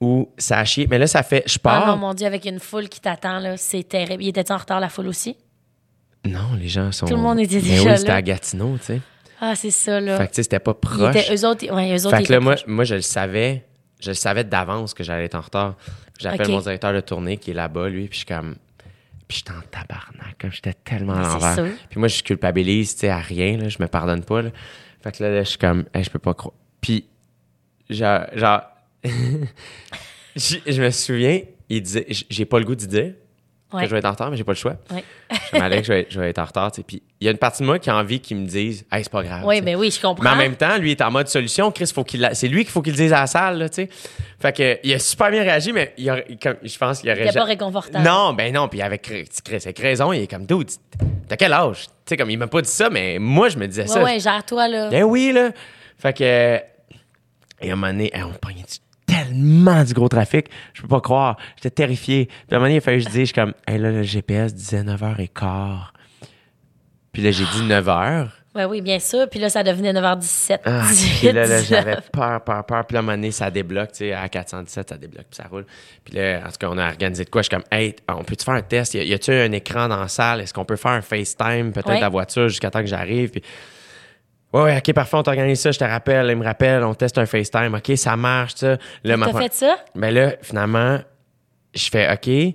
[0.00, 0.86] où ça a chié.
[0.88, 1.42] Mais là, ça fait.
[1.46, 1.86] Je Ah pars.
[1.86, 4.22] non, mon Dieu, avec une foule qui t'attend, là, c'est terrible.
[4.22, 5.36] Il était en retard, la foule aussi?
[6.24, 7.06] Non, les gens sont.
[7.06, 7.96] Tout le monde était Mais déjà oui, là.
[7.96, 9.00] c'était à Gatineau, tu sais.
[9.40, 10.16] Ah, c'est ça, là.
[10.18, 11.16] Fait que, tu sais, c'était pas Ils proche.
[11.16, 13.64] étaient- eux autres, ouais, eux autres, Fait ils que là, moi, moi, je le savais.
[14.00, 15.76] Je le savais d'avance que j'allais être en retard.
[16.18, 18.56] J'appelle mon directeur de tournée qui est là-bas, lui, puis je suis comme.
[19.28, 21.74] Puis j'étais en tabarnak, comme j'étais tellement à Mais c'est l'envers.
[21.90, 24.50] Puis moi, je culpabilise, tu sais, à rien, là, je me pardonne pas, là.
[25.02, 26.54] Fait que là, là, je suis comme, Hey, je peux pas croire.
[26.80, 27.04] Puis,
[27.90, 28.62] genre, genre
[30.36, 33.12] je je me souviens, il disait, j'ai pas le goût d'y dire
[33.70, 33.82] Ouais.
[33.82, 34.76] que je vais être en retard, mais j'ai pas le choix.
[34.90, 35.04] Ouais.
[35.52, 36.72] Je m'allais que je vais, je vais être en retard.
[36.86, 39.04] Puis il y a une partie de moi qui a envie qu'ils me disent, hey,
[39.04, 39.42] c'est pas grave.
[39.44, 40.24] Oui, mais oui, je comprends.
[40.24, 41.70] Mais en même temps, lui est en mode solution.
[41.70, 43.68] Chris, faut qu'il la- c'est lui qu'il faut qu'il le dise à la salle, là,
[43.68, 43.90] tu sais.
[44.40, 46.10] Fait que, il a super bien réagi, mais il
[46.42, 47.18] comme, je pense qu'il aurait.
[47.26, 48.00] C'était pas ja- réconfortant.
[48.00, 48.68] Non, ben non.
[48.68, 50.70] Puis avec Chris, Chris, avec raison, il est comme, dude,
[51.28, 51.82] t'as quel âge?
[51.88, 54.02] Tu sais, comme, il m'a pas dit ça, mais moi, je me disais Ouais, ça.
[54.02, 54.88] ouais, gère-toi, là.
[54.88, 55.50] Ben oui, là.
[55.98, 56.22] Fait que.
[57.60, 58.78] Et à un moment donné, hey, on pognait du-
[59.24, 60.46] tellement du gros trafic.
[60.74, 61.36] Je peux pas croire.
[61.56, 62.26] J'étais terrifié.
[62.26, 63.78] Puis à un moment donné, il a fallu que je dise, je suis comme, hey,
[63.78, 65.78] là, le GPS disait 9h15.
[67.12, 68.28] Puis là, j'ai dit 9h.
[68.54, 69.28] Ouais, oui, bien sûr.
[69.30, 70.58] Puis là, ça devenait 9h17.
[70.64, 71.68] Ah, 18, puis là, là, 19.
[71.68, 72.86] j'avais peur, peur, peur.
[72.86, 75.36] Puis là, à un moment donné, ça débloque, tu sais, à 417, ça débloque, puis
[75.36, 75.66] ça roule.
[76.04, 77.42] Puis là, en tout cas, on a organisé de quoi?
[77.42, 78.94] Je suis comme, hey, on peut-tu faire un test?
[78.94, 80.40] Y a-tu un écran dans la salle?
[80.40, 82.00] Est-ce qu'on peut faire un FaceTime, peut-être Ouais.
[82.00, 83.30] la voiture, jusqu'à temps que j'arrive?
[83.30, 83.42] Puis,
[84.52, 87.18] ouais, ouais, OK, parfait, on t'organise ça, je te rappelle, il me rappelle, on teste
[87.18, 87.74] un FaceTime.
[87.74, 88.76] OK, ça marche, ça.
[89.04, 89.76] Là, ma fait ça?
[89.94, 90.98] ben là, finalement,
[91.74, 92.54] je fais OK.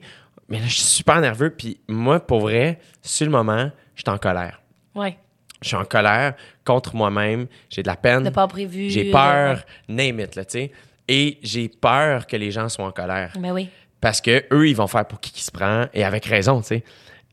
[0.50, 1.50] Mais là, je suis super nerveux.
[1.50, 4.62] Puis moi, pour vrai, sur le moment, je suis en colère.
[4.94, 5.18] Ouais.
[5.62, 6.34] Je suis en colère
[6.66, 7.48] contre moi-même.
[7.70, 8.24] J'ai de la peine.
[8.24, 8.90] De pas prévu.
[8.90, 10.72] J'ai euh, peur, name it, là, tu sais.
[11.08, 13.32] Et j'ai peur que les gens soient en colère.
[13.36, 13.42] ouais.
[13.42, 13.70] Ben oui.
[14.02, 16.68] Parce que eux, ils vont faire pour qui qui se prend, et avec raison, tu
[16.68, 16.84] sais.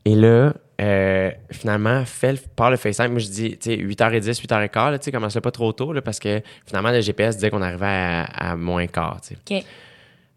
[0.05, 4.41] Et là, euh, finalement, fait le- par le FaceTime, moi je dis, tu sais, 8h10,
[4.41, 7.49] 8h15, là, tu sais, commence pas trop tôt, là, parce que finalement, le GPS disait
[7.51, 9.59] qu'on arrivait à, à moins quart, tu sais.
[9.59, 9.65] OK.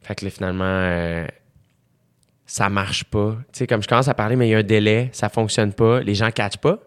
[0.03, 1.27] Fait que là, finalement, euh,
[2.47, 3.37] ça marche pas.
[3.53, 5.73] Tu sais, comme je commence à parler, mais il y a un délai, ça fonctionne
[5.73, 6.79] pas, les gens catchent pas.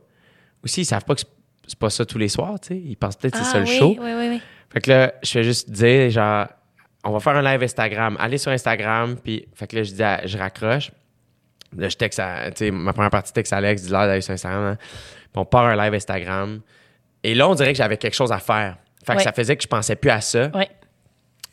[0.63, 2.77] Aussi, ils savent pas que c'est- pas ça tous les soirs, tu sais.
[2.77, 3.95] Ils pensent peut-être que c'est ça Ah, le show.
[3.99, 4.41] Oui, oui, oui.
[4.69, 6.47] Fait que là, je fais juste dire, genre,
[7.03, 8.15] on va faire un live Instagram.
[8.19, 10.91] Allez sur Instagram, puis, fait que là, je dis, à- je raccroche.
[11.75, 14.63] Là, je texte à, ma première partie texte à Alex, dis là d'aller sur Instagram.
[14.63, 14.77] hein.
[14.79, 16.61] Puis on part un live Instagram.
[17.23, 18.77] Et là, on dirait que j'avais quelque chose à faire.
[19.05, 19.23] Fait que Ouais.
[19.23, 20.49] ça faisait que je pensais plus à ça.
[20.53, 20.69] Ouais.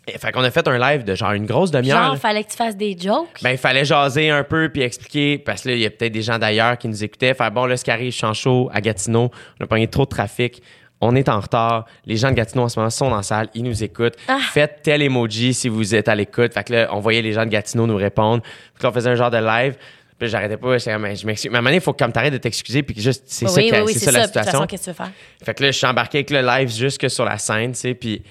[0.06, 2.04] Et fait qu'on a fait un live de genre une grosse demi-heure.
[2.08, 3.40] Genre, fallait que tu fasses des jokes?
[3.42, 6.12] Ben, il fallait jaser un peu puis expliquer, parce que là, il y a peut-être
[6.12, 7.32] des gens d'ailleurs qui nous écoutaient.
[7.32, 9.30] Faire bon, là, ce qui arrive, je suis en show à Gatineau,
[9.60, 10.62] on a pogné trop de trafic,
[11.00, 11.86] on est en retard.
[12.04, 14.16] Les gens de Gatineau en ce moment sont dans la salle, ils nous écoutent.
[14.28, 14.38] Ah.
[14.52, 16.52] Faites tel emoji si vous êtes à l'écoute.
[16.52, 18.42] Fait que là, on voyait les gens de Gatineau nous répondre.
[18.44, 19.74] Fait que là, on faisait un genre de live.
[20.18, 21.50] Puis j'arrêtais pas, j'étais comme, Mais je m'excuse.
[21.50, 23.48] Mais à un moment donné, il faut comme t'arrêtes de t'excuser puis que juste, c'est
[23.48, 24.18] ça, oui, oui, c'est ça, ça.
[24.18, 24.52] la situation.
[24.52, 25.12] façon, qu'est-ce que tu veux faire?
[25.44, 27.94] Fait que là, je suis embarqué avec le live jusque sur la scène, tu sais,
[27.94, 28.22] puis...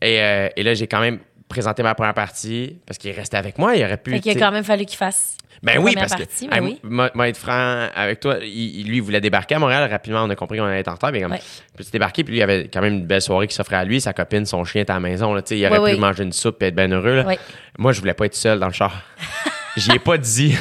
[0.00, 3.58] Et, euh, et là, j'ai quand même présenté ma première partie parce qu'il restait avec
[3.58, 3.74] moi.
[3.74, 4.10] Il aurait pu...
[4.12, 5.36] Fait qu'il a quand même fallu qu'il fasse.
[5.62, 6.78] ben la oui, première parce partie, que, mais oui.
[6.84, 10.22] moi, moi, être franc avec toi, il, lui, il voulait débarquer à Montréal rapidement.
[10.22, 11.10] On a compris qu'on allait être en retard.
[11.10, 11.40] Mais comme, Ouais.
[11.74, 13.84] puis il débarqué, puis lui, il avait quand même une belle soirée qui s'offrait à
[13.84, 14.00] lui.
[14.00, 15.34] Sa copine, son chien était à la maison.
[15.34, 16.00] Là, tu sais, il aurait Ouais, pu ouais.
[16.00, 17.16] manger une soupe et être bien heureux.
[17.16, 17.36] Là.
[17.78, 19.02] Moi, je voulais pas être seul dans le char.
[19.76, 20.56] J'y ai pas dit,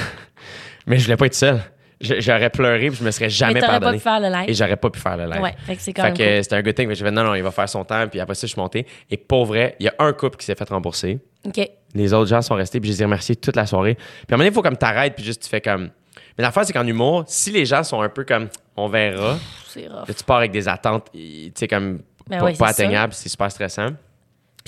[0.87, 1.59] mais je voulais pas être seul.
[1.99, 3.97] J'aurais pleuré, puis je me serais jamais Mais t'aurais pas pardonné.
[3.97, 4.45] pu faire le live.
[4.49, 5.41] Et j'aurais pas pu faire le live.
[5.41, 6.43] Ouais, fait que c'est quand Fait même que cool.
[6.43, 6.87] c'était un good thing.
[6.87, 8.07] mais J'ai fait non, non, il va faire son temps.
[8.07, 8.85] Puis après ça, je suis monté.
[9.09, 11.19] Et pour vrai, il y a un couple qui s'est fait rembourser.
[11.45, 11.59] OK.
[11.95, 13.95] Les autres gens sont restés, puis je les ai remerciés toute la soirée.
[13.95, 15.89] Puis à un moment donné, il faut comme t'arrêtes, puis juste tu fais comme.
[16.37, 19.39] Mais l'affaire, c'est qu'en humour, si les gens sont un peu comme on verra,
[19.75, 23.29] là, tu pars avec des attentes, tu sais, comme Ben pas, ouais, pas atteignables, c'est
[23.29, 23.89] super stressant.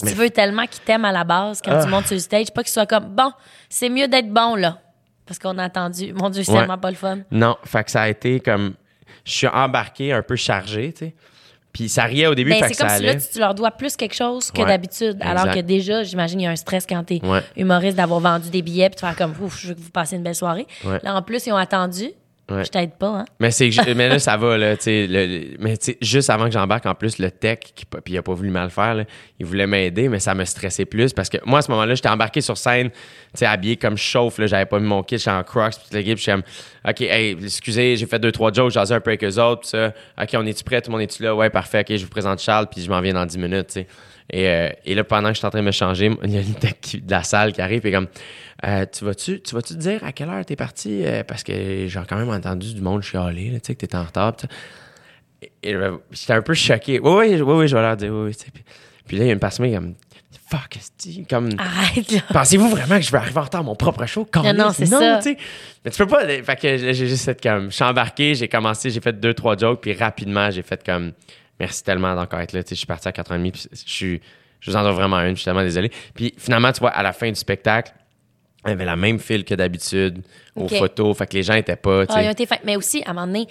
[0.01, 1.83] Puis tu veux tellement qu'il t'aime à la base quand Ah.
[1.83, 3.31] tu montes sur le stage, pas qu'il soit comme bon,
[3.69, 4.79] c'est mieux d'être bon là.
[5.29, 6.11] Parce qu'on a attendu.
[6.13, 6.57] Mon Dieu, c'est Ouais.
[6.59, 7.19] tellement pas le fun.
[7.31, 8.73] Non, fait que ça a été comme.
[9.23, 11.13] Je suis embarqué un peu chargé, tu sais.
[11.71, 13.39] Puis ça riait au début, Ben, fait c'est que ça comme si là, tu, tu
[13.39, 14.67] leur dois plus quelque chose que Ouais.
[14.67, 15.17] d'habitude.
[15.21, 17.43] Alors que déjà, j'imagine, il y a un stress quand t'es Ouais.
[17.55, 20.17] humoriste d'avoir vendu des billets puis de faire comme ouf, je veux que vous passiez
[20.17, 20.65] une belle soirée.
[20.83, 20.99] Ouais.
[21.03, 22.09] Là, en plus, ils ont attendu.
[22.49, 22.63] Ouais.
[22.65, 23.25] Je t'aide pas, hein.
[23.39, 26.45] Mais c'est mais là ça va là, tu sais le- mais tu sais juste avant
[26.45, 29.03] que j'embarque en plus le tech qui puis il a pas voulu mal faire là,
[29.39, 32.09] il voulait m'aider mais ça me stressait plus parce que moi à ce moment-là, j'étais
[32.09, 32.97] embarqué sur scène, tu
[33.35, 36.17] sais habillé comme chauffe là, j'avais pas mis mon kit, j'étais en Crocs puis l'équipe,
[36.17, 36.43] je suis comme
[36.87, 39.69] OK, hey, excusez, j'ai fait deux trois jokes, j'asais un peu avec eux autres, puis
[39.69, 39.93] ça.
[40.19, 41.35] OK, on est-tu prêt, tout le monde est-tu là?
[41.35, 41.81] Ouais, parfait.
[41.81, 43.87] OK, je vous présente Charles puis je m'en viens dans 10 minutes, tu sais.
[44.31, 46.37] Et, euh, et là, pendant que je suis en train de me changer, il y
[46.37, 48.07] a une tech qui- de la salle qui arrive et comme
[48.65, 51.05] euh, tu vas-tu tu vas-tu te dire à quelle heure t'es parti?
[51.05, 54.03] Euh, parce que j'ai quand même entendu du monde chialer tu sais que t'étais en
[54.03, 54.35] retard
[55.65, 58.35] euh, j'étais un peu choqué oui oui oui oui je vais leur dire oui, oui
[58.35, 58.63] tu puis,
[59.05, 59.95] puis là il y a une personne comme
[60.49, 60.77] fuck
[61.29, 62.23] comme Arrête.
[62.33, 64.27] Pensez-vous vraiment que je vais arriver en retard à mon propre show?
[64.35, 65.19] Non, non, c'est ça.
[65.21, 65.35] tu.
[65.85, 66.25] Mais tu peux pas.
[66.25, 67.69] Fait que j'ai juste fait comme.
[67.69, 71.13] Je suis embarqué, j'ai commencé, j'ai fait deux, trois jokes, puis rapidement, j'ai fait comme.
[71.59, 72.63] Merci tellement d'encore être là.
[72.63, 74.21] Tu je suis parti à 4h30, puis je suis.
[74.59, 75.89] Je vous en dois vraiment une, je suis tellement désolé.
[76.13, 77.93] Puis finalement, tu vois, à la fin du spectacle,
[78.69, 80.21] y avait la même file que d'habitude
[80.55, 81.17] aux photos.
[81.17, 82.01] Fait que les gens étaient pas.
[82.09, 82.27] Ah, ils sais.
[82.27, 82.47] ont été.
[82.65, 83.47] Mais aussi, à un moment donné,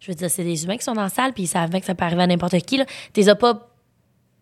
[0.00, 1.80] je veux dire, c'est des humains qui sont dans la salle, puis ils savent bien
[1.80, 2.78] que ça peut arriver à n'importe qui.
[2.78, 2.84] Tu
[3.16, 3.68] les as pas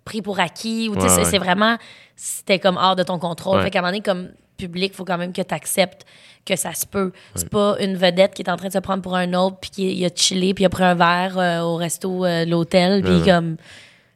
[0.04, 1.24] pris pour acquis, ou Ouais, c'est- ouais.
[1.24, 1.76] c'est vraiment,
[2.16, 3.58] c'était comme hors de ton contrôle.
[3.58, 3.64] Ouais.
[3.64, 6.04] Fait qu'à un moment donné, comme public, il faut quand même que tu acceptes
[6.46, 7.12] que ça se peut.
[7.34, 9.70] C'est pas une vedette qui est en train de se prendre pour un autre, puis
[9.70, 12.50] qui il a chillé, puis il a pris un verre euh, au resto euh, de
[12.50, 13.24] l'hôtel, puis Non, non.
[13.24, 13.56] comme.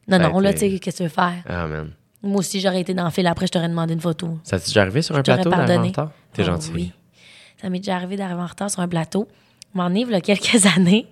[0.09, 1.43] Non, non, là, tu sais, qu'est-ce que tu veux faire?
[1.49, 1.91] Ah, man.
[2.23, 4.39] Moi aussi, j'aurais été dans le fil après, je t'aurais demandé une photo.
[4.45, 6.11] Ça t'est déjà arrivé sur un Je plateau d'arriver en retard?
[6.33, 6.71] T'es Oh, gentil.
[6.75, 6.93] Oui.
[7.61, 9.29] Ça m'est déjà arrivé d'arriver en retard sur un plateau.
[9.75, 11.07] M'en il y a quelques années,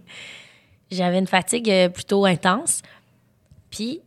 [0.90, 2.82] j'avais une fatigue euh, plutôt intense.
[3.70, 4.00] Puis,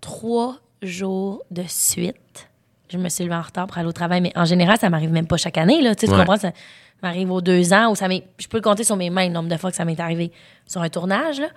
[0.00, 2.48] trois jours de suite,
[2.88, 4.20] je me suis levée en retard pour aller au travail.
[4.20, 5.80] Mais en général, ça m'arrive même pas chaque année.
[5.80, 6.36] Là, tu sais, tu comprends?
[6.36, 6.52] Ça
[7.02, 7.90] m'arrive aux deux ans.
[7.90, 8.08] Ou ça
[8.38, 10.30] je peux le compter sur mes mains le nombre de fois que ça m'est arrivé
[10.66, 11.40] sur un tournage.
[11.40, 11.48] Là.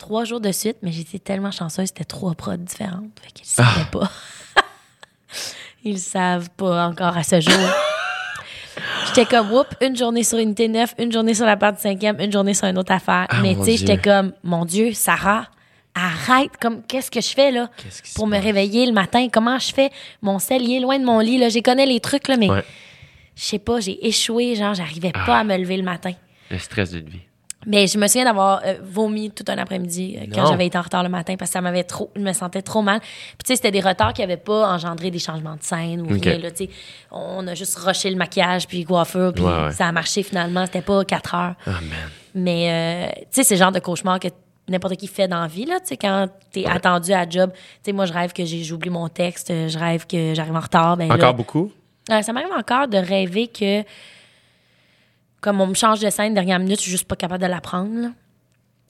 [0.00, 3.10] Trois jours de suite, mais j'étais tellement chanceuse, c'était trois prods différentes.
[3.22, 4.10] Fait qu'ils ne savaient pas.
[5.84, 7.52] Ils savent pas encore à ce jour.
[9.06, 12.18] J'étais comme, whoop, une journée sur Unité 9, une journée sur la part du cinquième,
[12.20, 13.26] une journée sur une autre affaire.
[13.28, 15.46] Ah, Mais tu sais, j'étais comme, mon Dieu, Sarah,
[15.94, 17.68] arrête, comme, qu'est-ce que je fais là?
[18.14, 18.44] Pour me passe?
[18.44, 19.28] réveiller le matin?
[19.30, 19.90] Comment je fais?
[20.22, 21.48] Mon sel, il est loin de mon lit, là.
[21.50, 22.64] J'ai connais les trucs, là, mais Ouais.
[23.36, 25.24] je sais pas, j'ai échoué, genre, j'arrivais Ah.
[25.26, 26.12] pas à me lever le matin.
[26.50, 27.20] Le stress d'une vie.
[27.66, 30.82] Mais je me souviens d'avoir euh, vomi tout un après-midi euh, quand j'avais été en
[30.82, 33.00] retard le matin parce que ça m'avait trop, je me sentais trop mal.
[33.00, 33.10] Puis
[33.44, 36.38] tu sais, c'était des retards qui n'avaient pas engendré des changements de scène ou rien.
[36.38, 36.70] Là, tu sais.
[37.10, 39.72] on a juste rushé le maquillage puis coiffure puis Ouais, ouais.
[39.72, 40.64] ça a marché finalement.
[40.64, 41.54] C'était pas quatre heures.
[41.66, 41.82] Ah, man.
[42.34, 42.70] Mais
[43.10, 44.28] euh, tu sais, c'est le genre de cauchemar que
[44.68, 47.50] n'importe qui fait dans la vie, là, tu sais, quand t'es attendu à job.
[47.52, 50.60] Tu sais, moi, je rêve que j'ai- j'oublie mon texte, je rêve que j'arrive en
[50.60, 50.96] retard.
[50.96, 51.72] Ben, là, Encore beaucoup?
[52.08, 53.82] ça m'arrive encore de rêver que,
[55.40, 58.00] comme on me change de scène dernière minute, je suis juste pas capable de l'apprendre.
[58.00, 58.10] là.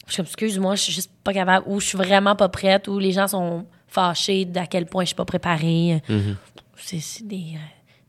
[0.06, 2.88] Je suis comme, excuse-moi, je suis juste pas capable, ou je suis vraiment pas prête,
[2.88, 6.02] ou les gens sont fâchés d'à quel point je suis pas préparée.
[6.76, 7.58] C'est c'est des, euh,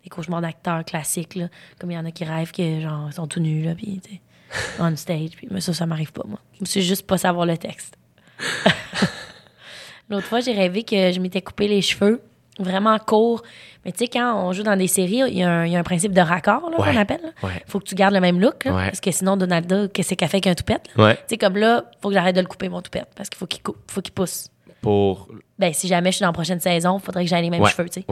[0.04, 1.50] des cauchemars d'acteurs classiques, là.
[1.80, 4.02] Comme il y en a qui rêvent que, genre, ils sont tout nus, là, puis,
[4.80, 5.32] on stage.
[5.32, 6.40] Puis, mais ça, ça m'arrive pas, moi.
[6.64, 7.96] C'est juste pas savoir le texte.
[10.10, 12.22] L'autre fois, j'ai rêvé que je m'étais coupé les cheveux
[12.60, 13.42] vraiment courts.
[13.86, 15.76] Mais tu sais, quand on joue dans des séries, il y, a un- il y
[15.76, 16.92] a un principe de raccord, là, Ouais.
[16.92, 17.34] qu'on appelle.
[17.44, 17.64] Ouais.
[17.68, 18.86] Faut que tu gardes le même look, là, Ouais.
[18.86, 20.90] parce que sinon, Donalda, qu'est-ce qu'elle fait qu'un toupette?
[20.96, 23.48] Tu sais, comme là, faut que j'arrête de le couper, mon toupette, parce qu'il faut
[23.48, 24.50] qu'il coupe, faut qu'il pousse.
[24.82, 25.28] Pour.
[25.60, 27.66] Ben, si jamais je suis dans la prochaine saison, il faudrait que j'aille les mêmes
[27.68, 28.06] cheveux, tu sais.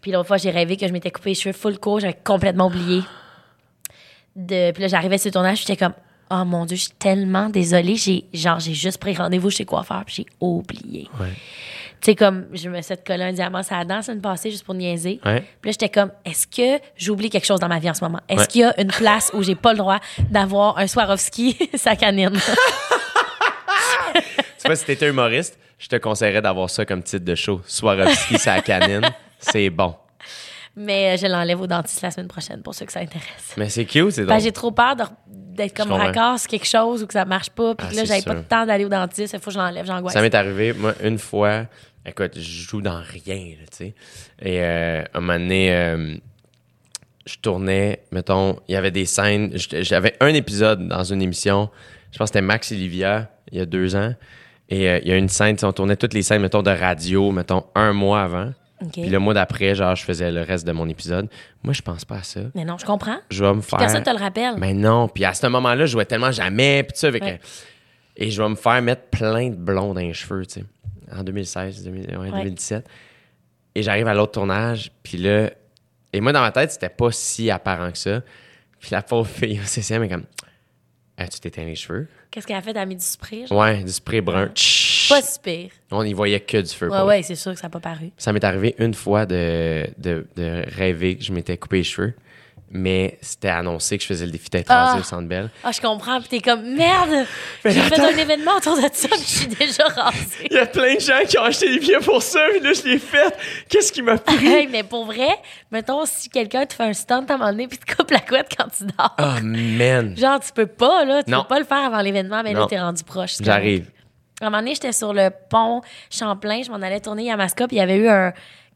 [0.00, 2.66] Puis l'autre fois, j'ai rêvé que je m'étais coupé les cheveux full court, j'avais complètement
[2.66, 3.02] oublié.
[4.34, 4.70] De...
[4.72, 5.92] Puis là, j'arrivais sur le tournage, j'étais comme,
[6.30, 7.96] oh mon Dieu, je suis tellement désolée.
[7.96, 11.08] J'ai, genre, j'ai juste pris rendez-vous chez coiffeur, puis j'ai oublié.
[12.02, 14.64] Tu sais, comme, je me suis collé un diamant sur la dent semaine passée juste
[14.64, 15.20] pour niaiser.
[15.24, 15.40] Ouais.
[15.60, 18.18] Puis là, j'étais comme, est-ce que j'oublie quelque chose dans ma vie en ce moment?
[18.28, 18.46] Est-ce Ouais.
[18.48, 20.00] qu'il y a une place où j'ai pas le droit
[20.30, 22.32] d'avoir un Swarovski sa canine?
[24.60, 27.60] Tu vois, si t'étais humoriste, je te conseillerais d'avoir ça comme titre de show.
[27.66, 29.02] Swarovski, sa canine.
[29.40, 29.96] C'est bon.
[30.76, 33.54] Mais euh, je l'enlève au dentiste la semaine prochaine pour ceux que ça intéresse.
[33.56, 34.40] Mais c'est cute, c'est drôle.
[34.40, 34.94] j'ai trop peur
[35.26, 38.34] d'être comme raccord quelque chose ou que ça marche pas, puis Ah, là, j'avais pas
[38.34, 40.14] le temps d'aller au dentiste, il faut que je l'enlève, j'angoisse.
[40.14, 41.64] Ça m'est arrivé, moi, une fois.
[42.04, 43.94] Écoute, je joue dans rien, tu sais.
[44.40, 46.16] Et euh, un moment donné, euh,
[47.26, 49.52] je tournais, mettons, il y avait des scènes.
[49.56, 51.70] J'avais un épisode dans une émission.
[52.10, 54.14] Je pense que c'était Max et Livia, il y a deux ans.
[54.68, 56.62] Et euh, il y a une scène, tu sais, on tournait toutes les scènes, mettons,
[56.62, 58.52] de radio, mettons, un mois avant.
[58.82, 58.92] OK.
[58.92, 61.28] Puis le mois d'après, genre, je faisais le reste de mon épisode.
[61.62, 62.40] Moi, je pense pas à ça.
[62.56, 63.18] Mais non, je comprends.
[63.30, 63.78] Je vais me faire.
[63.78, 64.54] Personne te le rappelle.
[64.58, 65.08] Mais non.
[65.08, 66.82] Puis à ce moment-là, je jouais tellement jamais.
[66.82, 67.38] Puis tout ça, avec Ouais.
[68.16, 70.64] Et je vais me faire mettre plein de blonds dans les cheveux, tu sais.
[71.14, 72.88] En 2016, 2000 ouais, 2017.
[73.74, 74.92] Et j'arrive à l'autre tournage.
[75.02, 75.50] Puis là...
[76.12, 78.22] Et moi, dans ma tête, c'était pas si apparent que ça.
[78.78, 80.24] Puis la pauvre fille au CCM est comme...
[81.16, 82.08] Ah, tu t'éteins les cheveux?
[82.30, 82.70] Qu'est-ce qu'elle a fait?
[82.70, 83.46] Elle a mis du spray?
[83.46, 83.58] genre?
[83.58, 84.46] Ouais, du spray brun.
[84.46, 85.70] Pas si pire.
[85.90, 86.90] On y voyait que du feu.
[86.90, 88.10] Ouais, ouais, c'est sûr que ça n'a pas paru.
[88.16, 92.14] Ça m'est arrivé une fois de, de, de rêver que je m'étais coupé les cheveux.
[92.74, 94.96] Mais c'était annoncé que je faisais le défi d'être Ah!
[94.98, 95.50] au Centre Bell.
[95.62, 97.26] Ah, je comprends, puis t'es comme, merde!
[97.66, 100.46] J'ai fait un événement autour de ça, puis je suis déjà rasée.
[100.50, 102.72] Il y a plein de gens qui ont acheté des billets pour ça, puis là,
[102.72, 103.36] je l'ai fait.
[103.68, 104.46] Qu'est-ce qui m'a pris?
[104.46, 105.28] Hey, mais pour vrai,
[105.70, 108.20] mettons, si quelqu'un te fait un stunt à un moment donné, puis te coupe la
[108.20, 109.14] couette quand tu dors.
[109.18, 110.16] Oh, man.
[110.16, 111.22] Genre, tu peux pas, là.
[111.22, 111.42] Tu Non.
[111.42, 113.34] peux pas le faire avant l'événement, mais là, t'es rendu proche.
[113.40, 113.90] J'arrive.
[114.40, 117.76] À un moment donné, j'étais sur le pont Champlain, je m'en allais tourner Yamaska, puis
[117.76, 118.32] il y avait eu un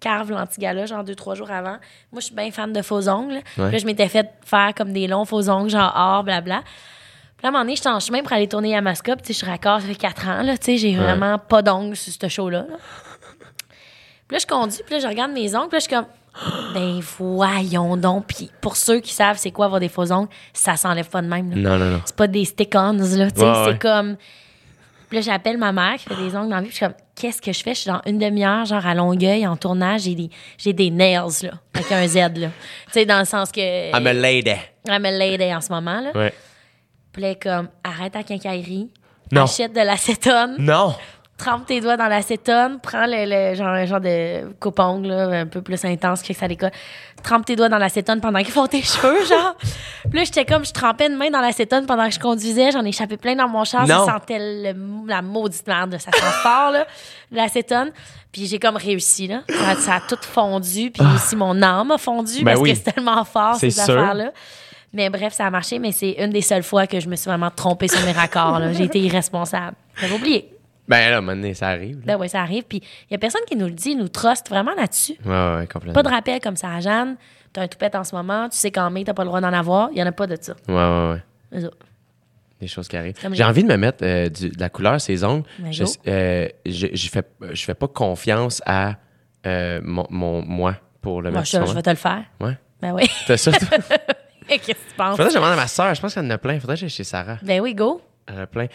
[0.07, 1.77] carve l'antigala, genre deux, trois jours avant.
[2.13, 3.41] Moi, je suis bien fan de faux ongles.
[3.55, 6.63] Puis là, je m'étais fait faire comme des longs faux ongles, genre or, blabla.
[7.37, 9.27] Puis là, à un moment donné, j'étais en chemin pour aller tourner Yamaska, puis tu
[9.29, 11.97] sais, je suis raccord, ça fait quatre ans, là, tu sais, j'ai vraiment pas d'ongles
[11.97, 12.61] sur ce show-là.
[12.71, 12.77] là.
[14.29, 16.07] Puis là, je conduis, puis là, je regarde mes ongles, puis là, je suis comme,
[16.75, 18.27] ben voyons donc.
[18.27, 21.29] Puis pour ceux qui savent c'est quoi avoir des faux ongles, ça s'enlève pas de
[21.29, 21.51] même.
[21.51, 21.57] là.
[21.57, 22.01] Non, non, non.
[22.05, 23.31] C'est pas des stick-ons, là.
[23.31, 23.79] Tu sais, Ouais, c'est ouais.
[23.79, 24.17] comme.
[25.09, 26.69] Puis là, j'appelle ma mère qui fait des ongles dans la vie.
[26.69, 27.75] Puis je suis comme, qu'est-ce que je fais?
[27.75, 30.03] Je suis dans une demi-heure, genre à Longueuil, en tournage.
[30.03, 32.29] J'ai des, j'ai des nails, là, avec un Z, là.
[32.87, 33.97] tu sais, dans le sens que.
[33.97, 34.57] I'm a lady.
[34.89, 36.11] I'm a lady en ce moment, là.
[36.15, 36.35] Ouais.
[37.13, 38.91] Puis là, comme, arrête ta quincaillerie.
[39.33, 39.45] Non.
[39.45, 40.57] Achète de l'acétone.
[40.59, 40.95] Non.
[41.39, 42.79] Trempe tes doigts dans l'acétone.
[42.83, 46.49] Prends le, le- genre, un genre de coupe-ongle, là, un peu plus intense que ça
[46.49, 46.71] décolle.
[47.23, 49.55] Trempe tes doigts dans l'acétone pendant qu'ils font tes cheveux, genre.
[50.09, 52.71] Puis là, j'étais comme, je trempais une main dans l'acétone pendant que je conduisais.
[52.71, 53.87] J'en ai échappé plein dans mon char.
[53.87, 54.07] Non.
[54.07, 55.99] Ça sentait le- la maudite merde.
[55.99, 56.87] Ça sent fort, là,
[57.31, 57.91] l'acétone.
[58.33, 59.43] Puis j'ai comme réussi, là.
[59.49, 60.91] Ça, ça a tout fondu.
[60.91, 62.71] Puis aussi, mon âme a fondu Ben parce oui.
[62.73, 64.31] que c'est tellement fort, C'est ces affaires-là.
[64.95, 67.29] Mais bref, ça a marché, mais c'est une des seules fois que je me suis
[67.29, 68.59] vraiment trompée sur mes raccords.
[68.59, 68.73] là.
[68.73, 69.75] J'ai été irresponsable.
[70.01, 70.51] J'avais oublié.
[70.89, 71.97] Ben là, à un moment donné, ça arrive.
[71.99, 72.03] là.
[72.15, 72.65] Ben oui, ça arrive.
[72.65, 72.79] Puis
[73.11, 75.17] il y a personne qui nous le dit, nous truste vraiment là-dessus.
[75.25, 75.93] Ouais, complètement.
[75.95, 77.17] Pas de rappel comme ça à Jeanne.
[77.53, 79.53] T'as un toupette en ce moment, tu sais qu'en mai, t'as pas le droit d'en
[79.53, 79.89] avoir.
[79.93, 80.55] Il y en a pas de ça.
[80.69, 81.23] Ouais, ouais, ouais.
[81.53, 81.71] C'est ça.
[82.61, 83.15] Des choses qui arrivent.
[83.33, 85.45] J'ai envie de me mettre euh, du- de la couleur ses ongles.
[85.59, 87.23] Ben, Je, euh, je, je fais,
[87.53, 88.95] je fais pas confiance à
[89.47, 91.51] euh, mon, mon- moi pour le Moi, mettre.
[91.51, 92.25] je, tu je vais te le faire.
[92.41, 92.57] Ouais.
[92.81, 93.09] Ben oui.
[93.27, 93.53] T'as ça?
[93.53, 93.69] toi?
[94.49, 95.11] Qu'est-ce que tu penses?
[95.17, 95.95] Faudrait que je demande à ma soeur.
[95.95, 96.59] Je pense qu'elle en a plein.
[96.61, 97.39] Faudrait que j'aille chez Sarah.
[97.43, 98.01] Ben oui, go.
[98.27, 98.67] Elle en a plein.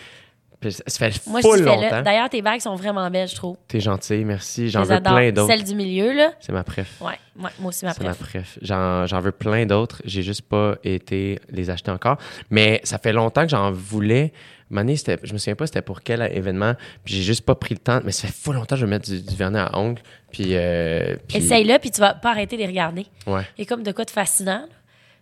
[0.61, 1.65] Puis ça ça fait Moi, je full fais-le.
[1.65, 2.01] longtemps.
[2.03, 3.57] D'ailleurs, tes bagues sont vraiment belles, je trouve.
[3.67, 4.67] T'es gentil, merci.
[4.67, 5.13] Je J'en veux adore.
[5.15, 5.51] plein d'autres.
[5.51, 6.31] Celle du milieu, là.
[6.39, 7.01] C'est ma préf.
[7.01, 8.29] Ouais, ouais, moi aussi, ma C'est ma préf.
[8.29, 8.59] préf.
[8.61, 10.01] J'en, j'en veux plein d'autres.
[10.05, 12.17] J'ai juste pas été les acheter encore.
[12.51, 14.31] Mais ça fait longtemps que j'en voulais.
[14.69, 16.75] Mané, c'était, je me souviens pas c'était pour quel événement.
[17.03, 17.99] Puis j'ai juste pas pris le temps.
[18.05, 20.01] Mais ça fait full longtemps que je vais mettre du, du vernis à ongles.
[20.31, 20.49] Puis.
[20.51, 23.07] euh, puis- Essaye-le, puis tu vas pas arrêter de les regarder.
[23.25, 23.41] Ouais.
[23.59, 24.63] A comme de quoi de fascinant.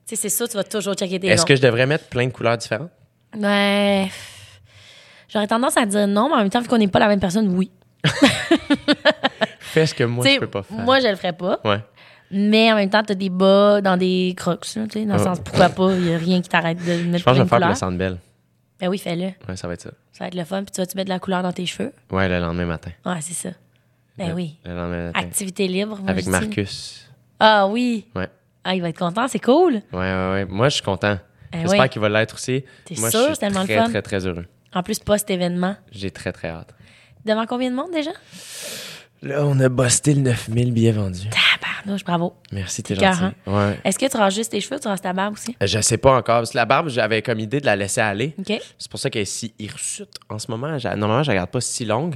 [0.06, 2.26] Tu sais, c'est ça, tu vas toujours checker tes Est-ce que je devrais mettre plein
[2.28, 2.92] de couleurs différentes?
[3.38, 4.10] Ouais.
[5.30, 7.20] J'aurais tendance à dire non, mais en même temps, vu qu'on n'est pas la même
[7.20, 7.72] personne, oui.
[9.60, 10.78] Fais ce que moi, Tu sais, je peux pas faire.
[10.80, 11.60] Moi, je le ferais pas.
[11.64, 11.80] Ouais.
[12.32, 15.40] Mais en même temps, t'as des bas dans des crocs, tu sais, dans le sens
[15.40, 17.50] pourquoi pas, il y a rien qui t'arrête de mettre Je pense que je vais
[17.50, 18.18] faire pour le Centre Bell.
[18.80, 19.26] Ben oui, fais-le.
[19.48, 19.90] Ouais, ça va être ça.
[20.14, 20.64] Ça va être le fun.
[20.64, 21.92] Puis tu vas-tu mettre de la couleur dans tes cheveux?
[22.12, 22.92] Ouais, le lendemain matin.
[23.06, 23.50] Ouais, c'est ça.
[24.18, 24.56] Ben Le- oui.
[24.66, 25.20] Le lendemain matin.
[25.20, 25.98] Activité libre.
[26.02, 26.32] moi, Avec je dis.
[26.32, 27.10] Marcus.
[27.40, 28.06] Ah oui.
[28.16, 28.28] Ouais.
[28.64, 29.74] Ah, il va être content, c'est cool.
[29.76, 30.46] Ouais, ouais, ouais.
[30.46, 31.18] Moi, je suis content.
[31.52, 31.90] Ben J'espère oui.
[31.90, 32.64] qu'il va l'être aussi.
[32.86, 33.06] T'es sûr?
[33.12, 33.90] je suis C'est tellement le très, fun?
[33.90, 34.46] très, très heureux.
[34.74, 35.76] En plus, post-événement.
[35.92, 36.74] J'ai très, très hâte.
[37.26, 38.12] Devant combien de monde déjà?
[39.22, 41.28] Là, on a busté le 9000 billets vendus.
[41.30, 42.36] Tabarnouche, bravo.
[42.54, 43.20] Merci, t'es gentil.
[43.20, 43.78] cœur, Ouais.
[43.84, 45.58] Est-ce que tu rases juste tes cheveux ou tu rases ta barbe aussi?
[45.62, 46.38] Je sais pas encore.
[46.40, 48.34] Parce que la barbe, j'avais comme idée de la laisser aller.
[48.40, 48.54] OK.
[48.78, 50.70] C'est pour ça qu'elle est si hirsute en ce moment.
[50.96, 52.16] Normalement, je la garde pas si longue.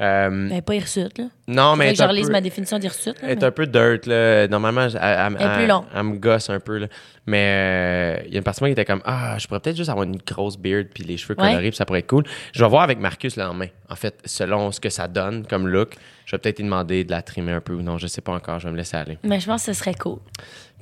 [0.00, 1.24] Euh, Ben, pas hirsute, là.
[1.46, 3.14] non, mais que je relise peu- ma définition d'hirsute.
[3.22, 4.48] là, Elle est mais- un peu dirt, là.
[4.48, 6.86] Normalement, elle, elle- Elle plus me gosse un peu, là.
[7.26, 9.60] Mais euh, il y a une partie de moi qui était comme Ah, je pourrais
[9.60, 11.46] peut-être juste avoir une grosse beard puis les cheveux Ouais.
[11.50, 12.24] colorés, puis ça pourrait être cool.
[12.52, 13.68] Je vais voir avec Marcus le lendemain.
[13.88, 15.94] En fait, selon ce que ça donne comme look,
[16.26, 17.96] je vais peut-être lui demander de la trimer un peu ou non.
[17.98, 18.58] Je sais pas encore.
[18.58, 19.18] Je vais me laisser aller.
[19.22, 20.18] Mais je pense que ce serait cool.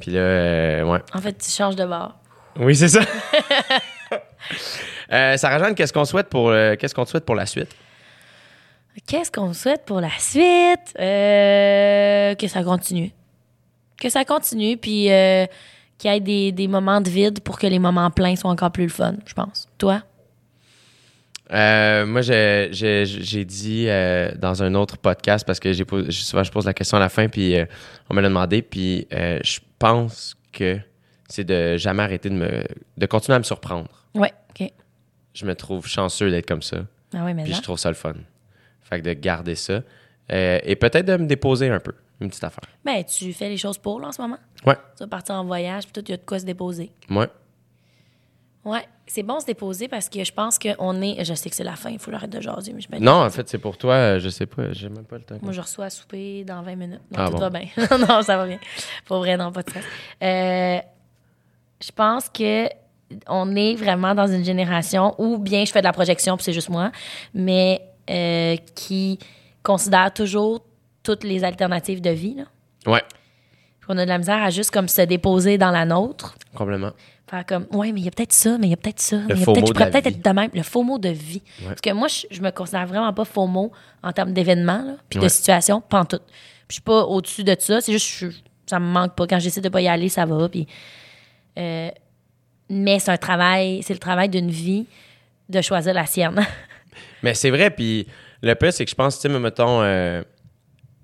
[0.01, 1.01] Puis là, euh, ouais.
[1.15, 2.17] En fait, tu changes de bord.
[2.59, 3.01] Oui, c'est ça.
[5.13, 7.75] euh, Sarah Jeanne, qu'est-ce qu'on souhaite pour euh, qu'est-ce qu'on te souhaite pour la suite?
[9.07, 10.95] Qu'est-ce qu'on souhaite pour la suite?
[10.99, 13.11] Euh, que ça continue.
[14.01, 15.47] Que ça continue, puis euh,
[15.99, 18.71] qu'il y ait des, des moments de vide pour que les moments pleins soient encore
[18.73, 19.69] plus le fun, je pense.
[19.79, 20.03] Toi?
[21.53, 26.65] Euh, moi, j'ai- dit euh, dans un autre podcast, parce que j'ai souvent je pose
[26.67, 27.55] la question à la fin, puis
[28.09, 30.79] on me l'a demandé, puis je pense que
[31.29, 32.65] c'est de jamais arrêter de me
[32.97, 33.89] de continuer à me surprendre.
[34.15, 34.71] Ouais, OK.
[35.35, 36.79] Je me trouve chanceux d'être comme ça,
[37.15, 37.59] Ah oui, mais puis là.
[37.59, 38.15] je trouve ça le fun.
[38.93, 39.81] Fait que de garder ça
[40.33, 42.65] euh, et peut-être de me déposer un peu, une petite affaire.
[42.85, 44.39] Ben, tu fais les choses pour, là, en ce moment?
[44.67, 46.93] Ouais, Tu vas partir en voyage, puis tout, il y a de quoi se déposer.
[47.11, 47.29] ouais.
[48.65, 51.25] Ouais, c'est bon se déposer parce que je pense qu'on est.
[51.25, 53.29] Je sais que c'est la fin, il faut l'arrêter de jaser, mais je Non, en
[53.31, 55.35] fait, c'est pour toi, je sais pas, j'ai même pas le temps.
[55.43, 57.01] Moi, je reçois à souper dans 20 minutes.
[57.11, 57.39] Non, Ah tout bon?
[57.41, 57.67] va bien.
[58.09, 58.61] non, ça va bien.
[59.05, 59.85] Pour vrai, non, pas de stress.
[60.23, 60.79] Euh,
[61.85, 62.69] je pense que
[63.27, 66.53] on est vraiment dans une génération où, bien, je fais de la projection, puis c'est
[66.53, 66.93] juste moi,
[67.35, 69.19] mais euh, qui
[69.63, 70.65] considère toujours
[71.03, 72.35] toutes les alternatives de vie.
[72.35, 72.45] Là.
[72.93, 73.03] Ouais,
[73.81, 76.35] Puis on a de la misère à juste comme se déposer dans la nôtre.
[76.55, 76.93] complètement.
[77.31, 79.17] Faire comme, ouais, mais il y a peut-être ça, mais il y a peut-être ça.
[79.27, 80.19] mais a faux peut-être- mot je de pourrais la peut-être vie.
[80.19, 80.51] être de même.
[80.53, 81.43] Le faux mot de vie.
[81.65, 83.73] Parce que moi, je, je me considère vraiment pas faux mot
[84.03, 85.25] en termes d'événements, puis Ouais.
[85.25, 86.19] de situation, pas en tout.
[86.19, 87.81] Puis je suis pas au-dessus de ça.
[87.81, 88.27] C'est juste, je-
[88.67, 89.27] ça me manque pas.
[89.27, 90.47] Quand j'essaie de pas y aller, ça va.
[90.49, 90.67] Puis,
[91.59, 91.89] euh,
[92.69, 94.87] mais c'est un travail, c'est le travail d'une vie
[95.49, 96.39] de choisir la sienne.
[97.23, 98.07] Mais c'est vrai, puis
[98.43, 100.23] le pire, c'est que je pense, tu sais, mettons, euh,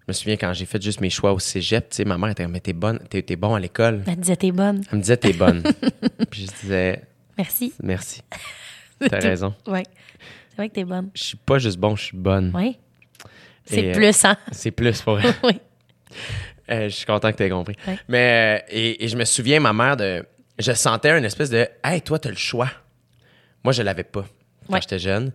[0.01, 2.31] je me souviens quand j'ai fait juste mes choix au cégep, tu sais, ma mère
[2.31, 4.03] était comme, mais t'es bonne, t'es, t'es bon à l'école.
[4.07, 4.83] Elle disait, t'es bonne.
[4.91, 5.63] Elle me disait, t'es bonne.
[6.31, 7.03] puis je disais,
[7.37, 7.73] Merci.
[7.83, 8.23] merci.
[9.09, 9.55] T'as raison.
[9.67, 9.85] Ouais.
[10.51, 11.11] C'est vrai que t'es bonne.
[11.15, 12.51] Je suis pas juste bon, je suis bonne.
[12.53, 12.77] Oui.
[13.65, 14.37] C'est euh, plus, hein?
[14.51, 15.33] C'est plus pour elle.
[15.45, 15.61] oui.
[16.71, 17.77] Euh, je suis content que tu aies compris.
[18.09, 20.25] Mais, euh, et, et je me souviens, ma mère, de,
[20.59, 22.71] je sentais une espèce de, hey, toi, t'as le choix.
[23.63, 24.27] Moi, je l'avais pas
[24.69, 25.33] quand j'étais jeune.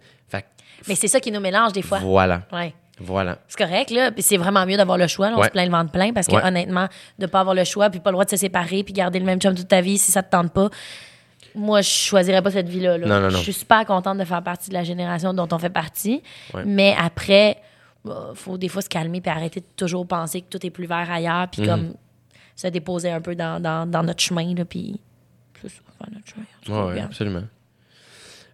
[0.87, 1.99] Mais c'est ça qui nous mélange des fois.
[1.99, 2.43] voilà.
[2.51, 2.73] Ouais.
[2.99, 3.39] Voilà.
[3.47, 4.11] C'est correct, là.
[4.11, 5.29] Puis c'est vraiment mieux d'avoir le choix.
[5.29, 5.35] là.
[5.37, 5.47] On Ouais.
[5.47, 6.45] se plaint le ventre plein parce que, Ouais.
[6.45, 6.87] honnêtement,
[7.17, 9.25] de pas avoir le choix puis pas le droit de se séparer puis garder le
[9.25, 10.69] même chum toute ta vie si ça te tente pas.
[11.55, 12.97] Moi, je choisirais pas cette vie-là.
[12.99, 13.07] là.
[13.07, 13.37] Non, non, non.
[13.37, 16.21] Je suis super contente de faire partie de la génération dont on fait partie.
[16.53, 16.63] Ouais.
[16.65, 17.57] Mais après,
[18.05, 20.85] bah, faut des fois se calmer puis arrêter de toujours penser que tout est plus
[20.85, 21.47] vert ailleurs Mhm.
[21.51, 21.93] puis comme
[22.55, 24.53] se déposer un peu dans, dans, dans notre chemin.
[24.55, 24.99] Là, puis
[25.61, 26.83] c'est ça, faire notre chemin.
[26.85, 27.07] Regarde.
[27.09, 27.41] absolument.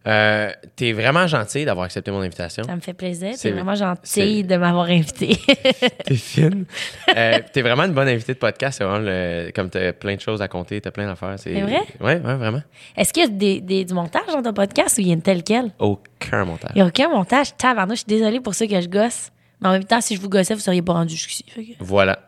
[0.07, 2.63] Euh, T'es vraiment gentil d'avoir accepté mon invitation.
[2.63, 3.31] Ça me fait plaisir.
[3.35, 5.37] C'est vraiment gentil de m'avoir invité.
[6.05, 6.65] T'es fine.
[7.17, 8.77] Euh, t'es vraiment une bonne invitée de podcast.
[8.77, 11.33] C'est vraiment le- comme t'as plein de choses à compter, t'as plein d'affaires.
[11.37, 11.81] C'est vrai?
[11.99, 12.61] Ouais, ouais, vraiment.
[12.95, 15.13] Est-ce qu'il y a des, des- du montage dans ton podcast ou il y a
[15.15, 15.71] une telle quelle?
[15.79, 16.69] Aucun montage.
[16.75, 17.57] Il n'y a aucun montage.
[17.57, 19.31] Tabarnouche, je suis désolée pour ceux que je gosse.
[19.61, 21.43] Mais en même temps, si je vous gossais, vous seriez pas rendu jusqu'ici.
[21.43, 22.19] Que- Voilà.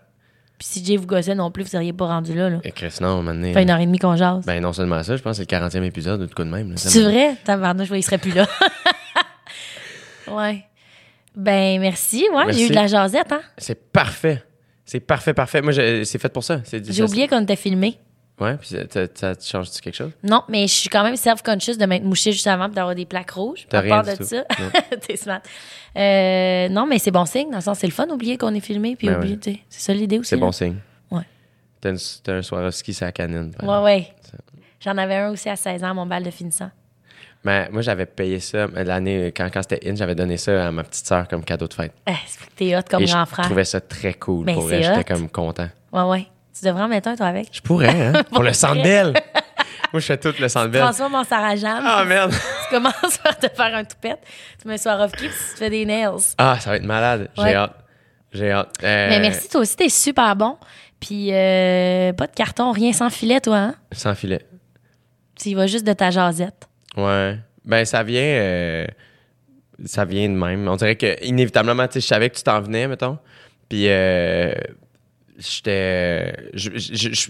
[0.62, 2.48] Puis si Jay vous gossait non plus, vous seriez pas rendu là.
[2.48, 2.60] là.
[2.64, 3.52] Et Chris, non, maintenant.
[3.52, 4.46] Fait une heure et demie qu'on jase.
[4.46, 6.50] Ben, non seulement ça, je pense que c'est le 40e épisode ou de coup de
[6.50, 6.78] même.
[6.78, 7.36] C'est vrai?
[7.44, 8.46] Tabarnouche, il serait plus là.
[10.28, 10.64] ouais.
[11.36, 12.28] Ben, merci.
[12.32, 13.42] Ouais, j'ai eu de la jasette, hein?
[13.58, 14.44] C'est parfait.
[14.86, 15.64] C'est parfait, parfait.
[15.64, 16.62] Moi, c'est fait pour ça.
[16.72, 17.98] J'ai oublié qu'on était filmé.
[18.42, 20.12] Ouais, puis ça, ça, ça te change-tu quelque chose?
[20.24, 23.06] Non, mais je suis quand même self-conscious de m'être mouchée juste avant puis d'avoir des
[23.06, 23.68] plaques rouges.
[23.70, 24.24] T'as rien part du de tout.
[24.24, 24.44] ça.
[24.60, 24.98] Non.
[25.08, 25.42] T'es smart.
[25.96, 28.60] Euh, non, mais c'est bon signe, dans le sens, c'est le fun d'oublier qu'on est
[28.60, 29.60] filmé puis Ben oublier, ouais.
[29.70, 30.30] C'est ça l'idée aussi.
[30.30, 30.42] C'est là.
[30.42, 30.78] bon signe.
[31.12, 31.24] Ouais.
[31.80, 33.52] T'as, une- un Swarovski, c'est la canine.
[33.62, 33.84] Ouais, exemple.
[33.84, 34.08] ouais.
[34.80, 36.72] J'en avais un aussi à 16 ans, mon bal de finissant.
[37.44, 40.84] Mais moi, j'avais payé ça l'année, quand, quand c'était in, j'avais donné ça à ma
[40.84, 41.94] petite sœur comme cadeau de fête.
[42.08, 43.46] Eh, c'est que t'es hot comme Et grand je frère.
[43.46, 44.46] trouvais ça très cool.
[44.46, 45.68] Ben, pour j'étais comme content.
[45.92, 46.28] Ouais, ouais.
[46.58, 47.48] Tu devrais en mettre un, toi, avec.
[47.52, 48.24] Je pourrais, hein?
[48.32, 48.52] pour le
[48.84, 49.14] belle.
[49.94, 50.82] moi, je fais tout le belle.
[50.82, 51.82] Transforme en Sarah Jam.
[51.86, 52.32] Ah, merde.
[52.70, 54.20] Tu commences par te faire un toupette.
[54.62, 56.10] Tu mets un Swarovski puis tu te fais des nails.
[56.38, 57.30] Ah, ça va être malade.
[57.36, 57.56] J'ai Ouais.
[57.56, 57.76] hâte.
[58.32, 58.76] J'ai hâte.
[58.84, 60.58] Euh, Mais merci, toi aussi, t'es super bon.
[61.02, 63.76] Puis euh, pas de carton, rien sans filet, toi, hein?
[63.92, 64.46] Sans filet.
[65.36, 66.70] Tu y vas juste de ta jasette.
[66.96, 67.38] Ouais.
[67.66, 68.22] Ben, ça vient.
[68.22, 68.86] euh,
[69.84, 70.68] ça vient de même.
[70.68, 73.18] On dirait que, inévitablement, tu sais, je savais que tu t'en venais, mettons.
[73.68, 74.54] Puis, euh,
[75.42, 76.50] j'étais.
[76.54, 77.30] Je, je- je-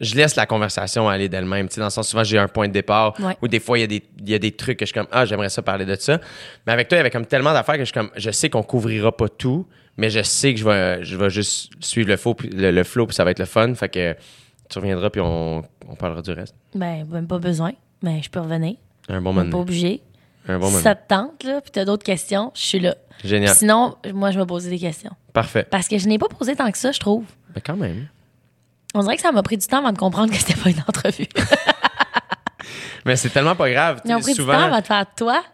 [0.00, 1.66] je laisse la conversation aller d'elle-même.
[1.76, 3.14] Dans le sens, souvent, j'ai un point de départ.
[3.20, 3.36] Ouais.
[3.42, 4.94] Ou des fois, il y, a des- il y a des trucs que je suis
[4.94, 6.20] comme, ah, j'aimerais ça parler de ça.
[6.66, 8.48] Mais avec toi, il y avait comme tellement d'affaires que je suis comme, je sais
[8.48, 12.16] qu'on couvrira pas tout, mais je sais que je vais, je vais juste suivre le,
[12.16, 13.74] flow, le, le flow, puis ça va être le fun.
[13.74, 14.14] Fait que
[14.70, 16.54] tu reviendras, puis on, on parlera du reste.
[16.76, 17.72] Ben, même pas besoin.
[18.02, 18.76] Mais je peux revenir.
[19.08, 19.58] Un bon Pas moment.
[19.58, 20.00] obligé.
[20.46, 22.94] Un bon si ça te tente, là, puis t'as d'autres questions, je suis là.
[23.24, 23.52] Génial.
[23.54, 25.10] Sinon, moi, je vais poser des questions.
[25.42, 25.66] Parfait.
[25.70, 27.24] Parce que je n'ai pas posé tant que ça, je trouve.
[27.54, 28.08] Mais quand même.
[28.92, 30.80] On dirait que ça m'a pris du temps avant de comprendre que c'était pas une
[30.80, 31.28] entrevue.
[33.06, 34.00] Mais c'est tellement pas grave.
[34.04, 35.44] Ils ont pris souvent, du temps avant de faire toi.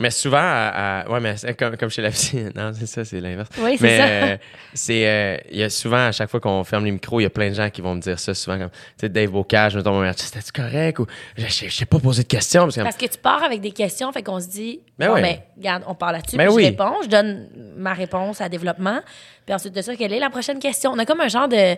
[0.00, 2.38] Mais souvent, à- à- ouais, mais comme, comme chez la psy.
[2.56, 3.48] Non, c'est ça, c'est l'inverse.
[3.58, 4.04] Oui, c'est mais, ça.
[4.06, 4.36] euh,
[4.74, 7.26] c'est, euh, il y a souvent, à chaque fois qu'on ferme les micros, il y
[7.26, 8.58] a plein de gens qui vont me dire ça souvent.
[8.58, 10.98] Comme, tu sais, Dave Bocage, me tombe, c'était-tu correct?
[11.00, 11.06] Ou,
[11.36, 12.62] je sais pas poser de questions.
[12.64, 15.14] Parce que, Parce que tu pars avec des questions, fait qu'on se dit, Ben bon,
[15.14, 15.22] ouais.
[15.22, 16.62] ben, regarde, on parle là-dessus, Ben puis oui.
[16.64, 19.00] je réponds, je donne ma réponse à développement,
[19.44, 20.92] puis ensuite de ça, quelle est la prochaine question?
[20.92, 21.74] On a comme un genre de,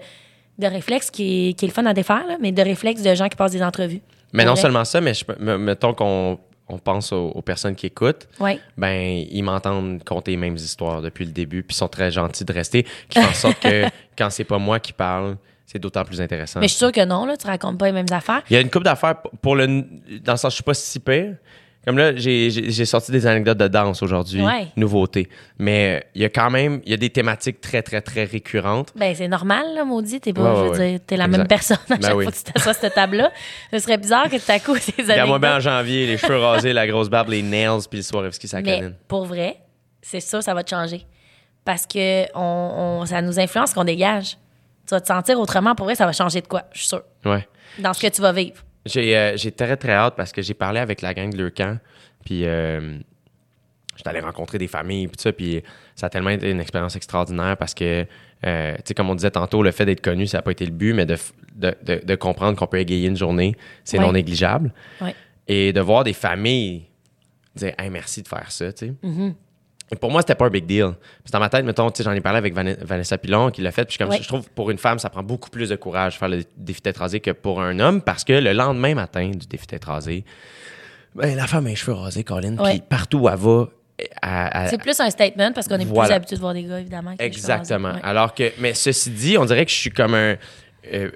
[0.59, 3.15] de réflexe qui est, qui est le fun à défaire, là, mais de réflexe de
[3.16, 4.01] gens qui passent des entrevues.
[4.32, 4.62] mais non vrai.
[4.62, 6.39] seulement ça, mais je, me- mettons qu'on
[6.73, 8.28] on pense aux, aux personnes qui écoutent.
[8.40, 8.59] Ouais.
[8.77, 12.44] ben ils m'entendent conter les mêmes histoires depuis le début, puis ils sont très gentils
[12.44, 13.85] de rester, qui font en sorte que
[14.19, 15.36] quand c'est pas moi qui parle,
[15.66, 16.61] c'est d'autant plus intéressant.
[16.61, 18.43] Mais je suis sûre que non, là, tu racontes pas les mêmes affaires.
[18.51, 19.66] Il y a une couple d'affaires pour le.
[20.23, 21.36] Dans le sens, je suis pas si pire.
[21.84, 24.68] Comme là, j'ai sorti des anecdotes de danse aujourd'hui, Ouais.
[24.76, 25.28] nouveauté.
[25.59, 28.22] Mais euh, il y a quand même, il y a des thématiques très, très, très
[28.24, 28.92] récurrentes.
[28.94, 30.20] Ben, c'est normal, là, maudit.
[30.20, 30.90] T'es pas, Ouais, je ouais, veux ouais.
[30.92, 31.38] dire, t'es la Exact.
[31.38, 32.24] même personne à Ben chaque oui.
[32.24, 33.32] fois que tu t'assois à cette table-là.
[33.72, 35.72] Ce serait bizarre que tout à coup, ces Regarde-moi bien en anecdotes.
[35.72, 38.94] janvier, les cheveux rasés, la grosse barbe, les nails, puis le Swarovski, ça Mais canine?
[39.09, 39.56] pour vrai,
[40.02, 41.04] c'est ça, ça va te changer.
[41.64, 44.36] Parce que on, on- ça nous influence qu'on dégage.
[44.86, 45.74] Tu vas te sentir autrement.
[45.74, 47.02] Pour vrai, ça va changer de quoi, je suis sûre.
[47.24, 47.46] Ouais.
[47.80, 48.56] Dans ce que tu vas vivre.
[48.86, 51.54] J'ai euh, j'ai très, très hâte parce que j'ai parlé avec la gang de leur
[51.54, 51.78] camp,
[52.24, 52.98] puis euh,
[53.96, 55.62] j'étais allé rencontrer des familles, puis tout ça, puis
[55.94, 58.06] ça a tellement été une expérience extraordinaire parce que,
[58.44, 60.64] euh, tu sais, comme on disait tantôt, le fait d'être connu, ça n'a pas été
[60.64, 61.16] le but, mais de,
[61.54, 63.54] de, de- de comprendre qu'on peut égayer une journée,
[63.84, 64.04] c'est Ouais.
[64.04, 64.72] non négligeable.
[65.00, 65.14] Ouais.
[65.46, 66.86] Et de voir des familles
[67.54, 68.92] dire, hey, merci de faire ça, tu sais.
[69.04, 69.34] Mm-hmm.
[70.01, 70.93] Pour moi, c'était pas un big deal.
[71.24, 73.85] Puis dans ma tête, mettons, j'en ai parlé avec Van- Vanessa Pilon qui l'a fait.
[73.85, 74.19] Puis comme, Ouais.
[74.23, 76.81] je trouve pour une femme, ça prend beaucoup plus de courage de faire le défi
[76.81, 80.24] tête rasée que pour un homme parce que le lendemain matin du défi tête rasée,
[81.14, 82.56] ben, la femme a les cheveux rasés, Colin.
[82.56, 83.69] Puis partout où elle va,
[84.70, 86.09] C'est plus un statement parce qu'on est Voilà.
[86.09, 87.14] plus habitué de voir des gars, évidemment.
[87.19, 87.93] Exactement.
[87.93, 88.01] Ouais.
[88.02, 90.36] Alors que, mais ceci dit, on dirait que je suis comme un.
[90.93, 91.10] euh,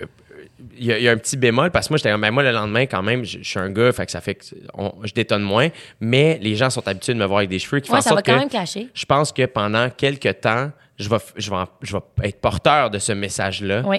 [0.78, 2.30] Il y, a- il y a un petit bémol parce que moi, j'étais comme, ben,
[2.30, 4.44] moi, le lendemain, quand même, je, je suis un gars, fait que ça fait que
[4.74, 5.68] on- je détonne moins,
[6.00, 8.02] mais les gens sont habitués de me voir avec des cheveux qui font Ouais, en
[8.02, 8.88] ça va sorte quand que même clasher.
[8.92, 12.98] je pense que pendant quelques temps, je vais, je vais, je vais être porteur de
[12.98, 13.98] ce message-là Oui.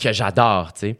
[0.00, 0.96] que j'adore, tu sais.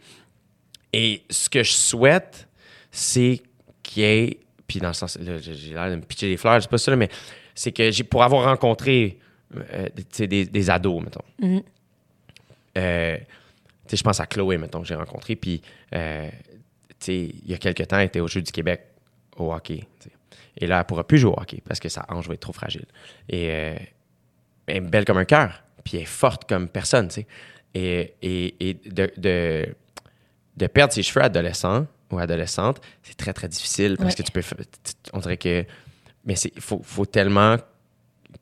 [0.92, 2.48] Et ce que je souhaite,
[2.90, 3.42] c'est
[3.82, 6.60] qu'il y ait, puis dans le sens, là, j'ai l'air de me pitcher des fleurs,
[6.62, 7.08] c'est pas ça, là, mais
[7.54, 9.18] c'est que j'ai, pour avoir rencontré
[9.72, 9.86] euh,
[10.18, 11.20] des, des ados, mettons.
[11.40, 11.62] Mhm.
[12.78, 13.16] Euh,
[13.92, 15.62] je pense à Chloé, mettons, que j'ai rencontré, puis,
[15.94, 16.28] euh,
[16.88, 18.86] tu sais, il y a quelques temps, elle était au Jeu du Québec
[19.36, 19.84] au hockey.
[20.58, 22.52] Et là, elle pourra plus jouer au hockey parce que sa hanche va être trop
[22.54, 22.86] fragile.
[23.28, 23.76] Et euh,
[24.66, 27.26] elle est belle comme un cœur, puis elle est forte comme personne, tu sais.
[27.74, 29.66] Et, et, et de, de,
[30.56, 34.22] de perdre ses cheveux adolescents ou adolescente, c'est très, très difficile parce Ouais.
[34.22, 34.42] que tu peux...
[35.12, 35.64] On dirait que...
[36.24, 37.56] Mais il faut, faut tellement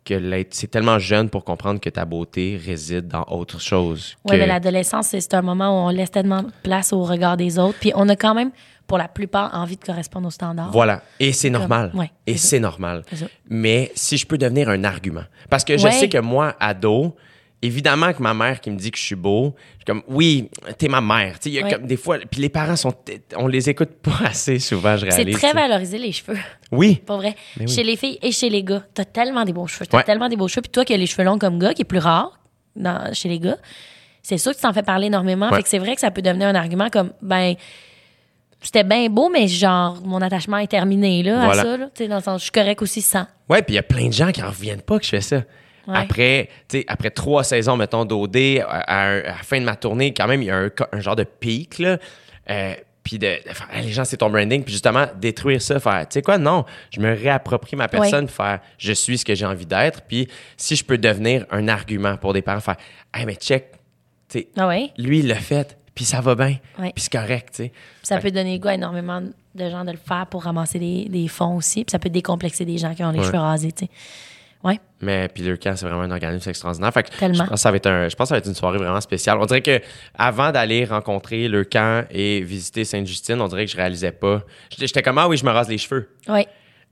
[0.05, 0.45] que.
[0.51, 4.17] C'est tellement jeune pour comprendre que ta beauté réside dans autre chose.
[4.25, 7.37] Oui, que- mais l'adolescence, c'est un moment où on laisse tellement de place au regard
[7.37, 7.79] des autres.
[7.81, 8.51] Puis on a quand même,
[8.87, 10.71] pour la plupart, envie de correspondre aux standards.
[10.71, 11.03] Voilà.
[11.19, 11.91] Et c'est normal.
[11.95, 13.03] ouais, Et c'est normal.
[13.49, 15.25] Mais si je peux devenir un argument.
[15.49, 15.93] Parce que je Ouais.
[15.93, 17.17] sais que moi, ado,
[17.65, 20.51] évidemment que ma mère qui me dit que je suis beau, je suis comme, oui,
[20.79, 21.39] t'es ma mère.
[21.39, 22.95] Tu sais, comme des fois, puis les parents sont,
[23.37, 25.37] on les écoute pas assez souvent, je C'est réalise.
[25.39, 25.63] très tu sais.
[25.63, 26.39] valorisé, les cheveux.
[26.73, 26.97] Oui.
[27.07, 27.35] Pas vrai.
[27.59, 27.69] Oui.
[27.69, 29.87] Chez les filles et chez les gars, t'as tellement des beaux cheveux.
[29.87, 30.05] T'as Ouais.
[30.05, 30.63] tellement des beaux cheveux.
[30.63, 32.39] Puis toi qui as les cheveux longs comme gars, qui est plus rare
[32.77, 33.57] dans, chez les gars,
[34.23, 35.49] c'est sûr que tu t'en fais parler énormément.
[35.51, 35.57] Ouais.
[35.57, 37.55] Fait que c'est vrai que ça peut devenir un argument comme, ben,
[38.61, 41.61] c'était bien beau, mais genre, mon attachement est terminé, là, Voilà.
[41.61, 41.91] à ça, là.
[42.09, 43.27] Dans le sens, je suis correct aussi sans.
[43.51, 45.21] Ouais, puis il y a plein de gens qui en reviennent pas que je fais
[45.21, 45.43] ça.
[45.87, 45.97] Ouais.
[45.99, 46.49] Après,
[46.89, 48.37] après trois saisons, mettons, d'OD,
[48.67, 50.57] à, à- à la fin de ma tournée, quand même, il y a
[50.93, 51.99] un, genre de pic, là.
[52.51, 54.63] Euh, puis de, de faire, les gens, c'est ton branding.
[54.65, 58.61] Puis justement, détruire ça, faire, tu sais quoi, non, je me réapproprie ma personne, faire,
[58.79, 60.01] je suis ce que j'ai envie d'être.
[60.09, 62.77] Puis si je peux devenir un argument pour des parents, faire,
[63.13, 63.73] hey, mais check,
[64.29, 64.91] tu sais, Ah ouais?
[64.97, 66.93] lui, il l'a fait, puis ça va bien, Ouais.
[66.95, 67.73] puis c'est correct, tu sais.
[68.03, 71.05] Ça Fait- peut donner goût à énormément de gens de le faire pour ramasser des,
[71.11, 71.85] des fonds aussi.
[71.85, 73.27] Puis ça peut décomplexer des gens qui ont les Ouais.
[73.27, 73.91] cheveux rasés, tu sais.
[74.65, 74.81] Ouais.
[75.03, 76.93] Mais puis le camp, c'est vraiment un organisme extraordinaire.
[76.93, 77.35] Fait que Tellement.
[77.45, 78.79] Je pense, que ça va être un, je pense que ça va être une soirée
[78.79, 79.37] vraiment spéciale.
[79.41, 79.81] On dirait que
[80.17, 84.43] avant d'aller rencontrer le camp et visiter Sainte-Justine, on dirait que je réalisais pas.
[84.77, 86.09] J'étais comme, ah oui, je me rase les cheveux.
[86.29, 86.47] Ouais.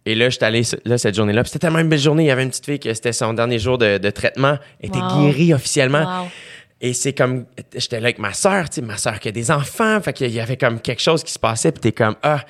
[0.05, 1.45] Et là, j'étais allé là, cette journée-là.
[1.45, 2.25] C'était tellement une belle journée.
[2.25, 4.59] Il y avait une petite fille que c'était son dernier jour de, de traitement.
[4.81, 5.23] Elle était Wow.
[5.23, 6.23] guérie officiellement.
[6.25, 6.29] Wow.
[6.81, 9.53] Et c'est comme, j'étais là avec ma soeur, tu sais, ma soeur qui a des
[9.53, 10.01] enfants.
[10.01, 11.71] Fait qu'il y avait comme quelque chose qui se passait.
[11.71, 12.41] Puis t'es comme, ah,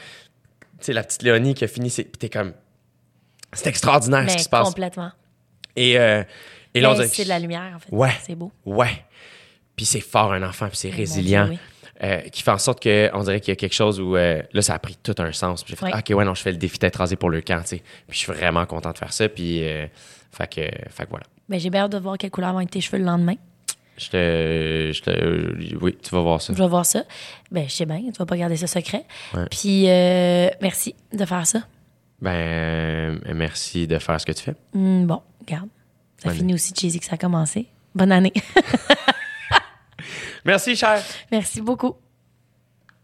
[0.81, 1.91] tu sais, la petite Léonie qui a fini.
[1.91, 2.55] Puis t'es comme,
[3.53, 4.69] c'est extraordinaire ce qui se passe.
[4.69, 5.11] complètement.
[5.77, 6.23] Et, euh,
[6.75, 7.89] et là, on Mais dirait que c'est de la lumière, en fait.
[7.91, 8.13] Ouais.
[8.23, 8.51] C'est beau.
[8.65, 9.05] Ouais.
[9.77, 11.47] Puis c'est fort un enfant, puis c'est mon résilient.
[11.49, 11.59] Dieu,
[12.03, 14.43] euh, qui fait en sorte que on dirait qu'il y a quelque chose où euh,
[14.53, 15.63] là ça a pris tout un sens.
[15.63, 17.61] Puis j'ai fait OK ouais non, je fais le défi d'être rasé pour le camp,
[17.63, 17.83] tu sais.
[18.09, 19.87] Puis je suis vraiment content de faire ça puis euh,
[20.33, 20.61] fait que
[20.91, 21.25] fait que voilà.
[21.49, 23.37] Mais j'ai bien hâte de voir quelle couleur vont être tes cheveux le lendemain.
[23.99, 26.53] Je te, je te oui, tu vas voir ça.
[26.53, 27.05] Je vais voir ça.
[27.53, 29.05] Ben, je sais bien, tu vas pas garder ça secret.
[29.35, 29.45] Ouais.
[29.51, 31.61] Puis, euh, merci de faire ça.
[32.23, 34.55] Ben euh, merci de faire ce que tu fais.
[34.75, 35.69] Hum, bon, regarde.
[36.19, 37.67] Ça Bonne finit aussi cheesy que ça a commencé.
[37.95, 38.33] Bonne année.
[40.45, 41.01] Merci cher.
[41.31, 41.95] merci beaucoup.